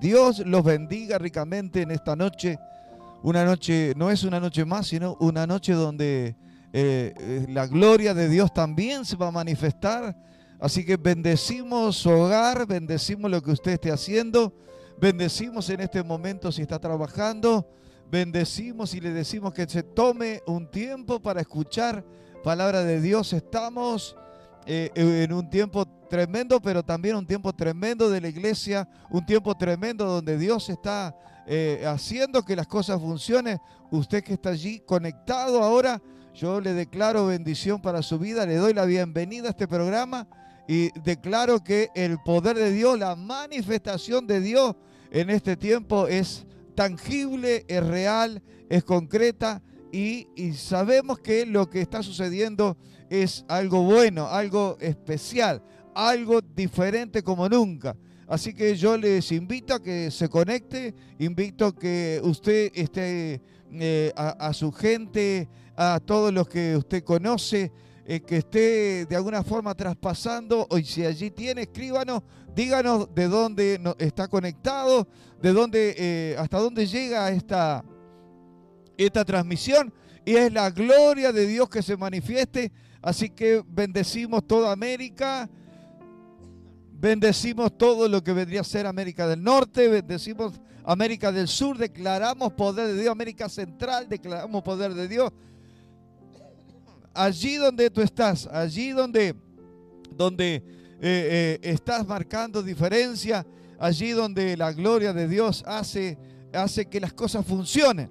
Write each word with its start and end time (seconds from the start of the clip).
Dios 0.00 0.40
los 0.40 0.64
bendiga 0.64 1.18
ricamente 1.18 1.82
en 1.82 1.92
esta 1.92 2.16
noche. 2.16 2.58
Una 3.22 3.44
noche, 3.44 3.94
no 3.96 4.10
es 4.10 4.24
una 4.24 4.40
noche 4.40 4.64
más, 4.64 4.88
sino 4.88 5.16
una 5.20 5.46
noche 5.46 5.72
donde 5.72 6.36
eh, 6.72 7.14
eh, 7.16 7.46
la 7.48 7.66
gloria 7.68 8.12
de 8.12 8.28
Dios 8.28 8.52
también 8.52 9.04
se 9.04 9.16
va 9.16 9.28
a 9.28 9.30
manifestar. 9.30 10.16
Así 10.58 10.84
que 10.84 10.96
bendecimos 10.96 11.96
su 11.96 12.10
hogar, 12.10 12.66
bendecimos 12.66 13.30
lo 13.30 13.40
que 13.40 13.52
usted 13.52 13.72
esté 13.72 13.92
haciendo, 13.92 14.52
bendecimos 15.00 15.70
en 15.70 15.80
este 15.80 16.02
momento 16.02 16.50
si 16.50 16.62
está 16.62 16.80
trabajando, 16.80 17.68
bendecimos 18.10 18.94
y 18.94 19.00
le 19.00 19.10
decimos 19.10 19.54
que 19.54 19.68
se 19.68 19.84
tome 19.84 20.42
un 20.46 20.68
tiempo 20.70 21.20
para 21.20 21.40
escuchar 21.40 22.04
palabra 22.42 22.82
de 22.82 23.00
Dios. 23.00 23.32
Estamos 23.32 24.16
eh, 24.66 24.90
en 24.94 25.32
un 25.32 25.50
tiempo 25.50 25.86
tremendo, 26.08 26.60
pero 26.60 26.82
también 26.82 27.16
un 27.16 27.26
tiempo 27.26 27.52
tremendo 27.52 28.08
de 28.08 28.20
la 28.20 28.28
iglesia, 28.28 28.88
un 29.10 29.26
tiempo 29.26 29.54
tremendo 29.54 30.06
donde 30.06 30.38
Dios 30.38 30.70
está 30.70 31.14
eh, 31.46 31.84
haciendo 31.86 32.42
que 32.44 32.56
las 32.56 32.66
cosas 32.66 33.00
funcionen. 33.00 33.58
Usted 33.90 34.24
que 34.24 34.34
está 34.34 34.50
allí 34.50 34.80
conectado 34.80 35.62
ahora, 35.62 36.00
yo 36.34 36.60
le 36.60 36.72
declaro 36.72 37.26
bendición 37.26 37.82
para 37.82 38.00
su 38.02 38.18
vida, 38.18 38.46
le 38.46 38.56
doy 38.56 38.72
la 38.72 38.86
bienvenida 38.86 39.48
a 39.48 39.50
este 39.50 39.68
programa 39.68 40.26
y 40.66 40.90
declaro 41.00 41.62
que 41.62 41.90
el 41.94 42.18
poder 42.24 42.56
de 42.56 42.72
Dios, 42.72 42.98
la 42.98 43.16
manifestación 43.16 44.26
de 44.26 44.40
Dios 44.40 44.76
en 45.10 45.28
este 45.28 45.56
tiempo 45.56 46.08
es 46.08 46.46
tangible, 46.74 47.64
es 47.68 47.86
real, 47.86 48.42
es 48.70 48.82
concreta 48.82 49.62
y 49.92 50.26
sabemos 50.54 51.20
que 51.20 51.46
lo 51.46 51.70
que 51.70 51.80
está 51.80 52.02
sucediendo 52.02 52.76
es 53.10 53.44
algo 53.48 53.82
bueno, 53.82 54.26
algo 54.26 54.76
especial, 54.80 55.62
algo 55.94 56.40
diferente 56.40 57.22
como 57.22 57.48
nunca. 57.48 57.96
Así 58.26 58.54
que 58.54 58.74
yo 58.74 58.96
les 58.96 59.30
invito 59.32 59.74
a 59.74 59.82
que 59.82 60.10
se 60.10 60.28
conecte, 60.28 60.94
invito 61.18 61.66
a 61.66 61.74
que 61.74 62.20
usted 62.22 62.72
esté 62.74 63.40
eh, 63.72 64.12
a, 64.16 64.52
su 64.52 64.72
gente, 64.72 65.48
a 65.76 66.00
todos 66.04 66.32
los 66.32 66.48
que 66.48 66.76
usted 66.76 67.04
conoce, 67.04 67.70
eh, 68.06 68.20
que 68.20 68.38
esté 68.38 69.04
de 69.06 69.16
alguna 69.16 69.42
forma 69.42 69.74
traspasando, 69.74 70.66
o 70.70 70.78
si 70.78 71.04
allí 71.04 71.30
tiene, 71.30 71.62
escríbanos, 71.62 72.22
díganos 72.54 73.14
de 73.14 73.28
dónde 73.28 73.94
está 73.98 74.28
conectado, 74.28 75.06
de 75.42 75.52
dónde, 75.52 75.94
eh, 75.98 76.36
hasta 76.38 76.58
dónde 76.58 76.86
llega 76.86 77.30
esta, 77.30 77.84
esta 78.96 79.24
transmisión. 79.24 79.92
Y 80.24 80.36
es 80.36 80.52
la 80.52 80.70
gloria 80.70 81.32
de 81.32 81.46
Dios 81.46 81.68
que 81.68 81.82
se 81.82 81.96
manifieste. 81.96 82.72
Así 83.04 83.28
que 83.28 83.62
bendecimos 83.68 84.46
toda 84.46 84.72
América. 84.72 85.46
Bendecimos 86.90 87.76
todo 87.76 88.08
lo 88.08 88.24
que 88.24 88.32
vendría 88.32 88.62
a 88.62 88.64
ser 88.64 88.86
América 88.86 89.28
del 89.28 89.42
Norte, 89.42 89.88
bendecimos 89.88 90.54
América 90.82 91.30
del 91.30 91.46
Sur, 91.46 91.76
declaramos 91.76 92.54
poder 92.54 92.94
de 92.94 93.02
Dios, 93.02 93.12
América 93.12 93.50
Central, 93.50 94.08
declaramos 94.08 94.62
poder 94.62 94.94
de 94.94 95.06
Dios. 95.06 95.30
Allí 97.12 97.56
donde 97.56 97.90
tú 97.90 98.00
estás, 98.00 98.46
allí 98.46 98.92
donde, 98.92 99.34
donde 100.16 100.54
eh, 100.54 100.62
eh, 101.02 101.58
estás 101.60 102.06
marcando 102.06 102.62
diferencia, 102.62 103.44
allí 103.78 104.12
donde 104.12 104.56
la 104.56 104.72
gloria 104.72 105.12
de 105.12 105.28
Dios 105.28 105.62
hace, 105.66 106.16
hace 106.54 106.86
que 106.86 107.00
las 107.00 107.12
cosas 107.12 107.44
funcionen. 107.44 108.10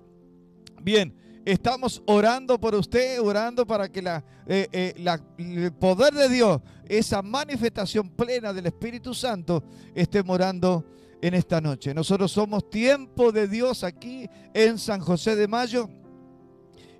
Bien, 0.84 1.16
Estamos 1.46 2.02
orando 2.06 2.58
por 2.58 2.74
usted, 2.74 3.22
orando 3.22 3.68
para 3.68 3.90
que 3.90 4.02
la, 4.02 4.24
eh, 4.48 4.68
eh, 4.72 5.18
el 5.38 5.74
poder 5.74 6.14
de 6.14 6.30
Dios, 6.30 6.62
esa 6.86 7.22
manifestación 7.22 8.10
plena 8.12 8.54
del 8.54 8.68
Espíritu 8.68 9.14
Santo, 9.14 9.62
esté 9.94 10.24
morando 10.24 10.86
en 11.22 11.34
esta 11.34 11.60
noche. 11.60 11.94
Nosotros 11.94 12.32
somos 12.32 12.70
tiempo 12.70 13.34
de 13.34 13.50
Dios 13.50 13.84
aquí 13.84 14.30
en 14.54 14.78
San 14.78 15.02
José 15.02 15.36
de 15.36 15.50
Mayo 15.50 15.90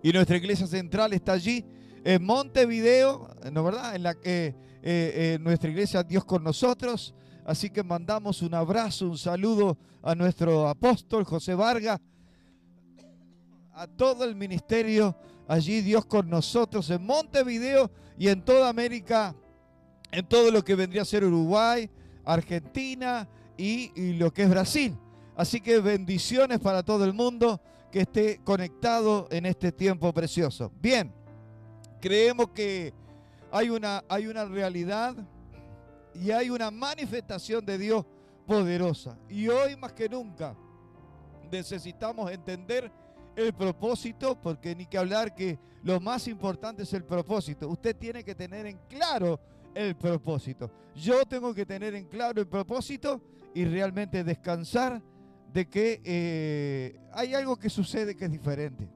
y 0.02 0.12
nuestra 0.12 0.36
iglesia 0.36 0.68
central 0.68 1.14
está 1.14 1.34
allí 1.34 1.66
en 2.04 2.22
Montevideo, 2.26 3.30
¿no 3.50 3.64
verdad? 3.64 3.96
En 3.96 4.04
la 4.04 4.14
que 4.14 4.54
eh, 4.82 5.38
nuestra 5.40 5.70
iglesia 5.70 6.04
Dios 6.04 6.26
con 6.26 6.44
nosotros. 6.44 7.16
Así 7.46 7.70
que 7.70 7.82
mandamos 7.82 8.42
un 8.42 8.54
abrazo, 8.54 9.08
un 9.08 9.18
saludo 9.18 9.78
a 10.02 10.16
nuestro 10.16 10.68
apóstol 10.68 11.24
José 11.24 11.56
Vargas 11.56 12.02
a 13.74 13.88
todo 13.88 14.24
el 14.24 14.36
ministerio 14.36 15.16
allí, 15.48 15.82
Dios 15.82 16.06
con 16.06 16.30
nosotros 16.30 16.90
en 16.90 17.06
Montevideo 17.06 17.90
y 18.18 18.28
en 18.28 18.44
toda 18.44 18.70
América, 18.70 19.36
en 20.12 20.28
todo 20.28 20.52
lo 20.52 20.64
que 20.64 20.76
vendría 20.76 21.02
a 21.02 21.06
ser 21.06 21.24
Uruguay, 21.24 21.90
Argentina 22.24 23.28
y, 23.58 24.14
lo 24.14 24.32
que 24.32 24.44
es 24.44 24.50
Brasil. 24.50 24.96
Así 25.36 25.60
que 25.60 25.80
bendiciones 25.80 26.60
para 26.60 26.84
todo 26.84 27.04
el 27.06 27.14
mundo 27.14 27.60
que 27.92 28.02
esté 28.02 28.40
conectado 28.44 29.28
en 29.32 29.46
este 29.46 29.72
tiempo 29.72 30.14
precioso. 30.14 30.72
Bien, 30.80 31.12
creemos 32.00 32.50
que 32.50 32.94
hay 33.52 33.70
una, 33.70 34.04
hay 34.08 34.28
una 34.28 34.46
realidad 34.46 35.16
y 36.14 36.30
hay 36.30 36.52
una 36.52 36.70
manifestación 36.70 37.66
de 37.66 37.78
Dios 37.80 38.06
poderosa. 38.46 39.18
Y 39.28 39.48
hoy 39.48 39.76
más 39.76 39.94
que 39.94 40.08
nunca 40.08 40.56
necesitamos 41.52 42.32
entender 42.32 42.92
el 43.36 43.54
propósito, 43.54 44.40
porque 44.40 44.76
ni 44.76 44.86
que 44.86 44.98
hablar 44.98 45.34
que 45.34 45.60
lo 45.84 46.00
más 46.00 46.28
importante 46.28 46.84
es 46.84 46.94
el 46.94 47.04
propósito. 47.04 47.68
Usted 47.68 47.96
tiene 47.96 48.24
que 48.24 48.36
tener 48.36 48.66
en 48.66 48.80
claro 48.88 49.40
el 49.74 49.96
propósito. 49.96 50.72
Yo 50.96 51.26
tengo 51.26 51.54
que 51.54 51.66
tener 51.66 51.96
en 51.96 52.06
claro 52.06 52.40
el 52.40 52.48
propósito 52.48 53.22
y 53.54 53.66
realmente 53.66 54.24
descansar 54.24 55.02
de 55.52 55.70
que 55.70 56.02
eh, 56.04 57.00
hay 57.12 57.34
algo 57.34 57.58
que 57.58 57.70
sucede 57.70 58.16
que 58.16 58.26
es 58.26 58.32
diferente. 58.32 58.90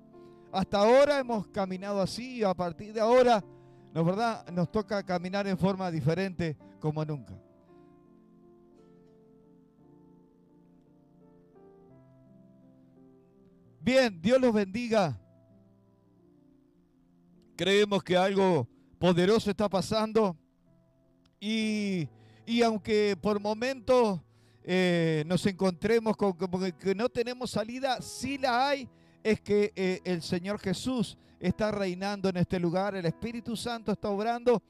Hasta 0.52 0.80
ahora 0.80 1.20
hemos 1.20 1.48
caminado 1.48 2.02
así 2.02 2.38
y 2.38 2.44
a 2.44 2.54
partir 2.54 2.94
de 2.94 3.02
ahora, 3.02 3.44
¿no 3.94 4.04
verdad? 4.04 4.48
Nos 4.50 4.72
toca 4.72 5.04
caminar 5.04 5.46
en 5.48 5.58
forma 5.58 5.92
diferente 5.92 6.58
como 6.80 7.04
nunca. 7.06 7.34
Bien, 13.88 14.22
Dios 14.22 14.42
los 14.42 14.54
bendiga. 14.54 15.18
Creemos 17.56 18.04
que 18.04 18.18
algo 18.18 18.68
poderoso 19.00 19.50
está 19.50 19.70
pasando 19.70 20.36
y, 21.40 22.10
aunque 22.66 23.16
por 23.22 23.40
momentos 23.40 24.20
eh, 24.64 25.24
nos 25.26 25.46
encontremos 25.46 26.18
con 26.18 26.34
que 26.78 26.96
no 26.96 27.08
tenemos 27.08 27.52
salida, 27.52 28.02
sí 28.02 28.38
la 28.38 28.68
hay, 28.68 28.90
es 29.24 29.40
que 29.40 29.72
eh, 29.74 30.02
el 30.04 30.22
Señor 30.22 30.60
Jesús 30.60 31.18
está 31.40 31.72
reinando 31.72 32.28
en 32.28 32.36
este 32.36 32.60
lugar, 32.60 32.94
el 32.94 33.06
Espíritu 33.06 33.56
Santo 33.56 33.94
está 33.94 34.10
obrando 34.10 34.62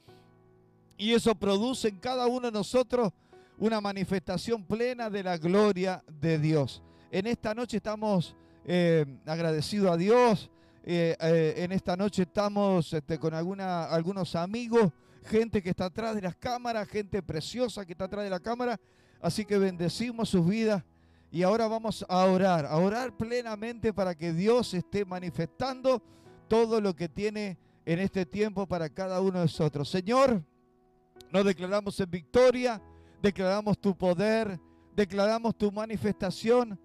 y 0.96 1.13
eso 1.13 1.34
produce 1.34 1.88
en 1.88 1.98
cada 1.98 2.28
uno 2.28 2.52
de 2.52 2.52
nosotros 2.52 3.12
una 3.58 3.81
manifestación 3.81 4.63
plena 4.63 5.10
de 5.10 5.24
la 5.24 5.40
gloria 5.40 6.04
de 6.08 6.38
Dios. 6.38 6.84
En 7.10 7.25
esta 7.25 7.56
noche 7.56 7.78
estamos 7.78 8.36
eh, 8.68 9.06
agradecido 9.25 9.92
a 9.92 9.98
Dios. 9.98 10.52
Eh, 10.84 11.16
eh, 11.19 11.54
en 11.58 11.72
esta 11.72 11.96
noche 11.96 12.24
estamos 12.24 12.94
este, 12.94 13.18
con 13.18 13.34
algunos 13.34 14.36
amigos, 14.36 14.92
gente 15.24 15.64
que 15.64 15.69
está 15.69 15.86
atrás 15.86 16.16
de 16.16 16.22
las 16.22 16.36
cámaras, 16.36 16.88
gente 16.88 17.24
preciosa 17.24 17.86
que 17.86 17.94
está 17.94 18.06
atrás 18.06 18.25
de 18.25 18.30
la 18.30 18.42
cámara. 18.42 18.80
Así 19.22 19.46
que 19.46 19.58
bendecimos 19.58 20.30
sus 20.30 20.48
vidas. 20.48 20.84
Y 21.31 21.44
ahora 21.44 21.68
vamos 21.68 22.06
a 22.08 22.25
orar, 22.25 22.66
a 22.66 22.78
orar 22.78 23.16
plenamente 23.16 23.94
para 23.94 24.16
que 24.16 24.31
Dios 24.31 24.74
esté 24.74 25.04
manifestando 25.06 26.02
todo 26.48 26.80
lo 26.80 26.96
que 26.96 27.10
tiene 27.10 27.58
en 27.86 28.00
este 28.00 28.25
tiempo 28.25 28.66
para 28.66 28.90
cada 28.90 29.20
uno 29.22 29.40
de 29.40 29.46
nosotros. 29.46 29.90
Señor, 29.90 30.44
nos 31.31 31.46
declaramos 31.46 32.00
en 32.00 32.10
victoria, 32.10 32.81
declaramos 33.22 33.78
tu 33.80 33.98
poder, 33.98 34.60
declaramos 34.96 35.58
tu 35.58 35.72
manifestación 35.72 36.80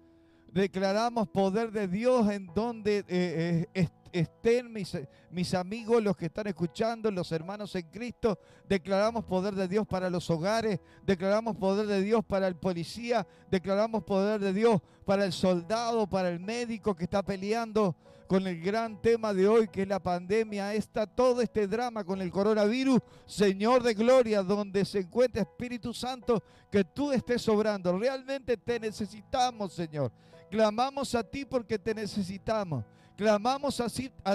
Declaramos 0.53 1.27
poder 1.29 1.71
de 1.71 1.87
Dios 1.87 2.29
en 2.29 2.45
donde 2.53 3.03
eh, 3.07 3.65
eh, 3.73 3.89
estén 4.11 4.71
mis, 4.71 4.95
mis 5.31 5.51
amigos, 5.55 6.03
los 6.03 6.15
que 6.15 6.27
están 6.27 6.45
escuchando, 6.45 7.09
los 7.09 7.31
hermanos 7.31 7.73
en 7.73 7.89
Cristo. 7.89 8.37
Declaramos 8.69 9.25
poder 9.25 9.55
de 9.55 9.67
Dios 9.67 9.87
para 9.87 10.11
los 10.11 10.29
hogares. 10.29 10.79
Declaramos 11.07 11.57
poder 11.57 11.87
de 11.87 12.03
Dios 12.03 12.23
para 12.23 12.47
el 12.47 12.55
policía. 12.55 13.25
Declaramos 13.49 14.03
poder 14.03 14.39
de 14.39 14.53
Dios 14.53 14.79
para 15.05 15.25
el 15.25 15.33
soldado, 15.33 16.05
para 16.07 16.29
el 16.29 16.39
médico 16.39 16.95
que 16.95 17.05
está 17.05 17.23
peleando 17.23 17.95
con 18.27 18.47
el 18.47 18.61
gran 18.61 19.01
tema 19.01 19.33
de 19.33 19.47
hoy, 19.47 19.67
que 19.67 19.83
es 19.83 19.87
la 19.87 20.01
pandemia, 20.01 20.73
está 20.73 21.05
todo 21.05 21.41
este 21.41 21.67
drama 21.67 22.03
con 22.03 22.21
el 22.21 22.31
coronavirus, 22.31 22.99
Señor 23.25 23.83
de 23.83 23.93
gloria, 23.93 24.41
donde 24.41 24.85
se 24.85 24.99
encuentra 24.99 25.41
Espíritu 25.41 25.93
Santo, 25.93 26.43
que 26.71 26.83
tú 26.83 27.11
estés 27.11 27.41
sobrando. 27.41 27.97
Realmente 27.97 28.57
te 28.57 28.79
necesitamos, 28.79 29.73
Señor. 29.73 30.11
Clamamos 30.49 31.15
a 31.15 31.23
ti 31.23 31.45
porque 31.45 31.79
te 31.79 31.93
necesitamos. 31.93 32.85
Clamamos 33.15 33.79
a, 33.79 33.87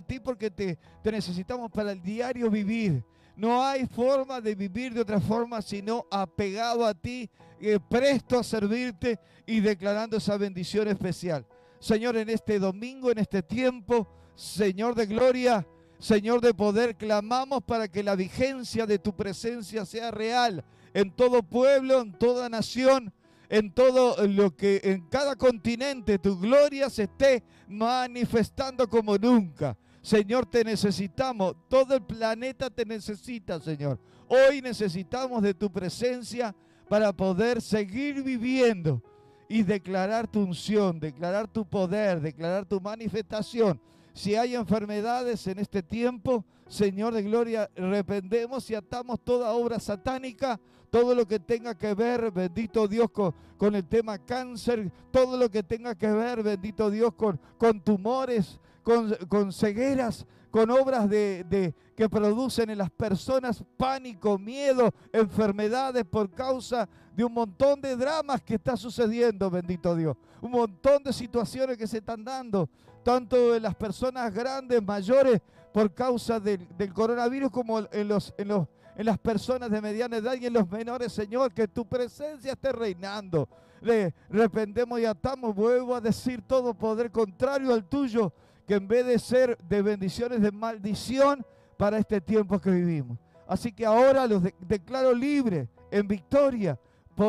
ti 0.02 0.20
porque 0.20 0.50
te, 0.50 0.79
te 1.02 1.12
necesitamos 1.12 1.70
para 1.70 1.93
el 1.93 2.02
diario 2.02 2.50
vivir. 2.50 3.05
No 3.37 3.62
hay 3.64 3.87
forma 3.87 4.41
de 4.41 4.55
vivir 4.55 4.93
de 4.93 5.00
otra 5.00 5.20
forma 5.20 5.62
sino 5.62 6.06
apegado 6.11 6.84
a 6.84 6.93
ti, 6.93 7.31
eh, 7.61 7.79
presto 7.88 8.38
a 8.38 8.43
servirte 8.43 9.19
y 9.46 9.61
declarando 9.61 10.17
esa 10.17 10.37
bendición 10.37 10.88
especial. 10.88 11.46
Señor, 11.81 12.17
en 12.17 12.29
este 12.29 12.59
domingo, 12.59 13.11
en 13.11 13.19
este 13.19 13.43
tiempo, 13.43 14.09
Señor 14.35 14.95
de 14.95 15.07
gloria, 15.07 15.67
Señor 15.99 16.41
de 16.41 16.55
poder, 16.55 16.97
clamamos 16.97 17.63
para 17.63 17.89
que 17.89 18.03
la 18.03 18.15
vigencia 18.15 18.87
de 18.87 18.99
tu 18.99 19.15
presencia 19.15 19.85
sea 19.85 20.11
real 20.11 20.65
en 20.95 21.11
todo 21.11 21.43
pueblo, 21.43 22.01
en 22.01 22.13
toda 22.13 22.49
nación, 22.49 23.13
en 23.49 23.73
todo 23.73 24.27
lo 24.27 24.55
que 24.55 24.81
en 24.85 25.09
cada 25.09 25.37
continente 25.37 26.19
tu 26.19 26.39
gloria 26.39 26.91
se 26.91 27.05
esté 27.05 27.43
manifestando 27.69 28.89
como 28.89 29.17
nunca. 29.17 29.77
Señor, 30.03 30.47
te 30.47 30.65
necesitamos. 30.65 31.57
Todo 31.69 31.95
el 31.95 32.03
planeta 32.03 32.71
te 32.71 32.85
necesita, 32.85 33.61
Señor. 33.61 33.99
Hoy 34.29 34.63
necesitamos 34.63 35.43
de 35.43 35.55
tu 35.55 35.71
presencia 35.71 36.55
para 36.89 37.13
poder 37.13 37.61
seguir 37.61 38.23
viviendo 38.23 39.03
y 39.49 39.62
declarar 39.62 40.29
tu 40.29 40.41
unción, 40.41 41.00
declarar 41.00 41.49
tu 41.49 41.65
poder, 41.65 42.21
declarar 42.21 42.67
tu 42.67 42.81
manifestación. 42.81 43.81
Si 44.12 44.35
hay 44.35 44.55
enfermedades 44.55 45.47
en 45.47 45.59
este 45.59 45.83
tiempo, 45.83 46.45
Señor 46.69 47.15
de 47.15 47.23
gloria, 47.23 47.71
reprendemos 47.75 48.69
y 48.71 48.75
atamos 48.75 49.21
toda 49.25 49.53
obra 49.53 49.81
satánica, 49.81 50.61
todo 50.91 51.15
lo 51.15 51.27
que 51.27 51.39
tenga 51.39 51.77
que 51.77 51.95
ver, 51.95 52.31
bendito 52.31 52.87
Dios, 52.87 53.11
con, 53.11 53.75
el 53.75 53.85
tema 53.85 54.19
cáncer, 54.19 54.91
todo 55.11 55.37
lo 55.37 55.51
que 55.51 55.62
tenga 55.62 55.94
que 55.94 56.11
ver, 56.11 56.43
bendito 56.43 56.91
Dios, 56.91 57.15
con, 57.15 57.41
con 57.56 57.81
tumores, 57.81 58.59
con, 58.83 59.53
cegueras, 59.53 60.27
con 60.51 60.71
obras 60.71 61.09
de, 61.09 61.75
que 61.94 62.09
producen 62.09 62.71
en 62.71 62.79
las 62.79 62.91
personas 62.91 63.62
pánico, 63.77 64.39
miedo, 64.39 64.93
enfermedades 65.12 66.05
por 66.05 66.31
causa 66.31 66.89
de 67.19 67.25
un 67.25 67.32
montón 67.32 67.81
de 67.81 67.97
dramas 67.97 68.41
que 68.41 68.55
está 68.55 68.76
sucediendo, 68.76 69.50
bendito 69.50 69.97
Dios. 69.97 70.17
Un 70.41 70.53
montón 70.53 71.03
de 71.03 71.12
situaciones 71.12 71.76
que 71.76 71.88
se 71.88 71.99
están 71.99 72.23
dando, 72.23 72.70
tanto 73.03 73.56
en 73.56 73.65
las 73.65 73.75
personas 73.75 74.32
grandes, 74.32 74.81
mayores, 74.81 75.41
por 75.73 75.93
causa 75.93 76.38
del, 76.38 76.69
coronavirus, 76.94 77.50
como 77.50 77.81
en, 77.81 78.06
los, 78.06 78.32
en, 78.38 78.47
los, 78.47 78.69
en 78.97 79.05
las 79.05 79.19
personas 79.19 79.69
de 79.69 79.81
mediana 79.81 80.19
edad 80.19 80.37
y 80.41 80.47
en 80.47 80.53
los 80.53 80.70
menores, 80.70 81.12
Señor, 81.12 81.53
que 81.53 81.67
tu 81.67 81.85
presencia 81.85 82.53
esté 82.53 82.70
reinando. 82.70 83.49
Le 83.81 84.15
rependemos 84.31 85.00
y 85.00 85.05
atamos, 85.05 85.56
vuelvo 85.56 85.97
a 85.97 86.00
decir 86.00 86.41
todo 86.43 86.73
poder 86.73 87.11
contrario 87.11 87.75
al 87.75 87.82
tuyo 87.88 88.32
que 88.65 88.75
en 88.75 88.87
vez 88.87 89.05
de 89.05 89.19
ser 89.19 89.59
de 89.69 89.82
bendiciones, 89.82 90.41
de 90.41 90.53
maldición 90.53 91.44
para 91.76 91.99
este 91.99 92.20
tiempo 92.20 92.61
que 92.61 92.70
vivimos. 92.70 93.19
Así 93.49 93.73
que 93.73 93.85
ahora 93.85 94.25
los 94.29 94.41
declaro 94.61 95.12
libres, 95.12 95.67
en 95.91 96.06
victoria, 96.06 96.79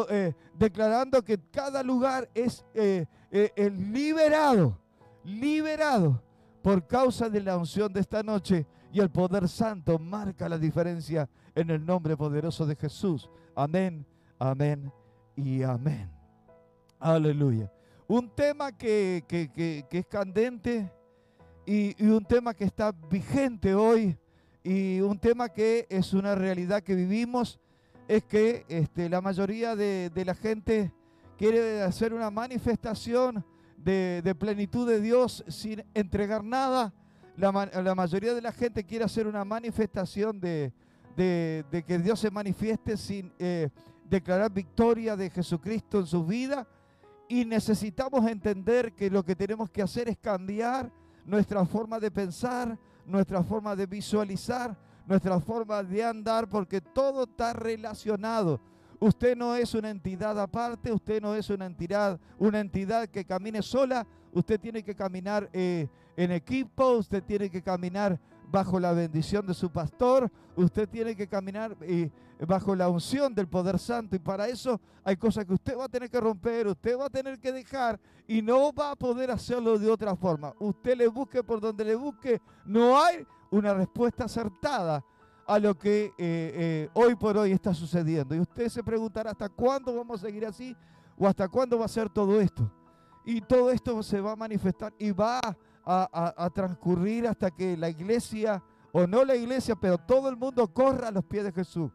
eh, 0.10 0.36
declarando 0.56 1.24
que 1.24 1.40
cada 1.52 1.84
lugar 1.84 2.30
es 2.34 2.66
eh, 2.74 3.06
eh, 3.32 3.70
liberado, 3.70 4.78
liberado 5.24 6.22
por 6.62 6.86
causa 6.86 7.30
de 7.30 7.42
la 7.42 7.58
unción 7.58 7.92
de 7.92 8.02
esta 8.02 8.24
noche 8.24 8.66
y 8.92 9.00
el 9.00 9.10
poder 9.10 9.48
santo 9.48 9.98
marca 10.00 10.50
la 10.50 10.58
diferencia 10.58 11.30
en 11.56 11.70
el 11.70 11.86
nombre 11.86 12.18
poderoso 12.18 12.66
de 12.66 12.76
Jesús. 12.76 13.30
Amén, 13.56 14.06
amén 14.38 14.92
y 15.36 15.64
amén. 15.64 16.10
Aleluya. 17.00 17.72
Un 18.08 18.30
tema 18.30 18.72
que, 18.72 19.24
que 19.28 19.86
es 19.90 20.06
candente 20.08 20.92
y, 21.70 22.04
un 22.04 22.26
tema 22.26 22.56
que 22.56 22.64
está 22.64 22.92
vigente 22.92 23.76
hoy 23.76 24.18
y 24.64 25.02
un 25.02 25.20
tema 25.20 25.50
que 25.50 25.86
es 25.88 26.14
una 26.14 26.34
realidad 26.34 26.82
que 26.82 26.96
vivimos 26.96 27.60
es 28.10 28.24
que 28.24 28.66
la 28.96 29.22
mayoría 29.22 29.76
de, 29.76 30.12
la 30.26 30.34
gente 30.34 30.92
quiere 31.38 31.84
hacer 31.84 32.12
una 32.12 32.32
manifestación 32.32 33.46
de, 33.78 34.36
plenitud 34.40 34.90
de 34.90 35.00
Dios 35.00 35.44
sin 35.48 35.86
entregar 35.94 36.44
nada. 36.44 36.92
La, 37.38 37.52
mayoría 37.52 38.34
de 38.34 38.42
la 38.42 38.52
gente 38.52 38.84
quiere 38.84 39.06
hacer 39.06 39.28
una 39.28 39.46
manifestación 39.46 40.42
de, 40.42 40.74
que 41.16 42.00
Dios 42.04 42.20
se 42.20 42.32
manifieste 42.32 42.98
sin 42.98 43.32
eh, 43.38 43.70
declarar 44.10 44.52
victoria 44.52 45.16
de 45.16 45.30
Jesucristo 45.30 46.00
en 46.00 46.08
su 46.08 46.26
vida. 46.26 46.68
Y 47.28 47.46
necesitamos 47.46 48.28
entender 48.28 48.94
que 48.94 49.12
lo 49.12 49.24
que 49.24 49.36
tenemos 49.36 49.70
que 49.70 49.84
hacer 49.84 50.10
es 50.10 50.18
cambiar 50.18 50.92
nuestra 51.26 51.64
forma 51.64 52.00
de 52.00 52.10
pensar, 52.10 52.76
nuestra 53.06 53.44
forma 53.44 53.76
de 53.76 53.86
visualizar, 53.86 54.76
nuestra 55.10 55.40
forma 55.40 55.82
de 55.82 56.04
andar, 56.04 56.48
porque 56.48 56.80
todo 56.80 57.24
está 57.24 57.52
relacionado. 57.52 58.62
Usted 59.00 59.36
no 59.36 59.56
es 59.56 59.74
una 59.74 59.90
entidad 59.90 60.40
aparte, 60.40 60.92
usted 60.92 61.20
no 61.20 61.34
es 61.34 61.50
una 61.50 61.66
entidad, 61.66 62.20
una 62.38 62.60
entidad 62.60 63.08
que 63.10 63.26
camine 63.26 63.64
sola, 63.64 64.06
usted 64.34 64.60
tiene 64.60 64.84
que 64.84 64.94
caminar 64.94 65.50
eh, 65.52 65.88
en 66.16 66.32
equipo, 66.32 66.92
usted 66.92 67.24
tiene 67.24 67.50
que 67.50 67.64
caminar 67.64 68.20
bajo 68.52 68.80
la 68.80 68.94
bendición 68.94 69.48
de 69.48 69.56
su 69.56 69.72
pastor, 69.72 70.32
usted 70.56 70.88
tiene 70.88 71.16
que 71.16 71.28
caminar 71.28 71.76
eh, 71.82 72.12
bajo 72.46 72.76
la 72.76 72.88
unción 72.88 73.34
del 73.34 73.48
poder 73.48 73.80
santo 73.80 74.16
y 74.16 74.20
para 74.20 74.48
eso 74.48 74.80
hay 75.04 75.18
cosas 75.18 75.46
que 75.46 75.54
usted 75.54 75.76
va 75.76 75.86
a 75.86 75.90
tener 75.90 76.10
que 76.10 76.20
romper, 76.20 76.68
usted 76.68 76.96
va 76.96 77.06
a 77.08 77.10
tener 77.10 77.40
que 77.40 77.52
dejar 77.52 78.00
y 78.28 78.44
no 78.44 78.72
va 78.72 78.92
a 78.92 78.96
poder 78.96 79.32
hacerlo 79.32 79.80
de 79.80 79.90
otra 79.90 80.16
forma. 80.16 80.54
Usted 80.60 80.98
le 80.98 81.08
busque 81.08 81.42
por 81.42 81.60
donde 81.60 81.84
le 81.84 81.96
busque, 81.96 82.40
no 82.66 83.02
hay 83.02 83.26
una 83.52 83.74
respuesta 83.74 84.26
acertada 84.26 85.04
a 85.46 85.60
lo 85.60 85.78
que 85.78 86.06
eh, 86.06 86.12
eh, 86.18 86.90
hoy 86.94 87.16
por 87.16 87.38
hoy 87.38 87.52
está 87.52 87.74
sucediendo. 87.74 88.36
Y 88.36 88.40
usted 88.40 88.70
se 88.70 88.84
preguntará 88.84 89.32
hasta 89.32 89.50
cuándo 89.50 89.96
vamos 89.96 90.22
a 90.22 90.28
seguir 90.28 90.46
así 90.46 90.76
o 91.18 91.28
hasta 91.28 91.48
cuándo 91.48 91.80
va 91.80 91.86
a 91.86 91.90
ser 91.90 92.10
todo 92.10 92.40
esto. 92.40 92.72
Y 93.26 93.42
todo 93.42 93.72
esto 93.72 94.02
se 94.04 94.22
va 94.22 94.34
a 94.34 94.36
manifestar 94.36 94.94
y 94.98 95.12
va 95.12 95.40
a 95.40 95.58
a, 95.92 96.50
transcurrir 96.54 97.28
hasta 97.28 97.50
que 97.52 97.76
la 97.76 97.90
iglesia, 97.90 98.62
o 98.92 99.08
no 99.08 99.24
la 99.24 99.36
iglesia, 99.36 99.76
pero 99.76 99.98
todo 99.98 100.30
el 100.30 100.38
mundo 100.38 100.68
corra 100.68 101.08
a 101.08 101.12
los 101.12 101.24
pies 101.26 101.44
de 101.44 101.52
Jesús. 101.52 101.92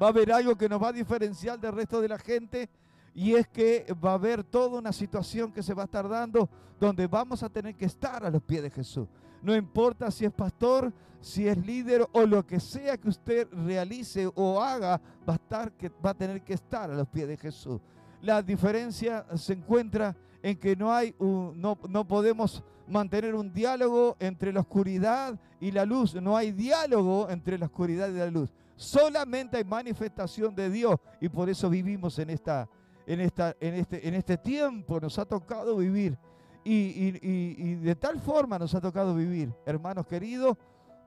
Va 0.00 0.06
a 0.06 0.10
haber 0.10 0.32
algo 0.32 0.56
que 0.56 0.68
nos 0.68 0.82
va 0.82 0.88
a 0.88 0.92
diferenciar 0.92 1.60
del 1.60 1.72
resto 1.72 2.00
de 2.00 2.08
la 2.08 2.18
gente 2.18 2.68
y 3.14 3.34
es 3.34 3.46
que 3.48 3.86
va 4.04 4.12
a 4.12 4.14
haber 4.14 4.42
toda 4.42 4.78
una 4.78 4.92
situación 4.92 5.52
que 5.52 5.62
se 5.62 5.74
va 5.74 5.82
a 5.82 5.84
estar 5.84 6.08
dando 6.08 6.48
donde 6.80 7.06
vamos 7.06 7.42
a 7.42 7.48
tener 7.48 7.76
que 7.76 7.84
estar 7.84 8.24
a 8.24 8.30
los 8.30 8.42
pies 8.42 8.62
de 8.62 8.70
Jesús. 8.70 9.06
No 9.44 9.54
importa 9.54 10.10
si 10.10 10.24
es 10.24 10.32
pastor, 10.32 10.90
si 11.20 11.46
es 11.46 11.58
líder 11.58 12.06
o 12.12 12.22
lo 12.22 12.46
que 12.46 12.58
sea 12.58 12.96
que 12.96 13.10
usted 13.10 13.46
realice 13.52 14.26
o 14.34 14.62
haga, 14.62 14.98
va 15.28 15.34
a, 15.34 15.36
estar, 15.36 15.70
va 16.04 16.10
a 16.10 16.14
tener 16.14 16.42
que 16.42 16.54
estar 16.54 16.90
a 16.90 16.94
los 16.94 17.06
pies 17.08 17.28
de 17.28 17.36
Jesús. 17.36 17.78
La 18.22 18.42
diferencia 18.42 19.26
se 19.36 19.52
encuentra 19.52 20.16
en 20.42 20.56
que 20.56 20.74
no 20.74 20.90
hay 20.90 21.14
no 21.18 22.08
podemos 22.08 22.64
mantener 22.88 23.34
un 23.34 23.52
diálogo 23.52 24.16
entre 24.18 24.50
la 24.50 24.60
oscuridad 24.60 25.38
y 25.60 25.70
la 25.72 25.84
luz. 25.84 26.14
No 26.14 26.38
hay 26.38 26.50
diálogo 26.50 27.28
entre 27.28 27.58
la 27.58 27.66
oscuridad 27.66 28.08
y 28.08 28.16
la 28.16 28.30
luz. 28.30 28.50
Solamente 28.76 29.58
hay 29.58 29.64
manifestación 29.64 30.54
de 30.54 30.70
Dios 30.70 30.96
y 31.20 31.28
por 31.28 31.50
eso 31.50 31.68
vivimos 31.68 32.18
en, 32.18 32.30
esta, 32.30 32.66
en, 33.06 33.20
esta, 33.20 33.54
en, 33.60 33.74
este, 33.74 34.08
en 34.08 34.14
este 34.14 34.38
tiempo. 34.38 34.98
Nos 35.00 35.18
ha 35.18 35.26
tocado 35.26 35.76
vivir 35.76 36.16
y, 36.64 37.74
de 37.76 37.94
tal 37.96 38.18
forma 38.20 38.58
nos 38.58 38.74
ha 38.74 38.80
tocado 38.80 39.14
vivir. 39.14 39.52
Hermanos 39.66 40.06
queridos, 40.06 40.56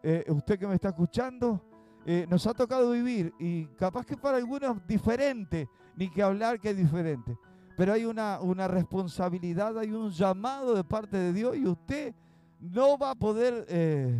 eh, 0.03 0.25
usted 0.29 0.59
que 0.59 0.67
me 0.67 0.75
está 0.75 0.89
escuchando, 0.89 1.61
eh, 2.05 2.25
nos 2.29 2.45
ha 2.47 2.53
tocado 2.53 2.91
vivir 2.91 3.33
y 3.39 3.65
capaz 3.75 4.05
que 4.05 4.15
para 4.15 4.37
algunos 4.37 4.85
diferente, 4.87 5.67
ni 5.95 6.09
que 6.09 6.21
hablar 6.21 6.59
que 6.59 6.69
es 6.69 6.77
diferente 6.77 7.37
pero 7.77 7.93
hay 7.93 8.05
una, 8.05 8.41
una 8.41 8.67
responsabilidad, 8.67 9.77
hay 9.77 9.91
un 9.91 10.09
llamado 10.09 10.73
de 10.73 10.83
parte 10.83 11.15
de 11.15 11.31
Dios 11.31 11.55
y 11.55 11.67
usted 11.67 12.11
no 12.59 12.97
va 12.97 13.11
a 13.11 13.15
poder 13.15 13.67
eh, 13.69 14.19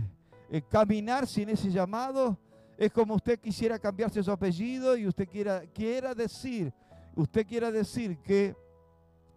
caminar 0.70 1.26
sin 1.26 1.50
ese 1.50 1.72
llamado. 1.72 2.38
Es 2.78 2.92
como 2.92 3.16
usted 3.16 3.40
quisiera 3.40 3.80
cambiarse 3.80 4.22
su 4.22 4.32
apellido 4.32 4.96
y 4.96 5.08
usted 5.08 5.28
quiera, 5.28 5.64
quiera 5.74 6.14
decir, 6.14 6.72
usted 7.16 7.48
quiera 7.48 7.72
decir 7.72 8.20
que 8.20 8.56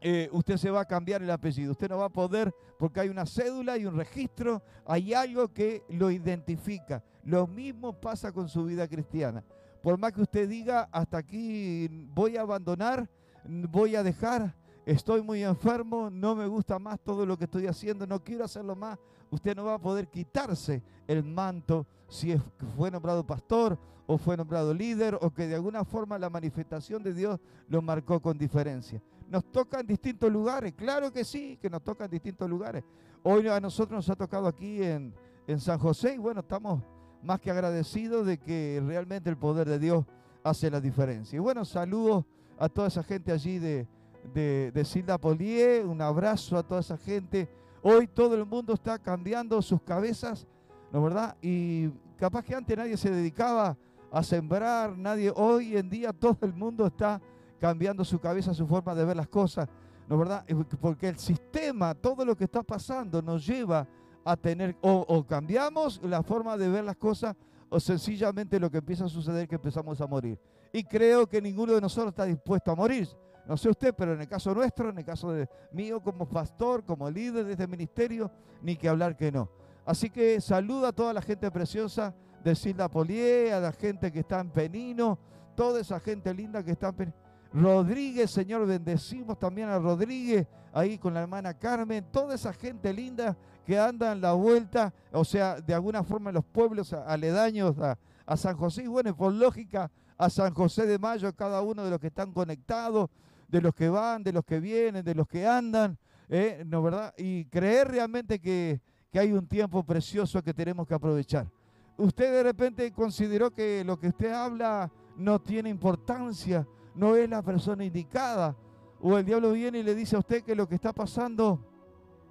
eh, 0.01 0.29
usted 0.33 0.57
se 0.57 0.71
va 0.71 0.81
a 0.81 0.85
cambiar 0.87 1.23
el 1.23 1.31
apellido. 1.31 1.73
Usted 1.73 1.89
no 1.89 1.99
va 1.99 2.07
a 2.07 2.11
poder 2.11 2.55
porque 2.79 3.01
hay 3.01 3.09
una 3.09 3.27
cédula 3.27 3.77
y 3.77 3.85
un 3.85 3.97
registro, 3.97 4.63
hay 4.87 5.13
algo 5.13 5.53
que 5.53 5.83
lo 5.89 6.11
identifica. 6.11 7.03
Lo 7.25 7.47
mismo 7.47 7.93
pasa 7.93 8.33
con 8.33 8.49
su 8.49 8.65
vida 8.65 8.89
cristiana. 8.89 9.45
Por 9.83 9.99
más 9.99 10.13
que 10.13 10.23
usted 10.23 10.49
diga, 10.49 10.89
hasta 10.93 11.19
aquí 11.19 11.89
voy 12.15 12.37
a 12.37 12.43
abandonar, 12.43 13.09
voy 13.45 13.97
a 13.97 14.03
dejar, 14.03 14.55
estoy 14.87 15.23
muy 15.23 15.43
enfermo, 15.43 16.11
no 16.11 16.35
me 16.35 16.47
gusta 16.47 16.79
más 16.79 16.99
todo 17.01 17.25
lo 17.27 17.37
que 17.37 17.45
estoy 17.45 17.67
haciendo, 17.67 18.07
no 18.07 18.23
quiero 18.23 18.45
hacerlo 18.45 18.75
más. 18.75 18.99
Usted 19.31 19.55
no 19.55 19.65
va 19.65 19.75
a 19.75 19.79
poder 19.79 20.09
quitarse 20.09 20.83
el 21.07 21.23
manto 21.23 21.87
si 22.09 22.37
fue 22.77 22.91
nombrado 22.91 23.25
pastor 23.25 23.79
o 24.07 24.19
fue 24.19 24.37
nombrado 24.37 24.75
líder 24.75 25.17
o 25.21 25.31
que 25.31 25.47
de 25.47 25.55
alguna 25.55 25.85
forma 25.85 26.19
la 26.19 26.29
manifestación 26.29 27.03
de 27.03 27.15
Dios 27.15 27.39
lo 27.69 27.81
marcó 27.81 28.21
con 28.21 28.37
diferencia. 28.37 29.01
Nos 29.31 29.45
toca 29.45 29.79
en 29.79 29.87
distintos 29.87 30.31
lugares, 30.31 30.75
claro 30.75 31.13
que 31.13 31.25
sí, 31.25 31.57
que 31.63 31.71
nos 31.71 31.83
toca 31.85 32.05
en 32.05 32.11
distintos 32.11 32.51
lugares. 32.51 32.83
Hoy 33.23 33.47
a 33.47 33.61
nosotros 33.61 33.97
nos 33.99 34.11
ha 34.11 34.17
tocado 34.17 34.49
aquí 34.49 34.83
en, 34.83 35.15
en 35.47 35.61
San 35.61 35.79
José 35.79 36.15
y 36.15 36.19
bueno, 36.19 36.41
estamos 36.41 36.83
más 37.23 37.41
que 37.41 37.53
agradecido 37.53 38.25
de 38.25 38.39
que 38.39 38.83
realmente 38.85 39.31
el 39.31 39.37
poder 39.37 39.69
de 39.69 39.79
Dios 39.79 40.05
hace 40.43 40.69
la 40.69 40.81
diferencia. 40.81 41.37
Y 41.37 41.39
bueno, 41.39 41.65
saludos 41.65 42.25
a 42.59 42.69
toda 42.69 42.89
esa 42.89 43.05
gente 43.05 43.31
allí 43.31 43.61
de, 43.61 43.87
de, 44.35 44.73
de 44.73 44.85
Silda 44.85 45.17
Polié, 45.17 45.85
un 45.85 46.03
abrazo 46.03 46.59
a 46.59 46.65
toda 46.65 46.81
esa 46.81 46.97
gente. 46.97 47.49
Hoy 47.83 48.09
todo 48.09 48.35
el 48.35 48.45
mundo 48.45 48.75
está 48.75 48.99
cambiando 48.99 49.63
sus 49.63 49.81
cabezas, 49.83 50.49
¿no 50.91 51.05
verdad? 51.05 51.37
Y 51.41 51.91
capaz 52.19 52.43
que 52.43 52.57
antes 52.57 52.77
nadie 52.77 52.97
se 52.97 53.11
dedicaba 53.11 53.77
a 54.11 54.25
sembrar, 54.25 54.99
nadie, 54.99 55.33
hoy 55.37 55.77
en 55.77 55.89
día 55.89 56.13
todo 56.13 56.37
el 56.43 56.53
mundo 56.53 56.87
está 56.87 57.21
cambiando 57.61 58.05
su 58.05 58.19
cabeza, 58.19 58.55
su 58.55 58.67
forma 58.67 58.95
de 58.95 59.05
ver 59.05 59.17
las 59.17 59.29
cosas, 59.29 59.69
¿no 60.09 60.19
verdad? 60.19 60.45
Porque 60.81 61.09
el 61.09 61.19
sistema, 61.19 61.95
todo 61.95 62.25
lo 62.25 62.35
que 62.37 62.45
está 62.45 62.63
pasando 62.63 63.21
nos 63.21 63.47
lleva 63.47 63.87
a 64.25 64.37
tener, 64.37 64.77
o, 64.81 65.25
cambiamos 65.27 66.01
la 66.03 66.23
forma 66.23 66.57
de 66.57 66.69
ver 66.69 66.85
las 66.85 66.97
cosas, 66.97 67.37
o 67.69 67.79
sencillamente 67.79 68.59
lo 68.59 68.71
que 68.71 68.79
empieza 68.79 69.05
a 69.05 69.09
suceder 69.09 69.43
es 69.43 69.49
que 69.49 69.55
empezamos 69.55 70.01
a 70.01 70.07
morir. 70.07 70.39
Y 70.73 70.83
creo 70.85 71.29
que 71.29 71.41
ninguno 71.41 71.75
de 71.75 71.81
nosotros 71.81 72.13
está 72.13 72.25
dispuesto 72.25 72.73
a 72.73 72.75
morir. 72.75 73.09
No 73.47 73.57
sé 73.57 73.69
usted, 73.69 73.95
pero 73.95 74.15
en 74.15 74.21
el 74.21 74.29
caso 74.29 74.55
nuestro, 74.55 74.91
en 74.91 74.99
el 74.99 75.05
caso 75.05 75.33
de 75.33 75.49
mío 75.73 76.01
como 76.01 76.29
pastor, 76.29 76.85
como 76.85 77.11
líder 77.11 77.45
de 77.45 77.53
este 77.53 77.67
ministerio, 77.67 78.31
ni 78.63 78.77
que 78.77 78.89
hablar 78.89 79.17
que 79.17 79.31
no. 79.31 79.51
Así 79.85 80.11
que 80.11 80.41
saluda 80.41 80.89
a 80.89 80.93
toda 80.93 81.13
la 81.13 81.23
gente 81.23 81.51
preciosa 81.51 82.15
de 82.43 82.55
Silda 82.55 82.89
Polié, 82.89 83.53
a 83.53 83.61
la 83.61 83.73
gente 83.73 84.11
que 84.13 84.21
está 84.21 84.41
en 84.41 84.51
Penino, 84.51 85.19
toda 85.57 85.81
esa 85.81 86.01
gente 86.01 86.33
linda 86.33 86.63
que 86.63 86.73
está 86.73 86.89
en 86.89 86.95
Penino. 86.95 87.30
Rodríguez, 87.53 88.31
Señor, 88.31 88.67
bendecimos 88.67 89.39
también 89.39 89.69
a 89.69 89.79
Rodríguez, 89.79 90.47
ahí 90.73 90.99
con 90.99 91.15
la 91.15 91.23
hermana 91.23 91.55
Carmen, 91.55 92.05
toda 92.13 92.35
esa 92.35 92.53
gente 92.53 92.93
linda 92.93 93.37
que 93.67 93.79
anda 93.79 94.13
en 94.13 94.21
la 94.21 94.33
vuelta, 94.33 94.93
o 95.13 95.25
sea, 95.25 95.61
de 95.61 95.75
alguna 95.75 96.05
forma 96.05 96.31
en 96.31 96.35
los 96.35 96.45
pueblos 96.45 96.93
aledaños 96.93 97.77
a, 97.79 98.37
San 98.37 98.57
José, 98.57 98.85
y 98.85 98.87
bueno, 98.87 99.17
por 99.17 99.33
lógica, 99.33 99.91
a 100.17 100.31
San 100.31 100.55
José 100.55 100.87
de 100.87 100.99
Mayo, 100.99 101.35
cada 101.35 101.63
uno 101.63 101.83
de 101.83 101.91
los 101.91 101.99
que 101.99 102.07
están 102.07 102.33
conectados, 102.33 103.11
de 103.49 103.61
los 103.61 103.75
que 103.75 103.89
van, 103.89 104.23
de 104.23 104.33
los 104.33 104.45
que 104.45 104.61
vienen, 104.61 105.05
de 105.05 105.15
los 105.15 105.27
que 105.27 105.45
andan, 105.47 105.99
¿eh? 106.29 106.63
¿no 106.65 106.83
verdad? 106.83 107.13
Y 107.17 107.47
creer 107.47 107.89
realmente 107.89 108.39
que, 108.39 108.81
que 109.11 109.19
hay 109.19 109.33
un 109.33 109.49
tiempo 109.49 109.83
precioso 109.83 110.43
que 110.43 110.55
tenemos 110.55 110.87
que 110.87 110.95
aprovechar. 110.95 111.49
Usted 111.97 112.33
de 112.33 112.43
repente 112.45 112.93
consideró 112.93 113.51
que 113.51 113.83
lo 113.85 113.99
que 113.99 114.09
usted 114.09 114.33
habla 114.33 114.91
no 115.17 115.41
tiene 115.41 115.69
importancia, 115.69 116.67
no 117.01 117.17
es 117.17 117.29
la 117.31 117.41
persona 117.41 117.83
indicada. 117.83 118.55
O 119.01 119.17
el 119.17 119.25
diablo 119.25 119.53
viene 119.53 119.79
y 119.79 119.83
le 119.83 119.95
dice 119.95 120.17
a 120.17 120.19
usted 120.19 120.43
que 120.43 120.55
lo 120.55 120.69
que 120.69 120.75
está 120.75 120.93
pasando 120.93 121.59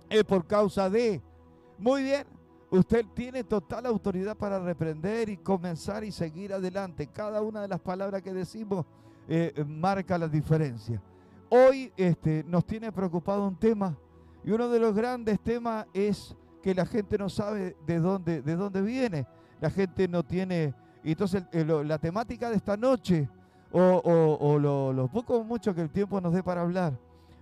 es 0.07 0.23
por 0.23 0.45
causa 0.45 0.87
de. 0.91 1.23
Muy 1.79 2.03
bien, 2.03 2.27
usted 2.69 3.03
tiene 3.15 3.43
total 3.43 3.87
autoridad 3.87 4.37
para 4.37 4.59
reprender 4.59 5.27
y 5.29 5.37
comenzar 5.37 6.03
y 6.03 6.11
seguir 6.11 6.53
adelante. 6.53 7.07
Cada 7.07 7.41
una 7.41 7.63
de 7.63 7.67
las 7.67 7.79
palabras 7.79 8.21
que 8.21 8.31
decimos 8.31 8.85
eh, 9.27 9.65
marca 9.67 10.19
la 10.19 10.27
diferencia. 10.27 11.01
Hoy 11.49 11.91
este, 11.97 12.43
nos 12.43 12.63
tiene 12.63 12.91
preocupado 12.91 13.47
un 13.47 13.55
tema 13.55 13.97
y 14.43 14.51
uno 14.51 14.69
de 14.69 14.79
los 14.79 14.93
grandes 14.93 15.39
temas 15.39 15.87
es 15.95 16.35
que 16.61 16.75
la 16.75 16.85
gente 16.85 17.17
no 17.17 17.27
sabe 17.27 17.75
de 17.87 17.99
dónde, 17.99 18.43
de 18.43 18.55
dónde 18.55 18.83
viene. 18.83 19.25
La 19.59 19.71
gente 19.71 20.07
no 20.07 20.23
tiene... 20.23 20.75
Entonces 21.03 21.43
la 21.53 21.97
temática 21.97 22.51
de 22.51 22.57
esta 22.57 22.77
noche 22.77 23.27
o, 23.71 24.57
lo, 24.59 25.07
poco 25.07 25.37
o 25.37 25.43
mucho 25.43 25.73
que 25.73 25.81
el 25.81 25.89
tiempo 25.89 26.19
nos 26.19 26.33
dé 26.33 26.43
para 26.43 26.61
hablar, 26.61 26.93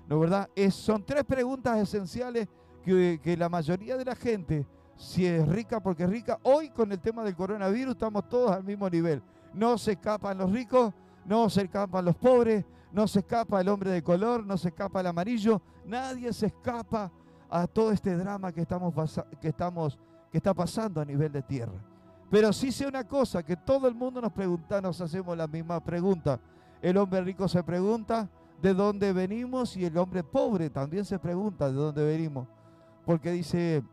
¿no 0.07 0.19
verdad? 0.19 0.49
Son 0.71 1.03
tres 1.03 1.23
preguntas 1.23 1.77
esenciales 1.77 2.47
que, 2.83 3.19
que 3.23 3.37
la 3.37 3.49
mayoría 3.49 3.97
de 3.97 4.05
la 4.05 4.15
gente, 4.15 4.65
si 4.95 5.25
es 5.25 5.47
rica 5.47 5.79
porque 5.79 6.03
es 6.03 6.09
rica, 6.09 6.39
hoy 6.43 6.69
con 6.69 6.91
el 6.91 6.99
tema 6.99 7.23
del 7.23 7.35
coronavirus 7.35 7.93
estamos 7.93 8.27
todos 8.27 8.51
al 8.51 8.63
mismo 8.63 8.89
nivel. 8.89 9.21
No 9.53 9.77
se 9.77 9.93
escapan 9.93 10.37
los 10.37 10.51
ricos, 10.51 10.93
no 11.25 11.49
se 11.49 11.63
escapan 11.63 12.05
los 12.05 12.15
pobres, 12.15 12.65
no 12.91 13.07
se 13.07 13.19
escapa 13.19 13.61
el 13.61 13.69
hombre 13.69 13.91
de 13.91 14.03
color, 14.03 14.45
no 14.45 14.57
se 14.57 14.69
escapa 14.69 15.01
el 15.01 15.07
amarillo, 15.07 15.61
nadie 15.85 16.31
se 16.33 16.47
escapa 16.47 17.11
a 17.49 17.67
todo 17.67 17.91
este 17.91 18.15
drama 18.15 18.51
que 18.51 18.61
estamos, 18.61 18.93
que 19.39 19.47
estamos 19.47 19.97
que 20.31 20.37
está 20.37 20.53
pasando 20.53 21.01
a 21.01 21.05
nivel 21.05 21.31
de 21.31 21.41
tierra. 21.41 21.79
Pero 22.29 22.51
sí 22.51 22.71
sé 22.71 22.85
una 22.85 23.05
cosa, 23.05 23.43
que 23.43 23.55
todo 23.55 23.87
el 23.87 23.95
mundo 23.95 24.19
nos 24.19 24.33
pregunta, 24.33 24.81
nos 24.81 24.99
hacemos 24.99 25.37
la 25.37 25.47
misma 25.47 25.79
pregunta. 25.81 26.39
El 26.81 26.97
hombre 26.97 27.21
rico 27.21 27.47
se 27.47 27.63
pregunta 27.63 28.29
de 28.61 28.73
dónde 28.73 29.13
venimos 29.13 29.77
y 29.77 29.85
el 29.85 29.97
hombre 29.97 30.23
pobre 30.23 30.69
también 30.69 31.05
se 31.05 31.19
pregunta 31.19 31.67
de 31.67 31.73
dónde 31.73 32.03
venimos. 32.05 32.47
Porque 33.05 33.31
dice, 33.31 33.83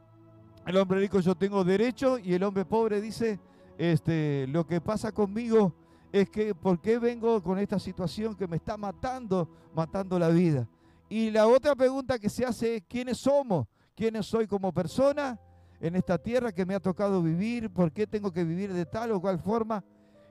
el 0.66 0.76
hombre 0.76 1.00
rico 1.00 1.20
yo 1.20 1.34
tengo 1.34 1.62
derecho 1.62 2.18
y 2.18 2.34
el 2.34 2.42
hombre 2.42 2.64
pobre 2.64 3.00
dice, 3.00 3.38
este, 3.78 4.46
lo 4.48 4.66
que 4.66 4.80
pasa 4.80 5.12
conmigo 5.12 5.72
es 6.12 6.28
que, 6.30 6.54
¿por 6.54 6.80
qué 6.80 6.98
vengo 6.98 7.42
con 7.42 7.58
esta 7.58 7.78
situación 7.78 8.34
que 8.34 8.48
me 8.48 8.56
está 8.56 8.76
matando, 8.76 9.48
matando 9.74 10.18
la 10.18 10.28
vida? 10.28 10.68
Y 11.08 11.30
la 11.30 11.46
otra 11.46 11.76
pregunta 11.76 12.18
que 12.18 12.28
se 12.28 12.44
hace 12.44 12.76
es, 12.76 12.82
¿quiénes 12.88 13.18
somos? 13.18 13.66
¿Quiénes 13.94 14.26
soy 14.26 14.46
como 14.48 14.72
persona? 14.72 15.38
En 15.80 15.96
esta 15.96 16.18
tierra 16.18 16.52
que 16.52 16.64
me 16.64 16.74
ha 16.74 16.80
tocado 16.80 17.22
vivir, 17.22 17.70
por 17.70 17.92
qué 17.92 18.06
tengo 18.06 18.32
que 18.32 18.44
vivir 18.44 18.72
de 18.72 18.86
tal 18.86 19.12
o 19.12 19.20
cual 19.20 19.38
forma. 19.38 19.84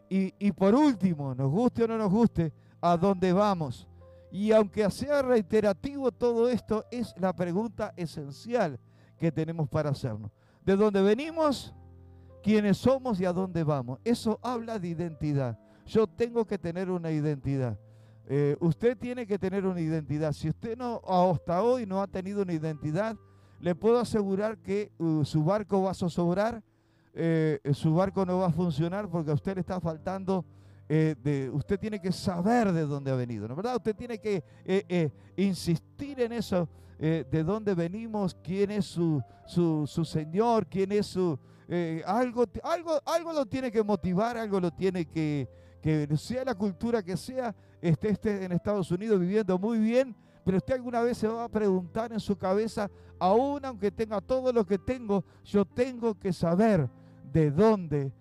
Y, 0.09 0.51
por 0.51 0.75
último, 0.75 1.33
nos 1.33 1.50
guste 1.50 1.83
o 1.83 1.88
no 1.88 1.97
nos 1.97 2.12
guste, 2.12 2.53
a 2.79 2.95
dónde 2.97 3.33
vamos. 3.33 3.88
Y 4.31 4.51
aunque 4.51 4.89
sea 4.91 5.21
reiterativo 5.23 6.12
todo 6.12 6.50
esto, 6.50 6.85
es 6.91 7.15
la 7.17 7.33
pregunta 7.33 7.93
esencial 7.95 8.79
que 9.17 9.31
tenemos 9.31 9.67
para 9.69 9.89
hacernos. 9.89 10.31
¿De 10.63 10.75
dónde 10.75 11.01
venimos? 11.01 11.73
¿Quiénes 12.43 12.77
somos 12.77 13.19
y 13.19 13.25
a 13.25 13.33
dónde 13.33 13.63
vamos? 13.63 14.00
Eso 14.03 14.39
habla 14.43 14.77
de 14.77 14.89
identidad. 14.89 15.57
Yo 15.85 16.05
tengo 16.05 16.45
que 16.45 16.57
tener 16.57 16.91
una 16.91 17.12
identidad. 17.12 17.79
Eh, 18.25 18.55
usted 18.59 18.97
tiene 18.97 19.25
que 19.25 19.38
tener 19.38 19.65
una 19.65 19.81
identidad. 19.81 20.31
Si 20.33 20.50
usted 20.50 20.77
no 20.77 21.01
hasta 21.07 21.62
hoy 21.62 21.85
no 21.85 22.01
ha 22.01 22.07
tenido 22.07 22.43
una 22.43 22.53
identidad, 22.53 23.17
le 23.63 23.75
puedo 23.75 23.98
asegurar 23.98 24.58
que 24.58 24.91
uh, 24.98 25.24
su 25.24 25.41
barco 25.41 25.84
va 25.84 25.91
a 25.91 25.93
zozobrar, 25.93 26.62
eh, 27.13 27.62
su 27.74 27.96
barco 27.96 28.25
no 28.25 28.39
va 28.39 28.48
a 28.48 28.51
funcionar 28.51 29.08
porque 29.08 29.32
a 29.32 29.36
usted 29.36 29.55
le 29.55 29.62
está 29.62 29.79
faltando, 29.79 30.43
eh, 30.89 31.15
de, 31.24 31.50
usted 31.50 31.79
tiene 31.79 32.01
que 32.01 32.12
saber 32.12 32.74
de 32.74 32.82
dónde 32.82 33.10
ha 33.10 33.15
venido, 33.15 33.48
¿no 33.48 33.55
verdad? 33.55 33.77
Usted 33.77 33.96
tiene 33.96 34.20
que 34.20 34.43
eh, 34.65 35.10
insistir 35.38 36.20
en 36.20 36.34
eso, 36.34 36.67
de 37.00 37.43
dónde 37.43 37.74
venimos, 37.74 38.36
quién 38.43 38.72
es 38.72 38.86
su, 38.86 39.22
su, 39.46 39.88
su 39.88 40.03
Señor, 40.03 40.67
quién 40.67 40.91
es 40.91 41.08
su... 41.08 41.39
algo, 42.05 42.46
algo, 42.63 43.00
algo 43.05 43.34
lo 43.34 43.46
tiene 43.46 43.72
que 43.72 43.84
motivar, 43.84 44.38
algo 44.38 44.60
lo 44.60 44.72
tiene 44.72 45.05
que, 45.05 45.48
que 45.82 46.08
sea 46.17 46.43
la 46.43 46.55
cultura 46.55 47.01
que 47.01 47.15
sea, 47.15 47.55
esté, 47.82 48.10
esté 48.10 48.43
en 48.43 48.51
Estados 48.51 48.91
Unidos 48.91 49.20
viviendo 49.20 49.58
muy 49.58 49.79
bien, 49.79 50.15
pero 50.43 50.57
usted 50.57 50.75
alguna 50.75 51.01
vez 51.01 51.17
se 51.17 51.27
va 51.27 51.45
a 51.45 51.50
preguntar 51.50 52.12
en 52.12 52.19
su 52.19 52.38
cabeza, 52.38 52.89
aún 53.19 53.63
aunque 53.63 53.91
tenga 53.91 54.19
todo 54.19 54.51
lo 54.51 54.65
que 54.65 54.77
tengo, 54.77 55.23
yo 55.43 55.65
tengo 55.65 56.17
que 56.17 56.33
saber 56.33 56.89
de 57.31 57.51
dónde 57.51 58.12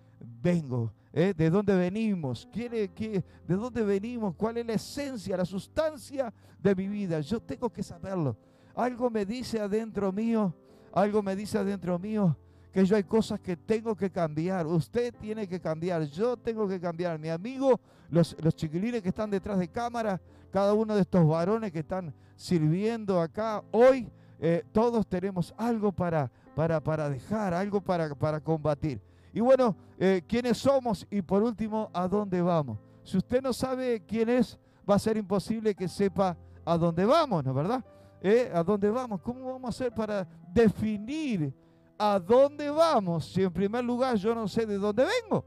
vengo. 0.41 0.91
¿eh? 1.11 1.33
¿De 1.35 1.49
dónde 1.49 1.75
venimos? 1.75 2.47
¿Quién 2.51 2.71
¿De 2.71 3.23
dónde 3.47 3.83
venimos? 3.83 4.35
¿Cuál 4.35 4.57
es 4.57 4.65
la 4.65 4.73
esencia, 4.73 5.37
la 5.37 5.45
sustancia 5.45 6.33
de 6.59 6.75
mi 6.75 6.87
vida? 6.87 7.19
Yo 7.19 7.39
tengo 7.41 7.69
que 7.69 7.83
saberlo. 7.83 8.37
Algo 8.75 9.09
me 9.09 9.25
dice 9.25 9.59
adentro 9.59 10.11
mío, 10.11 10.53
algo 10.93 11.21
me 11.21 11.35
dice 11.35 11.57
adentro 11.57 11.99
mío 11.99 12.35
que 12.73 12.83
yo 12.85 12.95
hay 12.95 13.03
cosas 13.03 13.39
que 13.39 13.55
tengo 13.55 13.95
que 13.95 14.09
cambiar. 14.09 14.65
Usted 14.65 15.13
tiene 15.13 15.47
que 15.47 15.59
cambiar, 15.59 16.03
yo 16.05 16.35
tengo 16.35 16.67
que 16.67 16.79
cambiar. 16.79 17.19
Mi 17.19 17.29
amigo, 17.29 17.79
los, 18.09 18.35
los 18.41 18.55
chiquilines 18.55 19.03
que 19.03 19.09
están 19.09 19.29
detrás 19.29 19.59
de 19.59 19.67
cámara, 19.67 20.19
cada 20.53 20.75
uno 20.75 20.93
de 20.93 21.01
estos 21.01 21.27
varones 21.27 21.71
que 21.71 21.79
están 21.79 22.13
sirviendo 22.35 23.19
acá 23.19 23.63
hoy, 23.71 24.07
eh, 24.39 24.63
todos 24.71 25.07
tenemos 25.07 25.51
algo 25.57 25.91
para, 25.91 26.29
para, 26.55 26.79
para 26.79 27.09
dejar, 27.09 27.55
algo 27.55 27.81
para, 27.81 28.13
para 28.13 28.39
combatir. 28.39 29.01
Y 29.33 29.39
bueno, 29.39 29.75
eh, 29.97 30.21
¿quiénes 30.27 30.59
somos? 30.59 31.07
Y 31.09 31.23
por 31.23 31.41
último, 31.41 31.89
¿a 31.91 32.07
dónde 32.07 32.39
vamos? 32.39 32.77
Si 33.03 33.17
usted 33.17 33.41
no 33.41 33.51
sabe 33.51 34.03
quién 34.05 34.29
es, 34.29 34.59
va 34.87 34.93
a 34.93 34.99
ser 34.99 35.17
imposible 35.17 35.73
que 35.73 35.87
sepa 35.87 36.37
a 36.63 36.77
dónde 36.77 37.03
vamos, 37.03 37.43
¿no 37.43 37.49
es 37.49 37.55
verdad? 37.55 37.83
¿Eh? 38.21 38.51
¿A 38.53 38.61
dónde 38.61 38.91
vamos? 38.91 39.21
¿Cómo 39.21 39.53
vamos 39.53 39.65
a 39.65 39.69
hacer 39.69 39.91
para 39.91 40.27
definir 40.53 41.51
a 41.97 42.19
dónde 42.19 42.69
vamos 42.69 43.25
si 43.25 43.41
en 43.41 43.51
primer 43.51 43.83
lugar 43.83 44.17
yo 44.17 44.35
no 44.35 44.47
sé 44.47 44.67
de 44.67 44.77
dónde 44.77 45.03
vengo? 45.03 45.43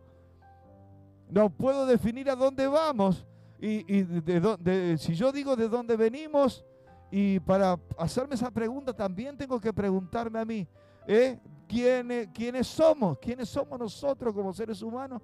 No 1.31 1.49
puedo 1.49 1.87
definir 1.87 2.29
a 2.29 2.35
dónde 2.35 2.67
vamos 2.67 3.25
y, 3.59 4.03
de, 4.03 4.99
si 4.99 5.15
yo 5.15 5.33
digo 5.33 5.57
de 5.57 5.69
dónde 5.69 5.97
venimos, 5.97 6.65
y 7.11 7.41
para 7.41 7.79
hacerme 7.99 8.35
esa 8.35 8.51
pregunta 8.51 8.93
también 8.93 9.37
tengo 9.37 9.61
que 9.61 9.73
preguntarme 9.73 10.39
a 10.39 10.45
mí, 10.45 10.67
¿eh? 11.07 11.39
¿Quiénes, 11.69 12.29
¿quiénes 12.33 12.67
somos? 12.67 13.19
¿Quiénes 13.19 13.49
somos 13.49 13.79
nosotros 13.79 14.35
como 14.35 14.53
seres 14.53 14.83
humanos? 14.83 15.21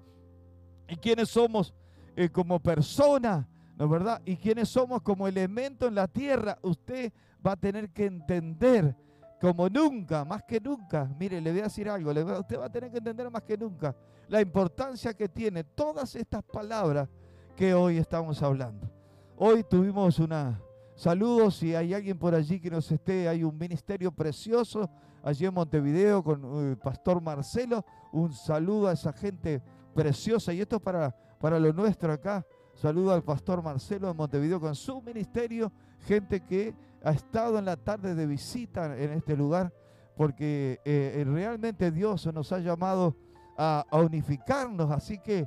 ¿Y 0.87 0.95
quiénes 0.97 1.29
somos 1.29 1.73
eh, 2.15 2.29
como 2.29 2.59
personas? 2.59 3.45
¿No 3.77 3.85
es 3.85 3.91
verdad? 3.91 4.21
¿Y 4.25 4.35
quiénes 4.35 4.69
somos 4.69 5.01
como 5.01 5.27
elemento 5.27 5.87
en 5.87 5.95
la 5.95 6.07
tierra? 6.07 6.57
Usted 6.61 7.13
va 7.45 7.53
a 7.53 7.55
tener 7.55 7.91
que 7.91 8.05
entender 8.05 8.95
como 9.39 9.69
nunca, 9.69 10.25
más 10.25 10.43
que 10.43 10.59
nunca. 10.59 11.09
Mire, 11.17 11.39
le 11.39 11.51
voy 11.51 11.61
a 11.61 11.63
decir 11.63 11.89
algo, 11.89 12.11
usted 12.11 12.59
va 12.59 12.65
a 12.65 12.71
tener 12.71 12.91
que 12.91 12.97
entender 12.97 13.31
más 13.31 13.43
que 13.43 13.57
nunca 13.57 13.95
la 14.27 14.41
importancia 14.41 15.13
que 15.13 15.29
tiene 15.29 15.63
todas 15.63 16.15
estas 16.15 16.43
palabras 16.43 17.09
que 17.55 17.73
hoy 17.73 17.97
estamos 17.97 18.41
hablando. 18.41 18.89
Hoy 19.37 19.63
tuvimos 19.63 20.19
una 20.19 20.59
saludos 20.95 21.55
si 21.55 21.75
hay 21.75 21.93
alguien 21.93 22.17
por 22.17 22.35
allí 22.35 22.59
que 22.59 22.69
nos 22.69 22.91
esté, 22.91 23.27
hay 23.27 23.43
un 23.43 23.57
ministerio 23.57 24.11
precioso 24.11 24.89
allí 25.23 25.45
en 25.45 25.53
Montevideo 25.53 26.23
con 26.23 26.67
el 26.67 26.77
pastor 26.77 27.21
Marcelo. 27.21 27.83
Un 28.11 28.33
saludo 28.33 28.87
a 28.87 28.93
esa 28.93 29.13
gente 29.13 29.61
preciosa 29.93 30.53
y 30.53 30.61
esto 30.61 30.77
es 30.77 30.81
para, 30.81 31.15
para 31.39 31.59
lo 31.59 31.71
nuestro 31.73 32.11
acá. 32.11 32.45
Saludo 32.75 33.13
al 33.13 33.23
pastor 33.23 33.61
Marcelo 33.61 34.07
de 34.07 34.13
Montevideo 34.13 34.59
con 34.59 34.75
su 34.75 35.01
ministerio, 35.01 35.71
gente 35.99 36.41
que 36.41 36.73
ha 37.03 37.11
estado 37.11 37.59
en 37.59 37.65
la 37.65 37.77
tarde 37.77 38.15
de 38.15 38.25
visita 38.25 38.97
en 38.97 39.11
este 39.11 39.37
lugar, 39.37 39.71
porque 40.15 40.79
eh, 40.85 41.13
eh, 41.17 41.23
realmente 41.25 41.91
Dios 41.91 42.25
nos 42.33 42.51
ha 42.51 42.59
llamado 42.59 43.15
a, 43.57 43.85
unificarnos, 43.91 44.89
así 44.89 45.19
que 45.19 45.45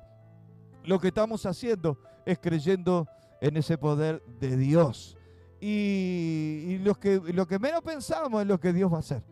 lo 0.87 1.01
que 1.01 1.09
estamos 1.09 1.45
haciendo 1.45 1.99
es 2.25 2.39
creyendo 2.39 3.09
en 3.41 3.57
ese 3.57 3.77
poder 3.77 4.23
de 4.41 4.57
Dios. 4.57 5.19
Y, 5.61 6.79
lo, 6.83 6.95
que, 6.95 7.21
lo 7.21 7.47
que 7.47 7.59
menos 7.59 7.83
pensamos 7.83 8.41
es 8.41 8.47
lo 8.47 8.61
que 8.61 8.73
Dios 8.73 8.91
va 8.91 8.97
a 8.97 9.01
hacer. 9.01 9.23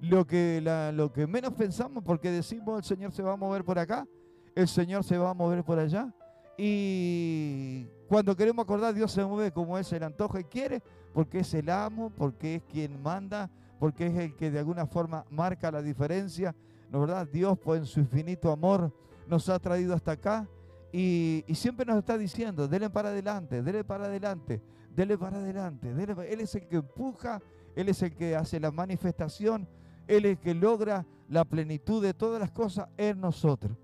Lo 0.00 0.26
que, 0.26 0.60
lo 0.94 1.12
que 1.12 1.26
menos 1.26 1.54
pensamos, 1.54 2.02
porque 2.04 2.30
decimos 2.30 2.78
el 2.78 2.84
Señor 2.84 3.12
se 3.12 3.22
va 3.22 3.32
a 3.32 3.36
mover 3.36 3.64
por 3.64 3.78
acá, 3.78 4.06
el 4.54 4.68
Señor 4.68 5.04
se 5.04 5.16
va 5.16 5.30
a 5.30 5.34
mover 5.34 5.64
por 5.64 5.78
allá. 5.78 6.12
Y 6.58 7.86
cuando 8.08 8.34
queremos 8.34 8.64
acordar, 8.64 8.94
Dios 8.94 9.12
se 9.12 9.24
mueve 9.24 9.52
como 9.52 9.78
Él 9.78 9.84
se 9.84 9.98
le 9.98 10.06
antoja 10.06 10.40
y 10.40 10.44
quiere, 10.44 10.82
porque 11.12 11.40
es 11.40 11.54
el 11.54 11.70
amo, 11.70 12.10
porque 12.16 12.56
es 12.56 12.62
quien 12.64 13.02
manda, 13.02 13.50
porque 13.78 14.06
es 14.06 14.16
el 14.16 14.34
que 14.34 14.50
de 14.50 14.58
alguna 14.58 14.86
forma 14.86 15.24
marca 15.30 15.70
la 15.70 15.82
diferencia. 15.82 16.54
¿No 16.90 17.00
verdad? 17.00 17.26
Dios, 17.30 17.58
pues 17.58 17.80
en 17.80 17.86
su 17.86 18.00
infinito 18.00 18.50
amor, 18.50 18.92
nos 19.26 19.48
ha 19.48 19.58
traído 19.58 19.94
hasta 19.94 20.12
acá 20.12 20.48
y, 20.98 21.54
siempre 21.54 21.84
nos 21.84 21.98
está 21.98 22.16
diciendo, 22.16 22.66
dele 22.66 22.88
para 22.88 23.10
adelante, 23.10 23.62
dele 23.62 23.84
para 23.84 24.06
adelante, 24.06 24.62
dele 24.94 25.18
para 25.18 25.36
adelante. 25.36 25.90
Él 25.90 26.40
es 26.40 26.54
el 26.54 26.66
que 26.66 26.76
empuja, 26.76 27.42
Él 27.74 27.90
es 27.90 28.00
el 28.00 28.14
que 28.14 28.34
hace 28.34 28.58
la 28.58 28.70
manifestación, 28.70 29.68
Él 30.08 30.24
es 30.24 30.30
el 30.32 30.38
que 30.38 30.54
logra 30.54 31.04
la 31.28 31.44
plenitud 31.44 32.02
de 32.02 32.14
todas 32.14 32.40
las 32.40 32.50
cosas 32.50 32.88
en 32.96 33.20
nosotros. 33.20 33.76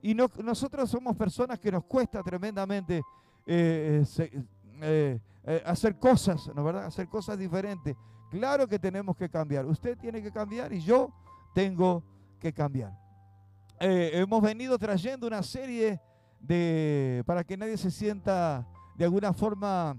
Y 0.00 0.14
nosotros 0.14 0.88
somos 0.88 1.16
personas 1.16 1.58
que 1.58 1.72
nos 1.72 1.82
cuesta 1.86 2.22
tremendamente 2.22 3.02
eh, 3.44 4.04
eh, 4.80 5.20
eh, 5.44 5.62
hacer 5.66 5.98
cosas, 5.98 6.52
¿no 6.54 6.62
verdad? 6.62 6.84
Hacer 6.84 7.08
cosas 7.08 7.36
diferentes. 7.36 7.96
Claro 8.30 8.68
que 8.68 8.78
tenemos 8.78 9.16
que 9.16 9.28
cambiar. 9.28 9.66
Usted 9.66 9.98
tiene 9.98 10.22
que 10.22 10.30
cambiar 10.30 10.72
y 10.72 10.80
yo 10.80 11.12
tengo 11.52 12.04
que 12.38 12.52
cambiar. 12.52 12.96
Hemos 13.80 14.40
venido 14.40 14.78
trayendo 14.78 15.26
una 15.26 15.42
serie 15.42 16.00
de, 16.40 17.22
para 17.26 17.44
que 17.44 17.56
nadie 17.56 17.76
se 17.76 17.90
sienta 17.90 18.66
de 18.96 19.04
alguna 19.04 19.32
forma 19.32 19.96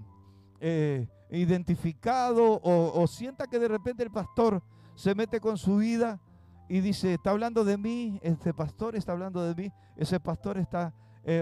identificado 1.30 2.60
o, 2.62 3.06
sienta 3.08 3.48
que 3.48 3.58
de 3.58 3.66
repente 3.66 4.04
el 4.04 4.12
pastor 4.12 4.62
se 4.94 5.12
mete 5.14 5.40
con 5.40 5.58
su 5.58 5.78
vida 5.78 6.20
y 6.68 6.80
dice, 6.80 7.14
está 7.14 7.30
hablando 7.30 7.64
de 7.64 7.76
mí, 7.76 8.20
este 8.22 8.54
pastor 8.54 8.94
está 8.94 9.10
hablando 9.10 9.42
de 9.42 9.60
mí, 9.60 9.72
ese 9.96 10.20
pastor 10.20 10.58
está 10.58 10.94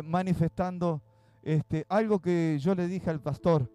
manifestando 0.04 1.02
este, 1.42 1.84
algo 1.88 2.20
que 2.20 2.58
yo 2.60 2.74
le 2.74 2.86
dije 2.86 3.10
al 3.10 3.20
pastor. 3.20 3.70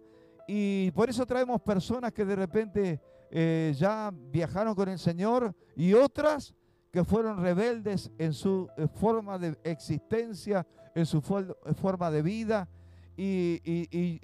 Y 0.47 0.91
por 0.91 1.09
eso 1.09 1.25
traemos 1.25 1.61
personas 1.61 2.13
que 2.13 2.25
de 2.25 2.35
repente 2.35 3.01
eh, 3.31 3.73
ya 3.75 4.11
viajaron 4.13 4.75
con 4.75 4.89
el 4.89 4.99
Señor 4.99 5.55
y 5.75 5.93
otras 5.93 6.53
que 6.91 7.03
fueron 7.03 7.41
rebeldes 7.41 8.11
en 8.17 8.33
su 8.33 8.69
eh, 8.77 8.88
forma 8.88 9.38
de 9.39 9.57
existencia, 9.63 10.65
en 10.95 11.05
su 11.05 11.21
forma 11.21 12.10
de 12.10 12.21
vida. 12.23 12.67
Y, 13.15 13.62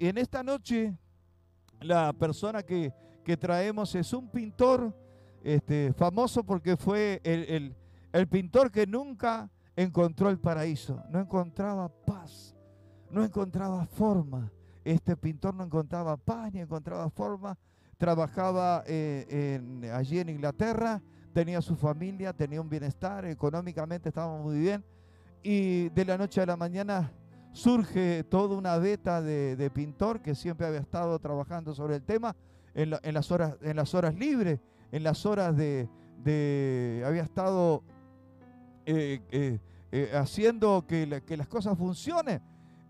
en 0.00 0.18
esta 0.18 0.42
noche 0.42 0.96
la 1.80 2.12
persona 2.12 2.62
que, 2.62 2.92
traemos 3.38 3.94
es 3.94 4.12
un 4.12 4.28
pintor 4.28 4.92
este, 5.44 5.92
famoso 5.92 6.42
porque 6.42 6.76
fue 6.76 7.20
el, 7.22 7.76
el 8.12 8.26
pintor 8.26 8.72
que 8.72 8.86
nunca 8.86 9.48
encontró 9.76 10.28
el 10.28 10.38
paraíso, 10.38 11.00
no 11.08 11.20
encontraba 11.20 11.88
paz, 11.88 12.56
no 13.10 13.24
encontraba 13.24 13.86
forma 13.86 14.50
este 14.84 15.16
pintor 15.16 15.54
no 15.54 15.64
encontraba 15.64 16.16
paz 16.16 16.52
ni 16.52 16.60
encontraba 16.60 17.08
forma. 17.10 17.56
Trabajaba 17.98 18.82
eh, 18.86 19.60
allí 19.94 20.18
en 20.18 20.28
Inglaterra, 20.28 21.00
tenía 21.32 21.60
su 21.62 21.76
familia, 21.76 22.32
tenía 22.32 22.60
un 22.60 22.68
bienestar, 22.68 23.24
económicamente 23.26 24.08
estaba 24.08 24.36
muy 24.36 24.58
bien. 24.58 24.84
Y 25.42 25.88
de 25.90 26.04
la 26.04 26.16
noche 26.16 26.40
a 26.40 26.46
la 26.46 26.56
mañana 26.56 27.12
surge 27.52 28.24
toda 28.24 28.56
una 28.56 28.78
beta 28.78 29.20
de, 29.20 29.70
pintor 29.74 30.20
que 30.20 30.34
siempre 30.34 30.66
había 30.66 30.80
estado 30.80 31.18
trabajando 31.18 31.74
sobre 31.74 31.96
el 31.96 32.02
tema 32.02 32.34
en, 32.74 32.90
las, 32.90 33.30
horas, 33.30 33.56
en 33.62 33.76
las 33.76 33.94
horas 33.94 34.14
libres, 34.14 34.60
en 34.90 35.02
las 35.02 35.26
horas 35.26 35.56
de... 35.56 35.88
había 37.04 37.22
estado 37.22 37.82
eh, 38.86 39.20
eh, 39.30 40.10
haciendo 40.14 40.86
que, 40.86 41.22
que 41.26 41.36
las 41.36 41.48
cosas 41.48 41.76
funcionen. 41.76 42.40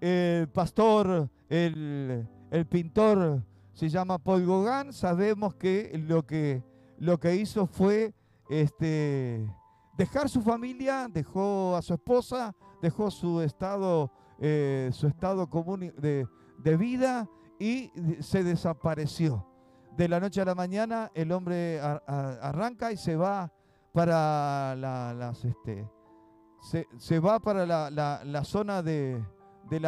El 0.01 0.49
pastor, 0.49 1.29
el, 1.49 2.27
pintor 2.69 3.43
se 3.73 3.89
llama 3.89 4.19
Paul 4.19 4.47
Gauguin, 4.47 4.93
sabemos 4.93 5.55
que 5.55 5.97
lo 6.07 6.27
que, 6.27 6.63
lo 6.99 7.19
que 7.19 7.37
hizo 7.37 7.67
fue 7.67 8.13
este, 8.49 9.47
dejar 9.97 10.29
su 10.29 10.43
familia, 10.43 11.09
dejó 11.11 11.77
a 11.77 11.83
su 11.83 11.95
esposa, 11.95 12.55
dejó 12.81 13.11
su 13.11 13.41
estado, 13.41 14.11
eh, 14.39 14.91
su 14.93 15.07
estado 15.07 15.49
común 15.49 15.93
de, 15.99 16.27
vida 16.77 17.29
y 17.59 17.91
se 18.21 18.43
desapareció. 18.43 19.47
De 19.97 20.09
la 20.09 20.21
noche 20.21 20.41
a 20.41 20.45
la 20.45 20.55
mañana 20.55 21.11
el 21.15 21.33
hombre 21.33 21.81
arranca 21.81 22.93
y 22.93 22.97
se 22.97 23.15
va 23.15 23.53
para 23.93 24.75
las, 24.77 25.45
este, 25.45 25.87
se, 26.99 27.19
va 27.21 27.41
para 27.41 27.67
la 27.67 28.45
zona 28.45 28.83
de, 28.83 29.23
de, 29.69 29.81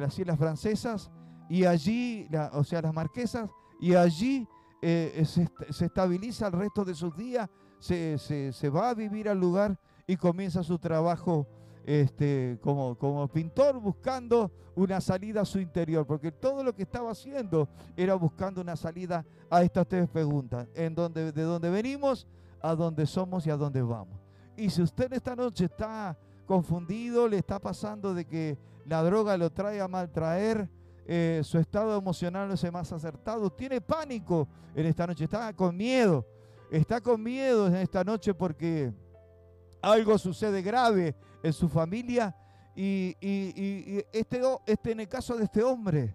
las 0.00 0.18
islas 0.18 0.38
francesas 0.38 1.10
y 1.48 1.64
allí, 1.64 2.28
o 2.52 2.64
sea, 2.64 2.82
las 2.82 2.92
marquesas, 2.92 3.50
y 3.80 3.94
allí 3.94 4.46
eh, 4.80 5.24
se, 5.24 5.48
estabiliza 5.84 6.46
el 6.46 6.52
resto 6.52 6.84
de 6.84 6.94
sus 6.94 7.16
días, 7.16 7.48
se, 7.78 8.70
va 8.72 8.90
a 8.90 8.94
vivir 8.94 9.28
al 9.28 9.38
lugar 9.38 9.78
y 10.06 10.16
comienza 10.16 10.62
su 10.62 10.78
trabajo 10.78 11.46
este, 11.84 12.58
como, 12.60 12.96
como 12.96 13.26
pintor 13.28 13.80
buscando 13.80 14.50
una 14.76 15.00
salida 15.00 15.40
a 15.40 15.44
su 15.44 15.58
interior, 15.58 16.06
porque 16.06 16.30
todo 16.30 16.62
lo 16.62 16.74
que 16.74 16.82
estaba 16.82 17.10
haciendo 17.10 17.68
era 17.96 18.14
buscando 18.14 18.60
una 18.60 18.76
salida 18.76 19.24
a 19.50 19.62
estas 19.62 19.88
tres 19.88 20.08
preguntas, 20.08 20.68
en 20.74 20.94
donde, 20.94 21.32
de 21.32 21.42
dónde 21.42 21.70
venimos, 21.70 22.26
a 22.60 22.74
dónde 22.74 23.06
somos 23.06 23.46
y 23.46 23.50
a 23.50 23.56
dónde 23.56 23.82
vamos. 23.82 24.18
Y 24.56 24.70
si 24.70 24.82
usted 24.82 25.12
esta 25.12 25.34
noche 25.34 25.64
está 25.64 26.16
confundido, 26.46 27.28
le 27.28 27.38
está 27.38 27.58
pasando 27.58 28.14
de 28.14 28.24
que 28.24 28.58
la 28.86 29.02
droga 29.02 29.36
lo 29.36 29.50
trae 29.50 29.80
a 29.80 29.88
maltraer, 29.88 30.68
eh, 31.08 31.40
su 31.42 31.58
estado 31.58 31.98
emocional 31.98 32.46
no 32.46 32.54
es 32.54 32.72
más 32.72 32.92
acertado, 32.92 33.50
tiene 33.50 33.80
pánico 33.80 34.46
en 34.74 34.86
esta 34.86 35.06
noche, 35.06 35.24
está 35.24 35.52
con 35.52 35.76
miedo, 35.76 36.24
está 36.70 37.00
con 37.00 37.22
miedo 37.22 37.66
en 37.66 37.76
esta 37.76 38.04
noche 38.04 38.34
porque 38.34 38.92
algo 39.82 40.18
sucede 40.18 40.62
grave 40.62 41.16
en 41.42 41.52
su 41.52 41.68
familia 41.68 42.36
y, 42.76 43.16
este, 44.12 44.40
este, 44.66 44.92
en 44.92 45.00
el 45.00 45.08
caso 45.08 45.36
de 45.36 45.44
este 45.44 45.64
hombre, 45.64 46.14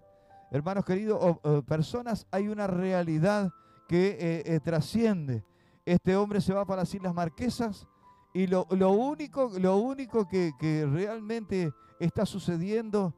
hermanos 0.50 0.84
queridos, 0.84 1.38
personas, 1.66 2.26
hay 2.30 2.48
una 2.48 2.66
realidad 2.66 3.52
que 3.88 4.16
eh, 4.18 4.42
eh, 4.46 4.60
trasciende. 4.60 5.44
Este 5.84 6.16
hombre 6.16 6.40
se 6.40 6.54
va 6.54 6.64
para 6.64 6.82
las 6.82 6.94
Islas 6.94 7.14
Marquesas 7.14 7.86
y 8.32 8.46
lo, 8.46 8.64
único, 8.90 9.50
lo 9.58 9.76
único 9.76 10.26
que, 10.26 10.52
realmente 10.90 11.72
está 12.00 12.26
sucediendo, 12.26 13.14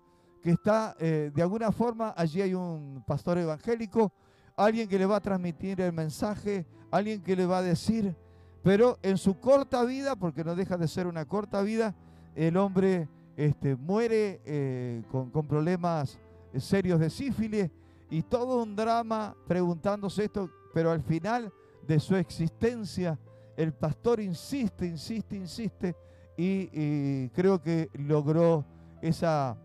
que 0.46 0.52
está 0.52 0.94
eh, 1.00 1.32
de 1.34 1.42
alguna 1.42 1.72
forma, 1.72 2.14
allí 2.16 2.40
hay 2.40 2.54
un 2.54 3.02
pastor 3.04 3.36
evangélico, 3.36 4.12
alguien 4.54 4.88
que 4.88 4.96
le 4.96 5.04
va 5.04 5.16
a 5.16 5.20
transmitir 5.20 5.80
el 5.80 5.92
mensaje, 5.92 6.64
alguien 6.92 7.20
que 7.20 7.34
le 7.34 7.46
va 7.46 7.58
a 7.58 7.62
decir, 7.62 8.14
pero 8.62 8.96
en 9.02 9.18
su 9.18 9.40
corta 9.40 9.82
vida, 9.82 10.14
porque 10.14 10.44
no 10.44 10.54
deja 10.54 10.76
de 10.76 10.86
ser 10.86 11.08
una 11.08 11.24
corta 11.24 11.62
vida, 11.62 11.96
el 12.36 12.56
hombre 12.58 13.08
este, 13.36 13.74
muere 13.74 14.40
eh, 14.44 15.02
con, 15.10 15.30
con, 15.30 15.48
problemas 15.48 16.16
serios 16.58 17.00
de 17.00 17.10
sífilis 17.10 17.68
y 18.08 18.22
todo 18.22 18.62
un 18.62 18.76
drama 18.76 19.34
preguntándose 19.48 20.26
esto, 20.26 20.48
pero 20.72 20.92
al 20.92 21.02
final 21.02 21.52
de 21.88 21.98
su 21.98 22.14
existencia, 22.14 23.18
el 23.56 23.72
pastor 23.72 24.20
insiste, 24.20 24.86
insiste, 24.86 25.34
insiste 25.34 25.96
y, 26.36 27.30
creo 27.30 27.60
que 27.60 27.90
logró 27.94 28.64
esa, 29.02 29.56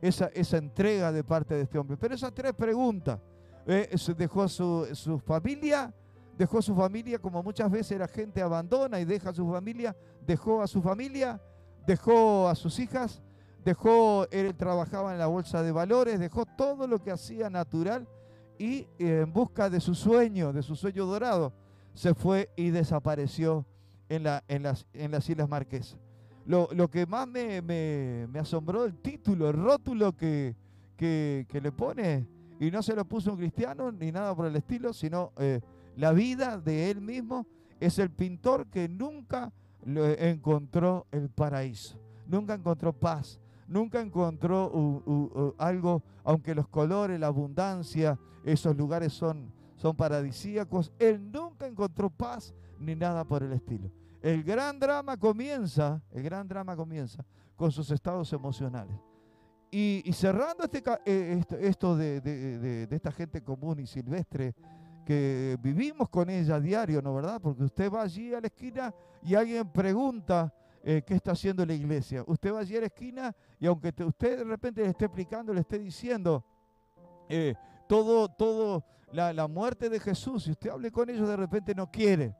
esa, 0.00 0.26
esa, 0.26 0.56
entrega 0.58 1.12
de 1.12 1.24
parte 1.24 1.54
de 1.54 1.62
este 1.62 1.78
hombre. 1.78 1.96
Pero 1.96 2.14
esas 2.14 2.32
tres 2.32 2.52
preguntas, 2.54 3.18
eh, 3.66 3.94
dejó 4.16 4.48
su, 4.48 4.86
su 4.92 5.18
familia, 5.18 5.92
dejó 6.36 6.62
su 6.62 6.74
familia, 6.74 7.18
como 7.18 7.42
muchas 7.42 7.70
veces 7.70 7.98
la 7.98 8.08
gente 8.08 8.40
abandona 8.40 9.00
y 9.00 9.04
deja 9.04 9.30
a 9.30 9.34
su 9.34 9.50
familia, 9.50 9.96
dejó 10.24 10.62
a 10.62 10.66
su 10.66 10.80
familia, 10.80 11.40
dejó 11.86 12.48
a 12.48 12.54
sus 12.54 12.78
hijas, 12.78 13.22
dejó, 13.64 14.26
él 14.30 14.54
trabajaba 14.54 15.12
en 15.12 15.18
la 15.18 15.26
bolsa 15.26 15.62
de 15.62 15.72
valores, 15.72 16.20
dejó 16.20 16.46
todo 16.46 16.86
lo 16.86 17.02
que 17.02 17.10
hacía 17.10 17.50
natural 17.50 18.08
y 18.58 18.86
eh, 18.98 19.22
en 19.22 19.32
busca 19.32 19.68
de 19.68 19.80
su 19.80 19.94
sueño, 19.94 20.52
de 20.52 20.62
su 20.62 20.76
sueño 20.76 21.06
dorado, 21.06 21.52
se 21.94 22.14
fue 22.14 22.50
y 22.56 22.70
desapareció 22.70 23.66
en, 24.08 24.22
la, 24.24 24.44
en, 24.48 24.62
las, 24.62 24.86
en 24.92 25.10
las 25.10 25.28
Islas 25.28 25.48
Marquesas. 25.48 25.98
Lo, 26.48 26.88
que 26.88 27.04
más 27.04 27.28
me, 27.28 27.60
me, 27.60 28.38
asombró 28.38 28.86
el 28.86 28.94
título, 28.94 29.50
el 29.50 29.54
rótulo 29.54 30.16
que, 30.16 30.56
que, 30.96 31.60
le 31.62 31.70
pone, 31.70 32.26
y 32.58 32.70
no 32.70 32.82
se 32.82 32.96
lo 32.96 33.04
puso 33.04 33.32
un 33.32 33.36
cristiano 33.36 33.92
ni 33.92 34.10
nada 34.10 34.34
por 34.34 34.46
el 34.46 34.56
estilo, 34.56 34.94
sino 34.94 35.32
eh, 35.36 35.60
la 35.94 36.12
vida 36.12 36.56
de 36.56 36.90
él 36.90 37.02
mismo, 37.02 37.46
es 37.80 37.98
el 37.98 38.08
pintor 38.08 38.66
que 38.68 38.88
nunca 38.88 39.52
encontró 39.84 41.06
el 41.12 41.28
paraíso, 41.28 41.98
nunca 42.26 42.54
encontró 42.54 42.94
paz, 42.94 43.38
nunca 43.66 44.00
encontró 44.00 45.54
algo, 45.58 46.02
aunque 46.24 46.54
los 46.54 46.66
colores, 46.68 47.20
la 47.20 47.26
abundancia, 47.26 48.18
esos 48.42 48.74
lugares 48.74 49.12
son, 49.12 49.52
son 49.76 49.94
paradisíacos, 49.94 50.92
él 50.98 51.30
nunca 51.30 51.66
encontró 51.66 52.08
paz 52.08 52.54
ni 52.80 52.94
nada 52.94 53.22
por 53.24 53.42
el 53.42 53.52
estilo. 53.52 53.90
El 54.20 54.42
gran 54.42 54.78
drama 54.78 55.16
comienza, 55.16 56.02
el 56.10 56.22
gran 56.22 56.48
drama 56.48 56.74
comienza 56.74 57.24
con 57.54 57.70
sus 57.70 57.90
estados 57.90 58.32
emocionales. 58.32 58.96
Y, 59.70 60.10
cerrando 60.12 60.64
este, 60.64 60.82
eh, 61.04 61.44
esto, 61.60 61.96
de, 61.96 62.88
esta 62.90 63.12
gente 63.12 63.42
común 63.42 63.80
y 63.80 63.86
silvestre 63.86 64.54
que 65.04 65.58
vivimos 65.60 66.08
con 66.08 66.30
ella 66.30 66.58
diario, 66.58 67.02
¿no 67.02 67.14
verdad? 67.14 67.40
Porque 67.40 67.64
usted 67.64 67.90
va 67.90 68.02
allí 68.02 68.32
a 68.34 68.40
la 68.40 68.46
esquina 68.46 68.94
y 69.22 69.34
alguien 69.34 69.68
pregunta 69.70 70.52
eh, 70.82 71.02
qué 71.06 71.14
está 71.14 71.32
haciendo 71.32 71.64
la 71.66 71.74
iglesia. 71.74 72.24
Usted 72.26 72.52
va 72.52 72.60
allí 72.60 72.76
a 72.76 72.80
la 72.80 72.86
esquina 72.86 73.36
y 73.60 73.66
aunque 73.66 73.92
usted 74.04 74.38
de 74.38 74.44
repente 74.44 74.82
le 74.82 74.88
esté 74.88 75.04
explicando, 75.04 75.52
le 75.52 75.60
esté 75.60 75.78
diciendo 75.78 76.44
eh, 77.28 77.54
todo, 77.86 78.28
todo 78.28 78.84
la, 79.12 79.32
la 79.32 79.48
muerte 79.48 79.90
de 79.90 80.00
Jesús, 80.00 80.46
y 80.46 80.52
usted 80.52 80.70
hable 80.70 80.90
con 80.90 81.10
ellos 81.10 81.28
de 81.28 81.36
repente 81.36 81.74
no 81.74 81.90
quiere. 81.90 82.34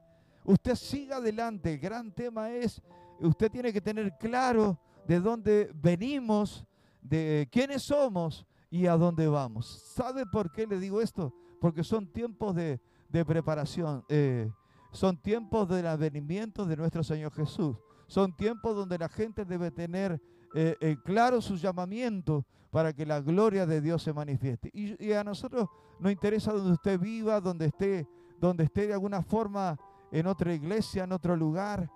Usted 0.48 0.76
siga 0.76 1.18
adelante. 1.18 1.74
El 1.74 1.78
gran 1.78 2.10
tema 2.10 2.50
es, 2.50 2.80
usted 3.20 3.50
tiene 3.50 3.70
que 3.70 3.82
tener 3.82 4.16
claro 4.16 4.78
de 5.06 5.20
dónde 5.20 5.70
venimos, 5.74 6.64
de 7.02 7.46
quiénes 7.52 7.82
somos 7.82 8.46
y 8.70 8.86
a 8.86 8.96
dónde 8.96 9.28
vamos. 9.28 9.66
¿Sabe 9.94 10.24
por 10.24 10.50
qué 10.50 10.66
le 10.66 10.80
digo 10.80 11.02
esto? 11.02 11.34
Porque 11.60 11.84
son 11.84 12.10
tiempos 12.10 12.54
de, 12.54 12.80
preparación, 13.26 14.06
eh, 14.08 14.50
son 14.90 15.20
tiempos 15.20 15.68
del 15.68 15.86
advenimiento 15.86 16.64
de 16.64 16.78
nuestro 16.78 17.04
Señor 17.04 17.30
Jesús, 17.34 17.76
son 18.06 18.34
tiempos 18.34 18.74
donde 18.74 18.96
la 18.96 19.10
gente 19.10 19.44
debe 19.44 19.70
tener 19.70 20.18
eh, 20.54 20.76
eh, 20.80 20.96
claro 21.04 21.42
su 21.42 21.56
llamamiento 21.56 22.46
para 22.70 22.94
que 22.94 23.04
la 23.04 23.20
gloria 23.20 23.66
de 23.66 23.82
Dios 23.82 24.02
se 24.02 24.14
manifieste. 24.14 24.70
Y, 24.72 25.08
y, 25.08 25.12
a 25.12 25.22
nosotros 25.22 25.68
nos 26.00 26.10
interesa 26.10 26.54
donde 26.54 26.72
usted 26.72 26.98
viva, 26.98 27.38
donde 27.38 27.66
esté, 27.66 28.08
donde 28.40 28.64
esté 28.64 28.86
de 28.86 28.94
alguna 28.94 29.22
forma 29.22 29.78
en 30.10 30.26
otra 30.26 30.54
iglesia, 30.54 31.04
en 31.04 31.12
otro 31.12 31.36
lugar. 31.36 31.90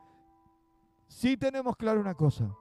Sí 1.09 1.37
tenemos 1.37 1.77
claro 1.77 2.01
una 2.01 2.14
cosa, 2.14 2.55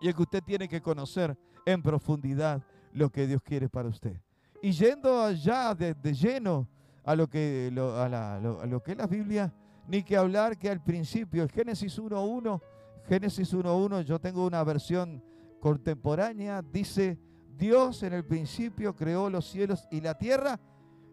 y 0.00 0.08
es 0.08 0.14
que 0.14 0.22
usted 0.22 0.42
tiene 0.42 0.68
que 0.68 0.80
conocer 0.80 1.36
en 1.66 1.82
profundidad 1.82 2.62
lo 2.92 3.10
que 3.10 3.26
Dios 3.26 3.42
quiere 3.42 3.68
para 3.68 3.88
usted. 3.88 4.20
Y 4.62 4.72
yendo 4.72 5.22
allá 5.22 5.74
de, 5.74 5.94
lleno 6.14 6.68
a 7.04 7.14
lo, 7.14 7.28
que, 7.28 7.72
a, 7.76 8.66
lo, 8.66 8.82
que 8.82 8.92
es 8.92 8.98
la 8.98 9.06
Biblia, 9.06 9.54
ni 9.86 10.02
que 10.02 10.16
hablar 10.16 10.58
que 10.58 10.68
al 10.68 10.82
principio, 10.82 11.42
el 11.42 11.50
Génesis 11.50 11.98
1.1, 11.98 12.60
Génesis 13.06 13.54
1.1, 13.54 14.02
yo 14.02 14.18
tengo 14.18 14.46
una 14.46 14.62
versión 14.64 15.22
contemporánea, 15.60 16.62
dice, 16.62 17.18
Dios 17.56 18.02
en 18.02 18.12
el 18.12 18.24
principio 18.24 18.94
creó 18.94 19.30
los 19.30 19.48
cielos 19.48 19.86
y 19.90 20.00
la 20.00 20.16
tierra, 20.16 20.60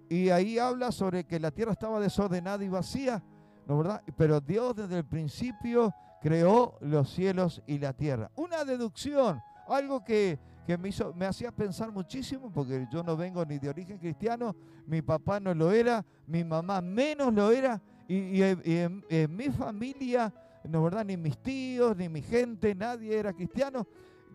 y 0.09 0.29
ahí 0.29 0.59
habla 0.59 0.91
sobre 0.91 1.23
que 1.23 1.39
la 1.39 1.51
tierra 1.51 1.71
estaba 1.71 1.99
desordenada 1.99 2.63
y 2.63 2.69
vacía, 2.69 3.23
¿no 3.65 3.77
verdad? 3.77 4.01
Pero 4.17 4.39
Dios 4.39 4.75
desde 4.75 4.97
el 4.97 5.05
principio 5.05 5.93
creó 6.21 6.77
los 6.81 7.09
cielos 7.11 7.61
y 7.67 7.79
la 7.79 7.93
tierra. 7.93 8.31
Una 8.35 8.63
deducción, 8.63 9.41
algo 9.67 10.03
que, 10.03 10.39
me, 10.79 10.89
hizo, 10.89 11.13
me 11.13 11.25
hacía 11.25 11.51
pensar 11.51 11.91
muchísimo, 11.91 12.51
porque 12.51 12.87
yo 12.91 13.03
no 13.03 13.15
vengo 13.15 13.45
ni 13.45 13.59
de 13.59 13.69
origen 13.69 13.97
cristiano, 13.97 14.55
mi 14.87 15.01
papá 15.01 15.39
no 15.39 15.53
lo 15.53 15.71
era, 15.71 16.05
mi 16.27 16.43
mamá 16.43 16.81
menos 16.81 17.33
lo 17.33 17.51
era, 17.51 17.81
y, 18.07 18.41
en, 18.41 19.03
mi 19.35 19.49
familia, 19.49 20.33
no 20.63 20.83
verdad, 20.83 21.05
ni 21.05 21.17
mis 21.17 21.37
tíos, 21.39 21.95
ni 21.97 22.07
mi 22.07 22.21
gente, 22.21 22.75
nadie 22.75 23.17
era 23.17 23.33
cristiano. 23.33 23.87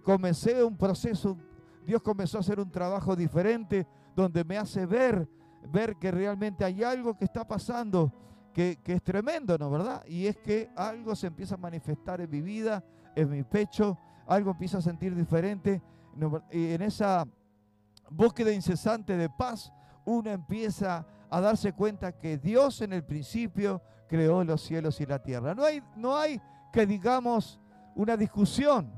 Comencé 0.02 0.62
un 0.64 0.76
proceso, 0.76 1.36
Dios 1.86 2.02
comenzó 2.02 2.38
a 2.38 2.40
hacer 2.40 2.58
un 2.58 2.70
trabajo 2.70 3.14
diferente, 3.14 3.86
donde 4.16 4.44
me 4.44 4.58
hace 4.58 4.86
ver, 4.86 5.28
ver 5.72 5.96
que 5.96 6.10
realmente 6.10 6.64
hay 6.64 6.82
algo 6.82 7.16
que 7.16 7.24
está 7.24 7.46
pasando 7.46 8.12
que, 8.52 8.78
es 8.84 9.02
tremendo, 9.02 9.56
¿no? 9.58 9.70
¿Verdad? 9.70 10.04
Y 10.06 10.26
es 10.26 10.36
que 10.36 10.70
algo 10.76 11.14
se 11.14 11.26
empieza 11.26 11.54
a 11.54 11.58
manifestar 11.58 12.20
en 12.20 12.30
mi 12.30 12.40
vida, 12.40 12.84
en 13.14 13.30
mi 13.30 13.42
pecho, 13.42 13.98
algo 14.26 14.50
empieza 14.50 14.78
a 14.78 14.82
sentir 14.82 15.14
diferente. 15.14 15.82
Y 16.50 16.72
en 16.72 16.82
esa 16.82 17.26
búsqueda 18.10 18.52
incesante 18.52 19.16
de 19.16 19.28
paz, 19.28 19.72
uno 20.04 20.30
empieza 20.30 21.06
a 21.30 21.40
darse 21.40 21.72
cuenta 21.72 22.12
que 22.12 22.38
Dios 22.38 22.80
en 22.82 22.92
el 22.92 23.04
principio 23.04 23.82
creó 24.08 24.42
los 24.42 24.62
cielos 24.62 25.00
y 25.00 25.06
la 25.06 25.22
tierra. 25.22 25.54
No 25.54 25.64
hay, 25.64 25.82
no 25.96 26.16
hay 26.16 26.40
que 26.72 26.86
digamos 26.86 27.60
una 27.94 28.16
discusión. 28.16 28.92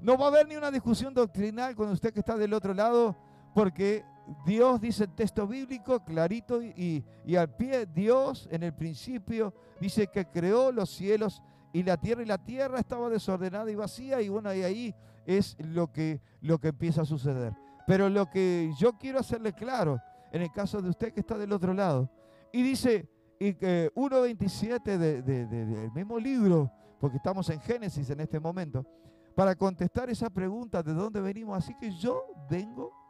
No 0.00 0.16
va 0.16 0.26
a 0.26 0.28
haber 0.28 0.46
ni 0.48 0.56
una 0.56 0.70
discusión 0.70 1.14
doctrinal 1.14 1.74
con 1.74 1.88
usted 1.88 2.12
que 2.12 2.20
está 2.20 2.36
del 2.36 2.52
otro 2.52 2.74
lado, 2.74 3.16
porque 3.54 4.04
Dios 4.44 4.80
dice 4.80 5.04
el 5.04 5.14
texto 5.14 5.46
bíblico 5.46 6.04
clarito 6.04 6.62
y, 6.62 7.04
al 7.36 7.54
pie, 7.54 7.86
Dios 7.86 8.48
en 8.50 8.62
el 8.62 8.72
principio 8.72 9.54
dice 9.80 10.06
que 10.06 10.26
creó 10.26 10.72
los 10.72 10.90
cielos 10.90 11.42
y 11.72 11.82
la 11.82 11.96
tierra 11.96 12.22
y 12.22 12.26
la 12.26 12.38
tierra 12.38 12.78
estaba 12.78 13.08
desordenada 13.08 13.70
y 13.70 13.74
vacía 13.74 14.20
y 14.22 14.28
bueno, 14.28 14.54
y 14.54 14.62
ahí 14.62 14.94
es 15.26 15.56
lo 15.58 15.92
que, 15.92 16.20
lo 16.40 16.58
que 16.58 16.68
empieza 16.68 17.02
a 17.02 17.06
suceder. 17.06 17.54
Pero 17.86 18.08
lo 18.08 18.30
que 18.30 18.72
yo 18.78 18.92
quiero 18.98 19.18
hacerle 19.18 19.52
claro, 19.52 20.00
en 20.32 20.42
el 20.42 20.52
caso 20.52 20.80
de 20.80 20.90
usted 20.90 21.12
que 21.12 21.20
está 21.20 21.36
del 21.36 21.52
otro 21.52 21.74
lado, 21.74 22.10
y 22.52 22.62
dice 22.62 23.08
y 23.38 23.54
que 23.54 23.90
1.27 23.94 24.96
del 25.22 25.92
mismo 25.92 26.18
libro, 26.18 26.70
porque 26.98 27.16
estamos 27.18 27.50
en 27.50 27.60
Génesis 27.60 28.08
en 28.10 28.20
este 28.20 28.40
momento, 28.40 28.86
para 29.34 29.54
contestar 29.54 30.08
esa 30.08 30.30
pregunta 30.30 30.82
de 30.82 30.94
dónde 30.94 31.20
venimos, 31.20 31.58
así 31.58 31.74
que 31.74 31.90
yo 31.90 32.24
vengo 32.48 33.03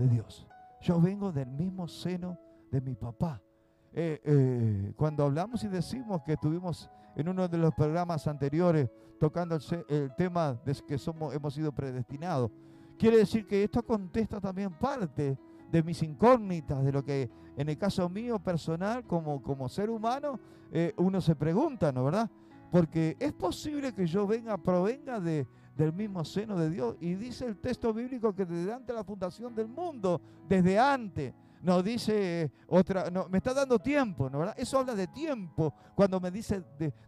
de 0.00 0.08
Dios. 0.08 0.46
Yo 0.80 1.00
vengo 1.00 1.30
del 1.30 1.48
mismo 1.48 1.86
seno 1.86 2.38
de 2.70 2.80
mi 2.80 2.94
papá. 2.94 3.42
Eh, 3.92 4.20
eh, 4.24 4.92
cuando 4.96 5.24
hablamos 5.24 5.62
y 5.64 5.68
decimos 5.68 6.22
que 6.22 6.34
estuvimos 6.34 6.88
en 7.16 7.28
uno 7.28 7.48
de 7.48 7.58
los 7.58 7.74
programas 7.74 8.26
anteriores 8.26 8.88
tocando 9.18 9.58
el, 9.88 10.14
tema 10.16 10.58
de 10.64 10.74
que 10.86 10.96
somos, 10.96 11.34
hemos 11.34 11.52
sido 11.52 11.72
predestinados, 11.72 12.50
quiere 12.98 13.18
decir 13.18 13.46
que 13.46 13.64
esto 13.64 13.82
contesta 13.82 14.40
también 14.40 14.72
parte 14.72 15.38
de 15.70 15.82
mis 15.82 16.02
incógnitas, 16.02 16.82
de 16.82 16.92
lo 16.92 17.04
que 17.04 17.30
en 17.56 17.68
el 17.68 17.76
caso 17.76 18.08
mío 18.08 18.38
personal, 18.38 19.04
como, 19.04 19.42
como 19.42 19.68
ser 19.68 19.90
humano, 19.90 20.40
eh, 20.72 20.94
uno 20.96 21.20
se 21.20 21.36
pregunta, 21.36 21.92
¿no 21.92 22.04
verdad? 22.04 22.30
Porque 22.70 23.16
es 23.20 23.32
posible 23.32 23.92
que 23.92 24.06
yo 24.06 24.26
venga, 24.26 24.56
provenga 24.56 25.20
de, 25.20 25.46
del 25.80 25.92
mismo 25.92 26.24
seno 26.24 26.56
de 26.58 26.70
Dios. 26.70 26.96
Y 27.00 27.14
dice 27.14 27.46
el 27.46 27.58
texto 27.58 27.92
bíblico 27.92 28.34
que 28.34 28.44
desde 28.44 28.72
antes 28.72 28.88
de 28.88 28.94
la 28.94 29.04
fundación 29.04 29.54
del 29.54 29.68
mundo, 29.68 30.20
desde 30.48 30.78
antes, 30.78 31.32
nos 31.62 31.84
dice 31.84 32.50
otra, 32.68 33.10
no, 33.10 33.28
me 33.28 33.38
está 33.38 33.52
dando 33.52 33.78
tiempo, 33.78 34.30
¿no 34.30 34.38
verdad? 34.38 34.54
Eso 34.56 34.78
habla 34.78 34.94
de 34.94 35.06
tiempo, 35.06 35.74
cuando 35.94 36.20
me 36.20 36.30
dice 36.30 36.62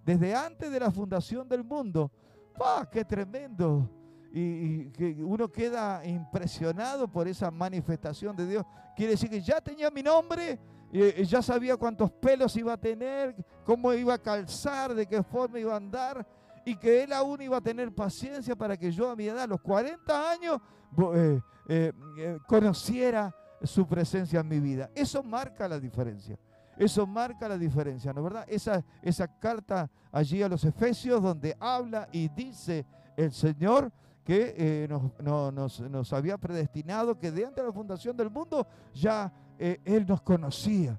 desde 0.05 0.35
antes 0.35 0.71
de 0.71 0.81
la 0.81 0.91
fundación 0.91 1.49
del 1.49 1.65
mundo. 1.65 2.11
¡Pah! 2.57 2.89
¡Qué 2.91 3.05
tremendo! 3.05 3.89
Y, 4.35 4.87
que 4.91 5.23
uno 5.23 5.51
queda 5.51 6.05
impresionado 6.07 7.07
por 7.07 7.29
esa 7.29 7.51
manifestación 7.51 8.35
de 8.35 8.47
Dios. 8.47 8.65
Quiere 8.97 9.13
decir 9.13 9.29
que 9.29 9.41
ya 9.41 9.61
tenía 9.61 9.91
mi 9.91 10.03
nombre, 10.03 10.59
ya 11.27 11.43
sabía 11.43 11.77
cuántos 11.77 12.11
pelos 12.13 12.57
iba 12.57 12.73
a 12.73 12.81
tener, 12.81 13.35
cómo 13.65 13.93
iba 13.93 14.15
a 14.15 14.19
calzar, 14.19 14.95
de 14.95 15.07
qué 15.07 15.23
forma 15.23 15.59
iba 15.59 15.75
a 15.75 15.77
andar 15.77 16.27
y 16.65 16.77
que 16.77 17.03
él 17.03 17.13
aún 17.13 17.41
iba 17.43 17.57
a 17.57 17.61
tener 17.61 17.93
paciencia 17.93 18.57
para 18.57 18.77
que 18.77 18.91
yo 18.91 19.11
a 19.11 19.17
mi 19.17 19.27
edad, 19.27 19.41
a 19.41 19.47
los 19.47 19.61
40 19.61 20.31
años, 20.31 20.61
eh, 21.15 21.41
eh, 21.69 21.93
eh, 22.19 22.39
conociera 22.47 23.35
su 23.63 23.87
presencia 23.87 24.41
en 24.41 24.49
mi 24.49 24.61
vida. 24.61 24.91
Eso 24.95 25.23
marca 25.23 25.69
la 25.69 25.79
diferencia. 25.79 26.39
Eso 26.77 27.07
marca 27.07 27.49
la 27.49 27.59
diferencia, 27.59 28.13
¿no 28.13 28.21
es 28.21 28.25
verdad? 28.25 28.45
Esa, 28.49 28.85
esa 29.03 29.29
carta 29.39 29.91
allí 30.11 30.43
a 30.43 30.49
los 30.49 30.65
Efesios 30.65 31.23
donde 31.23 31.57
habla 31.61 32.09
y 32.13 32.29
dice 32.29 32.87
el 33.17 33.31
Señor 33.33 33.93
que 34.25 34.89
nos, 35.21 35.81
nos, 35.81 36.13
había 36.13 36.39
predestinado, 36.39 37.19
que 37.19 37.31
de 37.31 37.45
antes 37.45 37.63
de 37.63 37.69
la 37.69 37.73
fundación 37.73 38.17
del 38.17 38.31
mundo 38.31 38.67
ya 38.95 39.33
Él 39.59 40.07
nos 40.07 40.23
conocía. 40.23 40.99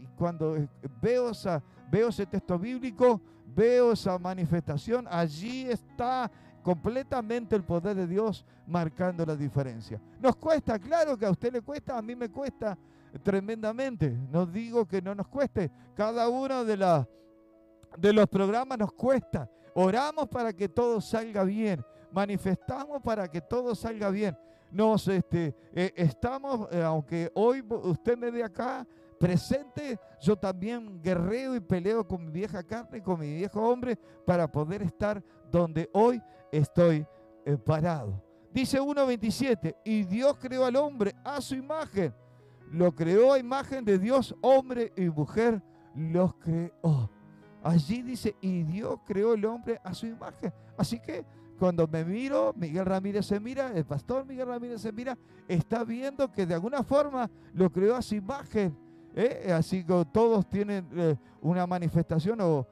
y 0.00 0.06
cuando 0.16 0.56
veo, 1.00 1.30
esa, 1.30 1.62
veo 1.90 2.08
ese 2.08 2.26
texto 2.26 2.58
bíblico, 2.58 3.20
veo 3.54 3.92
esa 3.92 4.18
manifestación, 4.18 5.06
allí 5.10 5.70
está 5.70 6.30
completamente 6.62 7.56
el 7.56 7.64
poder 7.64 7.96
de 7.96 8.06
Dios 8.06 8.44
marcando 8.66 9.26
la 9.26 9.36
diferencia. 9.36 10.00
Nos 10.20 10.36
cuesta, 10.36 10.78
claro 10.78 11.16
que 11.16 11.26
a 11.26 11.30
usted 11.30 11.52
le 11.52 11.60
cuesta, 11.60 11.98
a 11.98 12.02
mí 12.02 12.14
me 12.14 12.28
cuesta 12.28 12.78
tremendamente. 13.22 14.16
No 14.30 14.46
digo 14.46 14.86
que 14.86 15.02
no 15.02 15.14
nos 15.14 15.28
cueste. 15.28 15.70
Cada 15.94 16.28
uno 16.28 16.64
de, 16.64 16.76
la, 16.76 17.08
de 17.98 18.12
los 18.12 18.26
programas 18.28 18.78
nos 18.78 18.92
cuesta. 18.92 19.50
Oramos 19.74 20.28
para 20.28 20.52
que 20.52 20.68
todo 20.68 21.00
salga 21.00 21.44
bien. 21.44 21.84
Manifestamos 22.12 23.02
para 23.02 23.28
que 23.28 23.40
todo 23.40 23.74
salga 23.74 24.10
bien. 24.10 24.36
Nos 24.70 25.06
este, 25.08 25.54
eh, 25.74 25.92
estamos, 25.96 26.68
eh, 26.72 26.82
aunque 26.82 27.30
hoy 27.34 27.62
usted 27.68 28.16
me 28.16 28.30
ve 28.30 28.42
acá 28.42 28.86
presente, 29.22 30.00
yo 30.20 30.34
también 30.34 31.00
guerreo 31.00 31.54
y 31.54 31.60
peleo 31.60 32.04
con 32.04 32.24
mi 32.24 32.32
vieja 32.32 32.60
carne, 32.64 33.00
con 33.00 33.20
mi 33.20 33.32
viejo 33.32 33.60
hombre, 33.62 33.96
para 34.26 34.50
poder 34.50 34.82
estar 34.82 35.22
donde 35.48 35.88
hoy 35.92 36.20
estoy 36.50 37.06
eh, 37.46 37.56
parado. 37.56 38.20
Dice 38.52 38.80
1.27, 38.80 39.76
y 39.84 40.02
Dios 40.02 40.36
creó 40.40 40.64
al 40.64 40.74
hombre 40.74 41.14
a 41.22 41.40
su 41.40 41.54
imagen. 41.54 42.12
Lo 42.72 42.92
creó 42.92 43.32
a 43.32 43.38
imagen 43.38 43.84
de 43.84 43.96
Dios, 43.96 44.34
hombre 44.40 44.92
y 44.96 45.02
mujer 45.02 45.62
los 45.94 46.34
creó. 46.34 47.08
Allí 47.62 48.02
dice, 48.02 48.34
y 48.40 48.64
Dios 48.64 48.98
creó 49.06 49.34
el 49.34 49.44
hombre 49.44 49.80
a 49.84 49.94
su 49.94 50.06
imagen. 50.06 50.52
Así 50.76 50.98
que 50.98 51.24
cuando 51.60 51.86
me 51.86 52.04
miro, 52.04 52.52
Miguel 52.56 52.86
Ramírez 52.86 53.26
se 53.26 53.38
mira, 53.38 53.70
el 53.72 53.84
pastor 53.84 54.26
Miguel 54.26 54.48
Ramírez 54.48 54.80
se 54.80 54.90
mira, 54.90 55.16
está 55.46 55.84
viendo 55.84 56.32
que 56.32 56.44
de 56.44 56.54
alguna 56.54 56.82
forma 56.82 57.30
lo 57.52 57.70
creó 57.70 57.94
a 57.94 58.02
su 58.02 58.16
imagen 58.16 58.81
¿eh? 59.14 59.52
Así 59.52 59.84
que 59.84 60.06
todos 60.12 60.48
tienen 60.48 60.88
eh, 60.92 61.16
una 61.40 61.66
manifestación 61.66 62.38
o, 62.40 62.66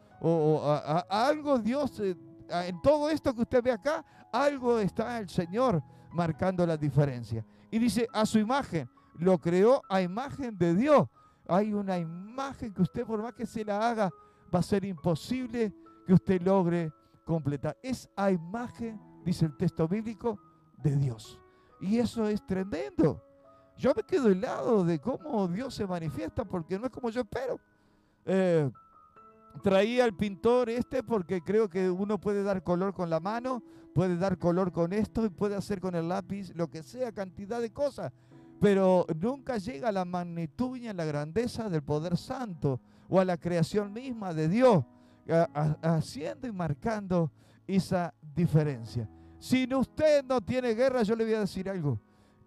algo 1.09 1.59
Dios, 1.59 1.99
eh, 2.01 2.17
en 2.49 2.81
todo 2.83 3.09
esto 3.09 3.35
que 3.35 3.43
usted 3.43 3.63
ve 3.63 3.73
acá, 3.73 4.05
algo 4.33 4.79
está 4.79 5.19
el 5.19 5.29
Señor 5.29 5.83
marcando 6.13 6.67
la 6.67 6.77
diferencia. 6.77 7.45
Y 7.71 7.79
dice, 7.79 8.07
a 8.13 8.27
su 8.27 8.39
imagen, 8.39 8.89
lo 9.15 9.39
creó 9.39 9.83
a 9.89 10.03
imagen 10.03 10.57
de 10.59 10.75
Dios. 10.75 11.09
Hay 11.49 11.73
una 11.73 11.99
imagen 11.99 12.73
que 12.73 12.83
usted 12.83 13.07
por 13.07 13.23
más 13.23 13.33
que 13.35 13.47
se 13.47 13.65
la 13.65 13.89
haga, 13.89 14.11
va 14.55 14.59
a 14.59 14.63
ser 14.63 14.85
imposible 14.85 15.73
que 16.07 16.13
usted 16.13 16.43
logre 16.43 16.93
completar. 17.25 17.77
Es 17.83 18.09
a 18.17 18.31
imagen, 18.31 19.01
dice 19.25 19.47
el 19.47 19.57
texto 19.57 19.89
bíblico, 19.89 20.39
de 20.83 20.97
Dios. 20.97 21.41
Y 21.81 21.99
eso 21.99 22.27
es 22.27 22.45
tremendo. 22.45 23.23
Yo 23.81 23.95
me 23.97 24.03
quedo 24.03 24.29
helado 24.29 24.85
de 24.85 24.99
cómo 24.99 25.49
Dios 25.49 25.75
se 25.75 25.87
manifiesta 25.87 26.45
porque 26.45 26.79
no 26.79 26.85
es 26.85 26.93
como 26.93 27.09
yo 27.09 27.23
espero. 27.23 27.59
Eh, 28.27 28.71
traía 29.63 30.05
al 30.05 30.15
pintor 30.15 30.69
este 30.69 31.03
porque 31.03 31.41
creo 31.41 31.71
que 31.71 31.89
uno 31.89 32.21
puede 32.21 32.43
dar 32.43 32.63
color 32.63 32.93
con 32.93 33.09
la 33.09 33.21
mano, 33.21 33.63
puede 33.95 34.19
dar 34.19 34.37
color 34.37 34.71
con 34.71 34.93
esto 34.93 35.25
y 35.25 35.31
puede 35.31 35.55
hacer 35.55 35.81
con 35.81 35.95
el 35.95 36.11
lápiz 36.11 36.53
lo 36.55 36.69
que 36.69 36.83
sea, 36.83 37.11
cantidad 37.13 37.59
de 37.59 37.73
cosas. 37.73 38.13
Pero 38.61 39.07
nunca 39.19 39.57
llega 39.57 39.89
a 39.89 39.93
la 39.93 40.05
magnitud 40.05 40.77
y 40.77 40.87
a 40.87 40.93
la 40.93 41.07
grandeza 41.07 41.71
del 41.71 41.83
poder 41.83 42.19
santo 42.19 42.83
o 43.09 43.19
a 43.19 43.25
la 43.25 43.39
creación 43.39 43.95
misma 43.95 44.35
de 44.35 44.51
Dios, 44.51 44.85
haciendo 45.81 46.47
y 46.47 46.53
marcando 46.53 47.33
esa 47.67 48.13
diferencia. 48.21 49.09
Si 49.39 49.67
usted 49.75 50.23
no 50.23 50.43
tiene 50.43 50.75
guerra, 50.75 51.03
yo 51.03 51.17
le 51.17 51.25
voy 51.25 51.33
a 51.33 51.41
decir 51.41 51.71
algo. 51.71 51.99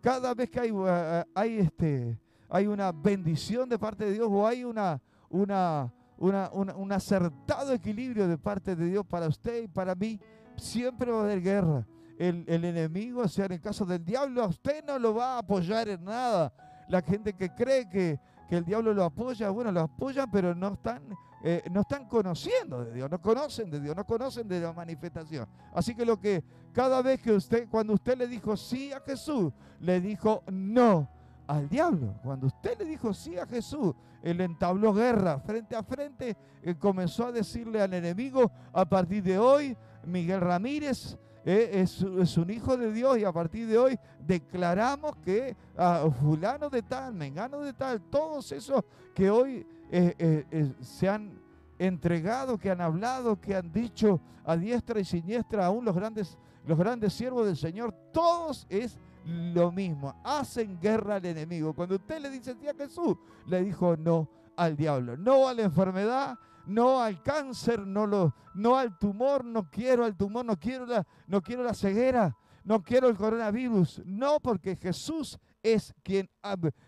Cada 0.04 0.34
vez 0.34 0.50
que 0.50 0.60
hay, 0.60 0.70
eh, 0.70 1.24
hay, 1.34 1.60
este, 1.60 2.20
hay 2.50 2.68
una 2.68 2.92
bendición 2.92 3.70
de 3.70 3.80
parte 3.80 4.04
de 4.04 4.12
Dios 4.12 4.28
o 4.30 4.46
hay 4.46 4.66
una, 4.66 5.02
una, 5.30 5.94
un 6.20 6.92
acertado 6.92 7.72
equilibrio 7.72 8.28
de 8.28 8.38
parte 8.38 8.76
de 8.76 8.88
Dios 8.88 9.06
para 9.06 9.30
usted 9.30 9.64
y 9.64 9.68
para 9.70 9.96
mí, 9.96 10.20
siempre 10.58 11.10
va 11.10 11.22
a 11.22 11.24
haber 11.24 11.42
guerra. 11.42 11.88
El, 12.20 12.44
el, 12.48 12.66
enemigo, 12.66 13.22
o 13.22 13.28
sea, 13.30 13.46
en 13.46 13.54
el 13.54 13.62
caso 13.62 13.86
del 13.86 14.04
diablo, 14.04 14.44
a 14.44 14.48
usted 14.48 14.84
no 14.86 15.00
lo 15.00 15.16
va 15.16 15.36
a 15.36 15.38
apoyar 15.38 15.88
en 15.88 16.04
nada. 16.04 16.54
La 16.90 17.02
gente 17.02 17.32
que 17.32 17.56
cree 17.56 17.88
que, 17.88 18.20
que 18.50 18.58
el 18.58 18.66
diablo 18.66 18.94
lo 18.94 19.06
apoya, 19.06 19.52
bueno, 19.52 19.72
lo 19.72 19.80
apoyan, 19.80 20.30
pero 20.30 20.54
no 20.54 20.74
están 20.74 21.02
eh, 21.44 21.62
no 21.72 21.82
están 21.82 22.08
conociendo 22.08 22.86
de 22.86 22.94
Dios, 22.94 23.12
no 23.12 23.22
conocen 23.22 23.70
de 23.70 23.82
Dios, 23.82 23.96
no 23.96 24.06
conocen 24.06 24.48
de 24.48 24.62
la 24.62 24.72
manifestación. 24.72 25.46
Así 25.74 25.94
que 25.94 26.06
lo 26.06 26.18
que 26.20 26.44
cada 26.72 27.02
vez 27.02 27.22
que 27.22 27.34
usted, 27.34 27.68
cuando 27.70 27.94
usted 27.94 28.18
le 28.18 28.28
dijo 28.28 28.56
sí 28.56 28.94
a 28.94 29.02
Jesús, 29.02 29.52
le 29.82 30.00
dijo 30.00 30.44
no 30.52 31.10
al 31.46 31.68
diablo. 31.68 32.16
Cuando 32.24 32.48
usted 32.48 32.80
le 32.80 32.86
dijo 32.86 33.14
sí 33.14 33.38
a 33.38 33.46
Jesús, 33.46 33.94
él 34.22 34.40
entabló 34.40 34.94
guerra 34.94 35.40
frente 35.40 35.76
a 35.76 35.84
frente, 35.84 36.38
y 36.64 36.74
comenzó 36.76 37.28
a 37.28 37.32
decirle 37.34 37.82
al 37.82 37.94
enemigo, 37.94 38.50
a 38.72 38.86
partir 38.86 39.22
de 39.22 39.38
hoy, 39.38 39.76
Miguel 40.06 40.40
Ramírez 40.40 41.18
eh, 41.46 41.82
es, 41.82 42.02
un 42.38 42.50
hijo 42.50 42.78
de 42.78 42.94
Dios 42.94 43.18
y 43.18 43.26
a 43.26 43.32
partir 43.34 43.68
de 43.68 43.78
hoy 43.78 44.00
declaramos 44.20 45.18
que 45.18 45.58
a 45.76 46.10
fulano 46.22 46.70
de 46.70 46.82
tal, 46.84 47.14
mengano 47.14 47.60
de 47.60 47.74
tal, 47.74 48.02
todos 48.04 48.50
esos 48.54 48.82
que 49.14 49.30
hoy 49.30 49.68
eh, 49.96 50.46
eh, 50.50 50.74
se 50.82 51.08
han 51.08 51.40
entregado, 51.78 52.58
que 52.58 52.72
han 52.72 52.82
hablado, 52.82 53.40
que 53.40 53.56
han 53.56 53.72
dicho 53.72 54.20
a 54.44 54.58
diestra 54.58 55.00
y 55.00 55.06
siniestra, 55.06 55.68
aún 55.68 55.86
los 55.86 55.96
grandes, 55.96 56.36
los 56.66 56.80
grandes 56.80 57.14
siervos 57.14 57.46
del 57.46 57.56
Señor, 57.56 57.94
todos 58.12 58.66
es 58.70 58.98
lo 59.26 59.72
mismo, 59.72 60.16
hacen 60.24 60.80
guerra 60.80 61.18
al 61.18 61.26
enemigo. 61.28 61.74
Cuando 61.74 61.96
usted 61.96 62.20
le 62.20 62.32
dice 62.32 62.56
sí 62.60 62.68
a 62.68 62.74
Jesús, 62.74 63.16
le 63.46 63.64
dijo 63.64 63.96
no 63.96 64.28
al 64.56 64.76
diablo, 64.76 65.16
no 65.16 65.48
a 65.48 65.54
la 65.54 65.62
enfermedad, 65.62 66.40
no 66.66 67.00
al 67.00 67.22
cáncer, 67.22 67.86
no, 67.86 68.08
lo, 68.08 68.34
no 68.56 68.76
al 68.76 68.98
tumor, 68.98 69.46
no 69.46 69.70
quiero 69.70 70.06
al 70.06 70.16
tumor, 70.16 70.44
no 70.44 70.58
quiero, 70.58 70.88
la, 70.88 71.06
no 71.28 71.40
quiero 71.40 71.64
la 71.64 71.76
ceguera, 71.76 72.36
no 72.64 72.82
quiero 72.82 73.10
el 73.10 73.16
coronavirus, 73.16 74.02
no 74.06 74.40
porque 74.40 74.76
Jesús 74.76 75.38
es 75.64 75.96
quien 76.04 76.30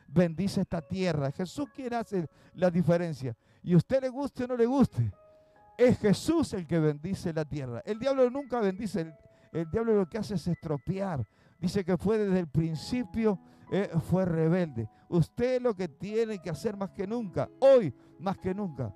bendice 0.07 0.61
esta 0.61 0.81
tierra. 0.81 1.31
Jesús 1.31 1.69
quien 1.73 1.93
hace 1.93 2.27
la 2.53 2.69
diferencia. 2.69 3.35
Y 3.63 3.75
usted 3.75 4.01
le 4.01 4.09
guste 4.09 4.43
o 4.43 4.47
no 4.47 4.57
le 4.57 4.65
guste, 4.65 5.11
es 5.77 5.97
Jesús 5.99 6.53
el 6.53 6.67
que 6.67 6.77
bendice 6.77 7.33
la 7.33 7.45
tierra. 7.45 7.81
El 7.85 7.97
diablo 7.97 8.29
nunca 8.29 8.59
bendice, 8.59 9.13
el, 9.51 9.71
diablo 9.71 9.95
lo 9.95 10.07
que 10.07 10.17
hace 10.17 10.35
es 10.35 10.47
estropear. 10.47 11.25
Dice 11.59 11.83
que 11.83 11.97
fue 11.97 12.17
desde 12.17 12.39
el 12.39 12.47
principio, 12.47 13.39
eh, 13.71 13.89
fue 14.09 14.25
rebelde. 14.25 14.89
Usted 15.09 15.61
lo 15.61 15.73
que 15.73 15.87
tiene 15.87 16.39
que 16.39 16.49
hacer 16.49 16.77
más 16.77 16.91
que 16.91 17.07
nunca, 17.07 17.49
hoy 17.59 17.93
más 18.19 18.37
que 18.37 18.53
nunca, 18.53 18.93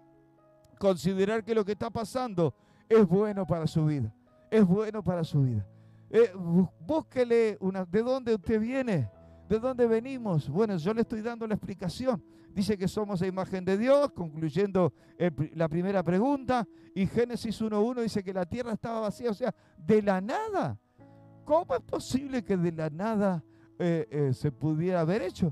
considerar 0.77 1.43
que 1.43 1.55
lo 1.55 1.65
que 1.65 1.71
está 1.71 1.89
pasando 1.89 2.53
es 2.87 3.07
bueno 3.07 3.47
para 3.47 3.65
su 3.65 3.85
vida. 3.85 4.13
Es 4.51 4.65
bueno 4.65 5.03
para 5.03 5.23
su 5.23 5.43
vida. 5.43 5.65
Eh, 6.09 6.31
búsquele 6.79 7.57
una, 7.59 7.85
de 7.85 8.01
dónde 8.01 8.35
usted 8.35 8.59
viene. 8.59 9.09
¿De 9.49 9.57
dónde 9.57 9.87
venimos? 9.87 10.47
Bueno, 10.47 10.77
yo 10.77 10.93
le 10.93 11.01
estoy 11.01 11.23
dando 11.23 11.47
la 11.47 11.55
explicación. 11.55 12.23
Dice 12.53 12.77
que 12.77 12.87
somos 12.87 13.19
la 13.19 13.25
imagen 13.25 13.65
de 13.65 13.79
Dios, 13.79 14.11
concluyendo 14.11 14.93
la 15.55 15.67
primera 15.67 16.03
pregunta. 16.03 16.67
Y 16.93 17.07
Génesis 17.07 17.59
1.1 17.59 18.03
dice 18.03 18.23
que 18.23 18.31
la 18.31 18.45
tierra 18.45 18.73
estaba 18.73 18.99
vacía, 18.99 19.31
o 19.31 19.33
sea, 19.33 19.53
de 19.75 20.03
la 20.03 20.21
nada. 20.21 20.79
¿Cómo 21.45 21.73
es 21.73 21.81
posible 21.81 22.43
que 22.43 22.55
de 22.57 22.71
la 22.71 22.91
nada 22.91 23.43
eh, 23.79 24.07
eh, 24.11 24.33
se 24.35 24.51
pudiera 24.51 24.99
haber 24.99 25.23
hecho? 25.23 25.51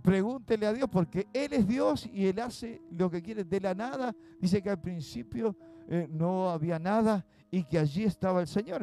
Pregúntele 0.00 0.66
a 0.66 0.72
Dios, 0.72 0.88
porque 0.90 1.28
Él 1.34 1.52
es 1.52 1.68
Dios 1.68 2.08
y 2.10 2.24
Él 2.26 2.40
hace 2.40 2.80
lo 2.90 3.10
que 3.10 3.20
quiere 3.20 3.44
de 3.44 3.60
la 3.60 3.74
nada. 3.74 4.16
Dice 4.40 4.62
que 4.62 4.70
al 4.70 4.80
principio 4.80 5.54
eh, 5.88 6.08
no 6.10 6.48
había 6.48 6.78
nada 6.78 7.26
y 7.50 7.64
que 7.64 7.78
allí 7.78 8.04
estaba 8.04 8.40
el 8.40 8.46
Señor. 8.46 8.82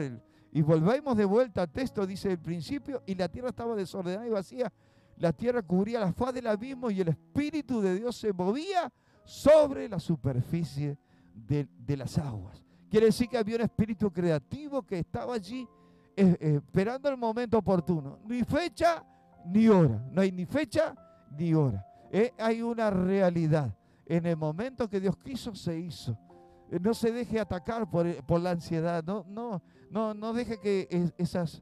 Y 0.58 0.64
volvemos 0.64 1.16
de 1.16 1.24
vuelta 1.24 1.62
al 1.62 1.70
texto, 1.70 2.08
dice 2.08 2.32
el 2.32 2.40
principio, 2.40 3.04
y 3.06 3.14
la 3.14 3.28
tierra 3.30 3.50
estaba 3.50 3.76
desordenada 3.76 4.26
y 4.26 4.32
vacía. 4.32 4.74
La 5.18 5.32
tierra 5.32 5.62
cubría 5.62 6.00
la 6.00 6.12
faz 6.12 6.34
del 6.34 6.48
abismo 6.48 6.90
y 6.90 7.00
el 7.00 7.10
Espíritu 7.10 7.80
de 7.80 7.94
Dios 7.94 8.16
se 8.16 8.34
movía 8.34 8.92
sobre 9.24 9.88
la 9.88 10.00
superficie 10.00 10.98
de, 11.36 11.68
las 11.96 12.18
aguas. 12.18 12.64
Quiere 12.90 13.06
decir 13.06 13.30
que 13.30 13.38
había 13.38 13.58
un 13.58 13.62
espíritu 13.62 14.12
creativo 14.12 14.82
que 14.82 14.98
estaba 14.98 15.36
allí 15.36 15.68
eh, 16.16 16.36
eh, 16.40 16.56
esperando 16.56 17.08
el 17.08 17.18
momento 17.18 17.60
oportuno. 17.60 18.18
Ni 18.26 18.44
fecha 18.44 19.06
ni 19.46 19.68
hora. 19.68 20.04
No 20.12 20.22
hay 20.24 20.32
ni 20.32 20.48
fecha 20.48 20.96
ni 21.38 21.54
hora. 21.54 21.86
Eh, 22.12 22.34
hay 22.40 22.64
una 22.64 22.90
realidad. 22.90 23.78
En 24.08 24.26
el 24.26 24.38
momento 24.38 24.90
que 24.90 25.00
Dios 25.00 25.18
quiso, 25.18 25.54
se 25.54 25.78
hizo. 25.78 26.18
No 26.70 26.94
se 26.94 27.12
deje 27.12 27.40
atacar 27.40 27.90
por, 27.90 28.24
por 28.26 28.42
la 28.42 28.52
ansiedad. 28.52 29.04
No, 29.04 29.26
no, 29.28 29.62
no, 29.90 30.14
no 30.14 30.34
deje 30.34 30.60
que 30.60 31.12
esas, 31.18 31.62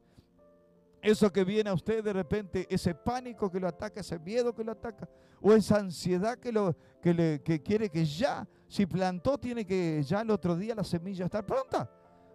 eso 1.02 1.32
que 1.32 1.44
viene 1.44 1.70
a 1.70 1.74
usted 1.74 2.02
de 2.02 2.12
repente, 2.12 2.66
ese 2.68 2.94
pánico 2.94 3.50
que 3.50 3.60
lo 3.60 3.68
ataca, 3.68 4.00
ese 4.00 4.18
miedo 4.18 4.54
que 4.54 4.64
lo 4.64 4.72
ataca, 4.72 5.08
o 5.40 5.52
esa 5.52 5.78
ansiedad 5.78 6.38
que, 6.38 6.50
lo, 6.50 6.76
que, 7.00 7.14
le, 7.14 7.42
que 7.42 7.62
quiere 7.62 7.90
que 7.90 8.04
ya, 8.04 8.46
si 8.68 8.86
plantó, 8.86 9.38
tiene 9.38 9.64
que 9.64 10.02
ya 10.02 10.22
el 10.22 10.30
otro 10.30 10.56
día 10.56 10.74
la 10.74 10.84
semilla 10.84 11.26
estar 11.26 11.46
pronta. 11.46 11.90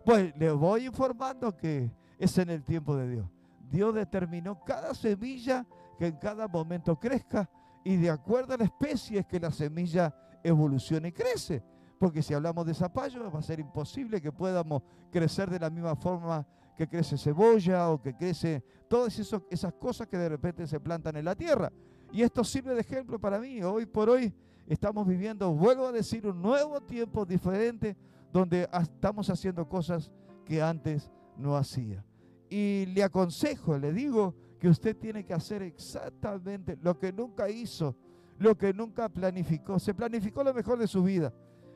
Pues 0.06 0.36
le 0.38 0.52
voy 0.52 0.86
informando 0.86 1.56
que 1.56 1.92
es 2.18 2.38
en 2.38 2.50
el 2.50 2.64
tiempo 2.64 2.96
de 2.96 3.10
Dios. 3.10 3.28
Dios 3.70 3.94
determinó 3.94 4.64
cada 4.64 4.94
semilla 4.94 5.66
que 5.98 6.08
en 6.08 6.18
cada 6.18 6.48
momento 6.48 7.00
crezca 7.00 7.50
Y 7.84 7.96
de 7.96 8.10
acuerdo 8.10 8.54
a 8.54 8.58
la 8.58 8.66
especie 8.66 9.20
es 9.20 9.26
que 9.26 9.40
la 9.40 9.52
semilla 9.52 10.14
evoluciona 10.44 11.08
y 11.08 11.12
crece. 11.12 11.64
Porque 12.02 12.24
si 12.24 12.34
hablamos 12.34 12.66
de 12.66 12.74
zapallo 12.74 13.30
va 13.30 13.38
a 13.38 13.44
ser 13.44 13.60
imposible 13.60 14.20
que 14.20 14.32
podamos 14.32 14.82
crecer 15.12 15.52
de 15.52 15.60
la 15.60 15.70
misma 15.70 15.96
forma 15.96 16.44
que 16.76 16.88
crece 16.88 17.16
cebolla 17.16 17.92
o 17.92 18.02
que 18.02 18.16
crece 18.16 18.64
todas 18.88 19.20
esas 19.20 19.74
cosas 19.74 20.08
que 20.08 20.18
de 20.18 20.30
repente 20.30 20.66
se 20.66 20.80
plantan 20.80 21.16
en 21.18 21.26
la 21.26 21.36
tierra. 21.36 21.72
Y 22.12 22.24
esto 22.24 22.44
sirve 22.44 22.74
de 22.74 22.82
ejemplo 22.82 23.20
para 23.20 23.38
mí. 23.38 23.62
Hoy 23.62 23.86
por 23.86 24.10
hoy 24.10 24.34
estamos 24.66 25.06
viviendo, 25.06 25.54
vuelvo 25.54 25.86
a 25.86 25.92
decir, 25.92 26.26
un 26.26 26.42
nuevo 26.42 26.82
tiempo 26.82 27.24
diferente 27.24 27.96
donde 28.34 28.68
estamos 28.82 29.30
haciendo 29.30 29.70
cosas 29.70 30.12
que 30.44 30.60
antes 30.60 31.12
no 31.38 31.56
hacía. 31.56 32.04
Y 32.50 32.88
le 32.88 33.04
aconsejo, 33.04 33.78
le 33.78 33.94
digo 33.94 34.34
que 34.60 34.70
usted 34.70 34.98
tiene 34.98 35.24
que 35.24 35.36
hacer 35.36 35.62
exactamente 35.62 36.80
lo 36.82 36.98
que 36.98 37.14
nunca 37.14 37.48
hizo, 37.48 37.96
lo 38.40 38.58
que 38.58 38.74
nunca 38.74 39.08
planificó. 39.08 39.78
Se 39.78 39.94
planificó 39.94 40.44
lo 40.44 40.52
mejor 40.52 40.80
de 40.80 40.88
su 40.88 41.04
vida. 41.04 41.32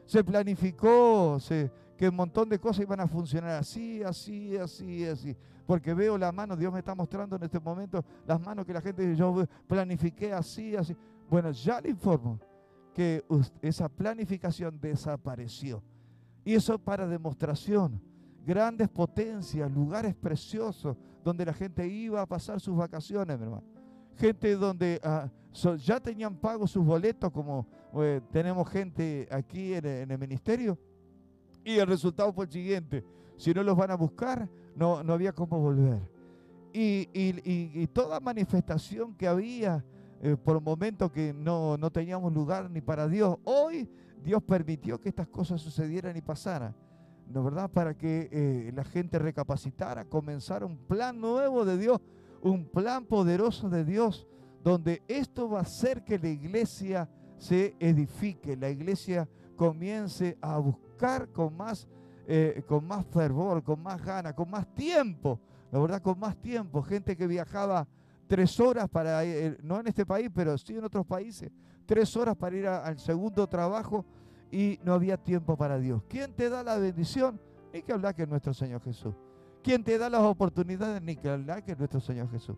Se 0.06 0.24
planificó 0.24 1.38
que 1.98 2.10
un 2.10 2.16
montón 2.16 2.50
de 2.50 2.60
cosas 2.60 2.84
iban 2.84 3.00
a 3.00 3.08
funcionar 3.08 3.52
así, 3.52 4.04
así, 4.04 4.56
así, 4.58 5.06
así. 5.06 5.36
Porque 5.66 5.94
veo 5.94 6.18
la 6.18 6.32
mano, 6.32 6.56
Dios 6.56 6.72
me 6.72 6.80
está 6.80 6.94
mostrando 6.94 7.36
en 7.36 7.44
este 7.44 7.60
momento 7.60 8.04
las 8.28 8.40
manos 8.40 8.66
que 8.66 8.74
la 8.74 8.82
gente, 8.82 9.16
yo 9.16 9.46
planifiqué 9.68 10.32
así, 10.34 10.76
así. 10.76 10.96
Bueno, 11.30 11.52
ya 11.52 11.82
le 11.82 11.90
informo 11.90 12.40
que 12.94 13.24
esa 13.62 13.90
planificación 13.90 14.80
desapareció. 14.80 15.82
Y 16.44 16.54
eso 16.54 16.78
para 16.78 17.08
demostración 17.08 18.00
grandes 18.46 18.88
potencias, 18.90 19.70
lugares 19.72 20.14
preciosos 20.16 20.96
donde 21.24 21.46
la 21.46 21.54
gente 21.54 21.88
iba 21.88 22.22
a 22.22 22.26
pasar 22.28 22.60
sus 22.62 22.78
vacaciones, 22.78 23.38
mi 23.38 23.44
hermano. 23.44 23.64
Gente 24.18 24.56
donde 24.56 25.02
ya 25.78 26.00
tenían 26.00 26.36
pagos 26.36 26.72
sus 26.72 26.86
boletos, 26.86 27.32
como 27.32 27.66
eh, 27.96 28.22
tenemos 28.32 28.70
gente 28.70 29.28
aquí 29.32 29.74
en, 29.74 30.12
el 30.12 30.18
ministerio. 30.18 30.78
Y 31.64 31.78
el 31.78 31.88
resultado 31.88 32.32
fue 32.34 32.46
el 32.46 32.52
siguiente. 32.52 33.04
Si 33.38 33.54
no 33.54 33.64
los 33.64 33.76
van 33.76 33.92
a 33.92 33.96
buscar, 33.96 34.48
no, 34.76 35.04
no 35.04 35.14
había 35.14 35.32
cómo 35.34 35.60
volver. 35.60 36.00
Y, 36.74 37.88
toda 37.94 38.20
manifestación 38.20 39.16
que 39.16 39.28
había 39.28 39.84
eh, 40.22 40.36
por 40.36 40.58
un 40.58 40.64
momento 40.64 41.10
que 41.10 41.34
no, 41.34 41.78
no 41.78 41.90
teníamos 41.90 42.34
lugar 42.34 42.70
ni 42.70 42.82
para 42.82 43.08
Dios, 43.08 43.38
hoy 43.46 43.90
Dios 44.22 44.44
permitió 44.44 45.00
que 45.00 45.08
estas 45.10 45.28
cosas 45.28 45.62
sucedieran 45.62 46.18
y 46.18 46.22
pasaran. 46.22 46.76
¿no 47.30 47.44
verdad? 47.44 47.70
Para 47.70 47.96
que 47.96 48.30
eh, 48.32 48.72
la 48.74 48.84
gente 48.84 49.20
recapacitara, 49.20 50.06
comenzara 50.06 50.66
un 50.66 50.78
plan 50.78 51.20
nuevo 51.20 51.66
de 51.66 51.78
Dios, 51.78 52.00
un 52.42 52.66
plan 52.66 53.06
poderoso 53.06 53.70
de 53.70 53.84
Dios, 53.84 54.28
donde 54.66 55.04
esto 55.08 55.48
va 55.48 55.60
a 55.60 55.62
hacer 55.62 56.04
que 56.04 56.18
la 56.18 56.28
iglesia 56.28 57.08
se 57.38 57.76
edifique, 57.80 58.58
la 58.58 58.72
iglesia 58.72 59.30
comience 59.56 60.40
a 60.42 60.58
buscar 60.58 61.30
con 61.32 61.56
más, 61.56 61.88
eh, 62.26 62.64
con 62.68 62.84
más 62.84 63.06
fervor, 63.06 63.62
con 63.62 63.80
más 63.84 64.04
ganas, 64.04 64.34
con 64.34 64.50
más 64.50 64.66
tiempo, 64.74 65.40
la 65.72 65.78
verdad, 65.78 66.02
con 66.02 66.18
más 66.18 66.36
tiempo. 66.42 66.82
Gente 66.82 67.16
que 67.16 67.28
viajaba 67.28 67.88
tres 68.26 68.60
horas 68.60 68.90
para, 68.90 69.24
ir, 69.24 69.60
no 69.62 69.80
en 69.80 69.86
este 69.86 70.04
país, 70.04 70.32
pero 70.34 70.58
sí 70.58 70.76
en 70.76 70.84
otros 70.84 71.06
países, 71.06 71.52
tres 71.86 72.18
horas 72.18 72.36
para 72.36 72.58
ir 72.58 72.68
al 72.68 72.98
segundo 72.98 73.46
trabajo 73.46 74.04
y 74.52 74.80
no 74.84 74.94
había 74.94 75.16
tiempo 75.16 75.56
para 75.56 75.78
Dios. 75.78 76.02
¿Quién 76.10 76.34
te 76.34 76.50
da 76.50 76.64
la 76.64 76.78
bendición? 76.78 77.40
Ni 77.72 77.84
que 77.84 77.94
hablar 77.94 78.16
que 78.16 78.24
es 78.24 78.30
nuestro 78.30 78.52
Señor 78.56 78.82
Jesús. 78.82 79.14
¿Quién 79.62 79.84
te 79.84 79.96
da 80.00 80.10
las 80.10 80.22
oportunidades? 80.22 81.04
Ni 81.04 81.16
que 81.16 81.30
hablar 81.30 81.64
que 81.64 81.74
es 81.74 81.78
nuestro 81.78 82.00
Señor 82.00 82.32
Jesús. 82.32 82.56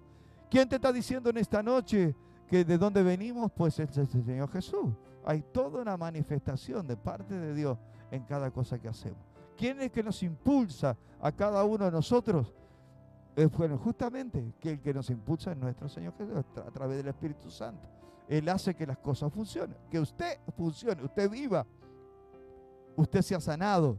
¿Quién 0.50 0.68
te 0.70 0.76
está 0.76 0.92
diciendo 0.92 1.30
en 1.30 1.38
esta 1.38 1.62
noche 1.62 2.16
que 2.48 2.64
de 2.64 2.78
dónde 2.78 3.04
venimos? 3.04 3.52
Pues 3.52 3.80
es 3.80 3.98
el 3.98 4.08
Señor 4.08 4.50
Jesús. 4.52 4.94
Hay 5.26 5.42
toda 5.42 5.82
una 5.82 5.98
manifestación 5.98 6.88
de 6.88 6.96
parte 6.96 7.38
de 7.38 7.54
Dios 7.54 7.78
en 8.12 8.24
cada 8.24 8.52
cosa 8.52 8.80
que 8.80 8.88
hacemos. 8.88 9.20
¿Quién 9.58 9.82
es 9.82 9.92
que 9.92 10.04
nos 10.04 10.24
impulsa 10.24 10.96
a 11.20 11.32
cada 11.32 11.64
uno 11.64 11.86
de 11.86 11.92
nosotros? 11.92 12.54
bueno, 13.56 13.78
justamente 13.78 14.56
que 14.60 14.72
el 14.72 14.82
que 14.82 14.92
nos 14.92 15.12
impulsa 15.12 15.52
es 15.52 15.58
nuestro 15.58 15.88
Señor 15.88 16.12
Jesús 16.18 16.44
a 16.56 16.72
través 16.72 16.98
del 16.98 17.08
Espíritu 17.10 17.52
Santo. 17.52 17.88
Él 18.28 18.50
hace 18.50 18.74
que 18.74 18.88
las 18.88 18.98
cosas 18.98 19.32
funcionen, 19.32 19.78
que 19.92 20.00
usted 20.00 20.40
funcione, 20.56 21.04
usted 21.04 21.30
viva 21.30 21.64
usted 22.98 23.22
se 23.22 23.36
ha 23.36 23.40
sanado, 23.40 23.98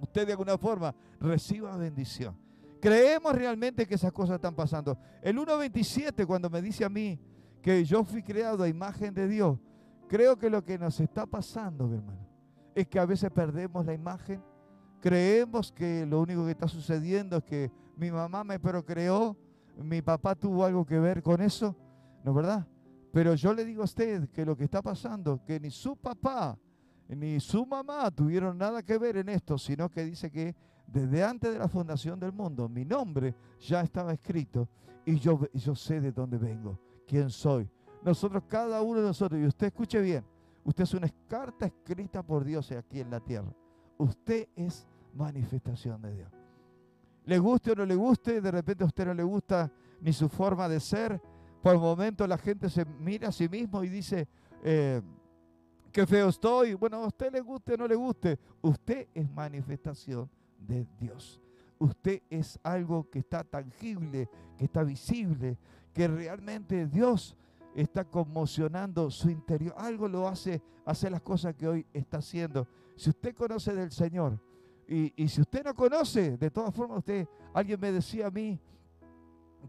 usted 0.00 0.26
de 0.26 0.32
alguna 0.32 0.56
forma 0.56 0.94
reciba 1.18 1.76
bendición. 1.76 2.36
Creemos 2.80 3.34
realmente 3.34 3.86
que 3.86 3.94
esas 3.94 4.12
cosas 4.12 4.36
están 4.36 4.54
pasando. 4.54 4.98
El 5.22 5.38
1.27 5.38 6.26
cuando 6.26 6.50
me 6.50 6.60
dice 6.62 6.84
a 6.84 6.88
mí 6.88 7.18
que 7.62 7.84
yo 7.84 8.04
fui 8.04 8.22
creado 8.22 8.62
a 8.62 8.68
imagen 8.68 9.14
de 9.14 9.26
Dios, 9.28 9.58
creo 10.08 10.36
que 10.36 10.50
lo 10.50 10.64
que 10.64 10.78
nos 10.78 11.00
está 11.00 11.26
pasando, 11.26 11.86
mi 11.86 11.96
hermano, 11.96 12.26
es 12.74 12.86
que 12.86 12.98
a 12.98 13.06
veces 13.06 13.30
perdemos 13.30 13.84
la 13.86 13.94
imagen. 13.94 14.42
Creemos 15.00 15.72
que 15.72 16.06
lo 16.06 16.20
único 16.20 16.44
que 16.44 16.52
está 16.52 16.68
sucediendo 16.68 17.38
es 17.38 17.44
que 17.44 17.70
mi 17.96 18.10
mamá 18.10 18.44
me 18.44 18.58
procreó, 18.58 19.36
mi 19.76 20.02
papá 20.02 20.34
tuvo 20.34 20.64
algo 20.64 20.84
que 20.84 20.98
ver 20.98 21.22
con 21.22 21.40
eso, 21.40 21.76
¿no 22.22 22.30
es 22.30 22.36
verdad? 22.36 22.66
Pero 23.12 23.34
yo 23.34 23.54
le 23.54 23.64
digo 23.64 23.82
a 23.82 23.86
usted 23.86 24.28
que 24.30 24.44
lo 24.44 24.56
que 24.56 24.64
está 24.64 24.82
pasando, 24.82 25.42
que 25.44 25.58
ni 25.58 25.70
su 25.70 25.96
papá 25.96 26.58
ni 27.08 27.38
su 27.38 27.64
mamá 27.64 28.10
tuvieron 28.10 28.58
nada 28.58 28.82
que 28.82 28.98
ver 28.98 29.16
en 29.18 29.28
esto, 29.28 29.58
sino 29.58 29.88
que 29.88 30.04
dice 30.04 30.30
que 30.30 30.54
desde 30.86 31.24
antes 31.24 31.52
de 31.52 31.58
la 31.58 31.68
fundación 31.68 32.18
del 32.20 32.32
mundo 32.32 32.68
mi 32.68 32.84
nombre 32.84 33.34
ya 33.60 33.80
estaba 33.80 34.12
escrito 34.12 34.68
y 35.04 35.18
yo, 35.18 35.40
yo 35.52 35.74
sé 35.74 36.00
de 36.00 36.12
dónde 36.12 36.36
vengo, 36.36 36.78
quién 37.06 37.30
soy. 37.30 37.70
Nosotros, 38.02 38.42
cada 38.48 38.82
uno 38.82 39.00
de 39.00 39.06
nosotros, 39.06 39.40
y 39.40 39.46
usted 39.46 39.68
escuche 39.68 40.00
bien, 40.00 40.24
usted 40.64 40.82
es 40.82 40.94
una 40.94 41.08
carta 41.28 41.66
escrita 41.66 42.22
por 42.24 42.44
Dios 42.44 42.70
aquí 42.72 43.00
en 43.00 43.10
la 43.10 43.20
tierra. 43.20 43.52
Usted 43.98 44.48
es 44.56 44.86
manifestación 45.14 46.02
de 46.02 46.12
Dios. 46.12 46.30
Le 47.24 47.38
guste 47.38 47.70
o 47.70 47.74
no 47.76 47.86
le 47.86 47.94
guste, 47.94 48.40
de 48.40 48.50
repente 48.50 48.82
a 48.82 48.86
usted 48.88 49.06
no 49.06 49.14
le 49.14 49.22
gusta 49.22 49.70
ni 50.00 50.12
su 50.12 50.28
forma 50.28 50.68
de 50.68 50.80
ser. 50.80 51.20
Por 51.62 51.74
el 51.74 51.80
momento 51.80 52.26
la 52.26 52.38
gente 52.38 52.68
se 52.68 52.84
mira 52.84 53.28
a 53.28 53.32
sí 53.32 53.48
mismo 53.48 53.82
y 53.82 53.88
dice, 53.88 54.28
eh, 54.62 55.00
qué 55.92 56.04
feo 56.06 56.28
estoy. 56.28 56.74
Bueno, 56.74 56.98
a 56.98 57.06
usted 57.06 57.32
le 57.32 57.40
guste 57.40 57.74
o 57.74 57.76
no 57.76 57.88
le 57.88 57.94
guste, 57.94 58.38
usted 58.60 59.08
es 59.14 59.30
manifestación 59.30 60.28
de 60.58 60.86
Dios. 60.98 61.40
Usted 61.78 62.22
es 62.30 62.58
algo 62.62 63.08
que 63.10 63.18
está 63.18 63.44
tangible, 63.44 64.28
que 64.56 64.64
está 64.64 64.82
visible, 64.82 65.58
que 65.92 66.08
realmente 66.08 66.86
Dios 66.86 67.36
está 67.74 68.04
conmocionando 68.04 69.10
su 69.10 69.30
interior. 69.30 69.74
Algo 69.76 70.08
lo 70.08 70.26
hace 70.26 70.62
hacer 70.84 71.12
las 71.12 71.22
cosas 71.22 71.54
que 71.54 71.68
hoy 71.68 71.86
está 71.92 72.18
haciendo. 72.18 72.66
Si 72.96 73.10
usted 73.10 73.34
conoce 73.34 73.74
del 73.74 73.92
Señor 73.92 74.40
y, 74.88 75.12
y 75.22 75.28
si 75.28 75.42
usted 75.42 75.64
no 75.64 75.74
conoce, 75.74 76.38
de 76.38 76.50
todas 76.50 76.74
formas 76.74 76.98
usted, 76.98 77.28
alguien 77.52 77.78
me 77.78 77.92
decía 77.92 78.28
a 78.28 78.30
mí, 78.30 78.58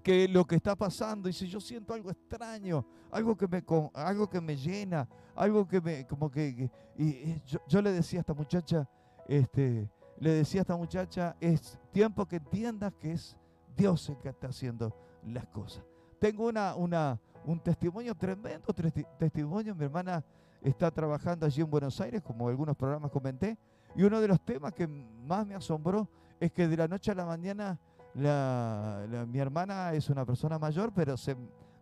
que 0.04 0.28
lo 0.28 0.46
que 0.46 0.56
está 0.56 0.76
pasando, 0.76 1.30
y 1.30 1.34
si 1.34 1.48
yo 1.48 1.60
siento 1.60 1.94
algo 1.94 2.10
extraño, 2.10 2.86
algo 3.12 3.36
que 3.36 3.48
me, 3.48 3.64
algo 3.94 4.30
que 4.30 4.42
me 4.42 4.56
llena, 4.56 5.08
algo 5.36 5.68
que 5.68 5.82
me, 5.82 6.06
como 6.06 6.30
que, 6.30 6.70
y, 6.98 7.42
yo, 7.68 7.82
le 7.82 7.92
decía 7.92 8.20
a 8.20 8.22
esta 8.22 8.34
muchacha, 8.34 8.90
este, 9.28 9.90
le 10.20 10.32
decía 10.32 10.62
a 10.62 10.64
esta 10.64 10.76
muchacha, 10.76 11.36
es 11.40 11.78
tiempo 11.92 12.26
que 12.26 12.38
entiendas 12.38 12.94
que 13.00 13.12
es 13.12 13.38
Dios 13.76 14.10
el 14.10 14.18
que 14.18 14.30
está 14.30 14.48
haciendo 14.48 14.96
las 15.24 15.46
cosas. 15.48 15.84
Tengo 16.20 16.48
una, 16.48 16.76
una, 16.76 17.20
un 17.46 17.60
testimonio 17.60 18.16
tremendo, 18.16 18.74
testimonio, 19.20 19.76
mi 19.76 19.86
hermana 19.86 20.24
está 20.62 20.90
trabajando 20.90 21.46
allí 21.46 21.62
en 21.62 21.70
Buenos 21.70 22.02
Aires, 22.02 22.22
como 22.24 22.50
algunos 22.50 22.76
programas 22.76 23.12
comenté, 23.12 23.58
y 23.96 24.04
uno 24.04 24.20
de 24.20 24.28
los 24.28 24.42
temas 24.42 24.74
que 24.74 24.88
más 24.88 25.46
me 25.46 25.56
asombró 25.56 26.10
es 26.40 26.52
que 26.52 26.68
de 26.68 26.78
la 26.78 26.88
noche 26.88 27.12
a 27.12 27.16
la 27.16 27.26
mañana 27.26 27.80
mi 28.16 29.40
hermana 29.40 29.94
es 29.94 30.10
una 30.10 30.26
persona 30.26 30.58
mayor, 30.58 30.92
pero 30.94 31.16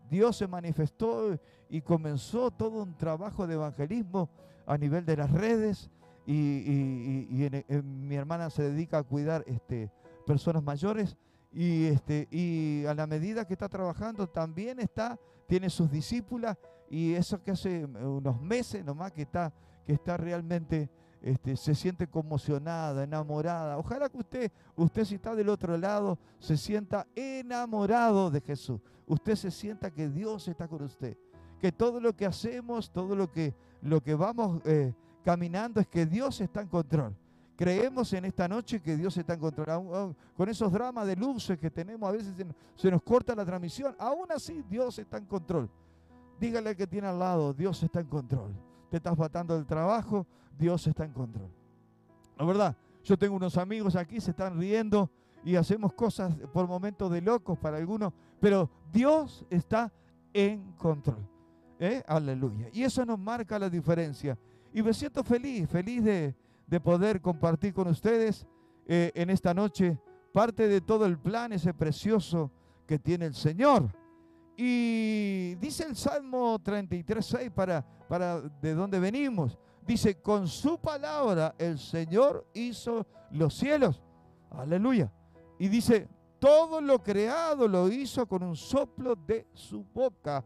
Dios 0.09 0.35
se 0.35 0.47
manifestó 0.47 1.39
y 1.69 1.81
comenzó 1.81 2.51
todo 2.51 2.83
un 2.83 2.95
trabajo 2.97 3.47
de 3.47 3.53
evangelismo 3.53 4.29
a 4.65 4.77
nivel 4.77 5.05
de 5.05 5.17
las 5.17 5.31
redes 5.31 5.89
y, 6.25 7.27
mi 7.83 8.15
hermana 8.15 8.49
se 8.49 8.63
dedica 8.63 8.97
a 8.97 9.03
cuidar 9.03 9.43
este, 9.47 9.91
personas 10.25 10.63
mayores 10.63 11.15
y, 11.51 11.85
este, 11.85 12.27
y 12.31 12.85
a 12.85 12.93
la 12.93 13.07
medida 13.07 13.45
que 13.45 13.53
está 13.53 13.69
trabajando 13.69 14.27
también 14.27 14.79
está, 14.79 15.19
tiene 15.47 15.69
sus 15.69 15.89
discípulas 15.89 16.57
y 16.89 17.13
eso 17.13 17.41
que 17.41 17.51
hace 17.51 17.85
unos 17.85 18.41
meses 18.41 18.83
nomás 18.83 19.11
que 19.11 19.23
está, 19.23 19.53
que 19.85 19.93
está 19.93 20.17
realmente 20.17 20.89
este, 21.21 21.57
se 21.57 21.73
siente 21.73 22.07
conmocionada, 22.07 23.03
enamorada. 23.03 23.77
Ojalá 23.79 24.09
que 24.09 24.17
usted, 24.19 24.51
usted 24.75 25.05
si 25.05 25.15
está 25.15 25.33
del 25.33 25.49
otro 25.49 25.75
lado, 25.75 26.19
se 26.39 26.55
sienta 26.55 27.07
enamorado 27.15 28.29
de 28.29 28.41
Jesús. 28.41 28.79
Usted 29.07 29.35
se 29.35 29.49
sienta 29.49 29.91
que 29.91 30.07
Dios 30.07 30.47
está 30.47 30.67
con 30.67 30.83
usted. 30.83 31.17
Que 31.59 31.71
todo 31.71 31.99
lo 31.99 32.15
que 32.15 32.27
hacemos, 32.27 32.91
todo 32.91 33.15
lo 33.15 33.31
que, 33.31 33.55
lo 33.81 34.01
que 34.01 34.13
vamos 34.13 34.61
eh, 34.65 34.93
caminando 35.25 35.81
es 35.81 35.87
que 35.87 36.05
Dios 36.05 36.39
está 36.39 36.61
en 36.61 36.67
control. 36.67 37.15
Creemos 37.55 38.13
en 38.13 38.25
esta 38.25 38.47
noche 38.47 38.79
que 38.79 38.95
Dios 38.95 39.17
está 39.17 39.33
en 39.33 39.39
control. 39.39 40.15
Con 40.37 40.49
esos 40.49 40.71
dramas 40.71 41.07
de 41.07 41.15
luces 41.15 41.57
que 41.57 41.71
tenemos, 41.71 42.07
a 42.07 42.11
veces 42.11 42.33
se 42.75 42.91
nos 42.91 43.01
corta 43.01 43.33
la 43.33 43.43
transmisión. 43.43 43.95
Aún 43.97 44.31
así, 44.31 44.63
Dios 44.69 44.99
está 44.99 45.17
en 45.17 45.25
control. 45.25 45.67
Dígale 46.39 46.69
al 46.69 46.75
que 46.75 46.85
tiene 46.85 47.07
al 47.07 47.17
lado, 47.17 47.53
Dios 47.53 47.81
está 47.81 48.01
en 48.01 48.07
control. 48.07 48.53
Te 48.91 48.97
estás 48.97 49.17
matando 49.17 49.55
del 49.55 49.65
trabajo, 49.65 50.27
Dios 50.59 50.85
está 50.85 51.05
en 51.05 51.13
control. 51.13 51.49
La 52.37 52.45
verdad, 52.45 52.75
yo 53.03 53.17
tengo 53.17 53.35
unos 53.35 53.57
amigos 53.57 53.95
aquí, 53.95 54.21
se 54.21 54.31
están 54.31 54.59
riendo 54.59 55.09
y 55.43 55.55
hacemos 55.55 55.93
cosas 55.93 56.35
por 56.53 56.67
momentos 56.67 57.09
de 57.11 57.21
locos 57.21 57.57
para 57.57 57.77
algunos, 57.77 58.13
pero 58.39 58.69
Dios 58.91 59.43
está 59.49 59.91
en 60.33 60.73
control. 60.73 61.27
¿Eh? 61.79 62.03
Aleluya. 62.05 62.69
Y 62.73 62.83
eso 62.83 63.05
nos 63.05 63.17
marca 63.17 63.57
la 63.57 63.69
diferencia. 63.69 64.37
Y 64.75 64.83
me 64.83 64.93
siento 64.93 65.23
feliz, 65.23 65.69
feliz 65.69 66.03
de, 66.03 66.35
poder 66.81 67.21
compartir 67.21 67.73
con 67.73 67.87
ustedes 67.87 68.45
eh, 68.85 69.09
en 69.15 69.29
esta 69.29 69.53
noche 69.53 69.97
parte 70.33 70.67
de 70.67 70.81
todo 70.81 71.05
el 71.05 71.17
plan 71.17 71.53
ese 71.53 71.73
precioso 71.73 72.51
que 72.85 72.99
tiene 72.99 73.27
el 73.27 73.35
Señor. 73.35 73.87
Y 74.57 75.55
dice 75.61 75.85
el 75.85 75.95
Salmo 75.95 76.59
33.6 76.59 77.51
para, 77.51 77.85
para 78.09 78.41
de 78.41 78.73
dónde 78.73 78.99
venimos. 78.99 79.57
Dice, 79.87 80.21
con 80.21 80.45
su 80.45 80.77
palabra 80.77 81.55
el 81.57 81.79
Señor 81.79 82.45
hizo 82.53 83.07
los 83.31 83.53
cielos. 83.53 84.03
Aleluya. 84.51 85.09
Y 85.57 85.69
dice, 85.69 86.09
todo 86.37 86.81
lo 86.81 87.01
creado 87.01 87.65
lo 87.69 87.87
hizo 87.87 88.27
con 88.27 88.43
un 88.43 88.57
soplo 88.57 89.15
de 89.15 89.47
su 89.53 89.85
boca. 89.85 90.43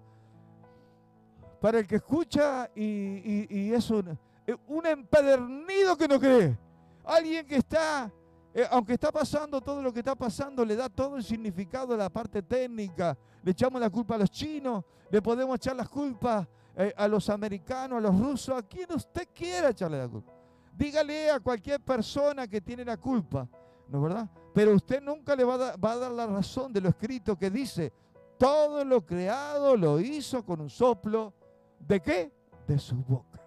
Para 1.59 1.79
el 1.79 1.87
que 1.87 1.97
escucha 1.97 2.69
y, 2.75 3.73
es 3.73 3.89
un, 3.89 4.17
eh, 4.47 4.55
un 4.67 4.85
empedernido 4.85 5.97
que 5.97 6.07
no 6.07 6.19
cree. 6.19 6.57
Alguien 7.03 7.45
que 7.45 7.57
está 7.57 8.11
eh, 8.53 8.65
aunque 8.71 8.93
está 8.93 9.11
pasando 9.11 9.61
todo 9.61 9.81
lo 9.81 9.93
que 9.93 9.99
está 9.99 10.15
pasando, 10.15 10.65
le 10.65 10.75
da 10.75 10.89
todo 10.89 11.17
el 11.17 11.23
significado 11.23 11.93
a 11.93 11.97
la 11.97 12.09
parte 12.09 12.41
técnica. 12.41 13.17
Le 13.43 13.51
echamos 13.51 13.79
la 13.79 13.89
culpa 13.89 14.15
a 14.15 14.17
los 14.17 14.31
chinos, 14.31 14.83
le 15.09 15.21
podemos 15.21 15.55
echar 15.55 15.75
las 15.75 15.87
culpas 15.87 16.47
eh, 16.75 16.93
a 16.97 17.07
los 17.07 17.29
americanos, 17.29 17.99
a 17.99 18.01
los 18.01 18.19
rusos, 18.19 18.57
a 18.57 18.63
quien 18.63 18.91
usted 18.93 19.27
quiera 19.33 19.69
echarle 19.69 19.99
la 19.99 20.07
culpa. 20.07 20.33
Dígale 20.73 21.29
a 21.29 21.39
cualquier 21.39 21.79
persona 21.79 22.47
que 22.47 22.61
tiene 22.61 22.83
la 22.83 22.97
culpa, 22.97 23.47
¿no 23.87 23.97
es 23.97 24.03
verdad? 24.03 24.29
Pero 24.53 24.73
usted 24.73 25.01
nunca 25.01 25.35
le 25.35 25.43
va 25.43 25.73
a, 25.73 25.77
va 25.77 25.91
a 25.91 25.97
dar 25.97 26.11
la 26.11 26.25
razón 26.25 26.73
de 26.73 26.81
lo 26.81 26.89
escrito 26.89 27.37
que 27.37 27.49
dice, 27.49 27.93
todo 28.37 28.83
lo 28.83 29.05
creado 29.05 29.75
lo 29.77 29.99
hizo 29.99 30.43
con 30.43 30.61
un 30.61 30.69
soplo, 30.69 31.33
¿de 31.79 31.99
qué? 31.99 32.31
De 32.67 32.77
su 32.77 32.95
boca. 32.95 33.41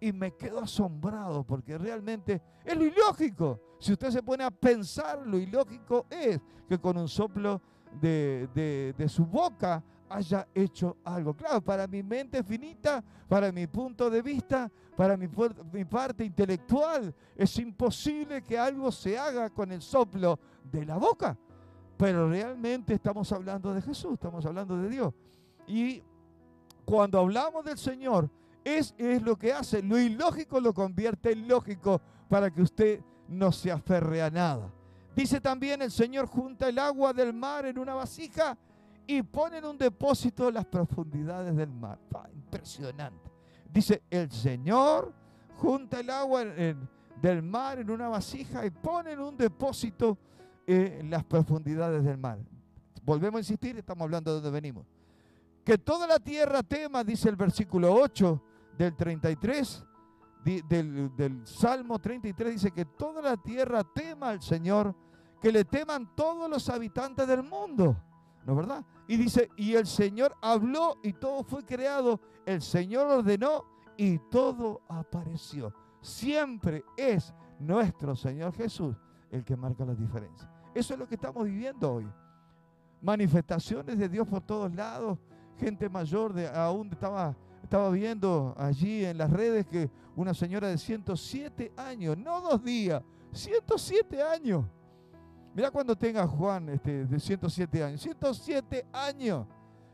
Y 0.00 0.12
me 0.12 0.32
quedo 0.32 0.60
asombrado 0.60 1.44
porque 1.44 1.78
realmente 1.78 2.42
es 2.64 2.76
lo 2.76 2.84
ilógico. 2.84 3.60
Si 3.78 3.92
usted 3.92 4.10
se 4.10 4.22
pone 4.22 4.44
a 4.44 4.50
pensar, 4.50 5.26
lo 5.26 5.38
ilógico 5.38 6.06
es 6.10 6.40
que 6.68 6.78
con 6.78 6.96
un 6.96 7.08
soplo 7.08 7.60
de, 8.00 9.06
su 9.08 9.26
boca 9.26 9.82
haya 10.08 10.46
hecho 10.54 10.98
algo. 11.04 11.34
Claro, 11.34 11.60
para 11.60 11.86
mi 11.86 12.02
mente 12.02 12.42
finita, 12.42 13.02
para 13.28 13.50
mi 13.52 13.66
punto 13.66 14.10
de 14.10 14.22
vista, 14.22 14.70
para 14.96 15.16
mi, 15.16 15.28
mi, 15.72 15.84
parte 15.84 16.24
intelectual, 16.24 17.14
es 17.36 17.58
imposible 17.58 18.42
que 18.42 18.58
algo 18.58 18.92
se 18.92 19.18
haga 19.18 19.50
con 19.50 19.72
el 19.72 19.82
soplo 19.82 20.38
de 20.70 20.84
la 20.84 20.96
boca. 20.96 21.36
Pero 21.96 22.28
realmente 22.28 22.94
estamos 22.94 23.30
hablando 23.32 23.72
de 23.72 23.80
Jesús, 23.80 24.14
estamos 24.14 24.44
hablando 24.44 24.76
de 24.76 24.88
Dios. 24.88 25.14
Y 25.66 26.02
cuando 26.84 27.18
hablamos 27.18 27.64
del 27.64 27.78
Señor, 27.78 28.30
es, 28.64 28.94
es 28.98 29.22
lo 29.22 29.36
que 29.36 29.52
hace. 29.52 29.82
Lo 29.82 29.98
ilógico 29.98 30.60
lo 30.60 30.72
convierte 30.72 31.32
en 31.32 31.46
lógico 31.46 32.00
para 32.28 32.50
que 32.50 32.62
usted 32.62 33.00
no 33.28 33.52
se 33.52 33.70
aferre 33.70 34.22
a 34.22 34.30
nada. 34.30 34.72
Dice 35.14 35.40
también 35.40 35.80
el 35.82 35.90
Señor 35.90 36.26
junta 36.26 36.68
el 36.68 36.78
agua 36.78 37.12
del 37.12 37.32
mar 37.32 37.66
en 37.66 37.78
una 37.78 37.94
vasija 37.94 38.56
y 39.06 39.22
pone 39.22 39.58
en 39.58 39.64
un 39.64 39.78
depósito 39.78 40.50
las 40.50 40.64
profundidades 40.64 41.54
del 41.54 41.70
mar. 41.70 41.98
impresionante. 42.32 43.30
Dice 43.72 44.02
el 44.10 44.30
Señor 44.30 45.12
junta 45.56 46.00
el 46.00 46.10
agua 46.10 46.44
del 46.44 47.42
mar 47.42 47.78
en 47.78 47.90
una 47.90 48.08
vasija 48.08 48.66
y 48.66 48.70
pone 48.70 49.12
en 49.12 49.20
un 49.20 49.36
depósito 49.36 50.18
eh, 50.66 51.02
las 51.04 51.24
profundidades 51.24 52.02
del 52.04 52.18
mar. 52.18 52.38
Volvemos 53.04 53.38
a 53.38 53.40
insistir, 53.40 53.76
estamos 53.76 54.02
hablando 54.04 54.30
de 54.30 54.40
donde 54.40 54.50
venimos. 54.50 54.86
Que 55.64 55.78
toda 55.78 56.06
la 56.06 56.18
tierra 56.18 56.62
tema, 56.62 57.02
dice 57.02 57.28
el 57.28 57.36
versículo 57.36 57.94
8 57.94 58.42
del 58.76 58.94
33, 58.94 59.84
del, 60.44 61.40
Salmo 61.44 61.98
33 61.98 62.52
dice 62.52 62.70
que 62.70 62.84
toda 62.84 63.22
la 63.22 63.36
tierra 63.36 63.82
tema 63.82 64.30
al 64.30 64.42
Señor, 64.42 64.94
que 65.40 65.50
le 65.50 65.64
teman 65.64 66.14
todos 66.14 66.50
los 66.50 66.68
habitantes 66.68 67.26
del 67.26 67.42
mundo. 67.42 67.96
¿No 68.44 68.52
es 68.52 68.56
verdad? 68.56 68.84
Y 69.08 69.16
dice, 69.16 69.48
y 69.56 69.74
el 69.74 69.86
Señor 69.86 70.36
habló 70.42 70.98
y 71.02 71.14
todo 71.14 71.42
fue 71.44 71.64
creado, 71.64 72.20
el 72.44 72.60
Señor 72.60 73.06
ordenó 73.06 73.64
y 73.96 74.18
todo 74.18 74.82
apareció. 74.88 75.72
Siempre 76.00 76.84
es 76.96 77.32
nuestro 77.58 78.14
Señor 78.14 78.52
Jesús 78.54 78.96
el 79.30 79.44
que 79.44 79.56
marca 79.56 79.84
la 79.84 79.94
diferencia. 79.94 80.50
Eso 80.74 80.94
es 80.94 81.00
lo 81.00 81.08
que 81.08 81.14
estamos 81.14 81.44
viviendo 81.44 81.94
hoy. 81.94 82.10
Manifestaciones 83.00 83.98
de 83.98 84.08
Dios 84.08 84.26
por 84.28 84.42
todos 84.42 84.74
lados. 84.74 85.18
Gente 85.58 85.88
mayor 85.88 86.32
de 86.32 86.48
aún 86.48 86.90
estaba 86.92 87.36
estaba 87.64 87.90
viendo 87.90 88.54
allí 88.58 89.04
en 89.04 89.18
las 89.18 89.30
redes 89.30 89.66
que 89.66 89.90
una 90.14 90.34
señora 90.34 90.68
de 90.68 90.78
107 90.78 91.72
años, 91.76 92.16
no 92.16 92.40
dos 92.42 92.62
días, 92.62 93.02
107 93.32 94.22
años. 94.22 94.64
Mira 95.54 95.70
cuando 95.70 95.96
tenga 95.96 96.26
Juan 96.26 96.68
este, 96.68 97.06
de 97.06 97.18
107 97.18 97.82
años, 97.82 98.00
107 98.02 98.86
años. 98.92 99.46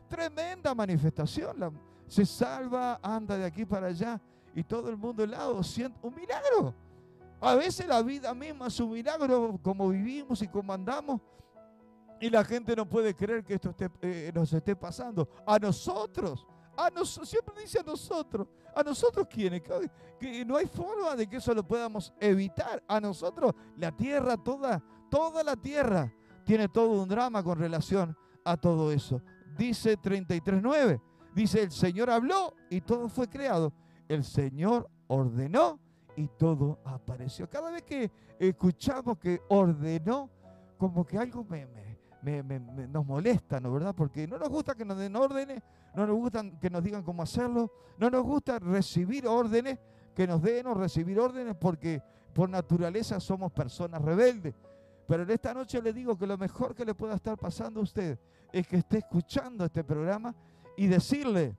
Tremenda 0.09 0.75
manifestación. 0.75 1.79
se 2.07 2.25
salva, 2.25 2.99
anda 3.01 3.37
de 3.37 3.45
aquí 3.45 3.65
para 3.65 3.87
allá 3.87 4.19
y 4.53 4.63
todo 4.63 4.89
el 4.89 4.97
mundo 4.97 5.23
helado. 5.23 5.61
Un 6.01 6.13
milagro. 6.13 6.75
A 7.39 7.55
veces 7.55 7.87
la 7.87 8.03
vida 8.03 8.33
misma 8.33 8.67
es 8.67 8.79
un 8.79 8.91
milagro, 8.91 9.57
como 9.63 9.89
vivimos 9.89 10.41
y 10.41 10.47
como 10.47 10.73
andamos. 10.73 11.21
Y 12.21 12.29
la 12.29 12.45
gente 12.45 12.75
no 12.75 12.87
puede 12.87 13.13
creer 13.13 13.43
que 13.43 13.55
esto 13.55 13.75
eh, 14.01 14.31
nos 14.33 14.53
esté 14.53 14.75
pasando. 14.75 15.27
A 15.45 15.59
nosotros 15.59 16.45
a 16.77 16.89
nosotros, 16.89 17.29
siempre 17.29 17.53
dice 17.61 17.79
a 17.79 17.83
nosotros. 17.83 18.47
¿A 18.75 18.83
nosotros 18.83 19.27
quiénes? 19.29 19.61
Que 20.19 20.45
no 20.45 20.57
hay 20.57 20.67
forma 20.67 21.15
de 21.15 21.27
que 21.27 21.37
eso 21.37 21.53
lo 21.53 21.63
podamos 21.63 22.13
evitar. 22.19 22.83
A 22.87 22.99
nosotros, 22.99 23.53
la 23.77 23.91
tierra, 23.91 24.37
toda, 24.37 24.81
toda 25.09 25.43
la 25.43 25.55
tierra 25.55 26.11
tiene 26.45 26.69
todo 26.69 27.01
un 27.01 27.09
drama 27.09 27.43
con 27.43 27.59
relación 27.59 28.15
a 28.45 28.57
todo 28.57 28.91
eso. 28.91 29.21
Dice 29.57 29.97
33.9. 29.97 31.01
Dice, 31.35 31.63
el 31.63 31.71
Señor 31.71 32.09
habló 32.09 32.55
y 32.69 32.81
todo 32.81 33.09
fue 33.09 33.27
creado. 33.27 33.73
El 34.07 34.23
Señor 34.23 34.89
ordenó 35.07 35.79
y 36.15 36.27
todo 36.27 36.79
apareció. 36.83 37.49
Cada 37.49 37.71
vez 37.71 37.83
que 37.83 38.11
escuchamos 38.39 39.17
que 39.17 39.41
ordenó, 39.49 40.29
como 40.77 41.05
que 41.05 41.17
algo 41.17 41.43
me, 41.43 41.67
nos 42.21 43.05
molesta, 43.05 43.59
¿no 43.59 43.71
verdad? 43.71 43.95
Porque 43.95 44.27
no 44.27 44.37
nos 44.37 44.49
gusta 44.49 44.75
que 44.75 44.85
nos 44.85 44.97
den 44.97 45.15
órdenes, 45.15 45.61
no 45.95 46.05
nos 46.05 46.15
gusta 46.15 46.43
que 46.59 46.69
nos 46.69 46.83
digan 46.83 47.03
cómo 47.03 47.23
hacerlo, 47.23 47.71
no 47.97 48.09
nos 48.09 48.23
gusta 48.23 48.59
recibir 48.59 49.27
órdenes, 49.27 49.79
que 50.15 50.27
nos 50.27 50.41
den 50.41 50.67
o 50.67 50.73
recibir 50.73 51.19
órdenes 51.19 51.55
porque 51.55 52.01
por 52.33 52.49
naturaleza 52.49 53.19
somos 53.19 53.51
personas 53.51 54.01
rebeldes. 54.01 54.53
Pero 55.07 55.23
en 55.23 55.31
esta 55.31 55.53
noche 55.53 55.81
le 55.81 55.91
digo 55.91 56.17
que 56.17 56.27
lo 56.27 56.37
mejor 56.37 56.75
que 56.75 56.85
le 56.85 56.93
pueda 56.93 57.15
estar 57.15 57.37
pasando 57.37 57.79
a 57.79 57.83
usted 57.83 58.17
es 58.51 58.67
que 58.67 58.77
esté 58.77 58.99
escuchando 58.99 59.65
este 59.65 59.83
programa 59.83 60.33
y 60.77 60.87
decirle 60.87 61.57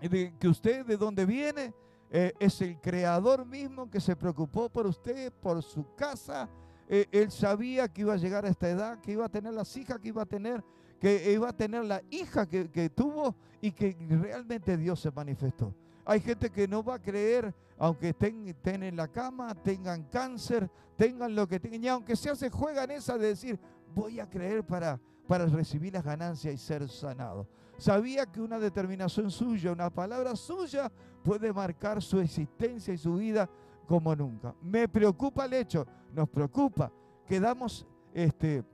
que 0.00 0.48
usted 0.48 0.84
de 0.86 0.96
dónde 0.96 1.26
viene 1.26 1.74
eh, 2.10 2.32
es 2.38 2.60
el 2.60 2.78
creador 2.80 3.46
mismo 3.46 3.90
que 3.90 4.00
se 4.00 4.16
preocupó 4.16 4.68
por 4.68 4.86
usted, 4.86 5.32
por 5.32 5.62
su 5.62 5.94
casa, 5.94 6.48
eh, 6.94 7.08
él 7.10 7.30
sabía 7.30 7.88
que 7.88 8.02
iba 8.02 8.12
a 8.12 8.18
llegar 8.18 8.44
a 8.44 8.50
esta 8.50 8.68
edad, 8.68 9.00
que 9.00 9.12
iba 9.12 9.24
a 9.24 9.28
tener 9.30 9.54
las 9.54 9.74
hijas 9.78 9.98
que 9.98 10.08
iba 10.08 10.20
a 10.20 10.26
tener, 10.26 10.62
que 11.00 11.32
iba 11.32 11.48
a 11.48 11.52
tener 11.54 11.86
la 11.86 12.02
hija 12.10 12.46
que, 12.46 12.90
tuvo 12.90 13.34
y 13.62 13.72
que 13.72 13.96
realmente 14.10 14.76
Dios 14.76 15.00
se 15.00 15.10
manifestó. 15.10 15.74
Hay 16.04 16.20
gente 16.20 16.50
que 16.50 16.68
no 16.68 16.84
va 16.84 16.96
a 16.96 16.98
creer, 16.98 17.54
aunque 17.78 18.10
estén, 18.10 18.46
estén, 18.46 18.82
en 18.82 18.96
la 18.96 19.08
cama, 19.08 19.54
tengan 19.54 20.02
cáncer, 20.02 20.68
tengan 20.94 21.34
lo 21.34 21.48
que 21.48 21.58
tengan, 21.58 21.82
y 21.82 21.88
aunque 21.88 22.14
sea 22.14 22.36
se 22.36 22.50
juegan 22.50 22.90
esa 22.90 23.16
de 23.16 23.28
decir, 23.28 23.58
voy 23.94 24.20
a 24.20 24.28
creer 24.28 24.62
para, 24.62 25.00
para 25.26 25.46
recibir 25.46 25.94
las 25.94 26.04
ganancias 26.04 26.52
y 26.52 26.58
ser 26.58 26.86
sanado. 26.90 27.48
Sabía 27.78 28.26
que 28.26 28.42
una 28.42 28.58
determinación 28.58 29.30
suya, 29.30 29.72
una 29.72 29.88
palabra 29.88 30.36
suya, 30.36 30.92
puede 31.24 31.54
marcar 31.54 32.02
su 32.02 32.20
existencia 32.20 32.92
y 32.92 32.98
su 32.98 33.14
vida 33.14 33.48
como 33.92 34.16
nunca. 34.16 34.54
Me 34.62 34.88
preocupa 34.88 35.44
el 35.44 35.52
hecho, 35.52 35.86
nos 36.14 36.26
preocupa, 36.26 36.90
quedamos 37.26 37.86
este, 38.14 38.64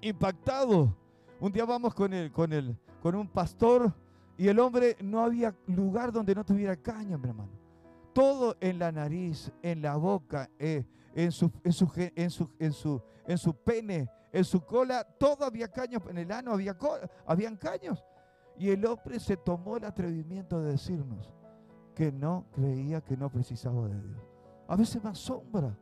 impactados. 0.00 0.90
Un 1.40 1.50
día 1.50 1.64
vamos 1.64 1.92
con, 1.92 2.14
el, 2.14 2.30
con, 2.30 2.52
el, 2.52 2.78
con 3.02 3.16
un 3.16 3.26
pastor 3.26 3.92
y 4.36 4.46
el 4.46 4.60
hombre 4.60 4.96
no 5.02 5.24
había 5.24 5.52
lugar 5.66 6.12
donde 6.12 6.36
no 6.36 6.44
tuviera 6.44 6.76
caña, 6.76 7.18
mi 7.18 7.28
hermano. 7.30 7.50
Todo 8.12 8.56
en 8.60 8.78
la 8.78 8.92
nariz, 8.92 9.50
en 9.60 9.82
la 9.82 9.96
boca, 9.96 10.48
eh, 10.56 10.86
en, 11.16 11.32
su, 11.32 11.50
en, 11.64 11.72
su, 11.72 11.90
en, 11.96 12.30
su, 12.30 12.48
en, 12.60 12.72
su, 12.72 13.02
en 13.26 13.38
su 13.38 13.52
pene, 13.54 14.08
en 14.30 14.44
su 14.44 14.60
cola, 14.60 15.02
todo 15.02 15.46
había 15.46 15.66
caños, 15.66 16.00
en 16.08 16.18
el 16.18 16.30
ano 16.30 16.52
había 16.52 16.76
habían 17.26 17.56
caños. 17.56 18.04
Y 18.56 18.70
el 18.70 18.86
hombre 18.86 19.18
se 19.18 19.36
tomó 19.36 19.78
el 19.78 19.84
atrevimiento 19.84 20.62
de 20.62 20.70
decirnos 20.70 21.28
que 21.96 22.12
no 22.12 22.46
creía 22.52 23.00
que 23.00 23.16
no 23.16 23.28
precisaba 23.28 23.88
de 23.88 24.00
Dios. 24.00 24.27
A 24.68 24.76
veces 24.76 25.02
me 25.02 25.10
asombra, 25.10 25.76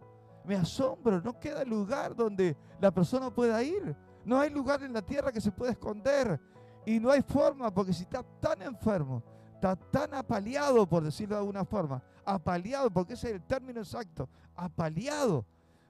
me 0.44 0.54
asombra, 0.54 1.20
no 1.20 1.38
queda 1.38 1.64
lugar 1.64 2.14
donde 2.14 2.56
la 2.80 2.92
persona 2.92 3.30
pueda 3.30 3.62
ir. 3.62 3.94
No 4.24 4.40
hay 4.40 4.48
lugar 4.48 4.82
en 4.82 4.92
la 4.92 5.02
tierra 5.02 5.32
que 5.32 5.40
se 5.40 5.52
pueda 5.52 5.72
esconder. 5.72 6.40
Y 6.86 7.00
no 7.00 7.10
hay 7.10 7.20
forma, 7.22 7.74
porque 7.74 7.92
si 7.92 8.04
está 8.04 8.22
tan 8.40 8.62
enfermo, 8.62 9.22
está 9.54 9.74
tan 9.74 10.14
apaleado, 10.14 10.88
por 10.88 11.02
decirlo 11.02 11.34
de 11.34 11.40
alguna 11.40 11.64
forma, 11.64 12.00
apaleado, 12.24 12.90
porque 12.90 13.14
ese 13.14 13.28
es 13.28 13.34
el 13.34 13.42
término 13.42 13.80
exacto, 13.80 14.28
apaleado, 14.54 15.44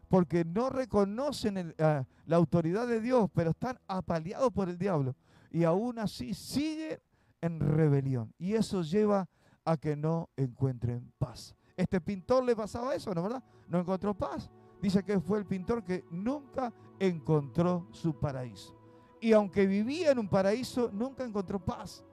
porque 0.09 0.42
no 0.44 0.70
reconocen 0.70 1.74
ah, 1.78 2.05
la 2.24 2.36
autoridad 2.36 2.86
de 2.86 3.01
Dios, 3.01 3.28
pero 3.34 3.51
están 3.51 3.78
apaleados 3.86 4.51
por 4.53 4.70
el 4.70 4.78
diablo. 4.78 5.14
Y 5.51 5.64
aún 5.64 5.99
así 5.99 6.32
siguen 6.32 6.99
en 7.42 7.61
rebelión. 7.61 8.32
Y 8.38 8.55
eso 8.55 8.82
lleva 8.82 9.28
a 9.66 9.76
que 9.76 9.97
no 9.97 10.30
encuentren 10.36 11.12
paz. 11.18 11.55
Este 11.76 12.00
pintor 12.00 12.44
le 12.44 12.56
pasaba 12.56 12.94
eso, 12.94 13.14
¿no 13.14 13.22
verdad? 13.22 13.42
No 13.68 13.78
encontró 13.78 14.14
paz. 14.14 14.50
Dice 14.80 15.02
que 15.02 15.20
fue 15.20 15.38
el 15.38 15.46
pintor 15.46 15.84
que 15.84 16.04
nunca 16.10 16.72
encontró 16.98 17.86
su 17.90 18.18
paraíso. 18.18 18.74
Y 19.20 19.32
aunque 19.32 19.66
vivía 19.66 20.12
en 20.12 20.18
un 20.18 20.28
paraíso, 20.28 20.90
nunca 20.92 21.24
encontró 21.24 21.58
paz. 21.58 22.04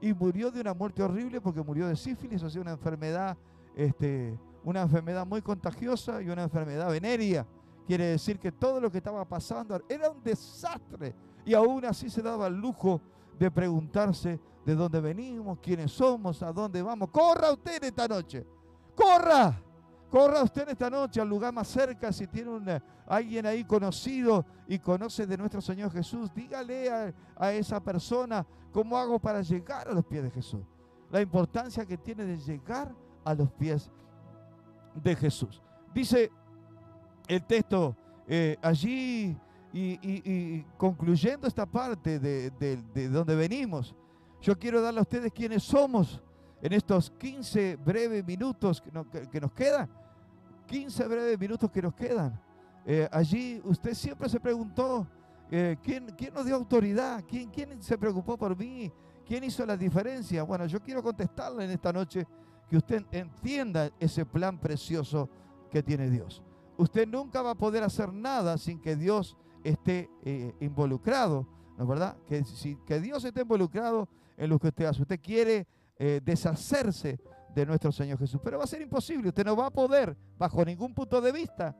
Y 0.00 0.12
murió 0.12 0.50
de 0.50 0.60
una 0.60 0.74
muerte 0.74 1.02
horrible 1.02 1.40
porque 1.40 1.62
murió 1.62 1.86
de 1.86 1.96
sífilis, 1.96 2.42
o 2.42 2.50
sea, 2.50 2.60
una 2.60 2.72
enfermedad, 2.72 3.36
este, 3.74 4.38
una 4.64 4.82
enfermedad 4.82 5.26
muy 5.26 5.40
contagiosa 5.40 6.20
y 6.20 6.28
una 6.28 6.42
enfermedad 6.42 6.90
venérea. 6.90 7.46
Quiere 7.86 8.06
decir 8.06 8.38
que 8.38 8.52
todo 8.52 8.80
lo 8.80 8.90
que 8.90 8.98
estaba 8.98 9.26
pasando 9.26 9.80
era 9.88 10.10
un 10.10 10.22
desastre. 10.22 11.14
Y 11.44 11.54
aún 11.54 11.84
así 11.84 12.10
se 12.10 12.20
daba 12.20 12.48
el 12.48 12.54
lujo 12.54 13.00
de 13.38 13.50
preguntarse 13.50 14.40
de 14.64 14.74
dónde 14.74 15.00
venimos, 15.00 15.58
quiénes 15.60 15.92
somos, 15.92 16.42
a 16.42 16.52
dónde 16.52 16.82
vamos. 16.82 17.10
Corra 17.10 17.52
usted 17.52 17.84
esta 17.84 18.08
noche. 18.08 18.44
Corra. 18.96 19.62
Corra 20.10 20.42
usted 20.42 20.68
esta 20.68 20.88
noche 20.88 21.20
al 21.20 21.28
lugar 21.28 21.52
más 21.52 21.68
cerca, 21.68 22.12
si 22.12 22.26
tiene 22.26 22.80
alguien 23.06 23.44
ahí 23.44 23.64
conocido 23.64 24.46
y 24.66 24.78
conoce 24.78 25.26
de 25.26 25.36
nuestro 25.36 25.60
Señor 25.60 25.92
Jesús, 25.92 26.32
dígale 26.34 26.90
a, 26.90 27.12
a, 27.36 27.52
esa 27.52 27.82
persona 27.82 28.46
cómo 28.72 28.96
hago 28.96 29.18
para 29.18 29.42
llegar 29.42 29.88
a 29.88 29.92
los 29.92 30.04
pies 30.06 30.22
de 30.22 30.30
Jesús. 30.30 30.62
La 31.10 31.20
importancia 31.20 31.84
que 31.84 31.98
tiene 31.98 32.24
de 32.24 32.38
llegar 32.38 32.94
a 33.24 33.34
los 33.34 33.50
pies 33.52 33.90
de 34.94 35.14
Jesús. 35.16 35.62
Dice 35.92 36.30
el 37.28 37.44
texto 37.44 37.96
eh, 38.26 38.56
allí 38.62 39.36
y, 39.72 40.62
concluyendo 40.78 41.46
esta 41.46 41.66
parte 41.66 42.18
de, 42.18 42.50
de 42.50 43.08
donde 43.08 43.34
venimos, 43.34 43.94
yo 44.40 44.58
quiero 44.58 44.80
darle 44.80 45.00
a 45.00 45.02
ustedes 45.02 45.32
quiénes 45.32 45.64
somos 45.64 46.22
en 46.62 46.72
estos 46.72 47.10
15 47.10 47.76
breves 47.76 48.26
minutos 48.26 48.82
que, 48.82 49.40
nos 49.40 49.52
quedan, 49.52 49.88
15 50.66 51.06
breves 51.06 51.38
minutos 51.38 51.70
que 51.70 51.82
nos 51.82 51.94
quedan, 51.94 52.40
eh, 52.84 53.08
allí 53.10 53.60
usted 53.64 53.94
siempre 53.94 54.28
se 54.28 54.40
preguntó, 54.40 55.06
eh, 55.50 55.76
¿quién, 55.82 56.06
¿quién, 56.16 56.34
nos 56.34 56.44
dio 56.44 56.54
autoridad? 56.54 57.24
¿Quién, 57.26 57.50
¿Quién 57.50 57.82
se 57.82 57.98
preocupó 57.98 58.36
por 58.36 58.56
mí? 58.56 58.92
¿Quién 59.26 59.44
hizo 59.44 59.66
la 59.66 59.76
diferencia? 59.76 60.42
Bueno, 60.44 60.66
yo 60.66 60.80
quiero 60.80 61.02
contestarle 61.02 61.64
en 61.64 61.70
esta 61.70 61.92
noche 61.92 62.26
que 62.68 62.76
usted 62.76 63.04
entienda 63.10 63.90
ese 63.98 64.24
plan 64.24 64.58
precioso 64.58 65.28
que 65.70 65.82
tiene 65.82 66.10
Dios. 66.10 66.42
Usted 66.76 67.06
nunca 67.08 67.42
va 67.42 67.52
a 67.52 67.54
poder 67.54 67.82
hacer 67.82 68.12
nada 68.12 68.58
sin 68.58 68.80
que 68.80 68.96
Dios 68.96 69.36
esté 69.64 70.10
eh, 70.22 70.54
involucrado, 70.60 71.46
¿no 71.76 71.84
es 71.84 71.88
verdad? 71.88 72.16
Que, 72.28 72.44
si, 72.44 72.76
que 72.86 73.00
Dios 73.00 73.24
esté 73.24 73.42
involucrado 73.42 74.08
en 74.36 74.50
lo 74.50 74.58
que 74.58 74.68
usted 74.68 74.84
hace. 74.84 75.02
Usted 75.02 75.20
quiere 75.20 75.66
eh, 75.98 76.20
deshacerse 76.22 77.18
de 77.54 77.64
nuestro 77.64 77.90
Señor 77.90 78.18
Jesús. 78.18 78.40
Pero 78.44 78.58
va 78.58 78.64
a 78.64 78.66
ser 78.66 78.82
imposible. 78.82 79.28
Usted 79.28 79.44
no 79.44 79.56
va 79.56 79.66
a 79.66 79.70
poder, 79.70 80.16
bajo 80.36 80.64
ningún 80.64 80.94
punto 80.94 81.20
de 81.20 81.32
vista, 81.32 81.74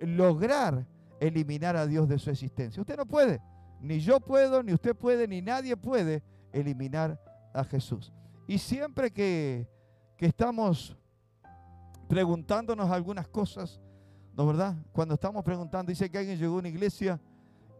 lograr 0.00 0.86
eliminar 1.18 1.76
a 1.76 1.86
Dios 1.86 2.08
de 2.08 2.18
su 2.18 2.30
existencia. 2.30 2.80
Usted 2.80 2.96
no 2.96 3.06
puede. 3.06 3.40
Ni 3.80 3.98
yo 3.98 4.20
puedo, 4.20 4.62
ni 4.62 4.72
usted 4.72 4.94
puede, 4.94 5.26
ni 5.26 5.42
nadie 5.42 5.76
puede 5.76 6.22
eliminar 6.52 7.20
a 7.52 7.64
Jesús. 7.64 8.12
Y 8.46 8.58
siempre 8.58 9.10
que, 9.10 9.68
que 10.16 10.26
estamos 10.26 10.96
preguntándonos 12.08 12.90
algunas 12.90 13.26
cosas, 13.28 13.80
¿no 14.36 14.46
verdad? 14.46 14.76
Cuando 14.92 15.14
estamos 15.14 15.42
preguntando, 15.44 15.90
dice 15.90 16.08
que 16.08 16.18
alguien 16.18 16.38
llegó 16.38 16.54
a 16.54 16.58
una 16.58 16.68
iglesia 16.68 17.20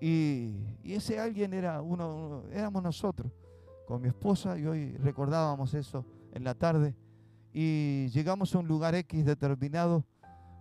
y, 0.00 0.56
y 0.82 0.94
ese 0.94 1.18
alguien 1.20 1.54
era 1.54 1.80
uno, 1.80 2.44
éramos 2.52 2.82
nosotros 2.82 3.30
con 3.90 4.00
mi 4.00 4.06
esposa 4.06 4.56
y 4.56 4.64
hoy 4.66 4.96
recordábamos 4.98 5.74
eso 5.74 6.06
en 6.32 6.44
la 6.44 6.54
tarde 6.54 6.94
y 7.52 8.06
llegamos 8.10 8.54
a 8.54 8.60
un 8.60 8.68
lugar 8.68 8.94
X 8.94 9.24
determinado, 9.24 10.04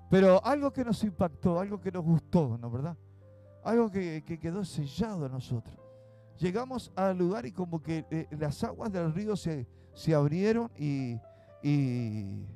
pero 0.10 0.44
algo 0.44 0.74
que 0.74 0.84
nos 0.84 1.04
impactó, 1.04 1.60
algo 1.60 1.80
que 1.80 1.92
nos 1.92 2.04
gustó, 2.04 2.58
¿no 2.58 2.72
verdad? 2.72 2.98
Algo 3.64 3.92
que, 3.92 4.24
quedó 4.42 4.66
sellado 4.66 5.28
en 5.28 5.32
nosotros. 5.34 5.78
Llegamos 6.40 6.92
al 6.96 7.20
lugar 7.20 7.46
y 7.46 7.52
como 7.52 7.84
que 7.84 8.04
eh, 8.10 8.28
las 8.32 8.64
aguas 8.64 8.92
del 8.92 9.14
río 9.14 9.36
se, 9.36 9.68
se 9.94 10.16
abrieron 10.16 10.72
y, 10.76 11.20
y, 11.62 12.48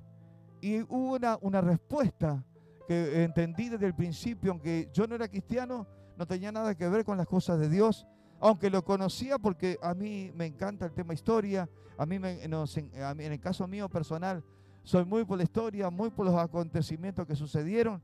hubo 0.89 1.13
una, 1.13 1.37
una 1.41 1.61
respuesta 1.61 2.43
que 2.87 3.23
entendí 3.23 3.69
desde 3.69 3.85
el 3.85 3.93
principio, 3.93 4.49
aunque 4.49 4.89
yo 4.91 5.05
no 5.05 5.13
era 5.13 5.27
cristiano, 5.27 5.85
no 6.17 6.25
tenía 6.25 6.51
nada 6.51 6.73
que 6.73 6.89
ver 6.89 7.05
con 7.05 7.15
las 7.15 7.27
cosas 7.27 7.59
de 7.59 7.69
Dios, 7.69 8.07
aunque 8.39 8.69
lo 8.69 8.83
conocía 8.83 9.37
porque 9.37 9.77
a 9.81 9.93
mí 9.93 10.31
me 10.35 10.45
encanta 10.45 10.85
el 10.85 10.91
tema 10.91 11.13
historia, 11.13 11.69
a 11.97 12.05
mí, 12.05 12.19
me, 12.19 12.43
en 12.43 12.53
el 12.53 13.39
caso 13.39 13.67
mío 13.67 13.87
personal, 13.89 14.43
soy 14.83 15.05
muy 15.05 15.23
por 15.23 15.37
la 15.37 15.43
historia, 15.43 15.89
muy 15.89 16.09
por 16.09 16.25
los 16.25 16.35
acontecimientos 16.35 17.25
que 17.25 17.35
sucedieron, 17.35 18.01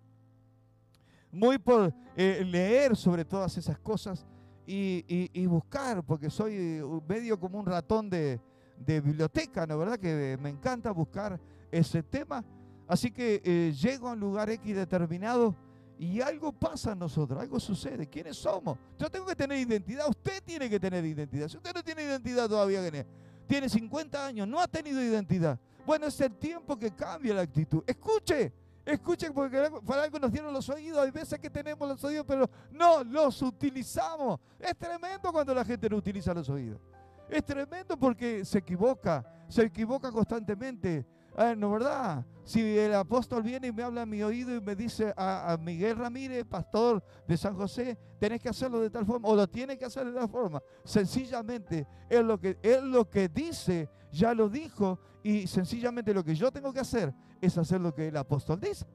muy 1.31 1.57
por 1.57 1.93
eh, 2.15 2.43
leer 2.45 2.95
sobre 2.95 3.25
todas 3.25 3.57
esas 3.57 3.77
cosas 3.79 4.25
y, 4.65 5.45
buscar, 5.47 6.03
porque 6.03 6.29
soy 6.29 6.81
medio 7.07 7.39
como 7.39 7.59
un 7.59 7.65
ratón 7.65 8.09
de, 8.09 8.39
biblioteca, 8.85 9.65
¿no 9.65 9.77
verdad? 9.77 9.97
Que 9.97 10.37
me 10.39 10.49
encanta 10.49 10.91
buscar 10.91 11.39
ese 11.71 12.03
tema. 12.03 12.45
Así 12.87 13.11
que 13.11 13.41
eh, 13.43 13.73
llego 13.73 14.07
a 14.07 14.13
un 14.13 14.19
lugar 14.19 14.49
X 14.49 14.75
determinado 14.75 15.55
y 15.99 16.21
algo 16.21 16.53
pasa 16.53 16.93
en 16.93 16.99
nosotros, 16.99 17.41
algo 17.41 17.59
sucede. 17.59 18.07
¿Quiénes 18.07 18.37
somos? 18.37 18.77
Yo 18.97 19.09
tengo 19.11 19.25
que 19.25 19.35
tener 19.35 19.57
identidad, 19.57 20.07
usted 20.07 20.41
tiene 20.45 20.69
que 20.69 20.79
tener 20.79 21.03
identidad. 21.03 21.49
Si 21.49 21.57
usted 21.57 21.73
no 21.75 21.83
tiene 21.83 22.03
identidad 22.03 22.47
todavía, 22.47 22.81
tiene 23.45 23.67
50 23.67 24.25
años, 24.25 24.47
no 24.47 24.61
ha 24.61 24.67
tenido 24.69 25.01
identidad. 25.01 25.59
Bueno, 25.85 26.07
es 26.07 26.17
el 26.21 26.31
tiempo 26.37 26.79
que 26.79 26.91
cambia 26.91 27.33
la 27.33 27.41
actitud. 27.41 27.83
Escuche, 27.85 28.53
escuche, 28.85 29.29
porque 29.31 29.69
para 29.85 30.03
algo 30.03 30.19
nos 30.19 30.31
dieron 30.31 30.53
los 30.53 30.69
oídos. 30.69 31.03
Hay 31.03 31.11
veces 31.11 31.37
que 31.37 31.49
tenemos 31.49 31.85
los 31.85 32.01
oídos, 32.01 32.23
pero 32.25 32.49
no 32.71 33.03
los 33.03 33.41
utilizamos. 33.41 34.39
Es 34.57 34.77
tremendo 34.77 35.33
cuando 35.33 35.53
la 35.53 35.65
gente 35.65 35.89
no 35.89 35.97
utiliza 35.97 36.33
los 36.33 36.47
oídos. 36.47 36.79
Es 37.27 37.43
tremendo 37.43 37.99
porque 37.99 38.45
se 38.45 38.59
equivoca, 38.59 39.25
se 39.49 39.63
equivoca 39.63 40.13
constantemente. 40.13 41.05
¿No 41.57 41.71
verdad? 41.71 42.25
Si 42.43 42.77
el 42.77 42.93
apóstol 42.93 43.43
viene 43.43 43.67
y 43.67 43.71
me 43.71 43.81
habla 43.81 44.01
a 44.01 44.05
mi 44.05 44.21
oído 44.21 44.53
y 44.53 44.59
me 44.59 44.75
dice 44.75 45.13
a, 45.15 45.57
Miguel 45.61 45.95
Ramírez, 45.95 46.43
pastor 46.43 47.01
de 47.25 47.37
San 47.37 47.55
José, 47.55 47.97
tenés 48.19 48.41
que 48.41 48.49
hacerlo 48.49 48.81
de 48.81 48.89
tal 48.89 49.05
forma, 49.05 49.29
o 49.29 49.35
lo 49.35 49.47
tiene 49.47 49.77
que 49.77 49.85
hacer 49.85 50.05
de 50.05 50.19
tal 50.19 50.27
forma. 50.27 50.61
Sencillamente, 50.83 51.87
él 52.09 52.27
lo 52.27 52.37
que, 52.41 52.57
él 52.61 52.91
lo 52.91 53.09
que 53.09 53.29
dice, 53.29 53.87
ya 54.11 54.33
lo 54.33 54.49
dijo, 54.49 54.99
y 55.23 55.47
sencillamente 55.47 56.13
lo 56.13 56.25
que 56.25 56.35
yo 56.35 56.51
tengo 56.51 56.73
que 56.73 56.81
hacer 56.81 57.13
es 57.39 57.57
hacer 57.57 57.79
lo 57.79 57.95
que 57.95 58.09
el 58.09 58.17
apóstol 58.17 58.59
dice. 58.59 58.85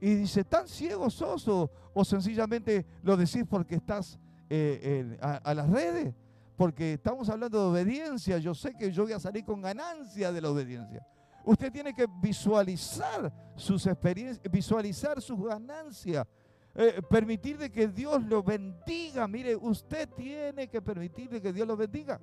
Y 0.00 0.14
dice, 0.14 0.44
¿tan 0.44 0.68
ciego 0.68 1.10
sos 1.10 1.48
o, 1.48 1.70
sencillamente 2.04 2.86
lo 3.02 3.16
decís 3.16 3.44
porque 3.50 3.74
estás 3.74 4.16
eh, 4.48 5.18
a 5.20 5.54
las 5.54 5.68
redes? 5.68 6.14
Porque 6.56 6.92
estamos 6.92 7.28
hablando 7.30 7.58
de 7.58 7.82
obediencia, 7.82 8.38
yo 8.38 8.54
sé 8.54 8.74
que 8.74 8.92
yo 8.92 9.02
voy 9.02 9.12
a 9.12 9.18
salir 9.18 9.44
con 9.44 9.60
ganancia 9.60 10.30
de 10.30 10.40
la 10.40 10.50
obediencia. 10.50 11.04
Usted 11.44 11.72
tiene 11.72 11.94
que 11.94 12.06
visualizar 12.20 13.32
sus 13.56 13.86
experiencias, 13.86 14.40
visualizar 14.50 15.20
sus 15.20 15.42
ganancias, 15.42 16.26
eh, 16.74 17.00
permitir 17.08 17.58
de 17.58 17.70
que 17.70 17.88
Dios 17.88 18.22
lo 18.24 18.42
bendiga. 18.42 19.26
Mire, 19.26 19.56
usted 19.56 20.08
tiene 20.10 20.68
que 20.68 20.80
permitir 20.80 21.40
que 21.40 21.52
Dios 21.52 21.66
lo 21.66 21.76
bendiga. 21.76 22.20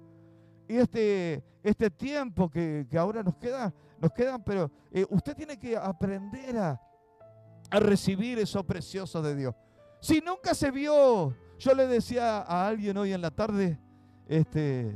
Y 0.68 0.78
este, 0.78 1.44
este 1.64 1.90
tiempo 1.90 2.50
que, 2.50 2.86
ahora 2.98 3.24
nos 3.24 3.36
queda, 3.36 3.74
nos 4.00 4.12
quedan, 4.12 4.44
pero 4.44 4.70
eh, 4.92 5.06
usted 5.10 5.36
tiene 5.36 5.58
que 5.58 5.76
aprender 5.78 6.58
a, 6.58 6.82
a 7.70 7.80
recibir 7.80 8.40
eso 8.40 8.64
precioso 8.66 9.22
de 9.22 9.36
Dios. 9.36 9.56
Si 10.00 10.22
nunca 10.22 10.54
se 10.54 10.72
vio, 10.72 11.36
yo 11.58 11.74
le 11.74 11.88
decía 11.88 12.40
a 12.40 12.68
alguien 12.68 12.98
hoy 12.98 13.14
en 13.14 13.22
la 13.22 13.32
tarde, 13.32 13.80
este, 14.28 14.94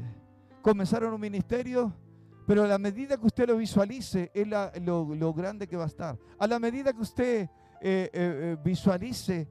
comenzaron 0.62 1.14
un 1.14 1.22
ministerio 1.22 1.94
pero 2.52 2.66
a 2.66 2.68
la 2.68 2.78
medida 2.78 3.16
que 3.16 3.26
usted 3.26 3.48
lo 3.48 3.56
visualice, 3.56 4.30
es 4.34 4.46
lo, 4.46 5.34
grande 5.34 5.66
que 5.66 5.78
va 5.78 5.86
a 5.86 5.88
estar. 5.88 6.18
A 6.38 6.46
la 6.46 6.60
medida 6.60 6.92
que 6.92 7.00
usted 7.00 7.44
eh, 7.44 7.50
eh, 7.80 8.10
eh, 8.12 8.58
visualice, 8.62 9.48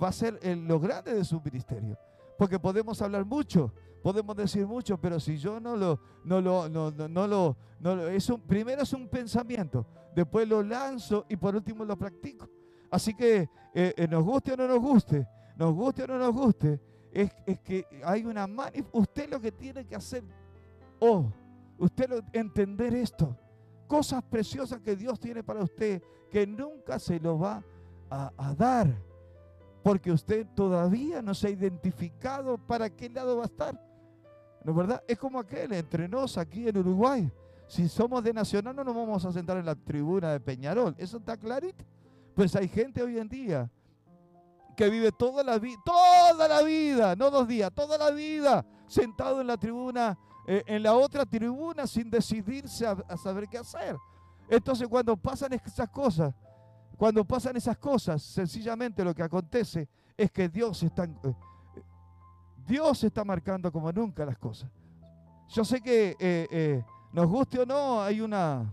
va 0.00 0.10
a 0.10 0.12
ser 0.12 0.38
lo 0.58 0.78
grande 0.78 1.12
de 1.12 1.24
su 1.24 1.40
ministerio. 1.40 1.98
Porque 2.38 2.56
podemos 2.60 3.02
hablar 3.02 3.24
mucho, 3.24 3.74
podemos 4.00 4.36
decir 4.36 4.64
mucho, 4.64 4.96
pero 4.96 5.18
si 5.18 5.38
yo 5.38 5.58
no 5.58 5.74
lo, 5.74 5.98
no 6.22 6.40
lo, 6.40 6.68
no, 6.68 6.92
no, 6.92 7.26
lo, 7.26 7.56
no 7.80 8.06
es 8.06 8.30
un, 8.30 8.40
primero 8.42 8.82
es 8.82 8.92
un 8.92 9.08
pensamiento, 9.08 9.84
después 10.14 10.46
lo 10.46 10.62
lanzo 10.62 11.26
y 11.28 11.34
por 11.34 11.56
último 11.56 11.84
lo 11.84 11.98
practico. 11.98 12.48
Así 12.92 13.12
que 13.12 13.48
eh, 13.74 13.92
eh, 13.96 14.06
nos 14.08 14.22
guste 14.22 14.52
o 14.52 14.56
no 14.56 14.68
nos 14.68 14.78
guste, 14.78 15.26
nos 15.56 15.74
guste 15.74 16.04
o 16.04 16.06
no 16.06 16.16
nos 16.16 16.32
guste, 16.32 16.80
es, 17.12 17.32
que 17.64 17.84
hay 18.04 18.24
una 18.24 18.46
mani 18.46 18.84
usted 18.92 19.28
lo 19.28 19.40
que 19.40 19.50
tiene 19.50 19.84
que 19.84 19.96
hacer, 19.96 20.22
oh, 21.00 21.26
usted 21.80 22.22
entender 22.32 22.94
esto, 22.94 23.36
cosas 23.86 24.22
preciosas 24.22 24.80
que 24.80 24.94
Dios 24.94 25.18
tiene 25.18 25.42
para 25.42 25.62
usted, 25.62 26.02
que 26.30 26.46
nunca 26.46 26.98
se 26.98 27.18
lo 27.18 27.38
va 27.38 27.64
a, 28.10 28.54
dar, 28.56 28.88
porque 29.82 30.12
usted 30.12 30.46
todavía 30.54 31.22
no 31.22 31.34
se 31.34 31.48
ha 31.48 31.50
identificado 31.50 32.58
para 32.58 32.90
qué 32.90 33.08
lado 33.08 33.36
va 33.36 33.44
a 33.44 33.46
estar. 33.46 33.80
¿No 34.62 34.72
es 34.72 34.76
verdad? 34.76 35.02
Es 35.08 35.18
como 35.18 35.38
aquel 35.38 35.72
entre 35.72 36.06
nos 36.06 36.36
aquí 36.36 36.68
en 36.68 36.76
Uruguay. 36.76 37.32
Si 37.66 37.88
somos 37.88 38.22
de 38.22 38.34
Nacional 38.34 38.76
no 38.76 38.84
nos 38.84 38.94
vamos 38.94 39.24
a 39.24 39.32
sentar 39.32 39.56
en 39.56 39.64
la 39.64 39.74
tribuna 39.74 40.32
de 40.32 40.40
Peñarol. 40.40 40.94
Eso 40.98 41.16
está 41.16 41.36
clarito. 41.36 41.84
Pues 42.34 42.54
hay 42.56 42.68
gente 42.68 43.02
hoy 43.02 43.18
en 43.18 43.28
día 43.28 43.70
que 44.76 44.90
vive 44.90 45.12
toda 45.12 45.42
la 45.42 45.58
vida, 45.58 45.80
toda 45.84 46.48
la 46.48 46.62
vida, 46.62 47.16
no 47.16 47.30
dos 47.30 47.48
días, 47.48 47.72
toda 47.74 47.96
la 47.96 48.10
vida 48.10 48.66
sentado 48.86 49.40
en 49.40 49.46
la 49.46 49.56
tribuna, 49.56 50.18
en 50.66 50.82
la 50.82 50.94
otra 50.94 51.24
tribuna 51.24 51.86
sin 51.86 52.10
decidirse 52.10 52.86
a, 52.86 53.16
saber 53.16 53.48
qué 53.48 53.58
hacer. 53.58 53.96
Entonces 54.48 54.88
cuando 54.88 55.16
pasan 55.16 55.52
esas 55.52 55.88
cosas, 55.90 56.34
cuando 56.96 57.24
pasan 57.24 57.56
esas 57.56 57.78
cosas, 57.78 58.22
sencillamente 58.22 59.04
lo 59.04 59.14
que 59.14 59.22
acontece 59.22 59.88
es 60.16 60.30
que 60.30 60.48
Dios 60.48 60.82
está, 60.82 61.04
eh, 61.04 61.34
Dios 62.66 63.04
está 63.04 63.24
marcando 63.24 63.70
como 63.70 63.92
nunca 63.92 64.24
las 64.24 64.38
cosas. 64.38 64.70
Yo 65.48 65.64
sé 65.64 65.80
que 65.80 66.16
eh, 66.18 66.82
nos 67.12 67.26
guste 67.26 67.60
o 67.60 67.66
no, 67.66 68.02
hay 68.02 68.20
una, 68.20 68.72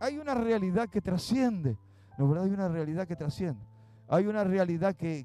hay 0.00 0.18
una 0.18 0.34
realidad 0.34 0.88
que 0.88 1.00
trasciende. 1.00 1.76
¿no 2.18 2.28
verdad? 2.28 2.44
Hay 2.44 2.50
una 2.50 2.68
realidad 2.68 3.06
que 3.06 3.16
trasciende. 3.16 3.64
Hay 4.08 4.26
una 4.26 4.42
realidad 4.42 4.94
que, 4.96 5.24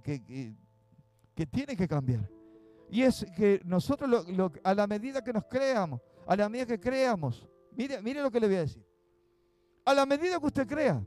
que, 1.36 1.46
tiene 1.48 1.76
que 1.76 1.88
cambiar. 1.88 2.30
Y 2.94 3.02
es 3.02 3.26
que 3.36 3.60
nosotros, 3.66 4.24
a 4.64 4.76
la 4.76 4.86
medida 4.86 5.24
que 5.24 5.34
nos 5.34 5.46
creamos, 5.46 6.00
a 6.28 6.36
la 6.36 6.48
medida 6.48 6.68
que 6.68 6.80
creamos, 6.80 7.50
mire, 7.72 8.00
mire 8.04 8.22
lo 8.22 8.30
que 8.30 8.40
le 8.40 8.46
voy 8.46 8.58
a 8.58 8.60
decir. 8.60 8.86
A 9.84 9.96
la 9.96 10.06
medida 10.06 10.40
que 10.40 10.46
usted 10.46 10.68
crea, 10.68 11.04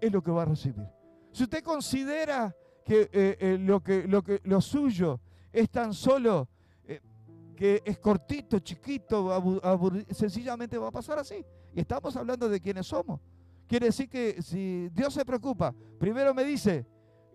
es 0.00 0.10
lo 0.10 0.22
que 0.22 0.30
va 0.30 0.42
a 0.42 0.44
recibir. 0.46 0.88
Si 1.32 1.42
usted 1.42 1.62
considera 1.62 2.56
que, 2.82 3.10
eh, 3.12 3.36
eh, 3.38 3.58
lo, 3.60 3.82
que, 3.82 4.08
lo, 4.08 4.22
que 4.22 4.40
lo 4.44 4.62
suyo 4.62 5.20
es 5.52 5.68
tan 5.68 5.92
solo 5.92 6.48
eh, 6.84 7.02
que 7.54 7.82
es 7.84 7.98
cortito, 7.98 8.60
chiquito, 8.60 9.60
sencillamente 10.12 10.78
va 10.78 10.88
a 10.88 10.92
pasar 10.92 11.18
así. 11.18 11.44
Y 11.74 11.80
estamos 11.80 12.16
hablando 12.16 12.48
de 12.48 12.62
quiénes 12.62 12.86
somos. 12.86 13.20
Quiere 13.66 13.86
decir 13.86 14.08
que 14.08 14.40
si 14.40 14.88
Dios 14.88 15.12
se 15.12 15.22
preocupa, 15.26 15.74
primero 15.98 16.32
me 16.32 16.44
dice, 16.44 16.86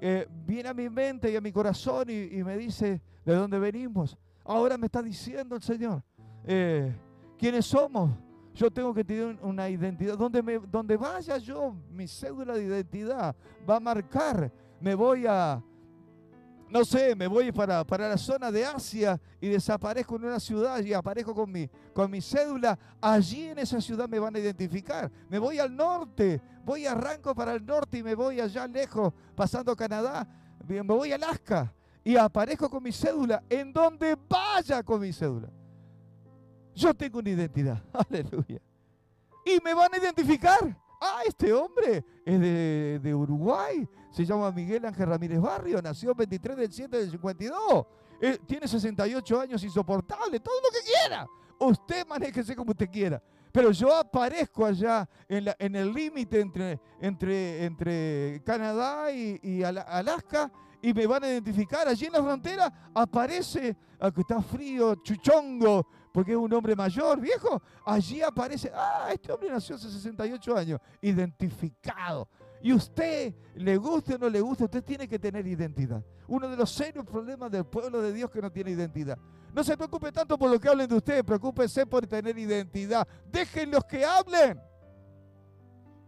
eh, 0.03 0.27
viene 0.47 0.67
a 0.67 0.73
mi 0.73 0.89
mente 0.89 1.31
y 1.31 1.35
a 1.35 1.41
mi 1.41 1.51
corazón 1.51 2.09
y, 2.09 2.43
me 2.43 2.57
dice 2.57 2.99
de 3.23 3.35
dónde 3.35 3.59
venimos. 3.59 4.17
Ahora 4.43 4.75
me 4.75 4.87
está 4.87 5.03
diciendo 5.03 5.55
el 5.55 5.61
Señor, 5.61 6.01
eh, 6.43 6.91
¿quiénes 7.37 7.67
somos? 7.67 8.09
Yo 8.55 8.71
tengo 8.71 8.95
que 8.95 9.03
tener 9.03 9.37
una 9.43 9.69
identidad. 9.69 10.17
Donde, 10.17 10.41
me, 10.41 10.57
donde 10.57 10.97
vaya 10.97 11.37
yo, 11.37 11.75
mi 11.91 12.07
cédula 12.07 12.55
de 12.55 12.63
identidad 12.63 13.35
va 13.69 13.75
a 13.75 13.79
marcar. 13.79 14.51
Me 14.79 14.95
voy 14.95 15.25
a, 15.27 15.63
no 16.71 16.85
sé, 16.85 17.15
me 17.15 17.27
voy 17.27 17.51
para, 17.51 17.83
para, 17.83 18.07
la 18.07 18.17
zona 18.17 18.51
de 18.51 18.65
Asia 18.65 19.19
y 19.41 19.49
desaparezco 19.49 20.15
en 20.15 20.25
una 20.25 20.39
ciudad 20.39 20.81
y 20.81 20.93
aparezco 20.93 21.35
con 21.35 21.51
mi, 21.51 21.69
con 21.93 22.09
mi 22.09 22.21
cédula, 22.21 22.79
allí 23.01 23.43
en 23.49 23.59
esa 23.59 23.81
ciudad 23.81 24.07
me 24.07 24.19
van 24.19 24.35
a 24.35 24.39
identificar. 24.39 25.11
Me 25.29 25.37
voy 25.37 25.59
al 25.59 25.75
norte, 25.75 26.41
voy 26.63 26.85
arranco 26.85 27.35
para 27.35 27.53
el 27.53 27.65
norte 27.65 27.97
y 27.97 28.03
me 28.03 28.15
voy 28.15 28.39
allá 28.39 28.67
lejos, 28.67 29.13
pasando 29.35 29.75
Canadá, 29.75 30.27
me 30.65 30.81
voy 30.81 31.11
a 31.11 31.15
Alaska 31.15 31.73
y 32.03 32.15
aparezco 32.15 32.69
con 32.69 32.81
mi 32.81 32.91
cédula 32.91 33.43
en 33.49 33.73
donde 33.73 34.17
vaya 34.29 34.81
con 34.83 35.01
mi 35.01 35.11
cédula. 35.11 35.49
Yo 36.73 36.93
tengo 36.93 37.19
una 37.19 37.29
identidad, 37.29 37.83
aleluya. 37.93 38.61
Y 39.45 39.59
me 39.63 39.73
van 39.73 39.93
a 39.93 39.97
identificar. 39.97 40.77
Ah, 41.03 41.21
este 41.25 41.51
hombre 41.51 42.05
es 42.23 42.39
de, 43.01 43.15
Uruguay, 43.15 43.87
se 44.11 44.25
llama 44.25 44.51
Miguel 44.51 44.85
Ángel 44.85 45.07
Ramírez 45.07 45.39
Barrio, 45.39 45.81
nació 45.81 46.11
el 46.11 46.17
23 46.17 46.57
del 46.57 46.71
7 46.71 46.97
del 46.97 47.11
52, 47.11 47.85
eh, 48.21 48.37
tiene 48.45 48.67
68 48.67 49.39
años, 49.41 49.63
insoportable, 49.63 50.39
todo 50.39 50.55
lo 50.61 50.69
que 50.69 50.79
quiera. 50.85 51.25
Usted 51.59 52.05
manéjese 52.07 52.55
como 52.55 52.71
usted 52.71 52.89
quiera. 52.89 53.21
Pero 53.51 53.71
yo 53.71 53.93
aparezco 53.93 54.65
allá 54.65 55.07
en, 55.27 55.75
el 55.75 55.93
límite 55.93 56.39
entre, 56.39 56.79
entre, 56.99 57.65
entre 57.65 58.41
Canadá 58.45 59.11
y, 59.11 59.61
Alaska 59.63 60.49
y 60.81 60.93
me 60.93 61.05
van 61.05 61.23
a 61.23 61.27
identificar. 61.27 61.87
Allí 61.87 62.05
en 62.05 62.13
la 62.13 62.23
frontera 62.23 62.91
aparece, 62.93 63.75
que 64.15 64.21
está 64.21 64.41
frío, 64.41 64.95
chuchongo, 65.03 65.85
porque 66.13 66.31
es 66.31 66.37
un 66.37 66.51
hombre 66.53 66.75
mayor, 66.75 67.19
viejo. 67.19 67.61
Allí 67.85 68.21
aparece, 68.21 68.71
ah, 68.73 69.09
este 69.11 69.31
hombre 69.31 69.49
nació 69.49 69.75
hace 69.75 69.89
68 69.89 70.57
años, 70.57 70.79
identificado. 71.01 72.29
Y 72.63 72.73
usted, 72.73 73.33
le 73.55 73.77
guste 73.77 74.15
o 74.15 74.17
no 74.17 74.29
le 74.29 74.39
guste, 74.41 74.65
usted 74.65 74.83
tiene 74.83 75.07
que 75.07 75.17
tener 75.17 75.45
identidad. 75.47 76.03
Uno 76.27 76.47
de 76.47 76.55
los 76.55 76.69
serios 76.69 77.05
problemas 77.05 77.51
del 77.51 77.65
pueblo 77.65 78.01
de 78.01 78.13
Dios 78.13 78.29
que 78.29 78.41
no 78.41 78.51
tiene 78.51 78.71
identidad. 78.71 79.17
No 79.53 79.63
se 79.63 79.75
preocupe 79.75 80.11
tanto 80.11 80.37
por 80.37 80.49
lo 80.49 80.59
que 80.59 80.69
hablen 80.69 80.87
de 80.87 80.95
usted, 80.95 81.25
preocúpese 81.25 81.85
por 81.85 82.05
tener 82.07 82.37
identidad. 82.37 83.07
Déjenlos 83.31 83.83
que 83.85 84.05
hablen. 84.05 84.59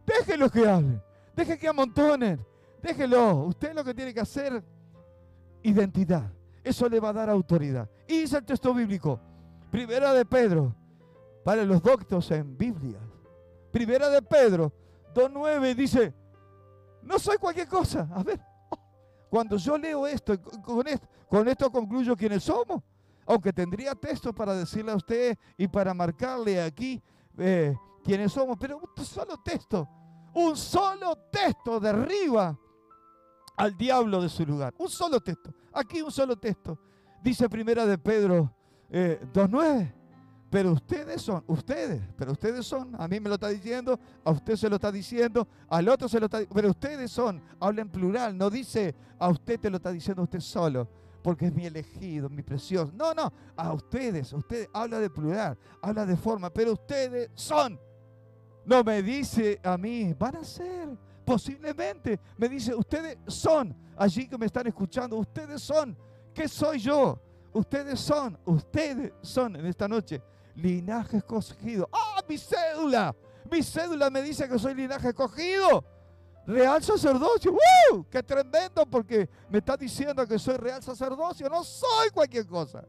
Déjenlos 0.06 0.52
que 0.52 0.68
hablen. 0.68 1.02
Dejen 1.36 1.58
que 1.58 1.68
amontonen. 1.68 2.46
Déjelo. 2.82 3.46
Usted 3.46 3.74
lo 3.74 3.84
que 3.84 3.94
tiene 3.94 4.14
que 4.14 4.20
hacer, 4.20 4.64
identidad. 5.64 6.32
Eso 6.64 6.88
le 6.88 7.00
va 7.00 7.10
a 7.10 7.14
dar 7.14 7.30
autoridad. 7.30 7.90
Y 8.08 8.22
dice 8.22 8.38
el 8.38 8.46
texto 8.46 8.74
bíblico, 8.74 9.20
Primera 9.72 10.14
de 10.14 10.26
Pedro, 10.26 10.76
para 11.44 11.66
los 11.66 11.82
doctos 11.82 12.30
en 12.32 12.58
Biblia. 12.58 13.00
Primera 13.72 14.10
de 14.10 14.22
Pedro 14.22 14.72
2.9 15.14 15.76
dice, 15.76 16.14
no 17.04 17.20
soy 17.20 17.38
cualquier 17.38 17.68
cosa. 17.68 18.08
A 18.14 18.24
ver, 18.24 18.40
cuando 19.30 19.58
yo 19.58 19.78
leo 19.78 20.06
esto, 20.08 20.40
con 20.62 20.88
esto, 20.88 21.08
con 21.28 21.48
esto 21.48 21.72
concluyo 21.72 22.16
quiénes 22.16 22.44
somos. 22.44 22.82
Aunque 23.26 23.54
tendría 23.54 23.96
texto 23.96 24.34
para 24.34 24.54
decirle 24.54 24.92
a 24.92 24.96
usted 24.96 25.38
y 25.58 25.68
para 25.68 25.94
marcarle 25.94 26.62
aquí 26.62 27.02
eh, 27.38 27.76
quiénes 28.04 28.34
somos, 28.34 28.58
pero 28.60 28.78
un 28.78 29.06
solo 29.06 29.38
texto, 29.38 29.88
un 30.34 30.58
solo 30.58 31.16
texto 31.32 31.80
derriba 31.80 32.58
al 33.56 33.78
diablo 33.78 34.22
de 34.22 34.30
su 34.30 34.46
lugar. 34.46 34.74
Un 34.78 34.90
solo 34.90 35.22
texto. 35.22 35.54
Aquí 35.72 36.02
un 36.02 36.12
solo 36.12 36.36
texto. 36.38 36.78
Dice 37.22 37.48
primera 37.48 37.86
de 37.86 37.98
Pedro 37.98 38.54
2.9. 38.92 40.03
Pero 40.54 40.74
ustedes 40.74 41.20
son, 41.20 41.44
ustedes, 41.48 42.00
pero 42.16 42.34
ustedes 42.34 42.64
son, 42.64 42.94
a 43.00 43.08
mí 43.08 43.20
me 43.20 43.28
lo 43.28 43.34
está 43.34 43.50
diciendo, 43.50 44.00
a 44.24 44.30
usted 44.30 44.56
se 44.56 44.70
lo 44.70 44.76
está 44.76 44.92
diciendo, 44.92 45.48
al 45.68 45.90
otro 45.90 46.08
se 46.08 46.20
lo 46.20 46.28
está 46.28 46.38
diciendo, 46.38 46.56
pero 46.56 46.70
ustedes 46.70 47.10
son, 47.10 47.42
habla 47.60 47.82
en 47.82 47.90
plural, 47.90 48.38
no 48.38 48.52
dice 48.52 48.94
a 49.18 49.30
usted 49.30 49.60
te 49.60 49.72
lo 49.72 49.78
está 49.78 49.92
diciendo 49.92 50.22
usted 50.22 50.42
solo, 50.42 50.88
porque 51.24 51.48
es 51.48 51.56
mi 51.56 51.66
elegido, 51.66 52.30
mi 52.30 52.44
precioso. 52.44 52.92
No, 52.96 53.16
no, 53.16 53.34
a 53.56 53.74
ustedes, 53.74 54.32
ustedes, 54.32 54.70
habla 54.72 55.00
de 55.00 55.10
plural, 55.10 55.58
habla 55.82 56.06
de 56.06 56.16
forma, 56.16 56.52
pero 56.52 56.74
ustedes 56.74 57.32
son. 57.34 57.80
No 58.64 58.84
me 58.84 59.02
dice 59.02 59.60
a 59.64 59.76
mí, 59.76 60.14
van 60.14 60.36
a 60.36 60.44
ser 60.44 60.88
Posiblemente 61.26 62.20
me 62.38 62.48
dice, 62.48 62.76
ustedes 62.76 63.18
son, 63.26 63.76
allí 63.98 64.28
que 64.28 64.38
me 64.38 64.46
están 64.46 64.68
escuchando, 64.68 65.18
ustedes 65.18 65.64
son. 65.64 65.98
¿Qué 66.32 66.48
soy 66.48 66.78
yo? 66.78 67.20
Ustedes 67.54 68.00
son, 68.00 68.38
ustedes 68.46 69.14
son 69.24 69.56
en 69.56 69.66
esta 69.66 69.88
noche 69.88 70.22
linaje 70.56 71.18
escogido. 71.18 71.90
¡Ah, 71.92 72.22
mi 72.28 72.38
cédula! 72.38 73.16
Mi 73.50 73.62
cédula 73.62 74.10
me 74.10 74.22
dice 74.22 74.48
que 74.48 74.58
soy 74.58 74.76
linaje 74.76 75.10
escogido. 75.10 75.84
Real 76.46 76.84
sacerdocio. 76.84 77.54
¡Uh! 77.54 78.04
¡Qué 78.10 78.22
tremendo! 78.24 78.86
Porque 78.86 79.30
me 79.50 79.60
está 79.60 79.78
diciendo 79.78 80.28
que 80.28 80.38
soy 80.38 80.58
real 80.58 80.82
sacerdocio. 80.84 81.50
No 81.50 81.64
soy 81.64 82.10
cualquier 82.14 82.46
cosa. 82.46 82.84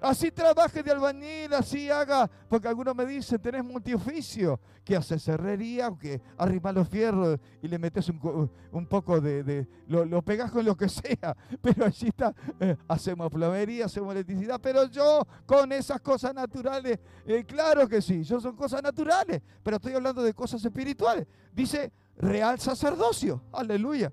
Así 0.00 0.30
trabaje 0.30 0.82
de 0.82 0.90
albañil, 0.90 1.52
así 1.52 1.90
haga, 1.90 2.30
porque 2.48 2.68
algunos 2.68 2.94
me 2.96 3.04
dicen, 3.04 3.40
tenés 3.40 3.62
multioficio, 3.62 4.58
que 4.84 4.96
haces 4.96 5.28
herrería, 5.28 5.90
que 6.00 6.22
arrimas 6.38 6.74
los 6.74 6.88
fierros 6.88 7.38
y 7.62 7.68
le 7.68 7.78
metes 7.78 8.08
un, 8.08 8.86
poco 8.86 9.20
de, 9.20 9.68
lo, 9.86 10.04
lo 10.04 10.22
pegas 10.22 10.50
con 10.50 10.64
lo 10.64 10.76
que 10.76 10.88
sea, 10.88 11.36
pero 11.60 11.84
allí 11.84 12.08
está, 12.08 12.34
eh, 12.58 12.76
hacemos 12.88 13.30
plomería, 13.30 13.84
hacemos 13.84 14.12
electricidad, 14.12 14.58
pero 14.60 14.86
yo 14.86 15.26
con 15.44 15.70
esas 15.72 16.00
cosas 16.00 16.34
naturales, 16.34 16.98
eh, 17.26 17.44
claro 17.44 17.86
que 17.86 18.00
sí, 18.00 18.22
yo 18.24 18.40
son 18.40 18.56
cosas 18.56 18.82
naturales, 18.82 19.42
pero 19.62 19.76
estoy 19.76 19.92
hablando 19.92 20.22
de 20.22 20.32
cosas 20.32 20.64
espirituales. 20.64 21.26
Dice 21.52 21.92
real 22.16 22.58
sacerdocio, 22.58 23.42
aleluya. 23.52 24.12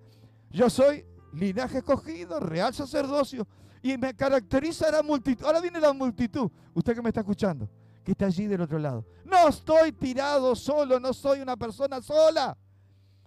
Yo 0.49 0.69
soy 0.69 1.05
linaje 1.33 1.79
escogido, 1.79 2.39
real 2.39 2.73
sacerdocio 2.73 3.47
Y 3.87 3.97
me 3.97 4.13
caracteriza 4.13 4.91
la 4.91 5.01
multitud. 5.01 5.45
Ahora 5.45 5.61
viene 5.61 5.79
la 5.79 5.93
multitud. 5.93 6.51
Usted 6.73 6.93
que 6.93 7.01
me 7.01 7.07
está 7.07 7.21
escuchando, 7.21 7.69
que 8.03 8.11
está 8.11 8.25
allí 8.25 8.45
del 8.45 8.59
otro 8.59 8.77
lado. 8.77 9.05
No 9.23 9.47
estoy 9.47 9.93
tirado 9.93 10.57
solo, 10.57 10.99
no 10.99 11.13
soy 11.13 11.39
una 11.39 11.55
persona 11.55 12.01
sola. 12.01 12.57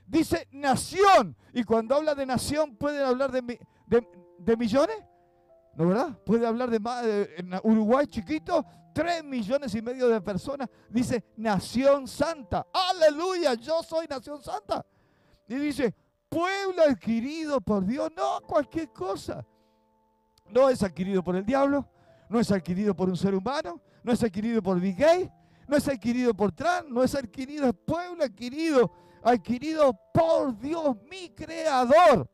Dice 0.06 0.46
nación. 0.52 1.34
Y 1.54 1.64
cuando 1.64 1.94
habla 1.94 2.14
de 2.14 2.26
nación, 2.26 2.76
¿puede 2.76 3.02
hablar 3.02 3.32
de, 3.32 3.58
de, 3.86 4.56
millones? 4.58 4.96
¿No 5.76 5.88
verdad? 5.88 6.18
Puede 6.26 6.46
hablar 6.46 6.68
de, 6.68 6.78
de 6.78 7.61
Uruguay 7.62 8.06
chiquito, 8.06 8.62
tres 8.92 9.24
millones 9.24 9.74
y 9.74 9.80
medio 9.80 10.08
de 10.08 10.20
personas. 10.20 10.68
Dice 10.90 11.24
nación 11.38 12.06
santa. 12.06 12.66
Aleluya, 12.70 13.54
yo 13.54 13.82
soy 13.82 14.06
nación 14.06 14.42
santa. 14.42 14.84
Y 15.48 15.54
dice, 15.54 15.94
pueblo 16.28 16.82
adquirido 16.82 17.62
por 17.62 17.86
Dios, 17.86 18.11
no 18.14 18.42
cualquier 18.42 18.92
cosa. 18.92 19.46
No 20.53 20.68
es 20.68 20.82
adquirido 20.82 21.22
por 21.22 21.36
el 21.36 21.44
diablo, 21.44 21.88
no 22.28 22.40
es 22.40 22.51
adquirido 22.51 22.94
por 22.94 23.09
un 23.09 23.16
ser 23.16 23.34
humano, 23.34 23.80
no 24.03 24.12
es 24.12 24.22
adquirido 24.22 24.62
por 24.62 24.80
Big 24.80 24.96
Gay, 24.96 25.30
no 25.68 25.76
es 25.76 25.88
adquirido 25.88 26.34
por 26.34 26.53
Trump, 26.53 26.88
no 26.88 27.03
es 27.03 27.14
adquirido, 27.14 27.68
es 27.68 27.74
pueblo 27.86 28.24
adquirido, 28.24 28.92
adquirido 29.22 29.98
por 30.12 30.59
Dios, 30.59 30.96
mi 31.09 31.30
creador. 31.30 32.28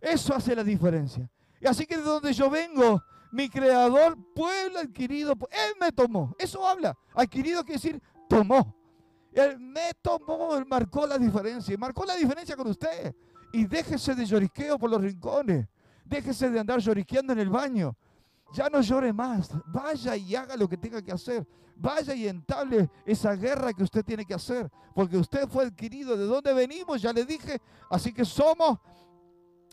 Eso 0.00 0.34
hace 0.34 0.54
la 0.54 0.64
diferencia. 0.64 1.28
Y 1.60 1.66
así 1.66 1.86
que 1.86 1.96
de 1.96 2.02
donde 2.02 2.32
yo 2.32 2.50
vengo, 2.50 3.02
mi 3.32 3.48
creador, 3.48 4.16
pueblo 4.34 4.78
adquirido, 4.80 5.32
Él 5.50 5.74
me 5.80 5.92
tomó. 5.92 6.34
Eso 6.38 6.66
habla. 6.66 6.96
Adquirido 7.14 7.64
quiere 7.64 7.80
decir 7.80 8.02
tomó. 8.28 8.74
Él 9.32 9.58
me 9.58 9.92
tomó, 10.00 10.56
Él 10.56 10.64
marcó 10.66 11.06
la 11.06 11.18
diferencia. 11.18 11.74
Y 11.74 11.76
marcó 11.76 12.04
la 12.04 12.16
diferencia 12.16 12.56
con 12.56 12.68
usted. 12.68 13.14
Y 13.52 13.66
déjese 13.66 14.14
de 14.14 14.24
lloriqueo 14.24 14.78
por 14.78 14.90
los 14.90 15.00
rincones. 15.00 15.66
Déjese 16.06 16.50
de 16.50 16.60
andar 16.60 16.78
lloriqueando 16.78 17.32
en 17.32 17.40
el 17.40 17.50
baño. 17.50 17.96
Ya 18.54 18.68
no 18.70 18.80
llore 18.80 19.12
más. 19.12 19.50
Vaya 19.66 20.16
y 20.16 20.34
haga 20.36 20.56
lo 20.56 20.68
que 20.68 20.76
tenga 20.76 21.02
que 21.02 21.12
hacer. 21.12 21.46
Vaya 21.74 22.14
y 22.14 22.28
entable 22.28 22.88
esa 23.04 23.34
guerra 23.34 23.72
que 23.72 23.82
usted 23.82 24.04
tiene 24.04 24.24
que 24.24 24.34
hacer. 24.34 24.70
Porque 24.94 25.16
usted 25.16 25.48
fue 25.48 25.64
adquirido. 25.64 26.16
¿De 26.16 26.24
dónde 26.24 26.52
venimos? 26.52 27.02
Ya 27.02 27.12
le 27.12 27.24
dije. 27.24 27.60
Así 27.90 28.12
que 28.12 28.24
somos 28.24 28.78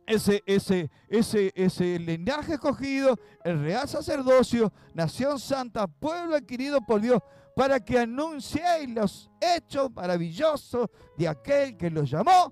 ese, 0.08 0.44
ese, 0.46 0.90
ese, 1.08 1.52
ese 1.56 2.00
linaje 2.00 2.56
escogido, 2.56 3.18
el 3.44 3.62
real 3.62 3.88
sacerdocio, 3.88 4.74
nación 4.94 5.40
santa, 5.40 5.88
pueblo 5.88 6.36
adquirido 6.36 6.82
por 6.82 7.00
Dios, 7.00 7.22
para 7.56 7.80
que 7.80 8.00
anunciéis 8.00 8.90
los 8.90 9.32
hechos 9.40 9.92
maravillosos 9.94 10.90
de 11.16 11.28
aquel 11.28 11.78
que 11.78 11.92
los 11.92 12.10
llamó. 12.10 12.52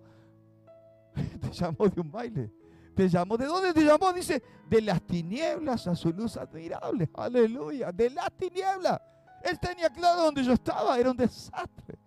Te 1.42 1.52
llamó 1.52 1.90
de 1.90 2.00
un 2.00 2.12
baile. 2.12 2.61
Te 2.96 3.08
llamó. 3.08 3.38
¿De 3.38 3.46
dónde 3.46 3.74
te 3.74 3.84
llamó? 3.84 4.12
Dice, 4.14 4.42
de 4.70 4.82
las 4.82 5.02
tinieblas 5.02 5.88
a 5.88 5.96
su 5.96 6.12
luz 6.12 6.38
admirable. 6.38 7.10
Aleluya. 7.14 7.92
De 7.92 8.10
las 8.10 8.32
tinieblas. 8.38 9.00
Él 9.44 9.60
tenía 9.60 9.90
claro 9.90 10.24
dónde 10.24 10.44
yo 10.44 10.54
estaba. 10.54 10.98
Era 10.98 11.12
un 11.12 11.18
desastre. 11.18 11.98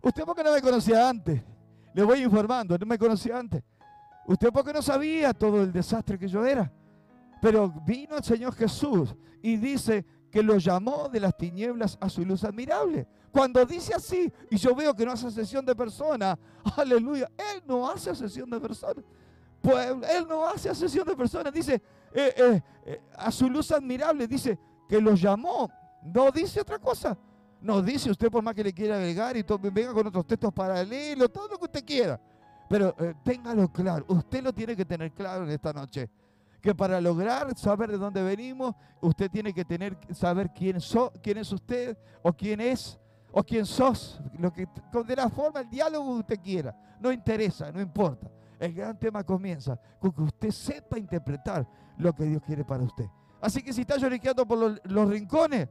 Usted 0.00 0.24
porque 0.24 0.44
no 0.44 0.52
me 0.52 0.60
conocía 0.60 1.08
antes. 1.08 1.42
Le 1.94 2.02
voy 2.02 2.22
informando. 2.22 2.76
No 2.78 2.86
me 2.86 2.98
conocía 2.98 3.38
antes. 3.38 3.62
Usted 4.26 4.48
porque 4.52 4.72
no 4.72 4.82
sabía 4.82 5.32
todo 5.32 5.62
el 5.62 5.72
desastre 5.72 6.18
que 6.18 6.28
yo 6.28 6.44
era. 6.44 6.70
Pero 7.40 7.68
vino 7.86 8.16
el 8.16 8.24
Señor 8.24 8.54
Jesús 8.54 9.14
y 9.42 9.56
dice 9.56 10.04
que 10.30 10.42
lo 10.42 10.56
llamó 10.56 11.08
de 11.08 11.20
las 11.20 11.36
tinieblas 11.36 11.96
a 12.00 12.08
su 12.08 12.24
luz 12.24 12.42
admirable. 12.42 13.06
Cuando 13.30 13.64
dice 13.66 13.94
así, 13.94 14.32
y 14.50 14.56
yo 14.56 14.74
veo 14.74 14.94
que 14.94 15.04
no 15.04 15.12
hace 15.12 15.30
sesión 15.30 15.64
de 15.64 15.74
personas, 15.74 16.38
aleluya, 16.76 17.30
Él 17.36 17.62
no 17.66 17.88
hace 17.88 18.14
sesión 18.14 18.48
de 18.48 18.60
personas. 18.60 19.04
Él 19.64 20.26
no 20.28 20.46
hace 20.46 20.74
sesión 20.74 21.06
de 21.06 21.16
personas, 21.16 21.52
dice 21.52 21.74
eh, 22.12 22.34
eh, 22.36 22.62
eh, 22.84 23.00
a 23.16 23.30
su 23.30 23.48
luz 23.48 23.72
admirable, 23.72 24.26
dice 24.26 24.58
que 24.88 25.00
lo 25.00 25.14
llamó, 25.14 25.70
no 26.02 26.30
dice 26.30 26.60
otra 26.60 26.78
cosa. 26.78 27.16
No 27.60 27.80
dice 27.80 28.10
usted 28.10 28.30
por 28.30 28.42
más 28.42 28.54
que 28.54 28.62
le 28.62 28.74
quiera 28.74 28.96
agregar 28.96 29.38
y 29.38 29.42
venga 29.72 29.94
con 29.94 30.06
otros 30.06 30.26
textos 30.26 30.52
paralelos, 30.52 31.32
todo 31.32 31.48
lo 31.48 31.56
que 31.56 31.64
usted 31.64 31.84
quiera. 31.84 32.20
Pero 32.68 32.94
téngalo 33.24 33.72
claro, 33.72 34.04
usted 34.08 34.42
lo 34.42 34.52
tiene 34.52 34.76
que 34.76 34.84
tener 34.84 35.12
claro 35.12 35.44
en 35.44 35.50
esta 35.50 35.72
noche 35.72 36.10
que 36.60 36.74
para 36.74 37.00
lograr 37.00 37.56
saber 37.56 37.90
de 37.90 37.96
dónde 37.96 38.22
venimos, 38.22 38.74
usted 39.00 39.30
tiene 39.30 39.54
que 39.54 39.64
tener 39.64 39.96
saber 40.12 40.50
quién, 40.54 40.76
quién 41.22 41.38
es 41.38 41.52
usted 41.52 41.96
o 42.22 42.32
quién 42.34 42.60
es 42.60 42.98
o 43.32 43.42
quién 43.42 43.66
sos, 43.66 44.20
de 45.06 45.16
la 45.16 45.28
forma, 45.28 45.60
el 45.60 45.68
diálogo 45.68 46.14
que 46.14 46.20
usted 46.20 46.40
quiera. 46.40 46.96
No 47.00 47.10
interesa, 47.10 47.72
no 47.72 47.80
importa. 47.80 48.30
El 48.58 48.74
gran 48.74 48.98
tema 48.98 49.24
comienza 49.24 49.78
con 49.98 50.12
que 50.12 50.22
usted 50.22 50.50
sepa 50.50 50.98
interpretar 50.98 51.66
lo 51.98 52.12
que 52.12 52.24
Dios 52.24 52.42
quiere 52.42 52.64
para 52.64 52.82
usted. 52.82 53.06
Así 53.40 53.62
que 53.62 53.72
si 53.72 53.82
está 53.82 53.96
lloriqueando 53.96 54.46
por 54.46 54.80
los, 54.84 55.08
rincones 55.08 55.68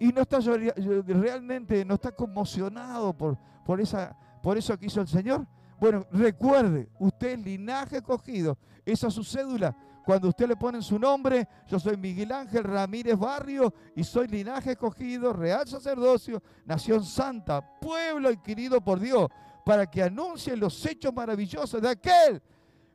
y 0.00 0.08
no 0.08 0.22
está 0.22 0.38
realmente, 0.40 1.84
no 1.84 1.94
está 1.94 2.10
conmocionado 2.12 3.16
por, 3.16 3.38
por, 3.64 3.80
esa, 3.80 4.16
por 4.42 4.58
eso 4.58 4.76
que 4.76 4.86
hizo 4.86 5.00
el 5.00 5.08
Señor, 5.08 5.46
bueno, 5.78 6.06
recuerde, 6.12 6.88
usted 6.98 7.38
es 7.38 7.44
linaje 7.44 7.96
escogido, 7.96 8.56
esa 8.84 9.08
es 9.08 9.14
su 9.14 9.24
cédula. 9.24 9.76
Cuando 10.04 10.28
usted 10.28 10.48
le 10.48 10.56
pone 10.56 10.82
su 10.82 10.98
nombre, 10.98 11.46
yo 11.68 11.78
soy 11.78 11.96
Miguel 11.96 12.32
Ángel 12.32 12.64
Ramírez 12.64 13.16
Barrio 13.16 13.72
y 13.94 14.02
soy 14.02 14.26
linaje 14.26 14.72
escogido, 14.72 15.32
real 15.32 15.66
sacerdocio, 15.68 16.42
nación 16.64 17.04
santa, 17.04 17.60
pueblo 17.80 18.28
adquirido 18.28 18.80
por 18.80 18.98
Dios, 18.98 19.28
para 19.64 19.86
que 19.90 20.02
anuncie 20.02 20.56
los 20.56 20.84
hechos 20.86 21.12
maravillosos 21.12 21.80
de 21.80 21.88
aquel. 21.88 22.42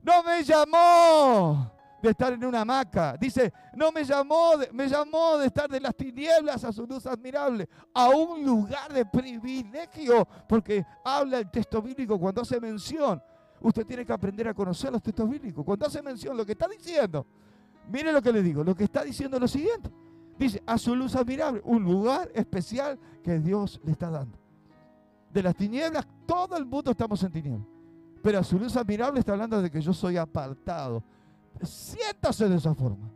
No 0.03 0.23
me 0.23 0.43
llamó 0.43 1.71
de 2.01 2.09
estar 2.09 2.33
en 2.33 2.45
una 2.45 2.61
hamaca. 2.61 3.17
Dice, 3.17 3.51
no 3.75 3.91
me 3.91 4.03
llamó, 4.03 4.51
me 4.71 4.87
llamó 4.87 5.37
de 5.37 5.47
estar 5.47 5.69
de 5.69 5.79
las 5.79 5.95
tinieblas 5.95 6.63
a 6.63 6.71
su 6.71 6.85
luz 6.85 7.05
admirable, 7.05 7.67
a 7.93 8.09
un 8.09 8.45
lugar 8.45 8.93
de 8.93 9.05
privilegio, 9.05 10.27
porque 10.47 10.85
habla 11.03 11.39
el 11.39 11.49
texto 11.49 11.81
bíblico 11.81 12.19
cuando 12.19 12.41
hace 12.41 12.59
mención 12.59 13.21
Usted 13.59 13.85
tiene 13.85 14.05
que 14.05 14.13
aprender 14.13 14.47
a 14.47 14.53
conocer 14.53 14.91
los 14.91 15.01
textos 15.01 15.29
bíblicos. 15.29 15.65
Cuando 15.65 15.85
hace 15.85 16.01
mención 16.01 16.37
lo 16.37 16.45
que 16.45 16.51
está 16.51 16.67
diciendo, 16.67 17.25
mire 17.89 18.11
lo 18.11 18.21
que 18.21 18.31
le 18.31 18.43
digo, 18.43 18.63
lo 18.63 18.75
que 18.75 18.83
está 18.83 19.03
diciendo 19.03 19.37
es 19.37 19.41
lo 19.41 19.47
siguiente. 19.47 19.89
Dice, 20.37 20.61
a 20.65 20.77
su 20.77 20.95
luz 20.95 21.15
admirable, 21.15 21.61
un 21.63 21.83
lugar 21.83 22.29
especial 22.35 22.99
que 23.23 23.39
Dios 23.39 23.81
le 23.83 23.91
está 23.91 24.09
dando. 24.11 24.37
De 25.31 25.43
las 25.43 25.55
tinieblas, 25.55 26.07
todo 26.25 26.57
el 26.57 26.65
mundo 26.65 26.91
estamos 26.91 27.21
en 27.23 27.31
tinieblas. 27.31 27.67
Pero 28.21 28.39
a 28.39 28.43
su 28.43 28.57
luz 28.57 28.75
admirable 28.75 29.19
está 29.19 29.33
hablando 29.33 29.61
de 29.61 29.69
que 29.69 29.81
yo 29.81 29.93
soy 29.93 30.17
apartado. 30.17 31.03
Siéntase 31.61 32.49
de 32.49 32.55
esa 32.55 32.73
forma. 32.73 33.09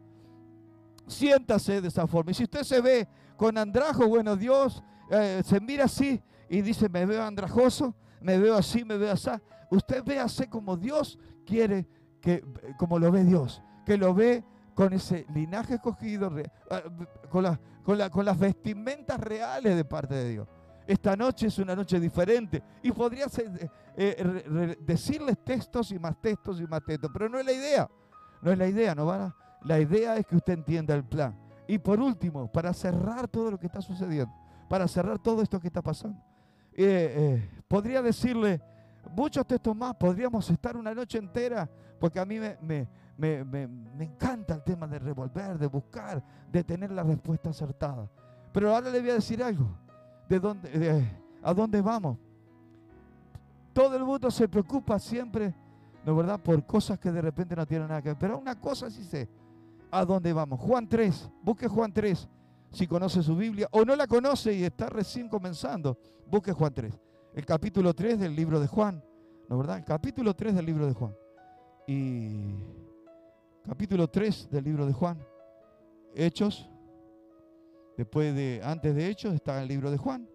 Siéntase 1.08 1.82
de 1.82 1.88
esa 1.88 2.08
forma. 2.08 2.32
Y 2.32 2.34
si 2.34 2.44
usted 2.44 2.64
se 2.64 2.82
ve 2.82 3.08
con 3.36 3.58
andrajo, 3.58 4.08
bueno, 4.08 4.36
Dios 4.36 4.84
eh, 5.10 5.42
se 5.44 5.60
mira 5.60 5.86
así 5.86 6.22
y 6.50 6.62
dice, 6.62 6.90
me 6.90 7.06
veo 7.06 7.24
andrajoso, 7.24 7.96
me 8.22 8.38
veo 8.38 8.56
así, 8.56 8.86
me 8.86 8.98
veo 8.98 9.12
así. 9.12 9.30
Usted 9.70 10.04
véase 10.04 10.50
como 10.50 10.78
Dios 10.78 11.18
quiere 11.46 11.88
que, 12.22 12.44
como 12.78 13.00
lo 13.00 13.12
ve 13.12 13.24
Dios, 13.24 13.62
que 13.86 13.98
lo 13.98 14.14
ve 14.14 14.44
con 14.74 14.94
ese 14.94 15.26
linaje 15.34 15.76
escogido, 15.76 16.32
ah, 16.70 16.82
con, 17.30 17.60
con, 17.84 18.26
las 18.26 18.40
vestimentas 18.40 19.20
reales 19.20 19.76
de 19.76 19.86
parte 19.86 20.16
de 20.16 20.30
Dios. 20.30 20.48
Esta 20.88 21.16
noche 21.16 21.48
es 21.48 21.58
una 21.60 21.76
noche 21.76 22.00
diferente 22.00 22.62
y 22.82 22.92
podría 22.92 23.30
ser, 23.30 23.72
eh, 23.96 24.78
decirles 24.82 25.38
textos 25.44 25.92
y 25.92 26.00
más 26.00 26.20
textos 26.20 26.60
y 26.60 26.68
más 26.68 26.84
textos, 26.84 27.10
pero 27.14 27.30
no 27.30 27.40
es 27.40 27.46
la 27.46 27.54
idea. 27.54 27.90
No 28.42 28.52
es 28.52 28.58
la 28.58 28.68
idea, 28.68 28.96
no 28.96 29.06
va. 29.06 29.36
La 29.64 29.80
idea 29.80 30.18
es 30.18 30.26
que 30.26 30.36
usted 30.36 30.54
entienda 30.54 30.96
el 30.96 31.04
plan. 31.04 31.38
Y 31.68 31.78
por 31.78 32.00
último, 32.00 32.52
para 32.52 32.74
cerrar 32.74 33.28
todo 33.28 33.52
lo 33.52 33.60
que 33.60 33.68
está 33.68 33.82
sucediendo, 33.82 34.34
para 34.68 34.88
cerrar 34.88 35.20
todo 35.20 35.42
esto 35.42 35.60
que 35.60 35.68
está 35.68 35.82
pasando, 35.82 36.20
eh, 36.74 37.14
eh, 37.18 37.50
podría 37.68 38.02
decirle 38.02 38.62
muchos 39.16 39.46
textos 39.46 39.76
más, 39.76 39.96
podríamos 39.96 40.50
estar 40.50 40.76
una 40.76 40.94
noche 40.94 41.18
entera, 41.18 41.70
porque 42.00 42.20
a 42.20 42.26
mí 42.26 42.40
me, 42.40 42.88
me, 43.18 44.04
encanta 44.04 44.56
el 44.56 44.64
tema 44.64 44.88
de 44.88 45.00
revolver, 45.00 45.58
de 45.58 45.68
buscar, 45.68 46.24
de 46.52 46.64
tener 46.64 46.92
la 46.92 47.04
respuesta 47.04 47.52
acertada. 47.52 48.10
Pero 48.52 48.74
ahora 48.74 48.90
le 48.90 49.00
voy 49.00 49.12
a 49.12 49.16
decir 49.16 49.44
algo, 49.44 49.78
de 50.32 50.40
dónde, 50.40 51.06
a 51.42 51.54
dónde 51.54 51.82
vamos. 51.82 52.18
Todo 53.74 53.96
el 53.96 54.04
mundo 54.04 54.30
se 54.32 54.48
preocupa 54.48 55.00
siempre, 55.00 55.54
¿no 56.06 56.16
verdad?, 56.16 56.40
por 56.40 56.66
cosas 56.66 57.00
que 57.00 57.12
de 57.12 57.22
repente 57.22 57.56
no 57.56 57.66
tienen 57.66 57.88
nada 57.88 58.02
que 58.02 58.10
ver. 58.10 58.18
Pero 58.18 58.38
una 58.38 58.60
cosa 58.60 58.90
sí 58.90 59.04
sé, 59.04 59.30
¿a 59.90 60.04
dónde 60.06 60.34
vamos? 60.34 60.60
Juan 60.60 60.88
3, 60.88 61.30
busque 61.42 61.68
Juan 61.68 61.94
3, 61.94 62.28
si 62.72 62.88
conoce 62.88 63.22
su 63.24 63.36
Biblia, 63.36 63.68
o 63.72 63.86
no 63.86 63.96
la 63.96 64.08
conoce 64.08 64.54
y 64.54 64.64
está 64.64 64.88
recién 64.88 65.30
comenzando, 65.30 65.98
busque 66.28 66.52
Juan 66.52 66.74
3 66.74 67.00
el 67.34 67.46
capítulo 67.46 67.94
3 67.94 68.20
del 68.20 68.36
libro 68.36 68.60
de 68.60 68.68
Juan, 68.68 69.04
¿no 69.48 69.58
verdad? 69.58 69.78
El 69.78 69.86
capítulo 69.86 70.34
3 70.34 70.56
del 70.56 70.66
libro 70.66 70.86
de 70.86 70.94
Juan. 70.94 71.16
Y 71.88 72.56
capítulo 73.66 74.10
3 74.10 74.50
del 74.50 74.64
libro 74.64 74.86
de 74.86 74.94
Juan. 74.94 75.18
Hechos. 76.16 76.70
Después 78.02 78.34
de, 78.34 78.60
antes 78.64 78.96
de 78.96 79.08
Hechos 79.08 79.32
está 79.36 79.62
el 79.62 79.68
libro 79.68 79.92
de 79.92 79.98
Juan, 79.98 80.28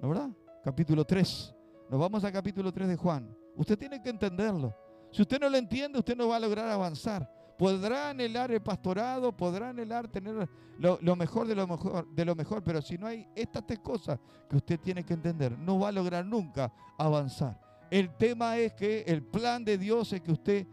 ¿no 0.00 0.08
verdad? 0.08 0.30
Capítulo 0.64 1.04
3. 1.04 1.54
Nos 1.90 2.00
vamos 2.00 2.24
al 2.24 2.32
capítulo 2.32 2.72
3 2.72 2.88
de 2.88 2.96
Juan. 2.96 3.36
Usted 3.54 3.76
tiene 3.76 4.00
que 4.00 4.08
entenderlo. 4.08 4.74
Si 5.12 5.20
usted 5.20 5.38
no 5.38 5.50
lo 5.50 5.58
entiende, 5.58 5.98
usted 5.98 6.16
no 6.16 6.28
va 6.28 6.36
a 6.36 6.40
lograr 6.40 6.70
avanzar. 6.70 7.30
podrá 7.58 8.08
anhelar 8.08 8.50
el 8.50 8.62
pastorado, 8.62 9.36
podrá 9.36 9.68
anhelar 9.68 10.08
tener 10.08 10.48
lo, 10.78 11.16
mejor 11.16 11.46
de 11.46 11.54
lo 11.54 11.66
mejor, 11.66 12.08
de 12.14 12.24
lo 12.24 12.34
mejor, 12.34 12.64
pero 12.64 12.80
si 12.80 12.96
no 12.96 13.06
hay 13.06 13.28
estas 13.34 13.66
tres 13.66 13.80
cosas 13.80 14.18
que 14.48 14.56
usted 14.56 14.80
tiene 14.80 15.04
que 15.04 15.12
entender, 15.12 15.58
no 15.58 15.78
va 15.78 15.88
a 15.88 15.92
lograr 15.92 16.24
nunca 16.24 16.72
avanzar. 16.96 17.60
El 17.90 18.08
tema 18.16 18.56
es 18.56 18.72
que 18.72 19.04
el 19.06 19.22
plan 19.22 19.66
de 19.66 19.76
Dios 19.76 20.14
es 20.14 20.22
que 20.22 20.32
usted 20.32 20.66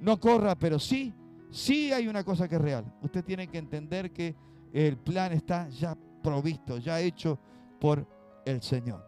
no 0.00 0.18
corra, 0.18 0.54
pero 0.54 0.78
sí, 0.78 1.12
sí 1.50 1.92
hay 1.92 2.08
una 2.08 2.24
cosa 2.24 2.48
que 2.48 2.54
es 2.54 2.62
real. 2.62 2.90
Usted 3.02 3.22
tiene 3.22 3.46
que 3.46 3.58
entender 3.58 4.10
que 4.10 4.34
el 4.84 4.98
plan 4.98 5.32
está 5.32 5.70
ya 5.70 5.96
provisto, 6.22 6.76
ya 6.76 7.00
hecho 7.00 7.38
por 7.80 8.06
el 8.44 8.60
Señor. 8.60 9.02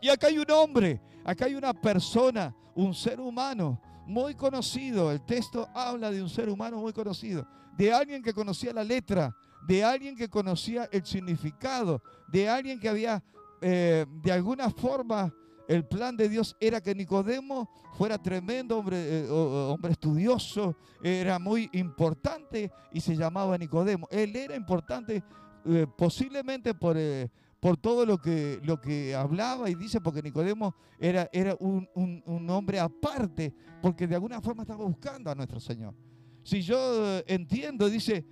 Y 0.00 0.08
acá 0.08 0.28
hay 0.28 0.38
un 0.38 0.50
hombre, 0.50 1.02
acá 1.22 1.44
hay 1.44 1.54
una 1.54 1.74
persona, 1.74 2.54
un 2.74 2.94
ser 2.94 3.20
humano 3.20 3.78
muy 4.06 4.34
conocido. 4.34 5.12
El 5.12 5.20
texto 5.26 5.68
habla 5.74 6.10
de 6.10 6.22
un 6.22 6.30
ser 6.30 6.48
humano 6.48 6.78
muy 6.78 6.94
conocido, 6.94 7.46
de 7.76 7.92
alguien 7.92 8.22
que 8.22 8.32
conocía 8.32 8.72
la 8.72 8.82
letra, 8.82 9.36
de 9.68 9.84
alguien 9.84 10.16
que 10.16 10.30
conocía 10.30 10.88
el 10.90 11.04
significado, 11.04 12.02
de 12.28 12.48
alguien 12.48 12.80
que 12.80 12.88
había 12.88 13.22
eh, 13.60 14.06
de 14.22 14.32
alguna 14.32 14.70
forma 14.70 15.30
el 15.70 15.84
plan 15.84 16.16
de 16.16 16.28
Dios 16.28 16.56
era 16.58 16.80
que 16.80 16.96
Nicodemo 16.96 17.70
fuera 17.92 18.18
tremendo 18.18 18.76
hombre, 18.76 18.96
eh, 18.98 19.30
hombre 19.30 19.92
estudioso, 19.92 20.74
era 21.00 21.38
muy 21.38 21.70
importante 21.74 22.72
y 22.92 23.00
se 23.00 23.14
llamaba 23.14 23.56
Nicodemo. 23.56 24.08
Él 24.10 24.34
era 24.34 24.56
importante 24.56 25.22
eh, 25.64 25.86
posiblemente 25.96 26.74
por, 26.74 26.96
eh, 26.98 27.30
por 27.60 27.76
todo 27.76 28.04
lo 28.04 28.18
que, 28.18 28.58
lo 28.64 28.80
que 28.80 29.14
hablaba 29.14 29.70
y 29.70 29.76
dice, 29.76 30.00
porque 30.00 30.22
Nicodemo 30.22 30.74
era, 30.98 31.30
era 31.32 31.54
un, 31.60 31.88
un, 31.94 32.50
hombre 32.50 32.80
aparte, 32.80 33.54
porque 33.80 34.08
de 34.08 34.16
alguna 34.16 34.40
forma 34.40 34.64
estaba 34.64 34.84
buscando 34.84 35.30
a 35.30 35.36
nuestro 35.36 35.60
Señor. 35.60 35.94
Si 36.42 36.62
yo 36.62 37.20
entiendo, 37.28 37.88
dice, 37.88 38.26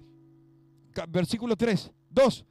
versículo 1.08 1.54
3, 1.54 1.92
2, 2.10 2.46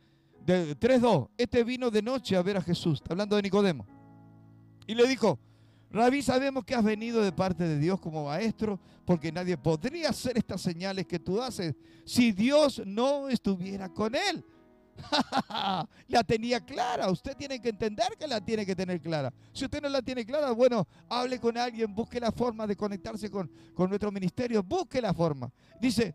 3, 0.79 1.01
2, 1.01 1.27
este 1.37 1.65
vino 1.65 1.91
de 1.91 2.01
noche 2.01 2.37
a 2.37 2.41
ver 2.41 2.55
a 2.55 2.61
Jesús, 2.61 3.01
está 3.01 3.11
hablando 3.11 3.35
de 3.35 3.41
Nicodemo. 3.41 3.96
Y 4.87 4.95
le 4.95 5.07
dijo, 5.07 5.37
Rabí, 5.91 6.21
sabemos 6.21 6.65
que 6.65 6.75
has 6.75 6.83
venido 6.83 7.21
de 7.21 7.31
parte 7.31 7.63
de 7.63 7.77
Dios 7.77 7.99
como 7.99 8.25
maestro, 8.25 8.79
porque 9.05 9.31
nadie 9.31 9.57
podría 9.57 10.09
hacer 10.09 10.37
estas 10.37 10.61
señales 10.61 11.05
que 11.05 11.19
tú 11.19 11.41
haces 11.41 11.75
si 12.05 12.31
Dios 12.31 12.81
no 12.85 13.29
estuviera 13.29 13.89
con 13.89 14.15
él. 14.15 14.43
la 16.07 16.23
tenía 16.23 16.59
clara. 16.59 17.09
Usted 17.09 17.35
tiene 17.37 17.61
que 17.61 17.69
entender 17.69 18.07
que 18.19 18.27
la 18.27 18.41
tiene 18.41 18.65
que 18.65 18.75
tener 18.75 18.99
clara. 19.01 19.31
Si 19.53 19.65
usted 19.65 19.81
no 19.81 19.89
la 19.89 20.01
tiene 20.01 20.25
clara, 20.25 20.51
bueno, 20.51 20.87
hable 21.09 21.39
con 21.39 21.57
alguien, 21.57 21.93
busque 21.93 22.19
la 22.19 22.31
forma 22.31 22.65
de 22.67 22.75
conectarse 22.75 23.29
con, 23.29 23.49
nuestro 23.77 24.11
ministerio, 24.11 24.63
busque 24.63 25.01
la 25.01 25.13
forma. 25.13 25.51
Dice, 25.79 26.13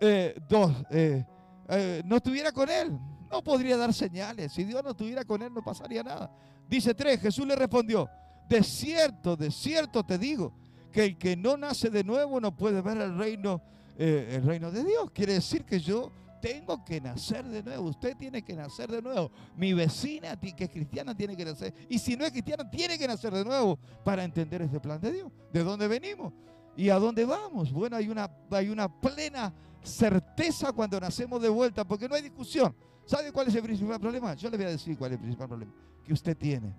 eh, 0.00 0.34
dos, 0.48 0.72
eh, 0.90 1.24
eh, 1.68 2.02
no 2.04 2.16
estuviera 2.16 2.50
con 2.52 2.68
él, 2.68 2.98
no 3.30 3.42
podría 3.42 3.76
dar 3.76 3.92
señales. 3.92 4.52
Si 4.52 4.64
Dios 4.64 4.82
no 4.82 4.90
estuviera 4.90 5.24
con 5.24 5.42
él, 5.42 5.52
no 5.52 5.62
pasaría 5.62 6.02
nada. 6.02 6.30
Dice 6.68 6.94
3, 6.94 7.20
Jesús 7.20 7.46
le 7.46 7.56
respondió, 7.56 8.08
de 8.48 8.62
cierto, 8.62 9.36
de 9.36 9.50
cierto 9.50 10.04
te 10.04 10.18
digo, 10.18 10.54
que 10.92 11.04
el 11.04 11.18
que 11.18 11.36
no 11.36 11.56
nace 11.56 11.90
de 11.90 12.04
nuevo 12.04 12.40
no 12.40 12.54
puede 12.54 12.80
ver 12.82 12.98
el 12.98 13.16
reino, 13.16 13.62
eh, 13.98 14.34
el 14.36 14.44
reino 14.44 14.70
de 14.70 14.84
Dios. 14.84 15.10
Quiere 15.12 15.34
decir 15.34 15.64
que 15.64 15.80
yo 15.80 16.12
tengo 16.42 16.84
que 16.84 17.00
nacer 17.00 17.44
de 17.46 17.62
nuevo. 17.62 17.88
Usted 17.88 18.16
tiene 18.16 18.42
que 18.42 18.54
nacer 18.54 18.90
de 18.90 19.00
nuevo. 19.00 19.30
Mi 19.56 19.72
vecina 19.72 20.38
que 20.38 20.64
es 20.64 20.70
cristiana 20.70 21.16
tiene 21.16 21.36
que 21.36 21.44
nacer. 21.44 21.72
Y 21.88 21.98
si 21.98 22.16
no 22.16 22.24
es 22.24 22.32
cristiana, 22.32 22.68
tiene 22.68 22.98
que 22.98 23.06
nacer 23.06 23.32
de 23.32 23.44
nuevo 23.44 23.78
para 24.04 24.24
entender 24.24 24.60
este 24.60 24.80
plan 24.80 25.00
de 25.00 25.12
Dios. 25.12 25.32
¿De 25.52 25.62
dónde 25.62 25.88
venimos? 25.88 26.32
¿Y 26.76 26.90
a 26.90 26.98
dónde 26.98 27.24
vamos? 27.24 27.72
Bueno, 27.72 27.96
hay 27.96 28.08
una, 28.08 28.30
hay 28.50 28.68
una 28.68 28.88
plena 28.88 29.54
certeza 29.82 30.72
cuando 30.72 30.98
nacemos 30.98 31.40
de 31.40 31.48
vuelta, 31.48 31.84
porque 31.84 32.08
no 32.08 32.14
hay 32.14 32.22
discusión. 32.22 32.74
¿Sabe 33.12 33.30
cuál 33.30 33.46
es 33.48 33.54
el 33.54 33.62
principal 33.62 34.00
problema? 34.00 34.32
Yo 34.32 34.48
le 34.48 34.56
voy 34.56 34.64
a 34.64 34.70
decir 34.70 34.96
cuál 34.96 35.10
es 35.10 35.16
el 35.16 35.20
principal 35.20 35.46
problema 35.46 35.70
que 36.02 36.14
usted 36.14 36.34
tiene. 36.34 36.74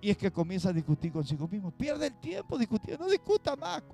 Y 0.00 0.10
es 0.10 0.16
que 0.16 0.32
comienza 0.32 0.70
a 0.70 0.72
discutir 0.72 1.12
consigo 1.12 1.46
mismo. 1.46 1.70
Pierde 1.70 2.08
el 2.08 2.18
tiempo 2.18 2.58
discutiendo. 2.58 3.04
No 3.04 3.08
discuta 3.08 3.54
más 3.54 3.84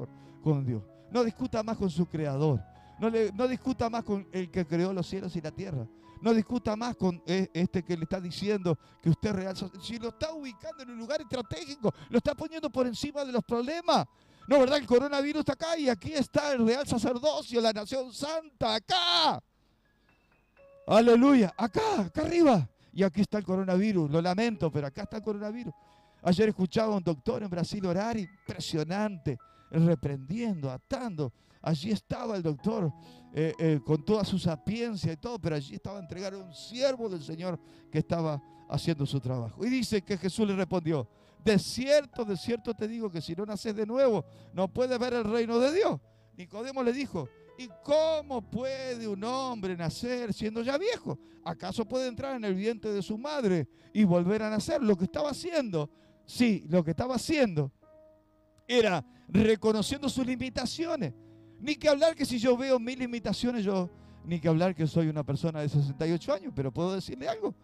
con, 0.42 0.64
Dios. 0.64 0.82
No 1.10 1.22
discuta 1.22 1.62
más 1.62 1.76
con 1.76 1.90
su 1.90 2.06
creador. 2.06 2.58
No, 2.98 3.10
le, 3.10 3.30
no 3.32 3.46
discuta 3.46 3.90
más 3.90 4.02
con 4.02 4.26
el 4.32 4.50
que 4.50 4.66
creó 4.66 4.94
los 4.94 5.06
cielos 5.06 5.36
y 5.36 5.42
la 5.42 5.50
tierra. 5.50 5.86
No 6.22 6.32
discuta 6.32 6.74
más 6.74 6.96
con 6.96 7.22
e, 7.26 7.50
este 7.52 7.82
que 7.82 7.98
le 7.98 8.04
está 8.04 8.18
diciendo 8.18 8.78
que 9.02 9.10
usted 9.10 9.34
real. 9.34 9.54
Si 9.82 9.98
lo 9.98 10.08
está 10.08 10.32
ubicando 10.32 10.84
en 10.84 10.88
un 10.88 10.96
lugar 10.96 11.20
estratégico, 11.20 11.92
lo 12.08 12.16
está 12.16 12.34
poniendo 12.34 12.70
por 12.70 12.86
encima 12.86 13.26
de 13.26 13.32
los 13.32 13.44
problemas. 13.44 14.06
No, 14.48 14.60
¿verdad? 14.60 14.78
El 14.78 14.86
coronavirus 14.86 15.40
está 15.40 15.52
acá 15.52 15.76
y 15.76 15.90
aquí 15.90 16.14
está 16.14 16.54
el 16.54 16.66
real 16.66 16.86
sacerdocio, 16.86 17.60
la 17.60 17.74
nación 17.74 18.10
santa, 18.10 18.76
acá. 18.76 19.42
Aleluya, 20.86 21.54
acá, 21.56 22.00
acá 22.00 22.22
arriba. 22.22 22.68
Y 22.92 23.02
aquí 23.02 23.22
está 23.22 23.38
el 23.38 23.44
coronavirus, 23.44 24.10
lo 24.10 24.22
lamento, 24.22 24.70
pero 24.70 24.86
acá 24.86 25.02
está 25.02 25.16
el 25.16 25.22
coronavirus. 25.22 25.74
Ayer 26.22 26.48
escuchaba 26.48 26.94
a 26.94 26.96
un 26.96 27.02
doctor 27.02 27.42
en 27.42 27.50
Brasil 27.50 27.84
orar 27.84 28.16
impresionante, 28.16 29.38
reprendiendo, 29.70 30.70
atando. 30.70 31.32
Allí 31.60 31.90
estaba 31.90 32.36
el 32.36 32.42
doctor 32.42 32.92
eh, 33.32 33.52
eh, 33.58 33.80
con 33.84 34.04
toda 34.04 34.24
su 34.24 34.38
sapiencia 34.38 35.12
y 35.12 35.16
todo, 35.16 35.38
pero 35.38 35.56
allí 35.56 35.74
estaba 35.74 35.98
entregado 35.98 36.40
a 36.40 36.44
un 36.44 36.54
siervo 36.54 37.08
del 37.08 37.22
Señor 37.22 37.58
que 37.90 37.98
estaba 37.98 38.40
haciendo 38.68 39.04
su 39.06 39.20
trabajo. 39.20 39.64
Y 39.64 39.70
dice 39.70 40.02
que 40.02 40.16
Jesús 40.16 40.46
le 40.46 40.54
respondió, 40.54 41.08
de 41.44 41.58
cierto, 41.58 42.24
de 42.24 42.36
cierto 42.36 42.74
te 42.74 42.88
digo 42.88 43.10
que 43.10 43.20
si 43.20 43.34
no 43.34 43.44
naces 43.44 43.74
de 43.74 43.84
nuevo, 43.84 44.24
no 44.52 44.68
puedes 44.68 44.98
ver 44.98 45.14
el 45.14 45.24
reino 45.24 45.58
de 45.58 45.72
Dios. 45.72 46.00
Nicodemo 46.36 46.82
le 46.82 46.92
dijo, 46.92 47.28
¿Y 47.56 47.68
cómo 47.84 48.42
puede 48.42 49.06
un 49.06 49.22
hombre 49.24 49.76
nacer 49.76 50.32
siendo 50.32 50.62
ya 50.62 50.76
viejo? 50.76 51.18
¿Acaso 51.44 51.84
puede 51.84 52.08
entrar 52.08 52.36
en 52.36 52.44
el 52.44 52.54
vientre 52.54 52.92
de 52.92 53.02
su 53.02 53.16
madre 53.16 53.68
y 53.92 54.04
volver 54.04 54.42
a 54.42 54.50
nacer? 54.50 54.82
Lo 54.82 54.96
que 54.96 55.04
estaba 55.04 55.30
haciendo, 55.30 55.90
sí, 56.24 56.64
lo 56.68 56.82
que 56.82 56.90
estaba 56.90 57.14
haciendo 57.14 57.70
era 58.66 59.04
reconociendo 59.28 60.08
sus 60.08 60.26
limitaciones. 60.26 61.12
Ni 61.60 61.76
que 61.76 61.88
hablar 61.88 62.14
que 62.14 62.24
si 62.24 62.38
yo 62.38 62.56
veo 62.56 62.78
mis 62.78 62.98
limitaciones, 62.98 63.64
yo, 63.64 63.90
ni 64.24 64.40
que 64.40 64.48
hablar 64.48 64.74
que 64.74 64.86
soy 64.86 65.08
una 65.08 65.24
persona 65.24 65.60
de 65.60 65.68
68 65.68 66.32
años, 66.32 66.52
pero 66.54 66.72
puedo 66.72 66.94
decirle 66.94 67.28
algo, 67.28 67.54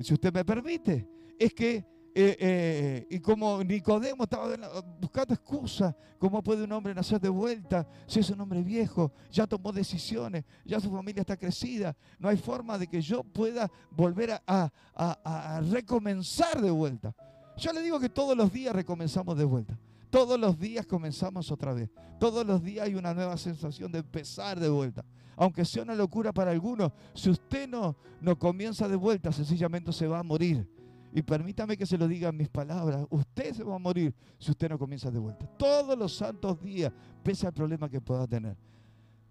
si 0.00 0.14
usted 0.14 0.32
me 0.32 0.44
permite, 0.44 1.08
es 1.38 1.52
que 1.52 1.84
eh, 2.20 2.36
eh, 2.40 3.06
y 3.10 3.20
como 3.20 3.62
Nicodemo 3.62 4.24
estaba 4.24 4.54
buscando 5.00 5.34
excusas, 5.34 5.94
¿cómo 6.18 6.42
puede 6.42 6.64
un 6.64 6.72
hombre 6.72 6.94
nacer 6.94 7.20
de 7.20 7.28
vuelta 7.28 7.86
si 8.06 8.20
es 8.20 8.30
un 8.30 8.40
hombre 8.40 8.62
viejo? 8.62 9.12
Ya 9.30 9.46
tomó 9.46 9.72
decisiones, 9.72 10.44
ya 10.64 10.80
su 10.80 10.90
familia 10.90 11.20
está 11.20 11.36
crecida, 11.36 11.96
no 12.18 12.28
hay 12.28 12.36
forma 12.36 12.78
de 12.78 12.86
que 12.86 13.00
yo 13.00 13.22
pueda 13.22 13.70
volver 13.90 14.40
a, 14.46 14.72
a 14.94 15.60
recomenzar 15.70 16.60
de 16.60 16.70
vuelta. 16.70 17.14
Yo 17.56 17.72
le 17.72 17.82
digo 17.82 18.00
que 18.00 18.08
todos 18.08 18.36
los 18.36 18.52
días 18.52 18.74
recomenzamos 18.74 19.36
de 19.36 19.44
vuelta. 19.44 19.78
Todos 20.10 20.40
los 20.40 20.58
días 20.58 20.86
comenzamos 20.86 21.52
otra 21.52 21.72
vez. 21.72 21.88
Todos 22.18 22.44
los 22.44 22.62
días 22.62 22.86
hay 22.86 22.96
una 22.96 23.14
nueva 23.14 23.36
sensación 23.36 23.92
de 23.92 24.00
empezar 24.00 24.58
de 24.58 24.68
vuelta. 24.68 25.04
Aunque 25.36 25.64
sea 25.64 25.84
una 25.84 25.94
locura 25.94 26.32
para 26.32 26.50
algunos, 26.50 26.92
si 27.14 27.30
usted 27.30 27.68
no, 27.68 27.96
no 28.20 28.38
comienza 28.38 28.88
de 28.88 28.96
vuelta, 28.96 29.32
sencillamente 29.32 29.92
se 29.92 30.06
va 30.06 30.18
a 30.18 30.22
morir. 30.22 30.68
Y 31.12 31.22
permítame 31.22 31.76
que 31.76 31.86
se 31.86 31.98
lo 31.98 32.06
diga 32.06 32.28
en 32.28 32.36
mis 32.36 32.48
palabras. 32.48 33.04
Usted 33.10 33.54
se 33.54 33.64
va 33.64 33.76
a 33.76 33.78
morir 33.78 34.14
si 34.38 34.50
usted 34.50 34.68
no 34.68 34.78
comienza 34.78 35.10
de 35.10 35.18
vuelta. 35.18 35.46
Todos 35.58 35.98
los 35.98 36.14
santos 36.14 36.60
días, 36.62 36.92
pese 37.22 37.46
al 37.46 37.52
problema 37.52 37.88
que 37.88 38.00
pueda 38.00 38.26
tener. 38.26 38.56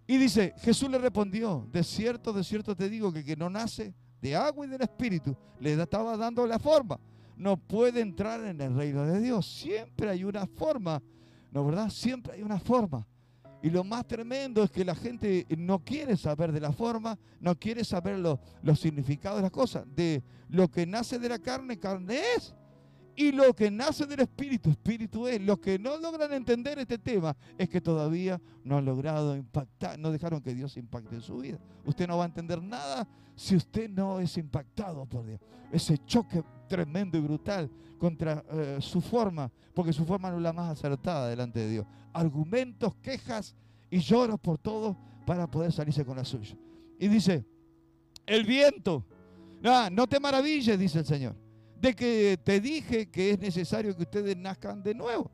Y 0.05 0.17
dice, 0.17 0.53
Jesús 0.57 0.89
le 0.89 0.97
respondió, 0.97 1.67
de 1.71 1.83
cierto, 1.83 2.33
de 2.33 2.43
cierto 2.43 2.75
te 2.75 2.89
digo 2.89 3.13
que 3.13 3.23
que 3.23 3.35
no 3.35 3.49
nace 3.49 3.93
de 4.21 4.35
agua 4.35 4.65
y 4.65 4.69
del 4.69 4.81
Espíritu, 4.81 5.35
le 5.59 5.73
estaba 5.73 6.17
dando 6.17 6.45
la 6.45 6.59
forma. 6.59 6.99
No 7.37 7.55
puede 7.55 8.01
entrar 8.01 8.43
en 8.43 8.59
el 8.59 8.75
reino 8.75 9.05
de 9.05 9.21
Dios. 9.21 9.45
Siempre 9.45 10.09
hay 10.09 10.23
una 10.25 10.45
forma, 10.45 11.01
¿no 11.51 11.63
verdad? 11.63 11.89
Siempre 11.89 12.33
hay 12.33 12.41
una 12.41 12.59
forma. 12.59 13.07
Y 13.61 13.69
lo 13.69 13.83
más 13.83 14.07
tremendo 14.07 14.63
es 14.63 14.71
que 14.71 14.85
la 14.85 14.95
gente 14.95 15.45
no 15.57 15.83
quiere 15.83 16.15
saber 16.15 16.51
de 16.51 16.61
la 16.61 16.71
forma, 16.71 17.17
no 17.41 17.57
quiere 17.57 17.83
saber 17.83 18.17
los 18.17 18.79
significados 18.79 19.39
de 19.39 19.43
las 19.43 19.51
cosas. 19.51 19.85
De 19.93 20.23
lo 20.49 20.69
que 20.69 20.85
nace 20.85 21.19
de 21.19 21.29
la 21.29 21.39
carne, 21.39 21.77
carne 21.77 22.19
es. 22.37 22.55
Y 23.15 23.33
lo 23.33 23.53
que 23.53 23.69
nace 23.69 24.05
del 24.05 24.21
espíritu, 24.21 24.69
espíritu 24.69 25.27
es. 25.27 25.41
Los 25.41 25.59
que 25.59 25.77
no 25.77 25.97
logran 25.97 26.31
entender 26.31 26.79
este 26.79 26.97
tema 26.97 27.35
es 27.57 27.67
que 27.67 27.81
todavía 27.81 28.39
no 28.63 28.77
han 28.77 28.85
logrado 28.85 29.35
impactar, 29.35 29.99
no 29.99 30.09
dejaron 30.09 30.41
que 30.41 30.55
Dios 30.55 30.77
impacte 30.77 31.15
en 31.15 31.21
su 31.21 31.39
vida. 31.39 31.59
Usted 31.83 32.07
no 32.07 32.17
va 32.17 32.23
a 32.23 32.27
entender 32.27 32.63
nada 32.63 33.05
si 33.35 33.57
usted 33.57 33.89
no 33.89 34.21
es 34.21 34.37
impactado 34.37 35.05
por 35.05 35.25
Dios. 35.25 35.41
Ese 35.69 35.97
choque 36.05 36.43
tremendo 36.69 37.17
y 37.17 37.21
brutal 37.21 37.69
contra 37.97 38.41
eh, 38.51 38.77
su 38.79 39.01
forma, 39.01 39.51
porque 39.73 39.91
su 39.91 40.05
forma 40.05 40.31
no 40.31 40.37
es 40.37 40.43
la 40.43 40.53
más 40.53 40.71
acertada 40.71 41.27
delante 41.27 41.59
de 41.59 41.69
Dios. 41.69 41.85
Argumentos, 42.13 42.95
quejas 42.95 43.55
y 43.89 43.99
lloros 43.99 44.39
por 44.39 44.57
todo 44.57 44.97
para 45.25 45.49
poder 45.49 45.71
salirse 45.71 46.05
con 46.05 46.17
la 46.17 46.25
suya. 46.25 46.57
Y 46.99 47.07
dice, 47.07 47.45
el 48.25 48.45
viento, 48.45 49.05
no, 49.61 50.07
te 50.07 50.19
maravilles, 50.19 50.77
dice 50.77 50.99
el 50.99 51.05
Señor, 51.05 51.35
de 51.79 51.95
que 51.95 52.39
te 52.43 52.59
dije 52.59 53.09
que 53.09 53.31
es 53.31 53.39
necesario 53.39 53.95
que 53.95 54.03
ustedes 54.03 54.35
nazcan 54.37 54.83
de 54.83 54.93
nuevo. 54.93 55.31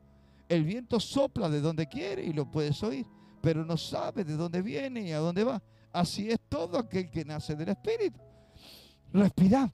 El 0.48 0.64
viento 0.64 1.00
sopla 1.00 1.48
de 1.48 1.60
donde 1.60 1.86
quiere 1.86 2.24
y 2.24 2.32
lo 2.32 2.50
puedes 2.50 2.82
oír, 2.82 3.06
pero 3.40 3.64
no 3.64 3.76
sabe 3.76 4.24
de 4.24 4.36
dónde 4.36 4.62
viene 4.62 5.08
y 5.08 5.12
a 5.12 5.18
dónde 5.18 5.44
va. 5.44 5.62
Así 5.92 6.30
es 6.30 6.38
todo 6.48 6.78
aquel 6.78 7.10
que 7.10 7.24
nace 7.24 7.56
del 7.56 7.70
Espíritu. 7.70 8.20
Respiramos, 9.12 9.72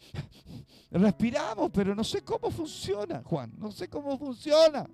respiramos, 0.91 1.71
pero 1.73 1.95
no 1.95 2.05
sé 2.05 2.23
cómo 2.23 2.51
funciona, 2.51 3.23
Juan. 3.25 3.53
No 3.59 3.73
sé 3.73 3.89
cómo 3.89 4.17
funciona. 4.19 4.89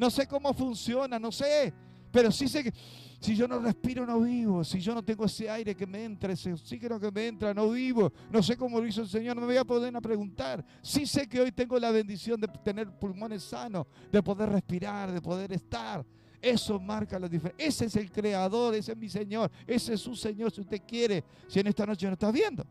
No 0.00 0.08
sé 0.08 0.26
cómo 0.26 0.54
funciona, 0.54 1.18
no 1.18 1.30
sé. 1.30 1.74
Pero 2.10 2.32
sí 2.32 2.48
sé 2.48 2.64
que 2.64 2.72
si 3.20 3.36
yo 3.36 3.46
no 3.46 3.58
respiro, 3.58 4.06
no 4.06 4.18
vivo. 4.22 4.64
Si 4.64 4.80
yo 4.80 4.94
no 4.94 5.04
tengo 5.04 5.26
ese 5.26 5.50
aire 5.50 5.74
que 5.76 5.86
me 5.86 6.02
entra, 6.02 6.32
ese 6.32 6.54
oxígeno 6.54 6.98
que 6.98 7.10
me 7.10 7.26
entra, 7.26 7.52
no 7.52 7.68
vivo. 7.68 8.10
No 8.30 8.42
sé 8.42 8.56
cómo 8.56 8.80
lo 8.80 8.86
hizo 8.86 9.02
el 9.02 9.08
Señor, 9.08 9.36
no 9.36 9.42
me 9.42 9.48
voy 9.48 9.58
a 9.58 9.64
poder 9.64 9.92
preguntar. 10.00 10.64
Sí 10.80 11.04
sé 11.04 11.28
que 11.28 11.38
hoy 11.38 11.52
tengo 11.52 11.78
la 11.78 11.90
bendición 11.90 12.40
de 12.40 12.48
tener 12.48 12.90
pulmones 12.98 13.42
sanos, 13.42 13.86
de 14.10 14.22
poder 14.22 14.48
respirar, 14.48 15.12
de 15.12 15.20
poder 15.20 15.52
estar. 15.52 16.02
Eso 16.40 16.80
marca 16.80 17.18
la 17.18 17.28
diferencia. 17.28 17.66
Ese 17.66 17.84
es 17.84 17.96
el 17.96 18.10
creador, 18.10 18.74
ese 18.74 18.92
es 18.92 18.96
mi 18.96 19.10
Señor, 19.10 19.50
ese 19.66 19.92
es 19.92 20.00
su 20.00 20.16
Señor 20.16 20.50
si 20.50 20.62
usted 20.62 20.80
quiere, 20.88 21.22
si 21.46 21.60
en 21.60 21.66
esta 21.66 21.84
noche 21.84 22.06
no 22.06 22.14
está 22.14 22.32
viendo. 22.32 22.64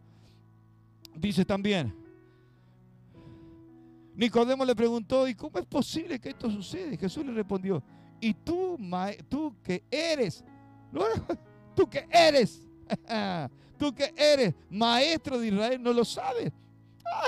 Dice 1.16 1.46
también, 1.46 1.94
Nicodemo 4.20 4.66
le 4.66 4.76
preguntó, 4.76 5.30
¿y 5.30 5.34
cómo 5.34 5.60
es 5.60 5.66
posible 5.66 6.20
que 6.20 6.32
esto 6.32 6.52
suceda? 6.52 6.98
Jesús 6.98 7.26
le 7.26 7.32
respondió, 7.32 7.82
y 8.20 8.34
tú, 8.34 8.78
tú 9.30 9.56
que 9.64 9.86
eres, 9.90 10.44
tú 11.74 11.90
que 11.90 12.06
eres, 12.12 12.68
tú 13.80 13.96
que 13.96 14.14
eres 14.18 14.54
maestro 14.70 15.40
de 15.40 15.48
Israel, 15.48 15.82
no 15.82 15.94
lo 15.94 16.04
sabes. 16.04 16.52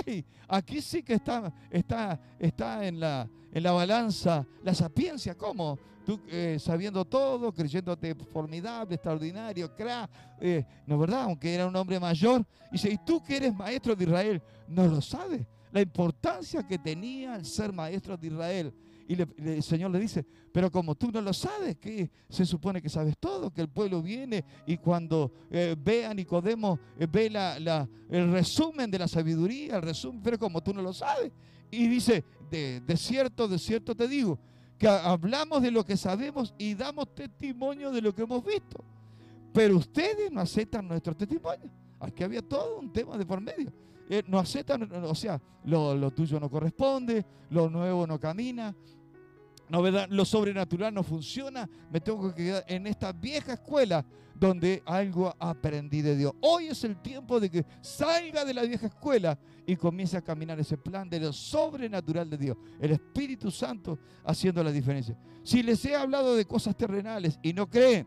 Ay, 0.05 0.25
aquí 0.49 0.81
sí 0.81 1.01
que 1.01 1.13
está, 1.13 1.53
está, 1.69 2.19
está 2.37 2.85
en, 2.85 2.99
la, 2.99 3.25
en 3.53 3.63
la 3.63 3.71
balanza 3.71 4.45
la 4.61 4.73
sapiencia. 4.75 5.33
¿Cómo? 5.37 5.79
Tú 6.05 6.19
eh, 6.27 6.57
sabiendo 6.59 7.05
todo, 7.05 7.53
creyéndote 7.53 8.15
formidable, 8.15 8.95
extraordinario, 8.95 9.73
crack, 9.73 10.11
eh, 10.41 10.65
¿no 10.85 10.95
es 10.95 10.99
verdad? 10.99 11.23
Aunque 11.23 11.55
era 11.55 11.67
un 11.67 11.75
hombre 11.77 12.01
mayor. 12.01 12.45
Dice, 12.69 12.89
¿y 12.89 12.97
tú 12.97 13.23
que 13.23 13.37
eres 13.37 13.55
maestro 13.55 13.95
de 13.95 14.03
Israel? 14.03 14.41
No 14.67 14.85
lo 14.87 14.99
sabes. 14.99 15.47
La 15.71 15.81
importancia 15.81 16.65
que 16.67 16.77
tenía 16.77 17.35
el 17.35 17.45
ser 17.45 17.71
maestro 17.71 18.17
de 18.17 18.27
Israel. 18.27 18.73
Y 19.07 19.17
el 19.21 19.63
Señor 19.63 19.91
le 19.91 19.99
dice, 19.99 20.25
pero 20.53 20.71
como 20.71 20.95
tú 20.95 21.11
no 21.11 21.19
lo 21.19 21.33
sabes, 21.33 21.77
que 21.77 22.09
se 22.29 22.45
supone 22.45 22.81
que 22.81 22.87
sabes 22.87 23.17
todo, 23.19 23.51
que 23.51 23.61
el 23.61 23.67
pueblo 23.67 24.01
viene 24.01 24.45
y 24.65 24.77
cuando 24.77 25.31
eh, 25.49 25.75
ve 25.77 26.05
a 26.05 26.13
Nicodemo, 26.13 26.79
eh, 26.97 27.07
ve 27.11 27.29
la, 27.29 27.87
el 28.09 28.31
resumen 28.31 28.89
de 28.89 28.99
la 28.99 29.07
sabiduría, 29.07 29.77
el 29.77 29.81
resumen, 29.81 30.21
pero 30.23 30.39
como 30.39 30.61
tú 30.61 30.73
no 30.73 30.81
lo 30.81 30.93
sabes. 30.93 31.31
Y 31.69 31.87
dice, 31.87 32.23
de, 32.49 32.79
de 32.79 32.97
cierto, 32.97 33.47
de 33.47 33.59
cierto 33.59 33.95
te 33.95 34.07
digo, 34.07 34.39
que 34.77 34.87
hablamos 34.87 35.61
de 35.61 35.71
lo 35.71 35.85
que 35.85 35.95
sabemos 35.95 36.53
y 36.57 36.73
damos 36.73 37.13
testimonio 37.13 37.91
de 37.91 38.01
lo 38.01 38.15
que 38.15 38.23
hemos 38.23 38.43
visto. 38.43 38.83
Pero 39.53 39.77
ustedes 39.77 40.31
no 40.31 40.41
aceptan 40.41 40.87
nuestro 40.87 41.15
testimonio. 41.15 41.69
Aquí 41.99 42.23
había 42.23 42.41
todo 42.41 42.79
un 42.79 42.91
tema 42.91 43.17
de 43.17 43.25
por 43.25 43.39
medio. 43.41 43.71
Eh, 44.13 44.23
no 44.27 44.39
aceptan, 44.39 44.91
o 45.05 45.15
sea, 45.15 45.41
lo, 45.63 45.95
lo, 45.95 46.11
tuyo 46.11 46.37
no 46.37 46.49
corresponde, 46.49 47.25
lo 47.49 47.69
nuevo 47.69 48.05
no 48.05 48.19
camina, 48.19 48.75
lo 49.69 50.25
sobrenatural 50.25 50.93
no 50.93 51.01
funciona, 51.01 51.69
me 51.89 52.01
tengo 52.01 52.27
que 52.27 52.43
quedar 52.43 52.65
en 52.67 52.87
esta 52.87 53.13
vieja 53.13 53.53
escuela 53.53 54.05
donde 54.35 54.83
algo 54.85 55.33
aprendí 55.39 56.01
de 56.01 56.17
Dios. 56.17 56.33
Hoy 56.41 56.67
es 56.67 56.83
el 56.83 57.01
tiempo 57.01 57.39
de 57.39 57.49
que 57.49 57.65
salga 57.79 58.43
de 58.43 58.53
la 58.53 58.63
vieja 58.63 58.87
escuela 58.87 59.39
y 59.65 59.77
comience 59.77 60.17
a 60.17 60.21
caminar 60.21 60.59
ese 60.59 60.77
plan 60.77 61.09
de 61.09 61.21
lo 61.21 61.31
sobrenatural 61.31 62.29
de 62.29 62.37
Dios. 62.37 62.57
El 62.81 62.91
Espíritu 62.91 63.49
Santo 63.49 63.97
haciendo 64.25 64.61
la 64.61 64.73
diferencia. 64.73 65.17
Si 65.41 65.63
les 65.63 65.85
he 65.85 65.95
hablado 65.95 66.35
de 66.35 66.43
cosas 66.43 66.75
terrenales 66.75 67.39
y 67.41 67.53
no 67.53 67.69
creen, 67.69 68.05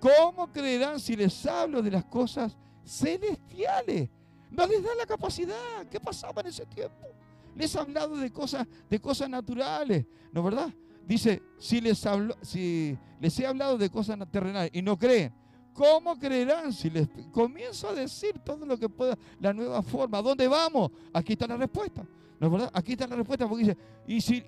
¿cómo 0.00 0.50
creerán 0.50 0.98
si 0.98 1.14
les 1.14 1.46
hablo 1.46 1.82
de 1.82 1.92
las 1.92 2.04
cosas 2.06 2.56
celestiales? 2.84 4.10
No 4.50 4.66
les 4.66 4.82
da 4.82 4.94
la 4.96 5.06
capacidad. 5.06 5.86
¿Qué 5.90 6.00
pasaba 6.00 6.40
en 6.42 6.48
ese 6.48 6.66
tiempo? 6.66 7.08
Les 7.54 7.74
he 7.74 7.78
hablado 7.78 8.16
de 8.16 8.30
cosas, 8.30 8.66
de 8.88 9.00
cosas 9.00 9.28
naturales, 9.30 10.04
¿no 10.32 10.42
verdad? 10.42 10.72
Dice, 11.06 11.42
si 11.58 11.80
les, 11.80 12.04
hablo, 12.04 12.36
si 12.42 12.98
les 13.20 13.38
he 13.38 13.46
hablado 13.46 13.78
de 13.78 13.88
cosas 13.88 14.18
terrenales 14.30 14.70
y 14.74 14.82
no 14.82 14.98
creen, 14.98 15.32
¿cómo 15.72 16.18
creerán 16.18 16.72
si 16.72 16.90
les 16.90 17.08
comienzo 17.32 17.88
a 17.88 17.94
decir 17.94 18.38
todo 18.40 18.66
lo 18.66 18.76
que 18.76 18.88
pueda, 18.88 19.16
la 19.40 19.52
nueva 19.54 19.82
forma? 19.82 20.18
¿A 20.18 20.22
dónde 20.22 20.48
vamos? 20.48 20.90
Aquí 21.12 21.34
está 21.34 21.46
la 21.46 21.56
respuesta. 21.56 22.06
¿No 22.38 22.46
es 22.46 22.52
verdad? 22.52 22.70
Aquí 22.74 22.92
está 22.92 23.06
la 23.06 23.16
respuesta 23.16 23.48
porque 23.48 23.64
dice, 23.64 23.76
y 24.06 24.20
si, 24.20 24.44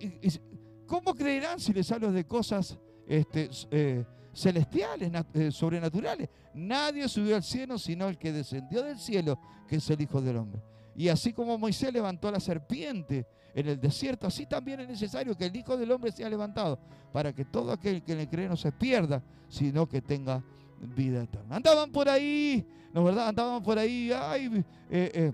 ¿cómo 0.86 1.14
creerán 1.14 1.58
si 1.60 1.72
les 1.72 1.90
hablo 1.90 2.12
de 2.12 2.26
cosas 2.26 2.76
este, 3.06 3.48
eh, 3.70 4.04
celestiales, 4.38 5.10
eh, 5.34 5.50
sobrenaturales? 5.50 6.28
Nadie 6.54 7.08
subió 7.08 7.36
al 7.36 7.42
cielo 7.42 7.78
sino 7.78 8.08
el 8.08 8.18
que 8.18 8.32
descendió 8.32 8.82
del 8.82 8.98
cielo, 8.98 9.38
que 9.66 9.76
es 9.76 9.90
el 9.90 10.00
Hijo 10.00 10.20
del 10.20 10.36
Hombre. 10.36 10.62
Y 10.94 11.08
así 11.08 11.32
como 11.32 11.56
Moisés 11.58 11.92
levantó 11.92 12.30
la 12.30 12.40
serpiente 12.40 13.26
en 13.54 13.68
el 13.68 13.80
desierto, 13.80 14.26
así 14.26 14.46
también 14.46 14.80
es 14.80 14.88
necesario 14.88 15.36
que 15.36 15.46
el 15.46 15.56
Hijo 15.56 15.76
del 15.76 15.90
Hombre 15.92 16.12
sea 16.12 16.28
levantado 16.28 16.78
para 17.12 17.32
que 17.32 17.44
todo 17.44 17.72
aquel 17.72 18.02
que 18.02 18.16
le 18.16 18.28
cree 18.28 18.48
no 18.48 18.56
se 18.56 18.72
pierda, 18.72 19.22
sino 19.48 19.88
que 19.88 20.02
tenga 20.02 20.42
vida 20.80 21.22
eterna. 21.22 21.56
Andaban 21.56 21.90
por 21.90 22.08
ahí, 22.08 22.66
¿no 22.92 23.04
verdad? 23.04 23.28
Andaban 23.28 23.62
por 23.62 23.78
ahí, 23.78 24.10
ay, 24.12 24.64
eh, 24.90 25.10
eh, 25.14 25.32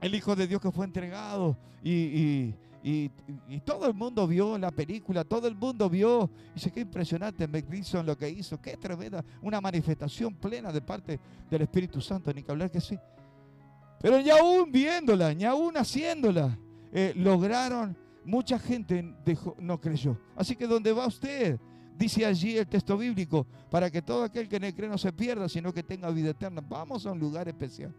el 0.00 0.14
Hijo 0.14 0.36
de 0.36 0.46
Dios 0.46 0.60
que 0.60 0.70
fue 0.70 0.84
entregado 0.84 1.56
y, 1.82 2.54
todo 3.64 3.88
el 3.88 3.94
mundo 3.94 4.26
vio 4.28 4.56
la 4.56 4.70
película, 4.70 5.24
todo 5.24 5.48
el 5.48 5.56
mundo 5.56 5.90
vio. 5.90 6.30
Y 6.50 6.54
dice, 6.54 6.70
qué 6.70 6.80
impresionante 6.80 7.48
Gibson 7.68 8.06
lo 8.06 8.16
que 8.16 8.30
hizo, 8.30 8.60
qué 8.60 8.76
tremenda, 8.76 9.24
una 9.42 9.60
manifestación 9.60 10.34
plena 10.34 10.72
de 10.72 10.80
parte 10.80 11.18
del 11.50 11.62
Espíritu 11.62 12.00
Santo, 12.00 12.32
ni 12.32 12.42
que 12.42 12.52
hablar 12.52 12.70
que 12.70 12.80
sí. 12.80 12.96
Pero 14.00 14.22
ni 14.22 14.30
aún 14.30 14.70
viéndola, 14.70 15.34
ni 15.34 15.44
aún 15.44 15.76
haciéndola, 15.76 16.56
eh, 16.92 17.12
lograron, 17.16 17.96
mucha 18.24 18.58
gente 18.58 19.14
no 19.58 19.80
creyó. 19.80 20.16
Así 20.36 20.54
que 20.54 20.68
donde 20.68 20.92
va 20.92 21.06
usted, 21.06 21.58
dice 21.98 22.24
allí 22.24 22.56
el 22.56 22.68
texto 22.68 22.96
bíblico, 22.96 23.46
para 23.68 23.90
que 23.90 24.00
todo 24.00 24.22
aquel 24.22 24.48
que 24.48 24.60
no 24.60 24.72
cree 24.72 24.88
no 24.88 24.98
se 24.98 25.12
pierda, 25.12 25.48
sino 25.48 25.72
que 25.72 25.82
tenga 25.82 26.08
vida 26.10 26.30
eterna. 26.30 26.62
Vamos 26.66 27.04
a 27.04 27.10
un 27.10 27.18
lugar 27.18 27.48
especial. 27.48 27.92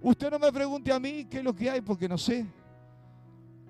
Usted 0.00 0.30
no 0.30 0.38
me 0.38 0.52
pregunte 0.52 0.92
a 0.92 0.98
mí 0.98 1.24
qué 1.24 1.38
es 1.38 1.44
lo 1.44 1.54
que 1.54 1.70
hay, 1.70 1.80
porque 1.80 2.08
no 2.08 2.18
sé. 2.18 2.46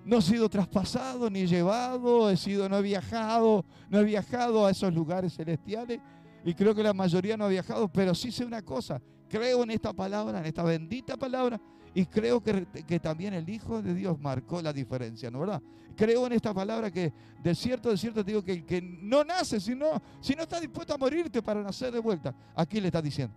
No 0.04 0.18
he 0.18 0.22
sido 0.22 0.48
traspasado 0.48 1.28
ni 1.28 1.46
llevado, 1.46 2.30
he 2.30 2.36
sido, 2.36 2.68
no 2.68 2.78
he 2.78 2.82
viajado, 2.82 3.64
no 3.90 3.98
he 3.98 4.04
viajado 4.04 4.66
a 4.66 4.70
esos 4.70 4.94
lugares 4.94 5.34
celestiales 5.34 6.00
y 6.44 6.54
creo 6.54 6.74
que 6.74 6.82
la 6.82 6.94
mayoría 6.94 7.36
no 7.36 7.44
ha 7.44 7.48
viajado, 7.48 7.88
pero 7.88 8.14
sí 8.14 8.32
sé 8.32 8.44
una 8.44 8.62
cosa, 8.62 9.00
creo 9.28 9.62
en 9.62 9.70
esta 9.70 9.92
palabra, 9.92 10.40
en 10.40 10.46
esta 10.46 10.62
bendita 10.62 11.16
palabra, 11.16 11.60
y 11.94 12.06
creo 12.06 12.42
que, 12.42 12.66
que, 12.86 13.00
también 13.00 13.34
el 13.34 13.48
Hijo 13.48 13.82
de 13.82 13.94
Dios 13.94 14.18
marcó 14.20 14.62
la 14.62 14.72
diferencia, 14.72 15.30
¿no 15.30 15.40
verdad? 15.40 15.60
Creo 15.96 16.26
en 16.26 16.32
esta 16.32 16.54
palabra 16.54 16.90
que 16.90 17.12
de 17.42 17.54
cierto, 17.54 17.90
de 17.90 17.98
cierto 17.98 18.24
te 18.24 18.30
digo 18.30 18.44
que 18.44 18.52
el 18.52 18.64
que 18.64 18.80
no 18.80 19.24
nace, 19.24 19.58
si 19.58 19.74
no, 19.74 20.00
si 20.20 20.34
no 20.34 20.42
está 20.42 20.60
dispuesto 20.60 20.94
a 20.94 20.98
morirte 20.98 21.42
para 21.42 21.62
nacer 21.62 21.92
de 21.92 21.98
vuelta, 21.98 22.34
aquí 22.54 22.80
le 22.80 22.86
está 22.86 23.02
diciendo. 23.02 23.34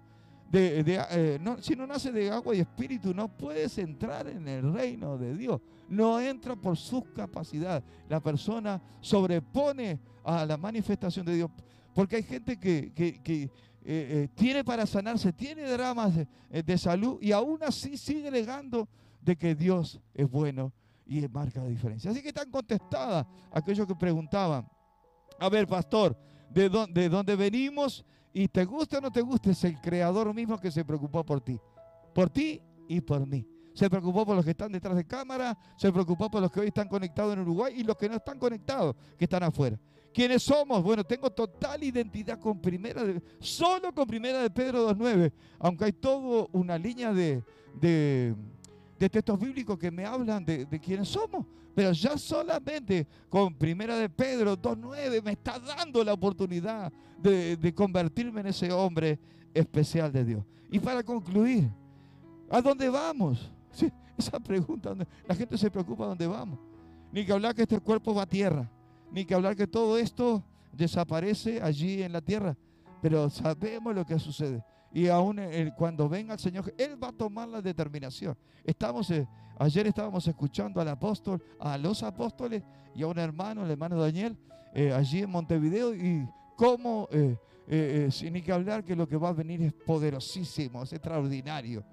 De, 0.51 0.83
eh, 0.85 1.39
no, 1.41 1.61
si 1.61 1.75
no 1.75 1.87
nace 1.87 2.11
de 2.11 2.29
agua 2.29 2.53
y 2.53 2.59
espíritu, 2.59 3.13
no 3.13 3.29
puedes 3.29 3.77
entrar 3.77 4.27
en 4.27 4.47
el 4.47 4.73
reino 4.73 5.17
de 5.17 5.35
Dios. 5.35 5.61
No 5.87 6.19
entra 6.19 6.55
por 6.57 6.75
sus 6.75 7.05
capacidades. 7.15 7.83
La 8.09 8.19
persona 8.19 8.81
sobrepone 8.99 9.99
a 10.25 10.45
la 10.45 10.57
manifestación 10.57 11.25
de 11.25 11.35
Dios. 11.35 11.51
Porque 11.93 12.17
hay 12.17 12.23
gente 12.23 12.59
que, 12.59 12.91
que 12.93 13.49
eh, 13.83 14.07
eh, 14.23 14.27
tiene 14.35 14.63
para 14.63 14.85
sanarse, 14.85 15.33
tiene 15.33 15.63
dramas 15.63 16.13
eh, 16.15 16.61
de, 16.61 16.77
salud 16.77 17.17
y 17.19 17.31
aún 17.31 17.63
así 17.63 17.97
sigue 17.97 18.29
negando 18.29 18.87
de 19.19 19.35
que 19.35 19.55
Dios 19.55 19.99
es 20.13 20.29
bueno 20.29 20.71
y 21.07 21.27
marca 21.27 21.61
la 21.63 21.67
diferencia. 21.67 22.11
Así 22.11 22.21
que 22.21 22.27
están 22.27 22.51
contestadas 22.51 23.25
aquellos 23.51 23.87
que 23.87 23.95
preguntaban, 23.95 24.69
a 25.39 25.49
ver, 25.49 25.65
pastor, 25.65 26.15
¿de 26.51 26.69
dónde, 26.69 27.01
¿de 27.01 27.09
dónde 27.09 27.35
venimos? 27.35 28.05
Y 28.33 28.47
te 28.47 28.65
gusta 28.65 28.97
o 28.97 29.01
no 29.01 29.11
te 29.11 29.21
gusta, 29.21 29.51
es 29.51 29.63
el 29.63 29.79
creador 29.81 30.33
mismo 30.33 30.59
que 30.59 30.71
se 30.71 30.85
preocupó 30.85 31.25
por 31.25 31.41
ti. 31.41 31.59
Por 32.13 32.29
ti 32.29 32.61
y 32.87 33.01
por 33.01 33.25
mí. 33.25 33.45
Se 33.73 33.89
preocupó 33.89 34.25
por 34.25 34.35
los 34.35 34.43
que 34.43 34.51
están 34.51 34.71
detrás 34.71 34.95
de 34.95 35.05
cámara, 35.05 35.57
se 35.77 35.91
preocupó 35.91 36.29
por 36.29 36.41
los 36.41 36.51
que 36.51 36.59
hoy 36.59 36.67
están 36.67 36.87
conectados 36.87 37.33
en 37.33 37.39
Uruguay 37.39 37.73
y 37.77 37.83
los 37.83 37.95
que 37.95 38.09
no 38.09 38.15
están 38.15 38.37
conectados, 38.37 38.95
que 39.17 39.25
están 39.25 39.43
afuera. 39.43 39.79
¿Quiénes 40.13 40.43
somos? 40.43 40.83
Bueno, 40.83 41.05
tengo 41.05 41.29
total 41.29 41.83
identidad 41.83 42.37
con 42.37 42.59
primera 42.59 43.03
de, 43.03 43.21
solo 43.39 43.93
con 43.93 44.05
primera 44.05 44.41
de 44.41 44.49
Pedro 44.49 44.89
2.9, 44.93 45.31
aunque 45.59 45.85
hay 45.85 45.93
toda 45.93 46.47
una 46.51 46.77
línea 46.77 47.13
de, 47.13 47.41
de, 47.79 48.35
textos 49.09 49.39
bíblicos 49.39 49.77
que 49.77 49.91
me 49.91 50.05
hablan 50.05 50.43
de, 50.45 50.67
quiénes 50.79 51.07
somos. 51.07 51.45
Pero 51.73 51.91
ya 51.93 52.17
solamente 52.17 53.07
con 53.29 53.53
primera 53.53 53.95
de 53.95 54.09
Pedro 54.09 54.57
2.9 54.57 55.23
me 55.23 55.31
está 55.31 55.57
dando 55.59 56.03
la 56.03 56.13
oportunidad 56.13 56.91
de, 57.17 57.73
convertirme 57.73 58.41
en 58.41 58.47
ese 58.47 58.71
hombre 58.71 59.19
especial 59.53 60.11
de 60.11 60.25
Dios. 60.25 60.45
Y 60.69 60.79
para 60.79 61.03
concluir, 61.03 61.69
¿a 62.49 62.61
dónde 62.61 62.89
vamos? 62.89 63.51
esa 64.17 64.39
pregunta, 64.39 64.93
la 65.27 65.35
gente 65.35 65.57
se 65.57 65.71
preocupa 65.71 66.03
a 66.03 66.07
dónde 66.07 66.27
vamos. 66.27 66.59
Ni 67.11 67.25
que 67.25 67.33
hablar 67.33 67.55
que 67.55 67.63
este 67.63 67.79
cuerpo 67.79 68.13
va 68.13 68.23
a 68.23 68.27
tierra 68.27 68.69
ni 69.11 69.25
que 69.25 69.35
hablar 69.35 69.55
que 69.55 69.67
todo 69.67 69.97
esto 69.97 70.43
desaparece 70.71 71.61
allí 71.61 72.01
en 72.01 72.13
la 72.13 72.21
tierra. 72.21 72.57
pero 73.01 73.29
sabemos 73.29 73.95
lo 73.95 74.05
que 74.05 74.19
sucede. 74.19 74.63
Y 74.93 75.07
aún 75.07 75.39
cuando 75.77 76.09
venga 76.09 76.33
el 76.33 76.39
Señor, 76.39 76.73
Él 76.77 77.01
va 77.01 77.09
a 77.09 77.11
tomar 77.13 77.47
la 77.47 77.61
determinación. 77.61 78.35
Estamos, 78.63 79.09
eh, 79.11 79.27
ayer 79.57 79.87
estábamos 79.87 80.27
escuchando 80.27 80.81
al 80.81 80.87
apóstol, 80.89 81.41
a 81.59 81.77
los 81.77 82.03
apóstoles 82.03 82.61
y 82.93 83.03
a 83.03 83.07
un 83.07 83.17
hermano, 83.17 83.63
el 83.63 83.71
hermano 83.71 83.99
Daniel, 84.01 84.37
eh, 84.73 84.91
allí 84.91 85.19
en 85.19 85.29
Montevideo, 85.29 85.95
y 85.95 86.27
cómo, 86.57 87.07
eh, 87.11 88.09
sin 88.11 88.33
ni 88.33 88.41
que 88.41 88.51
hablar, 88.51 88.83
que 88.83 88.95
lo 88.95 89.07
que 89.07 89.15
va 89.15 89.29
a 89.29 89.33
venir 89.33 89.61
es 89.61 89.73
poderosísimo, 89.73 90.83
es 90.83 90.91
extraordinario. 90.91 91.83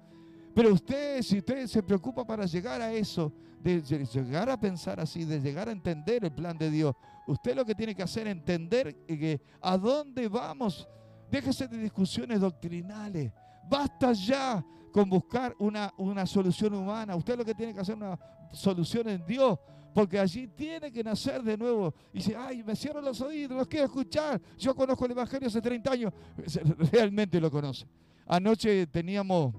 Pero 0.53 0.73
usted, 0.73 1.21
si 1.21 1.37
usted 1.37 1.67
se 1.67 1.81
preocupa 1.81 2.25
para 2.25 2.45
llegar 2.45 2.81
a 2.81 2.91
eso, 2.91 3.31
de 3.63 3.81
llegar 3.81 4.49
a 4.49 4.59
pensar 4.59 4.99
así, 4.99 5.23
de 5.23 5.39
llegar 5.39 5.69
a 5.69 5.71
entender 5.71 6.25
el 6.25 6.31
plan 6.31 6.57
de 6.57 6.69
Dios, 6.69 6.95
usted 7.27 7.55
lo 7.55 7.65
que 7.65 7.75
tiene 7.75 7.95
que 7.95 8.03
hacer 8.03 8.27
es 8.27 8.33
entender 8.33 9.05
que 9.05 9.39
a 9.61 9.77
dónde 9.77 10.27
vamos 10.27 10.87
Déjese 11.29 11.67
de 11.67 11.77
discusiones 11.77 12.39
doctrinales. 12.39 13.31
Basta 13.69 14.13
ya 14.13 14.65
con 14.91 15.09
buscar 15.09 15.55
una, 15.59 15.93
una 15.97 16.25
solución 16.25 16.73
humana. 16.73 17.15
Usted 17.15 17.37
lo 17.37 17.45
que 17.45 17.53
tiene 17.53 17.73
que 17.73 17.81
hacer 17.81 17.95
es 17.95 18.01
una 18.01 18.19
solución 18.51 19.07
en 19.09 19.25
Dios. 19.25 19.59
Porque 19.93 20.19
allí 20.19 20.47
tiene 20.47 20.91
que 20.91 21.03
nacer 21.03 21.43
de 21.43 21.57
nuevo. 21.57 21.93
Y 22.13 22.17
dice, 22.17 22.35
ay, 22.35 22.63
me 22.63 22.75
cierro 22.75 23.01
los 23.01 23.19
oídos, 23.21 23.57
los 23.57 23.67
quiero 23.67 23.85
escuchar. 23.85 24.41
Yo 24.57 24.75
conozco 24.75 25.05
el 25.05 25.11
Evangelio 25.11 25.47
hace 25.47 25.61
30 25.61 25.91
años. 25.91 26.13
Realmente 26.91 27.39
lo 27.39 27.49
conoce. 27.49 27.85
Anoche 28.25 28.87
teníamos 28.87 29.53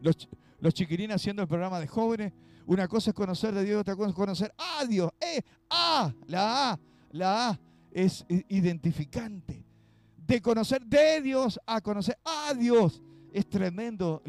los, 0.00 0.74
chiquirines 0.74 1.16
haciendo 1.16 1.42
el 1.42 1.48
programa 1.48 1.78
de 1.78 1.86
jóvenes. 1.86 2.32
Una 2.66 2.88
cosa 2.88 3.10
es 3.10 3.14
conocer 3.14 3.54
de 3.54 3.64
Dios, 3.64 3.80
otra 3.80 3.94
cosa 3.94 4.08
es 4.08 4.14
conocer 4.14 4.54
a 4.56 4.84
Dios. 4.86 5.10
Eh, 5.20 5.42
a, 5.68 6.12
la 6.26 6.72
A, 6.72 6.80
la 7.10 7.50
A 7.50 7.60
es 7.92 8.24
identificante 8.48 9.63
de 10.26 10.40
conocer 10.40 10.84
de 10.84 11.20
Dios 11.20 11.60
a 11.66 11.80
conocer 11.80 12.18
a 12.24 12.54
Dios. 12.54 13.02
Es 13.32 13.48
tremendo. 13.48 14.22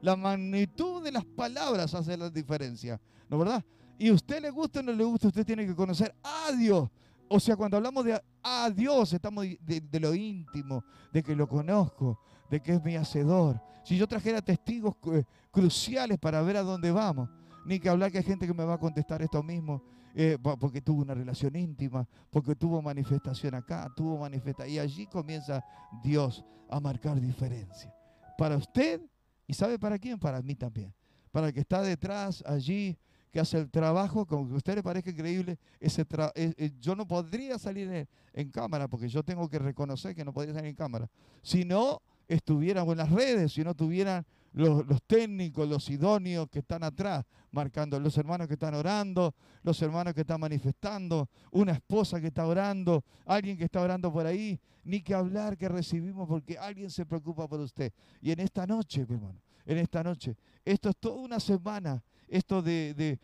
la 0.00 0.16
magnitud 0.16 1.02
de 1.02 1.12
las 1.12 1.24
palabras 1.24 1.94
hace 1.94 2.16
la 2.16 2.30
diferencia. 2.30 3.00
¿No 3.28 3.38
verdad? 3.38 3.64
Y 3.98 4.10
usted 4.10 4.40
le 4.40 4.50
gusta 4.50 4.80
o 4.80 4.82
no 4.82 4.92
le 4.92 5.04
gusta, 5.04 5.28
usted 5.28 5.44
tiene 5.44 5.66
que 5.66 5.74
conocer 5.74 6.14
a 6.22 6.52
Dios. 6.52 6.88
O 7.28 7.40
sea, 7.40 7.56
cuando 7.56 7.76
hablamos 7.76 8.04
de 8.04 8.20
a 8.42 8.70
Dios, 8.70 9.12
estamos 9.12 9.46
de, 9.60 10.00
lo 10.00 10.14
íntimo, 10.14 10.84
de 11.12 11.22
que 11.22 11.36
lo 11.36 11.48
conozco, 11.48 12.18
de 12.50 12.60
que 12.60 12.74
es 12.74 12.84
mi 12.84 12.96
hacedor. 12.96 13.60
Si 13.84 13.96
yo 13.96 14.06
trajera 14.06 14.42
testigos 14.42 14.96
eh, 15.12 15.24
cruciales 15.50 16.18
para 16.18 16.42
ver 16.42 16.56
a 16.56 16.62
dónde 16.62 16.90
vamos, 16.90 17.28
ni 17.64 17.78
que 17.78 17.88
hablar 17.88 18.10
que 18.10 18.18
hay 18.18 18.24
gente 18.24 18.46
que 18.46 18.54
me 18.54 18.64
va 18.64 18.74
a 18.74 18.78
contestar 18.78 19.22
esto 19.22 19.42
mismo, 19.42 19.82
eh, 20.14 20.38
porque 20.42 20.80
tuvo 20.80 21.02
una 21.02 21.14
relación 21.14 21.56
íntima, 21.56 22.06
porque 22.30 22.54
tuvo 22.54 22.82
manifestación 22.82 23.54
acá, 23.54 23.90
tuvo 23.96 24.18
manifestación. 24.18 24.74
Y 24.74 24.78
allí 24.78 25.06
comienza 25.06 25.64
Dios 26.02 26.44
a 26.68 26.80
marcar 26.80 27.20
diferencia. 27.20 27.94
Para 28.36 28.56
usted, 28.56 29.00
y 29.46 29.54
sabe 29.54 29.78
para 29.78 29.98
quién, 29.98 30.18
para 30.18 30.40
mí 30.42 30.54
también. 30.54 30.92
Para 31.30 31.48
el 31.48 31.54
que 31.54 31.60
está 31.60 31.82
detrás 31.82 32.42
allí, 32.46 32.98
que 33.32 33.40
hace 33.40 33.58
el 33.58 33.70
trabajo, 33.70 34.26
como 34.26 34.46
que 34.46 34.54
a 34.54 34.56
usted 34.58 34.74
le 34.74 34.82
parezca 34.82 35.10
increíble, 35.10 35.58
ese 35.80 36.02
eh, 36.34 36.54
eh, 36.56 36.70
yo 36.78 36.94
no 36.94 37.08
podría 37.08 37.58
salir 37.58 38.06
en, 38.34 38.50
cámara, 38.50 38.88
porque 38.88 39.08
yo 39.08 39.22
tengo 39.22 39.48
que 39.48 39.58
reconocer 39.58 40.14
que 40.14 40.24
no 40.24 40.34
podría 40.34 40.52
salir 40.52 40.68
en 40.68 40.76
cámara. 40.76 41.08
Si 41.40 41.64
no 41.64 42.02
estuviéramos 42.28 42.92
en 42.92 42.98
las 42.98 43.10
redes, 43.10 43.52
si 43.52 43.64
no 43.64 43.74
tuvieran 43.74 44.26
los, 44.52 45.02
técnicos, 45.06 45.68
los 45.68 45.88
idóneos 45.90 46.48
que 46.48 46.60
están 46.60 46.82
atrás, 46.82 47.24
marcando, 47.50 47.98
los 47.98 48.16
hermanos 48.18 48.46
que 48.46 48.54
están 48.54 48.74
orando, 48.74 49.34
los 49.62 49.80
hermanos 49.82 50.14
que 50.14 50.22
están 50.22 50.40
manifestando, 50.40 51.28
una 51.50 51.72
esposa 51.72 52.20
que 52.20 52.28
está 52.28 52.46
orando, 52.46 53.04
alguien 53.26 53.56
que 53.56 53.64
está 53.64 53.80
orando 53.80 54.12
por 54.12 54.26
ahí, 54.26 54.60
ni 54.84 55.00
que 55.00 55.14
hablar 55.14 55.56
que 55.56 55.68
recibimos 55.68 56.28
porque 56.28 56.58
alguien 56.58 56.90
se 56.90 57.06
preocupa 57.06 57.48
por 57.48 57.60
usted. 57.60 57.92
Y 58.20 58.30
en 58.30 58.40
esta 58.40 58.66
noche, 58.66 59.06
mi 59.08 59.14
hermano, 59.14 59.40
en 59.64 59.78
esta 59.78 60.02
noche, 60.02 60.36
esto 60.64 60.90
es 60.90 60.96
toda 60.96 61.16
una 61.16 61.40
semana, 61.40 62.02
esto 62.28 62.62
de, 62.62 63.18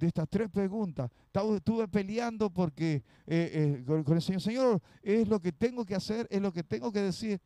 estas 0.00 0.28
tres 0.28 0.48
preguntas. 0.50 1.10
Estuve 1.32 1.86
peleando 1.88 2.50
porque 2.50 3.02
eh, 3.26 3.82
eh, 3.86 4.02
con 4.04 4.16
el 4.16 4.22
Señor, 4.22 4.40
Señor, 4.40 4.82
es 5.02 5.28
lo 5.28 5.40
que 5.40 5.52
tengo 5.52 5.84
que 5.84 5.94
hacer, 5.94 6.26
es 6.30 6.40
lo 6.40 6.52
que 6.52 6.64
tengo 6.64 6.90
que 6.92 7.02
decir. 7.02 7.40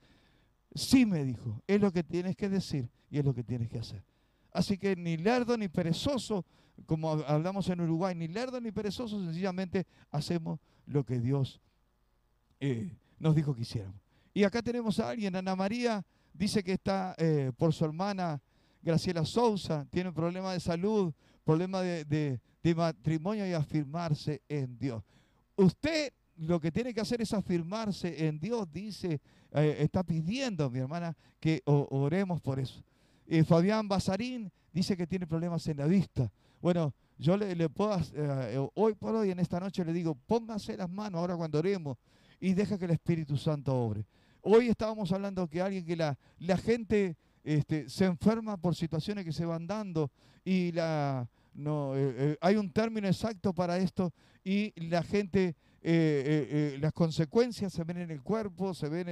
Sí 0.74 1.04
me 1.04 1.24
dijo, 1.24 1.62
es 1.66 1.80
lo 1.80 1.92
que 1.92 2.02
tienes 2.02 2.36
que 2.36 2.48
decir 2.48 2.88
y 3.10 3.18
es 3.18 3.24
lo 3.24 3.34
que 3.34 3.42
tienes 3.42 3.68
que 3.68 3.78
hacer. 3.78 4.04
Así 4.52 4.78
que 4.78 4.96
ni 4.96 5.16
lerdo 5.16 5.56
ni 5.56 5.68
perezoso, 5.68 6.44
como 6.86 7.10
hablamos 7.10 7.68
en 7.68 7.80
Uruguay, 7.80 8.14
ni 8.14 8.28
lerdo 8.28 8.60
ni 8.60 8.72
perezoso, 8.72 9.22
sencillamente 9.24 9.86
hacemos 10.10 10.60
lo 10.86 11.04
que 11.04 11.20
Dios 11.20 11.60
eh, 12.58 12.96
nos 13.18 13.34
dijo 13.34 13.54
que 13.54 13.62
hiciéramos. 13.62 14.00
Y 14.32 14.44
acá 14.44 14.62
tenemos 14.62 14.98
a 15.00 15.10
alguien, 15.10 15.34
Ana 15.36 15.56
María, 15.56 16.04
dice 16.32 16.62
que 16.62 16.72
está 16.72 17.14
eh, 17.18 17.52
por 17.56 17.72
su 17.72 17.84
hermana 17.84 18.40
Graciela 18.82 19.24
Sousa, 19.24 19.86
tiene 19.90 20.08
un 20.08 20.14
problema 20.14 20.52
de 20.52 20.60
salud, 20.60 21.12
problema 21.44 21.82
de, 21.82 22.40
de 22.62 22.74
matrimonio 22.74 23.46
y 23.46 23.52
afirmarse 23.52 24.42
en 24.48 24.78
Dios. 24.78 25.02
Usted 25.56 26.12
lo 26.40 26.60
que 26.60 26.72
tiene 26.72 26.92
que 26.94 27.00
hacer 27.00 27.20
es 27.20 27.32
afirmarse 27.32 28.26
en 28.26 28.38
Dios, 28.40 28.70
dice, 28.72 29.20
eh, 29.52 29.76
está 29.80 30.02
pidiendo, 30.02 30.70
mi 30.70 30.78
hermana, 30.78 31.16
que 31.38 31.62
oremos 31.64 32.40
por 32.40 32.58
eso. 32.58 32.82
Fabián 33.46 33.86
Bazarín 33.86 34.50
dice 34.72 34.96
que 34.96 35.06
tiene 35.06 35.26
problemas 35.26 35.66
en 35.68 35.76
la 35.76 35.86
vista. 35.86 36.32
Bueno, 36.60 36.92
yo 37.18 37.36
le, 37.36 37.68
puedo, 37.68 37.98
eh, 38.14 38.68
hoy 38.74 38.94
por 38.94 39.14
hoy, 39.14 39.30
en 39.30 39.38
esta 39.40 39.60
noche, 39.60 39.84
le 39.84 39.92
digo, 39.92 40.14
póngase 40.14 40.76
las 40.76 40.88
manos 40.88 41.20
ahora 41.20 41.36
cuando 41.36 41.58
oremos 41.58 41.98
y 42.40 42.54
deja 42.54 42.78
que 42.78 42.86
el 42.86 42.92
Espíritu 42.92 43.36
Santo 43.36 43.74
obre. 43.74 44.06
Hoy 44.42 44.68
estábamos 44.68 45.12
hablando 45.12 45.46
que 45.46 45.60
alguien 45.60 45.84
que 45.84 45.96
la, 45.96 46.18
la 46.38 46.56
gente 46.56 47.16
este, 47.44 47.88
se 47.90 48.06
enferma 48.06 48.56
por 48.56 48.74
situaciones 48.74 49.24
que 49.24 49.32
se 49.32 49.44
van 49.44 49.66
dando 49.66 50.10
y 50.44 50.72
la, 50.72 51.28
no, 51.52 51.92
eh, 51.94 52.38
hay 52.40 52.56
un 52.56 52.72
término 52.72 53.06
exacto 53.06 53.52
para 53.52 53.76
esto 53.76 54.14
y 54.42 54.72
la 54.88 55.02
gente 55.02 55.56
eh, 55.82 56.74
eh, 56.74 56.78
las 56.78 56.92
consecuencias 56.92 57.72
se 57.72 57.84
ven 57.84 57.98
en 57.98 58.10
el 58.10 58.22
cuerpo, 58.22 58.74
se 58.74 58.88
ven 58.88 59.08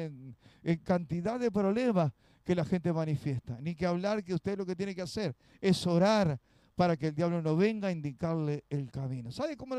en, 0.63 0.79
cantidad 0.85 1.41
de 1.41 1.51
problemas 1.51 2.13
que 2.45 2.55
la 2.55 2.65
gente 2.65 2.93
manifiesta. 2.93 3.59
Ni 3.61 3.75
que 3.75 3.87
hablar 3.87 4.23
que 4.23 4.35
usted 4.35 4.59
lo 4.59 4.67
que 4.67 4.77
tiene 4.77 4.95
que 4.95 5.03
hacer 5.03 5.35
es 5.61 5.87
orar 5.87 6.39
para 6.79 6.97
que 6.97 7.09
el 7.09 7.15
diablo 7.15 7.43
no 7.43 7.57
venga 7.57 7.89
a 7.89 7.91
indicarle 7.91 8.65
el 8.71 8.91
camino. 8.91 9.33
¿Sabe 9.33 9.57
cómo 9.57 9.75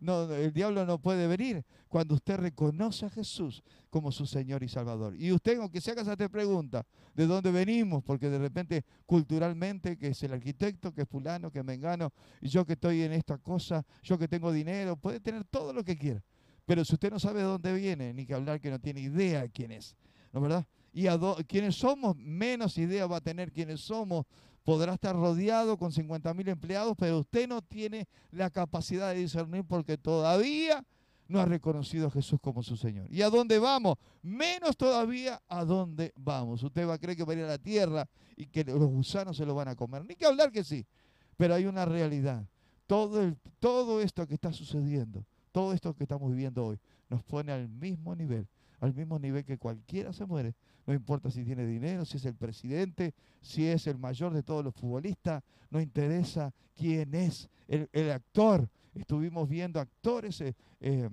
no, 0.00 0.32
el 0.34 0.52
diablo 0.52 0.86
no 0.86 1.00
puede 1.00 1.26
venir? 1.26 1.64
Cuando 1.88 2.14
usted 2.14 2.36
reconoce 2.36 3.06
a 3.06 3.10
Jesús 3.10 3.62
como 3.90 4.12
su 4.12 4.24
Señor 4.24 4.62
y 4.62 4.68
Salvador. 4.68 5.16
Y 5.16 5.32
usted, 5.32 5.58
aunque 5.58 5.80
se 5.80 5.90
haga 5.90 6.02
esa 6.02 6.16
pregunta, 6.16 6.86
¿de 7.14 7.26
dónde 7.26 7.50
venimos? 7.50 8.04
Porque 8.04 8.30
de 8.30 8.38
repente, 8.38 8.84
culturalmente, 9.04 9.96
que 9.96 10.08
es 10.08 10.22
el 10.22 10.32
arquitecto, 10.32 10.92
que 10.92 11.02
es 11.02 11.08
fulano, 11.08 11.50
que 11.50 11.58
es 11.58 11.64
mengano, 11.64 12.12
y 12.40 12.48
yo 12.48 12.64
que 12.64 12.74
estoy 12.74 13.02
en 13.02 13.12
esta 13.12 13.38
cosa, 13.38 13.84
yo 14.02 14.16
que 14.16 14.28
tengo 14.28 14.52
dinero, 14.52 14.96
puede 14.96 15.18
tener 15.18 15.44
todo 15.44 15.72
lo 15.72 15.82
que 15.82 15.98
quiera. 15.98 16.22
Pero 16.66 16.84
si 16.84 16.94
usted 16.94 17.10
no 17.10 17.18
sabe 17.18 17.40
de 17.40 17.46
dónde 17.46 17.72
viene, 17.74 18.14
ni 18.14 18.26
que 18.26 18.34
hablar 18.34 18.60
que 18.60 18.70
no 18.70 18.78
tiene 18.78 19.00
idea 19.00 19.42
de 19.42 19.50
quién 19.50 19.72
es, 19.72 19.96
¿no 20.32 20.40
verdad? 20.40 20.66
Y 20.92 21.08
a 21.08 21.18
quiénes 21.46 21.74
somos, 21.74 22.16
menos 22.16 22.78
idea 22.78 23.06
va 23.06 23.16
a 23.16 23.20
tener 23.20 23.52
quiénes 23.52 23.80
somos. 23.80 24.26
Podrá 24.62 24.94
estar 24.94 25.14
rodeado 25.14 25.76
con 25.76 25.92
50 25.92 26.32
mil 26.32 26.48
empleados, 26.48 26.94
pero 26.96 27.18
usted 27.18 27.48
no 27.48 27.60
tiene 27.60 28.06
la 28.30 28.48
capacidad 28.48 29.12
de 29.12 29.20
discernir 29.20 29.64
porque 29.64 29.98
todavía 29.98 30.84
no 31.26 31.40
ha 31.40 31.44
reconocido 31.44 32.06
a 32.06 32.10
Jesús 32.10 32.38
como 32.40 32.62
su 32.62 32.76
Señor. 32.76 33.06
¿Y 33.10 33.20
a 33.22 33.28
dónde 33.28 33.58
vamos? 33.58 33.96
Menos 34.22 34.76
todavía 34.76 35.42
a 35.48 35.64
dónde 35.64 36.12
vamos. 36.16 36.62
Usted 36.62 36.88
va 36.88 36.94
a 36.94 36.98
creer 36.98 37.16
que 37.16 37.24
va 37.24 37.32
a 37.32 37.36
ir 37.36 37.44
a 37.44 37.48
la 37.48 37.58
tierra 37.58 38.08
y 38.36 38.46
que 38.46 38.64
los 38.64 38.78
gusanos 38.78 39.36
se 39.36 39.44
lo 39.44 39.54
van 39.54 39.68
a 39.68 39.74
comer. 39.74 40.04
Ni 40.06 40.14
que 40.14 40.26
hablar 40.26 40.50
que 40.50 40.64
sí. 40.64 40.86
Pero 41.36 41.54
hay 41.54 41.66
una 41.66 41.84
realidad. 41.84 42.46
Todo, 42.86 43.34
todo 43.58 44.00
esto 44.00 44.26
que 44.26 44.34
está 44.34 44.52
sucediendo 44.52 45.26
todo 45.54 45.72
esto 45.72 45.94
que 45.94 46.02
estamos 46.02 46.32
viviendo 46.32 46.66
hoy 46.66 46.80
nos 47.08 47.22
pone 47.22 47.52
al 47.52 47.68
mismo 47.68 48.16
nivel, 48.16 48.48
al 48.80 48.92
mismo 48.92 49.20
nivel 49.20 49.44
que 49.44 49.56
cualquiera 49.56 50.12
se 50.12 50.26
muere. 50.26 50.52
No 50.84 50.92
importa 50.92 51.30
si 51.30 51.44
tiene 51.44 51.64
dinero, 51.64 52.04
si 52.04 52.16
es 52.16 52.24
el 52.24 52.34
presidente, 52.34 53.14
si 53.40 53.64
es 53.64 53.86
el 53.86 53.96
mayor 53.96 54.34
de 54.34 54.42
todos 54.42 54.64
los 54.64 54.74
futbolistas, 54.74 55.44
no 55.70 55.80
interesa 55.80 56.52
quién 56.74 57.14
es 57.14 57.48
el, 57.68 58.10
actor. 58.10 58.68
Estuvimos 58.96 59.48
viendo 59.48 59.78
actores 59.78 60.40
eh, 60.40 60.56
eh, 60.80 61.08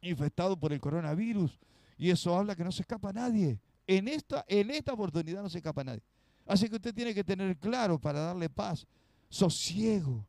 infectados 0.00 0.58
por 0.58 0.72
el 0.72 0.80
coronavirus 0.80 1.56
y 1.96 2.10
eso 2.10 2.36
habla 2.36 2.56
que 2.56 2.64
no 2.64 2.72
se 2.72 2.82
escapa 2.82 3.12
nadie. 3.12 3.60
En 3.86 4.08
esta, 4.08 4.44
en 4.48 4.72
esta 4.72 4.92
oportunidad 4.92 5.40
no 5.40 5.48
se 5.48 5.58
escapa 5.58 5.84
nadie. 5.84 6.02
Así 6.46 6.68
que 6.68 6.74
usted 6.74 6.92
tiene 6.92 7.14
que 7.14 7.22
tener 7.22 7.56
claro 7.58 7.96
para 8.00 8.18
darle 8.18 8.50
paz, 8.50 8.84
sosiego, 9.28 10.26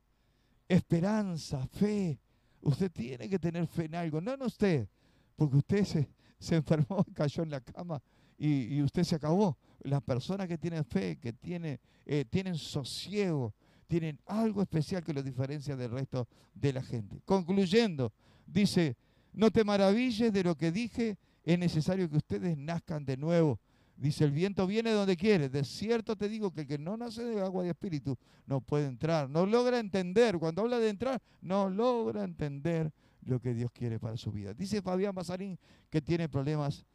esperanza, 0.67 1.65
fe, 1.65 2.19
Usted 2.63 2.91
tiene 2.91 3.29
que 3.29 3.37
tener 3.37 3.67
fe 3.67 3.85
en 3.85 3.95
algo, 3.95 4.21
no 4.21 4.33
en 4.33 4.41
usted, 4.41 4.87
porque 5.35 5.57
usted 5.57 6.07
se, 6.39 6.55
enfermó, 6.55 7.05
cayó 7.13 7.43
en 7.43 7.51
la 7.51 7.61
cama 7.61 8.01
y, 8.37 8.81
usted 8.81 9.03
se 9.03 9.15
acabó. 9.15 9.57
Las 9.81 10.01
personas 10.01 10.47
que 10.47 10.57
tienen 10.57 10.85
fe, 10.85 11.17
que 11.17 11.33
tienen, 11.33 11.79
eh, 12.05 12.25
tienen 12.29 12.55
sosiego, 12.55 13.53
tienen 13.87 14.19
algo 14.25 14.61
especial 14.61 15.03
que 15.03 15.13
los 15.13 15.25
diferencia 15.25 15.75
del 15.75 15.91
resto 15.91 16.27
de 16.53 16.73
la 16.73 16.81
gente. 16.81 17.21
Concluyendo, 17.25 18.13
dice, 18.47 18.95
no 19.33 19.51
te 19.51 19.63
maravilles 19.63 20.31
de 20.31 20.43
lo 20.43 20.55
que 20.55 20.71
dije 20.71 21.17
es 21.43 21.59
necesario 21.59 22.09
que 22.09 22.17
ustedes 22.17 22.57
nazcan 22.57 23.05
de 23.05 23.17
nuevo. 23.17 23.59
Dice, 23.95 24.23
el 24.23 24.31
viento 24.31 24.65
viene 24.67 24.91
donde 24.91 25.15
quiere. 25.15 25.49
De 25.49 25.63
cierto 25.63 26.15
te 26.15 26.27
digo 26.27 26.51
que 26.51 26.61
el 26.61 26.67
que 26.67 26.77
no 26.77 26.97
nace 26.97 27.23
de 27.23 27.41
agua 27.41 27.65
y 27.65 27.69
espíritu 27.69 28.17
no 28.45 28.59
puede 28.59 28.87
entrar. 28.87 29.29
No 29.29 29.45
logra 29.45 29.79
entender. 29.79 30.37
Cuando 30.39 30.63
habla 30.63 30.79
de 30.79 30.89
entrar, 30.89 31.21
no 31.41 31.69
logra 31.69 32.23
entender 32.23 32.91
lo 33.25 33.39
que 33.39 33.53
Dios 33.53 33.71
quiere 33.71 33.99
para 33.99 34.17
su 34.17 34.31
vida. 34.31 34.53
Dice 34.53 34.81
Fabián 34.81 35.15
Basarín 35.15 35.57
que 35.89 36.01
tiene 36.01 36.27
problemas 36.27 36.85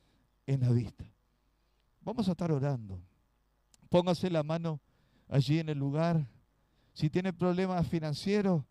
en 0.46 0.60
la 0.60 0.70
vista. 0.70 1.04
Vamos 2.02 2.28
a 2.28 2.32
estar 2.32 2.50
orando. 2.50 3.00
Póngase 3.88 4.30
la 4.30 4.42
mano 4.42 4.80
allí 5.28 5.58
en 5.58 5.68
el 5.68 5.78
lugar. 5.78 6.26
Si 6.92 7.08
tiene 7.08 7.32
problemas 7.32 7.86
financieros, 7.86 8.64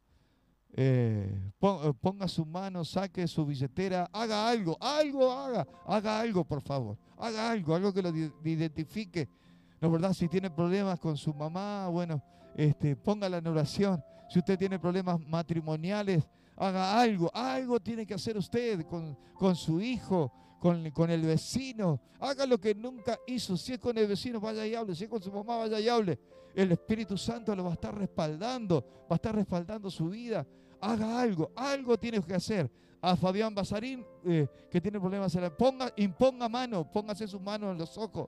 eh, 0.73 1.51
eh, 1.61 1.93
ponga 2.01 2.27
su 2.27 2.45
mano, 2.45 2.85
saque 2.85 3.27
su 3.27 3.45
billetera, 3.45 4.09
haga 4.11 4.47
algo, 4.47 4.77
algo 4.79 5.31
haga, 5.31 5.67
haga 5.85 6.19
algo 6.19 6.43
por 6.43 6.61
favor, 6.61 6.97
haga 7.17 7.51
algo, 7.51 7.75
algo 7.75 7.93
que 7.93 8.01
lo 8.01 8.09
identifique. 8.43 9.27
¿No 9.79 9.91
verdad? 9.91 10.13
Si 10.13 10.27
tiene 10.27 10.49
problemas 10.49 10.99
con 10.99 11.15
su 11.17 11.33
mamá, 11.33 11.87
bueno, 11.87 12.21
este, 12.55 12.95
póngala 12.95 13.37
en 13.37 13.47
oración. 13.47 14.03
Si 14.29 14.39
usted 14.39 14.57
tiene 14.57 14.79
problemas 14.79 15.19
matrimoniales, 15.19 16.27
haga 16.55 16.99
algo, 16.99 17.31
algo 17.33 17.79
tiene 17.79 18.05
que 18.05 18.15
hacer 18.15 18.37
usted 18.37 18.83
con, 18.85 19.15
con 19.35 19.55
su 19.55 19.79
hijo, 19.79 20.31
con, 20.59 21.09
el 21.09 21.21
vecino. 21.21 22.01
Haga 22.19 22.45
lo 22.45 22.59
que 22.59 22.73
nunca 22.73 23.17
hizo. 23.27 23.57
Si 23.57 23.73
es 23.73 23.79
con 23.79 23.97
el 23.97 24.07
vecino, 24.07 24.39
vaya 24.39 24.65
y 24.65 24.75
hable. 24.75 24.95
Si 24.95 25.03
es 25.03 25.09
con 25.09 25.21
su 25.21 25.31
mamá, 25.31 25.57
vaya 25.57 25.79
y 25.79 25.87
hable. 25.87 26.19
El 26.55 26.71
Espíritu 26.71 27.17
Santo 27.17 27.55
lo 27.55 27.63
va 27.63 27.71
a 27.71 27.73
estar 27.73 27.95
respaldando, 27.95 28.83
va 29.03 29.11
a 29.11 29.15
estar 29.15 29.35
respaldando 29.35 29.91
su 29.91 30.09
vida. 30.09 30.45
Haga 30.81 31.21
algo, 31.21 31.51
algo 31.55 31.97
tiene 31.97 32.19
que 32.21 32.33
hacer. 32.33 32.69
A 32.99 33.15
Fabián 33.15 33.53
Basarín, 33.53 34.03
eh, 34.25 34.47
que 34.71 34.81
tiene 34.81 34.99
problemas, 34.99 35.37
ponga, 35.55 35.93
imponga 35.97 36.49
mano, 36.49 36.91
póngase 36.91 37.27
su 37.27 37.39
mano 37.39 37.71
en 37.71 37.77
los 37.77 37.95
ojos. 37.97 38.27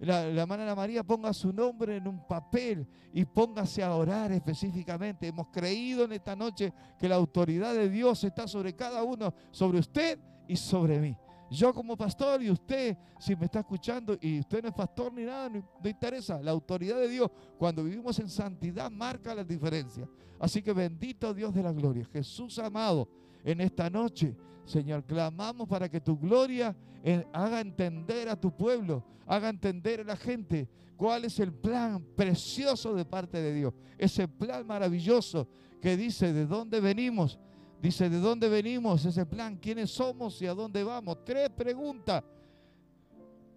La, 0.00 0.26
la 0.26 0.42
hermana 0.42 0.64
Ana 0.64 0.74
María 0.74 1.04
ponga 1.04 1.32
su 1.32 1.52
nombre 1.52 1.96
en 1.96 2.06
un 2.06 2.26
papel 2.26 2.86
y 3.12 3.24
póngase 3.24 3.82
a 3.82 3.94
orar 3.94 4.32
específicamente. 4.32 5.28
Hemos 5.28 5.48
creído 5.48 6.04
en 6.04 6.12
esta 6.12 6.34
noche 6.34 6.72
que 6.98 7.08
la 7.08 7.14
autoridad 7.14 7.74
de 7.74 7.88
Dios 7.88 8.22
está 8.24 8.48
sobre 8.48 8.74
cada 8.74 9.04
uno, 9.04 9.32
sobre 9.52 9.78
usted 9.78 10.18
y 10.48 10.56
sobre 10.56 10.98
mí. 10.98 11.16
Yo 11.50 11.72
como 11.72 11.96
pastor 11.96 12.42
y 12.42 12.50
usted, 12.50 12.96
si 13.18 13.34
me 13.34 13.46
está 13.46 13.60
escuchando 13.60 14.16
y 14.20 14.40
usted 14.40 14.62
no 14.62 14.68
es 14.68 14.74
pastor 14.74 15.12
ni 15.12 15.24
nada, 15.24 15.48
no, 15.48 15.64
interesa. 15.88 16.42
La 16.42 16.50
autoridad 16.50 16.96
de 16.96 17.08
Dios, 17.08 17.30
cuando 17.56 17.84
vivimos 17.84 18.18
en 18.18 18.28
santidad, 18.28 18.90
marca 18.90 19.34
la 19.34 19.44
diferencia. 19.44 20.08
Así 20.38 20.62
que 20.62 20.72
bendito 20.72 21.32
Dios 21.32 21.54
de 21.54 21.62
la 21.62 21.72
gloria. 21.72 22.04
Jesús 22.12 22.58
amado, 22.58 23.08
en 23.44 23.60
esta 23.60 23.88
noche, 23.88 24.36
Señor, 24.66 25.04
clamamos 25.04 25.66
para 25.66 25.88
que 25.88 26.00
tu 26.00 26.18
gloria 26.18 26.76
eh, 27.02 27.26
haga 27.32 27.60
entender 27.60 28.28
a 28.28 28.36
tu 28.36 28.54
pueblo, 28.54 29.02
haga 29.26 29.48
entender 29.48 30.00
a 30.00 30.04
la 30.04 30.16
gente 30.16 30.68
cuál 30.96 31.24
es 31.24 31.38
el 31.40 31.52
plan 31.52 32.04
precioso 32.14 32.94
de 32.94 33.06
parte 33.06 33.40
de 33.40 33.54
Dios. 33.54 33.72
Ese 33.96 34.28
plan 34.28 34.66
maravilloso 34.66 35.48
que 35.80 35.96
dice 35.96 36.32
de 36.32 36.44
dónde 36.44 36.80
venimos 36.80 37.38
Dice, 37.80 38.10
¿de 38.10 38.18
dónde 38.18 38.48
venimos? 38.48 39.04
Ese 39.04 39.24
plan, 39.24 39.56
¿quiénes 39.56 39.90
somos 39.90 40.40
y 40.42 40.46
a 40.46 40.54
dónde 40.54 40.82
vamos? 40.82 41.24
Tres 41.24 41.48
preguntas. 41.50 42.24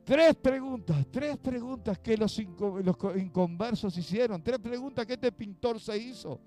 Tres 0.04 0.36
preguntas, 0.36 1.06
tres 1.12 1.38
preguntas 1.38 1.98
que 2.00 2.18
los, 2.18 2.38
inconversos 2.40 3.98
hicieron. 3.98 4.44
Tres 4.44 4.60
preguntas 4.60 5.06
que 5.06 5.14
este 5.14 5.32
pintor 5.32 5.80
se 5.80 5.98
hizo. 5.98 6.40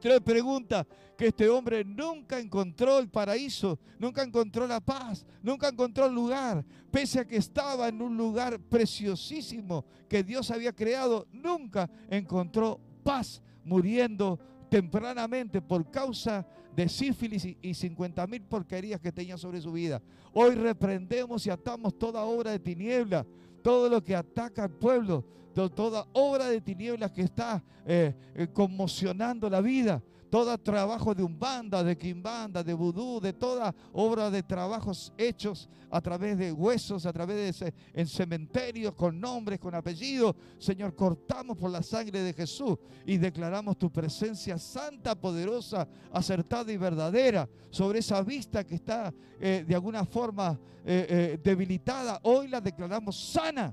Tres 0.00 0.20
preguntas 0.20 0.86
que 1.16 1.28
este 1.28 1.48
hombre 1.48 1.84
nunca 1.84 2.38
encontró 2.38 2.98
el 2.98 3.08
paraíso, 3.08 3.78
nunca 3.98 4.22
encontró 4.22 4.66
la 4.66 4.80
paz, 4.80 5.24
nunca 5.42 5.68
encontró 5.68 6.06
el 6.06 6.14
lugar. 6.14 6.64
Pese 6.90 7.20
a 7.20 7.24
que 7.24 7.36
estaba 7.36 7.88
en 7.88 8.02
un 8.02 8.16
lugar 8.16 8.58
preciosísimo 8.60 9.86
que 10.08 10.22
Dios 10.22 10.50
había 10.50 10.74
creado, 10.74 11.26
nunca 11.32 11.88
encontró 12.10 12.78
paz 13.02 13.42
muriendo 13.64 14.38
tempranamente 14.68 15.62
por 15.62 15.90
causa 15.90 16.42
de 16.42 16.54
sífilis 16.88 17.46
y 17.60 17.74
50 17.74 18.26
mil 18.26 18.42
porquerías 18.42 19.00
que 19.00 19.12
tenía 19.12 19.36
sobre 19.38 19.60
su 19.60 19.72
vida. 19.72 20.02
Hoy 20.32 20.54
reprendemos 20.54 21.46
y 21.46 21.50
atamos 21.50 21.98
toda 21.98 22.22
obra 22.22 22.50
de 22.50 22.58
tiniebla, 22.58 23.24
todo 23.62 23.88
lo 23.88 24.02
que 24.02 24.14
ataca 24.16 24.64
al 24.64 24.70
pueblo, 24.70 25.24
toda 25.54 26.06
obra 26.12 26.48
de 26.48 26.60
tinieblas 26.60 27.12
que 27.12 27.22
está 27.22 27.62
eh, 27.86 28.14
eh, 28.34 28.48
conmocionando 28.52 29.48
la 29.48 29.60
vida 29.60 30.02
todo 30.34 30.58
trabajo 30.58 31.14
de 31.14 31.22
umbanda, 31.22 31.84
de 31.84 31.96
quimbanda, 31.96 32.64
de 32.64 32.74
vudú, 32.74 33.20
de 33.20 33.32
toda 33.32 33.72
obra 33.92 34.32
de 34.32 34.42
trabajos 34.42 35.12
hechos 35.16 35.68
a 35.88 36.00
través 36.00 36.36
de 36.36 36.50
huesos, 36.50 37.06
a 37.06 37.12
través 37.12 37.60
de 37.60 37.72
en 37.92 38.08
cementerios, 38.08 38.96
con 38.96 39.20
nombres, 39.20 39.60
con 39.60 39.76
apellidos. 39.76 40.34
Señor, 40.58 40.96
cortamos 40.96 41.56
por 41.56 41.70
la 41.70 41.84
sangre 41.84 42.18
de 42.18 42.32
Jesús 42.32 42.76
y 43.06 43.16
declaramos 43.16 43.78
tu 43.78 43.92
presencia 43.92 44.58
santa, 44.58 45.14
poderosa, 45.14 45.86
acertada 46.10 46.72
y 46.72 46.78
verdadera 46.78 47.48
sobre 47.70 48.00
esa 48.00 48.20
vista 48.20 48.64
que 48.64 48.74
está 48.74 49.14
eh, 49.38 49.64
de 49.64 49.74
alguna 49.76 50.04
forma 50.04 50.58
eh, 50.84 51.06
eh, 51.08 51.40
debilitada. 51.44 52.18
Hoy 52.24 52.48
la 52.48 52.60
declaramos 52.60 53.14
sana 53.16 53.72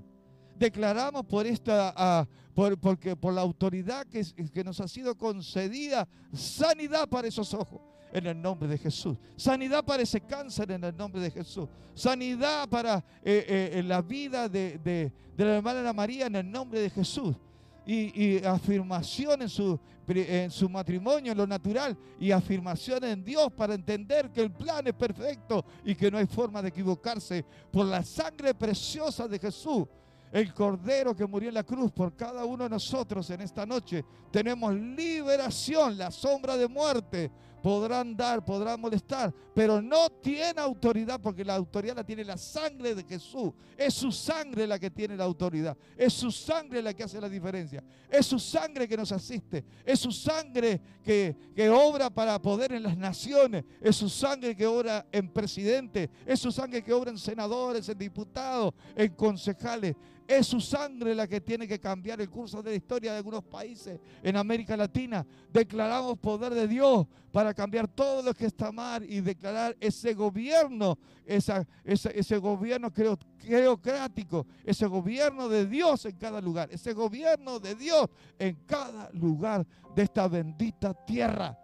declaramos 0.62 1.26
por 1.26 1.46
esta, 1.48 2.28
por, 2.54 2.78
porque, 2.78 3.16
por 3.16 3.34
la 3.34 3.42
autoridad 3.42 4.06
que, 4.06 4.24
que 4.54 4.64
nos 4.64 4.80
ha 4.80 4.88
sido 4.88 5.18
concedida, 5.18 6.08
sanidad 6.32 7.10
para 7.10 7.28
esos 7.28 7.54
ojos 7.54 7.82
en 8.14 8.28
el 8.28 8.42
nombre 8.42 8.70
de 8.70 8.78
Jesús. 8.78 9.18
Sanidad 9.36 9.84
para 9.84 10.04
ese 10.04 10.22
cáncer 10.22 10.72
en 10.72 10.84
el 10.84 10.96
nombre 10.96 11.20
de 11.20 11.32
Jesús. 11.32 11.68
Sanidad 11.96 12.70
para 12.70 13.04
eh, 13.24 13.72
eh, 13.74 13.84
la 13.84 14.02
vida 14.02 14.48
de, 14.48 14.78
de, 14.78 15.12
la 15.38 15.56
hermana 15.56 15.92
María 15.94 16.28
en 16.28 16.36
el 16.36 16.50
nombre 16.50 16.80
de 16.80 16.90
Jesús. 16.90 17.36
Y, 17.84 18.24
y, 18.24 18.46
afirmación 18.46 19.42
en 19.42 19.50
su, 19.50 19.80
en 20.08 20.52
su 20.52 20.70
matrimonio, 20.70 21.32
en 21.32 21.38
lo 21.38 21.48
natural, 21.48 21.98
y 22.20 22.30
afirmación 22.30 23.04
en 23.04 23.24
Dios 23.24 23.52
para 23.52 23.74
entender 23.74 24.30
que 24.30 24.42
el 24.42 24.52
plan 24.52 24.86
es 24.86 24.94
perfecto 24.94 25.66
y 25.84 25.96
que 25.96 26.12
no 26.12 26.20
hay 26.20 26.28
forma 26.28 26.62
de 26.62 26.70
equivocarse 26.70 27.44
por 27.72 27.88
la 27.88 28.04
sangre 28.04 28.54
preciosa 28.54 29.28
de 29.28 29.40
Jesús 29.40 29.88
el 30.32 30.54
Cordero 30.54 31.16
que 31.16 31.26
murió 31.26 31.50
en 31.50 31.56
la 31.56 31.64
cruz 31.64 31.92
por 31.92 32.16
cada 32.16 32.46
uno 32.46 32.64
de 32.64 32.70
nosotros 32.70 33.30
en 33.30 33.42
esta 33.42 33.66
noche. 33.66 34.04
Tenemos 34.32 34.74
liberación, 34.74 35.98
la 35.98 36.12
sombra 36.12 36.58
de 36.58 36.68
muerte 36.68 37.32
podrán 37.62 38.16
dar, 38.16 38.44
podrán 38.44 38.80
molestar, 38.82 39.34
pero 39.54 39.82
no 39.82 40.10
tiene 40.10 40.60
autoridad 40.60 41.20
porque 41.22 41.46
la 41.46 41.56
autoridad 41.56 41.96
la 41.96 42.04
tiene 42.04 42.24
la 42.24 42.38
sangre 42.38 42.96
de 42.96 43.04
Jesús. 43.04 43.52
Es 43.78 43.94
su 43.94 44.12
sangre 44.12 44.66
la 44.66 44.80
que 44.80 44.90
tiene 44.90 45.16
la 45.16 45.24
autoridad. 45.24 45.78
Es 45.96 46.14
su 46.14 46.32
sangre 46.32 46.82
la 46.82 46.94
que 46.94 47.04
hace 47.04 47.22
la 47.22 47.30
diferencia. 47.30 47.84
Es 48.10 48.26
su 48.26 48.40
sangre 48.40 48.88
que 48.88 48.98
nos 48.98 49.12
asiste. 49.12 49.64
Es 49.86 50.00
su 50.00 50.12
sangre 50.12 50.82
que, 51.04 51.36
que 51.56 51.70
obra 51.70 52.10
para 52.10 52.42
poder 52.42 52.74
en 52.74 52.84
las 52.84 52.98
naciones. 52.98 53.64
Es 53.80 53.96
su 53.96 54.10
sangre 54.10 54.56
que 54.56 54.66
obra 54.66 55.06
en 55.12 55.30
presidentes. 55.30 56.10
Es 56.26 56.40
su 56.40 56.52
sangre 56.52 56.84
que 56.84 56.94
obra 56.94 57.12
en 57.12 57.18
senadores, 57.18 57.88
en 57.90 57.98
diputados, 57.98 58.74
en 58.96 59.14
concejales. 59.14 59.96
Es 60.28 60.48
su 60.48 60.62
sangre 60.62 61.14
la 61.14 61.28
que 61.28 61.42
tiene 61.42 61.68
que 61.68 61.80
cambiar 61.80 62.22
el 62.22 62.30
curso 62.30 62.62
de 62.62 62.72
la 62.72 62.76
historia 62.78 63.12
de 63.12 63.18
algunos 63.18 63.44
países 63.44 64.00
en 64.24 64.38
América 64.38 64.78
Latina. 64.78 65.26
Declaramos 65.52 66.18
poder 66.18 66.54
de 66.54 66.68
Dios 66.68 67.06
para 67.32 67.54
cambiar 67.54 67.88
todo 67.88 68.22
lo 68.22 68.34
que 68.34 68.46
está 68.46 68.72
mal 68.72 69.04
y 69.04 69.22
declarar 69.22 69.76
ese 69.80 70.14
gobierno, 70.14 70.98
ese, 71.26 72.38
gobierno 72.38 72.92
creocrático, 72.92 74.46
ese 74.64 74.86
gobierno 74.86 75.48
de 75.48 75.66
Dios 75.66 76.06
en 76.06 76.16
cada 76.18 76.42
lugar, 76.42 76.70
ese 76.72 76.94
gobierno 76.94 77.60
de 77.60 77.76
Dios 77.76 78.08
en 78.38 78.56
cada 78.66 79.10
lugar 79.14 79.66
de 79.96 80.04
esta 80.04 80.28
bendita 80.28 80.94
tierra. 80.94 81.58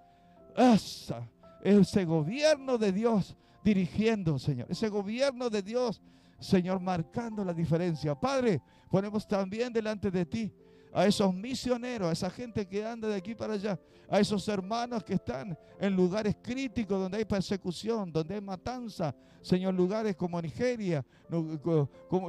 Esa, 0.56 1.30
ese 1.64 2.06
gobierno 2.06 2.78
de 2.78 2.92
Dios 2.92 3.36
dirigiendo, 3.64 4.40
Señor, 4.40 4.68
ese 4.70 4.90
gobierno 4.90 5.50
de 5.50 5.62
Dios 5.62 6.02
Señor, 6.40 6.80
marcando 6.80 7.44
la 7.44 7.54
diferencia. 7.54 8.16
Padre, 8.16 8.62
ponemos 8.90 9.28
también 9.28 9.74
delante 9.74 10.12
de 10.12 10.26
ti 10.26 10.54
a 10.94 11.06
esos 11.06 11.34
misioneros, 11.34 12.10
a 12.10 12.12
esa 12.12 12.30
gente 12.30 12.68
que 12.68 12.86
anda 12.86 13.08
de 13.08 13.16
aquí 13.16 13.36
para 13.36 13.54
allá, 13.54 13.80
a 14.10 14.20
esos 14.20 14.48
hermanos 14.48 15.04
que 15.04 15.16
están 15.16 15.58
en 15.80 15.96
lugares 15.96 16.36
críticos 16.42 17.00
donde 17.00 17.18
hay 17.18 17.26
persecución, 17.26 18.12
donde 18.12 18.36
hay 18.36 18.42
matanza, 18.42 19.14
Señor, 19.42 19.74
lugares 19.74 20.16
como 20.16 20.42
Nigeria, 20.42 21.06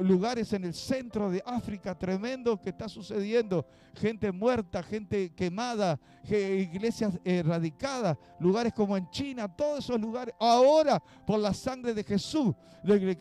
lugares 0.01 0.53
en 0.53 0.63
el 0.63 0.73
centro 0.73 1.29
de 1.29 1.41
África, 1.45 1.97
tremendo 1.97 2.61
que 2.61 2.69
está 2.69 2.87
sucediendo, 2.87 3.65
gente 3.95 4.31
muerta, 4.31 4.81
gente 4.83 5.33
quemada, 5.33 5.99
iglesias 6.23 7.19
erradicadas, 7.23 8.17
lugares 8.39 8.73
como 8.73 8.95
en 8.95 9.09
China, 9.09 9.53
todos 9.53 9.79
esos 9.79 9.99
lugares, 9.99 10.33
ahora 10.39 11.01
por 11.25 11.39
la 11.39 11.53
sangre 11.53 11.93
de 11.93 12.03
Jesús, 12.03 12.53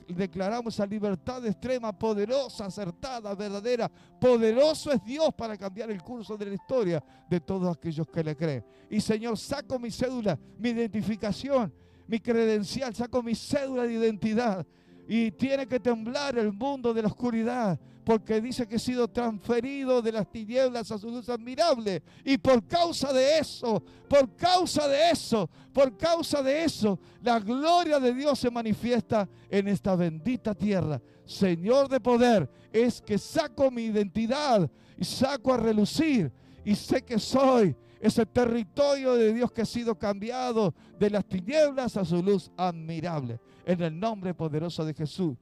declaramos 0.09 0.75
esa 0.75 0.87
libertad 0.87 1.45
extrema, 1.45 1.93
poderosa, 1.93 2.67
acertada, 2.67 3.35
verdadera, 3.35 3.91
poderoso 4.21 4.93
es 4.93 5.03
Dios 5.05 5.28
para 5.35 5.57
cambiar 5.57 5.91
el 5.91 6.03
curso 6.03 6.37
de 6.37 6.47
la 6.47 6.55
historia 6.55 7.03
de 7.29 7.41
todos 7.41 7.77
aquellos 7.77 8.07
que 8.09 8.23
le 8.23 8.37
creen. 8.37 8.65
Y 8.91 9.01
Señor, 9.01 9.37
saco 9.37 9.79
mi 9.79 9.91
cédula, 9.91 10.39
mi 10.59 10.71
identificación, 10.71 11.73
mi 12.07 12.21
credencial, 12.21 12.95
saco 12.95 13.23
mi 13.23 13.35
cédula 13.35 13.83
de 13.83 13.93
identidad 13.93 14.67
Y 15.07 15.31
tiene 15.31 15.67
que 15.67 15.81
temblar 15.81 16.37
el 16.37 16.53
mundo 16.53 16.93
de 16.93 17.01
la 17.01 17.09
oscuridad, 17.09 17.79
porque 18.05 18.41
dice 18.41 18.67
que 18.67 18.77
he 18.77 18.79
sido 18.79 19.09
transferido 19.09 20.03
de 20.03 20.13
las 20.13 20.31
tinieblas 20.31 20.91
a 20.91 20.99
su 20.99 21.11
luz 21.11 21.29
admirable. 21.29 22.03
Y 22.25 22.37
por 22.39 22.67
causa 22.67 23.13
de 23.13 23.39
eso, 23.39 23.83
por 24.09 24.35
causa 24.37 24.87
de 24.87 25.11
eso, 25.11 25.49
por 25.73 25.97
causa 25.97 26.43
de 26.43 26.65
eso, 26.65 26.99
la 27.23 27.39
gloria 27.41 27.99
de 27.99 28.13
Dios 28.13 28.39
se 28.39 28.51
manifiesta 28.51 29.29
en 29.51 29.69
esta 29.69 29.97
bendita 29.97 30.55
tierra. 30.55 31.01
Señor 31.25 31.89
de 31.89 32.01
poder, 32.01 32.51
es 32.73 33.01
que 33.01 33.19
saco 33.19 33.71
mi 33.71 33.85
identidad 33.85 34.71
y 34.99 35.05
saco 35.05 35.55
a 35.55 35.57
relucir 35.57 36.33
y 36.65 36.75
sé 36.75 37.03
que 37.03 37.19
soy 37.19 37.75
ese 38.01 38.27
territorio 38.27 39.15
de 39.15 39.33
Dios 39.33 39.51
que 39.53 39.63
ha 39.63 39.67
sido 39.67 39.99
cambiado 39.99 40.75
de 40.99 41.11
las 41.11 41.25
tinieblas 41.25 41.97
a 41.97 42.05
su 42.05 42.23
luz 42.23 42.51
admirable. 42.57 43.41
En 43.65 43.83
el 43.83 43.99
nombre 43.99 44.35
poderoso 44.35 44.85
de 44.85 44.95
Jesús. 44.95 45.37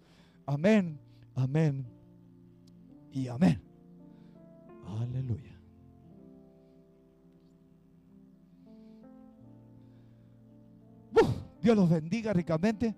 Amén, 0.47 0.99
amén 1.35 1.87
y 3.11 3.29
amén. 3.29 3.61
Aleluya. 5.01 5.57
Dios 11.61 11.77
los 11.77 11.91
bendiga 11.91 12.33
ricamente. 12.33 12.95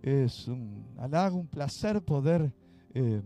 Es 0.00 0.48
un 0.48 0.86
halago, 0.98 1.36
un 1.36 1.46
placer 1.46 2.02
poder 2.02 2.52
eh, 2.94 3.20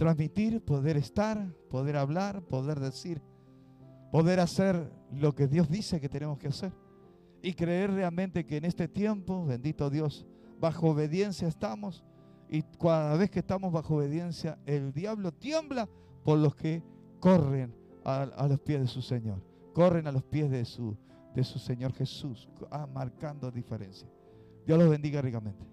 transmitir, 0.00 0.62
poder 0.64 0.96
estar, 0.96 1.52
poder 1.68 1.98
hablar, 1.98 2.40
poder 2.40 2.80
decir, 2.80 3.20
poder 4.10 4.40
hacer 4.40 4.90
lo 5.12 5.34
que 5.34 5.46
Dios 5.46 5.68
dice 5.68 6.00
que 6.00 6.08
tenemos 6.08 6.38
que 6.38 6.48
hacer. 6.48 6.72
Y 7.42 7.52
creer 7.52 7.90
realmente 7.90 8.46
que 8.46 8.56
en 8.56 8.64
este 8.64 8.88
tiempo, 8.88 9.44
bendito 9.44 9.90
Dios, 9.90 10.26
bajo 10.58 10.88
obediencia 10.88 11.46
estamos. 11.46 12.02
Y 12.48 12.62
cada 12.62 13.14
vez 13.18 13.28
que 13.28 13.40
estamos 13.40 13.70
bajo 13.74 13.96
obediencia, 13.96 14.58
el 14.64 14.94
diablo 14.94 15.32
tiembla 15.32 15.86
por 16.24 16.38
los 16.38 16.54
que 16.56 16.82
corren 17.20 17.74
a, 18.02 18.48
los 18.48 18.58
pies 18.58 18.80
de 18.80 18.86
su 18.86 19.02
Señor. 19.02 19.42
Corren 19.74 20.06
a 20.06 20.12
los 20.12 20.22
pies 20.22 20.50
de 20.50 20.64
su, 20.64 20.96
de 21.34 21.44
su 21.44 21.58
Señor 21.58 21.92
Jesús, 21.92 22.48
ah, 22.70 22.86
marcando 22.86 23.50
diferencia. 23.50 24.08
Dios 24.64 24.78
los 24.78 24.88
bendiga 24.88 25.20
ricamente. 25.20 25.66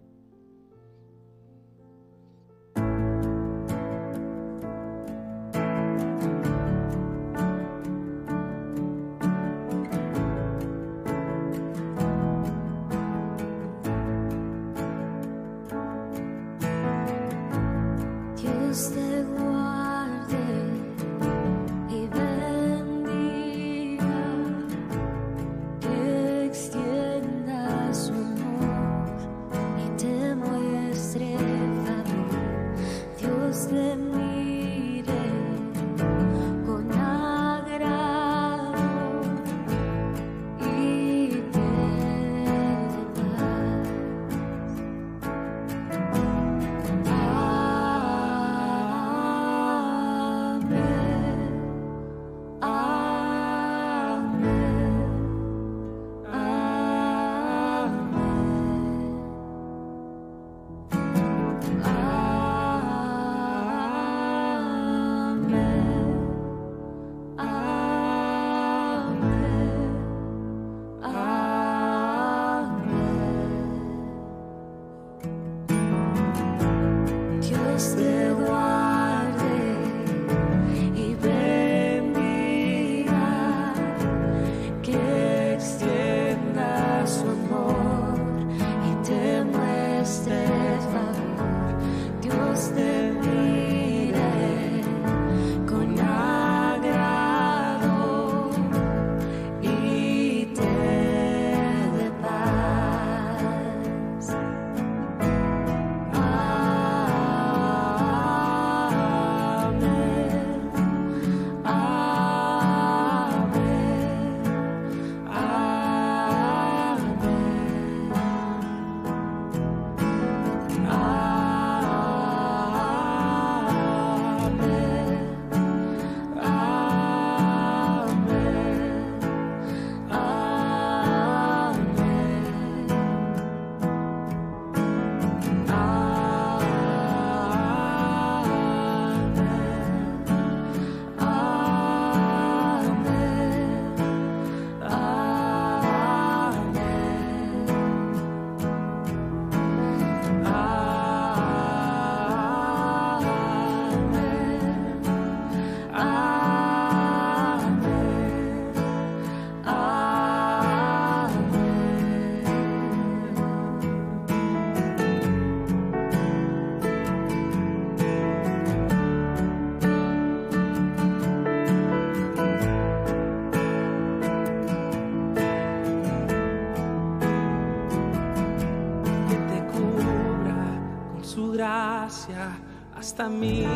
Hasta 183.18 183.30
mil 183.30 183.68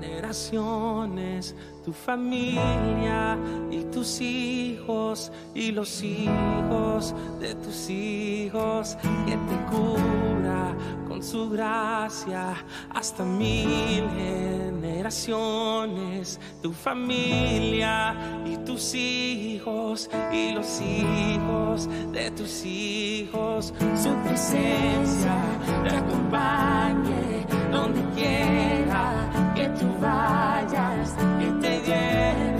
generaciones, 0.00 1.56
tu 1.84 1.92
familia 1.92 3.36
y 3.68 3.82
tus 3.90 4.20
hijos 4.20 5.32
y 5.56 5.72
los 5.72 6.00
hijos 6.04 7.16
de 7.40 7.56
tus 7.56 7.90
hijos, 7.90 8.96
que 9.26 9.32
te 9.32 9.56
cura 9.72 10.72
con 11.08 11.20
su 11.20 11.50
gracia 11.50 12.54
hasta 12.94 13.24
mil 13.24 14.08
generaciones, 14.10 16.38
tu 16.62 16.72
familia 16.72 18.14
y 18.46 18.56
tus 18.58 18.94
hijos 18.94 20.08
y 20.32 20.52
los 20.52 20.80
hijos 20.80 21.88
de 22.12 22.30
tus 22.30 22.64
hijos, 22.64 23.74
su 24.00 24.14
presencia 24.22 25.34
te 25.82 25.96
acompañe 25.96 27.37
donde 27.70 28.00
quiera 28.14 29.12
que 29.54 29.68
tú 29.78 29.86
vayas, 30.00 31.14
que 31.38 31.46
te 31.60 31.80
llene, 31.86 32.57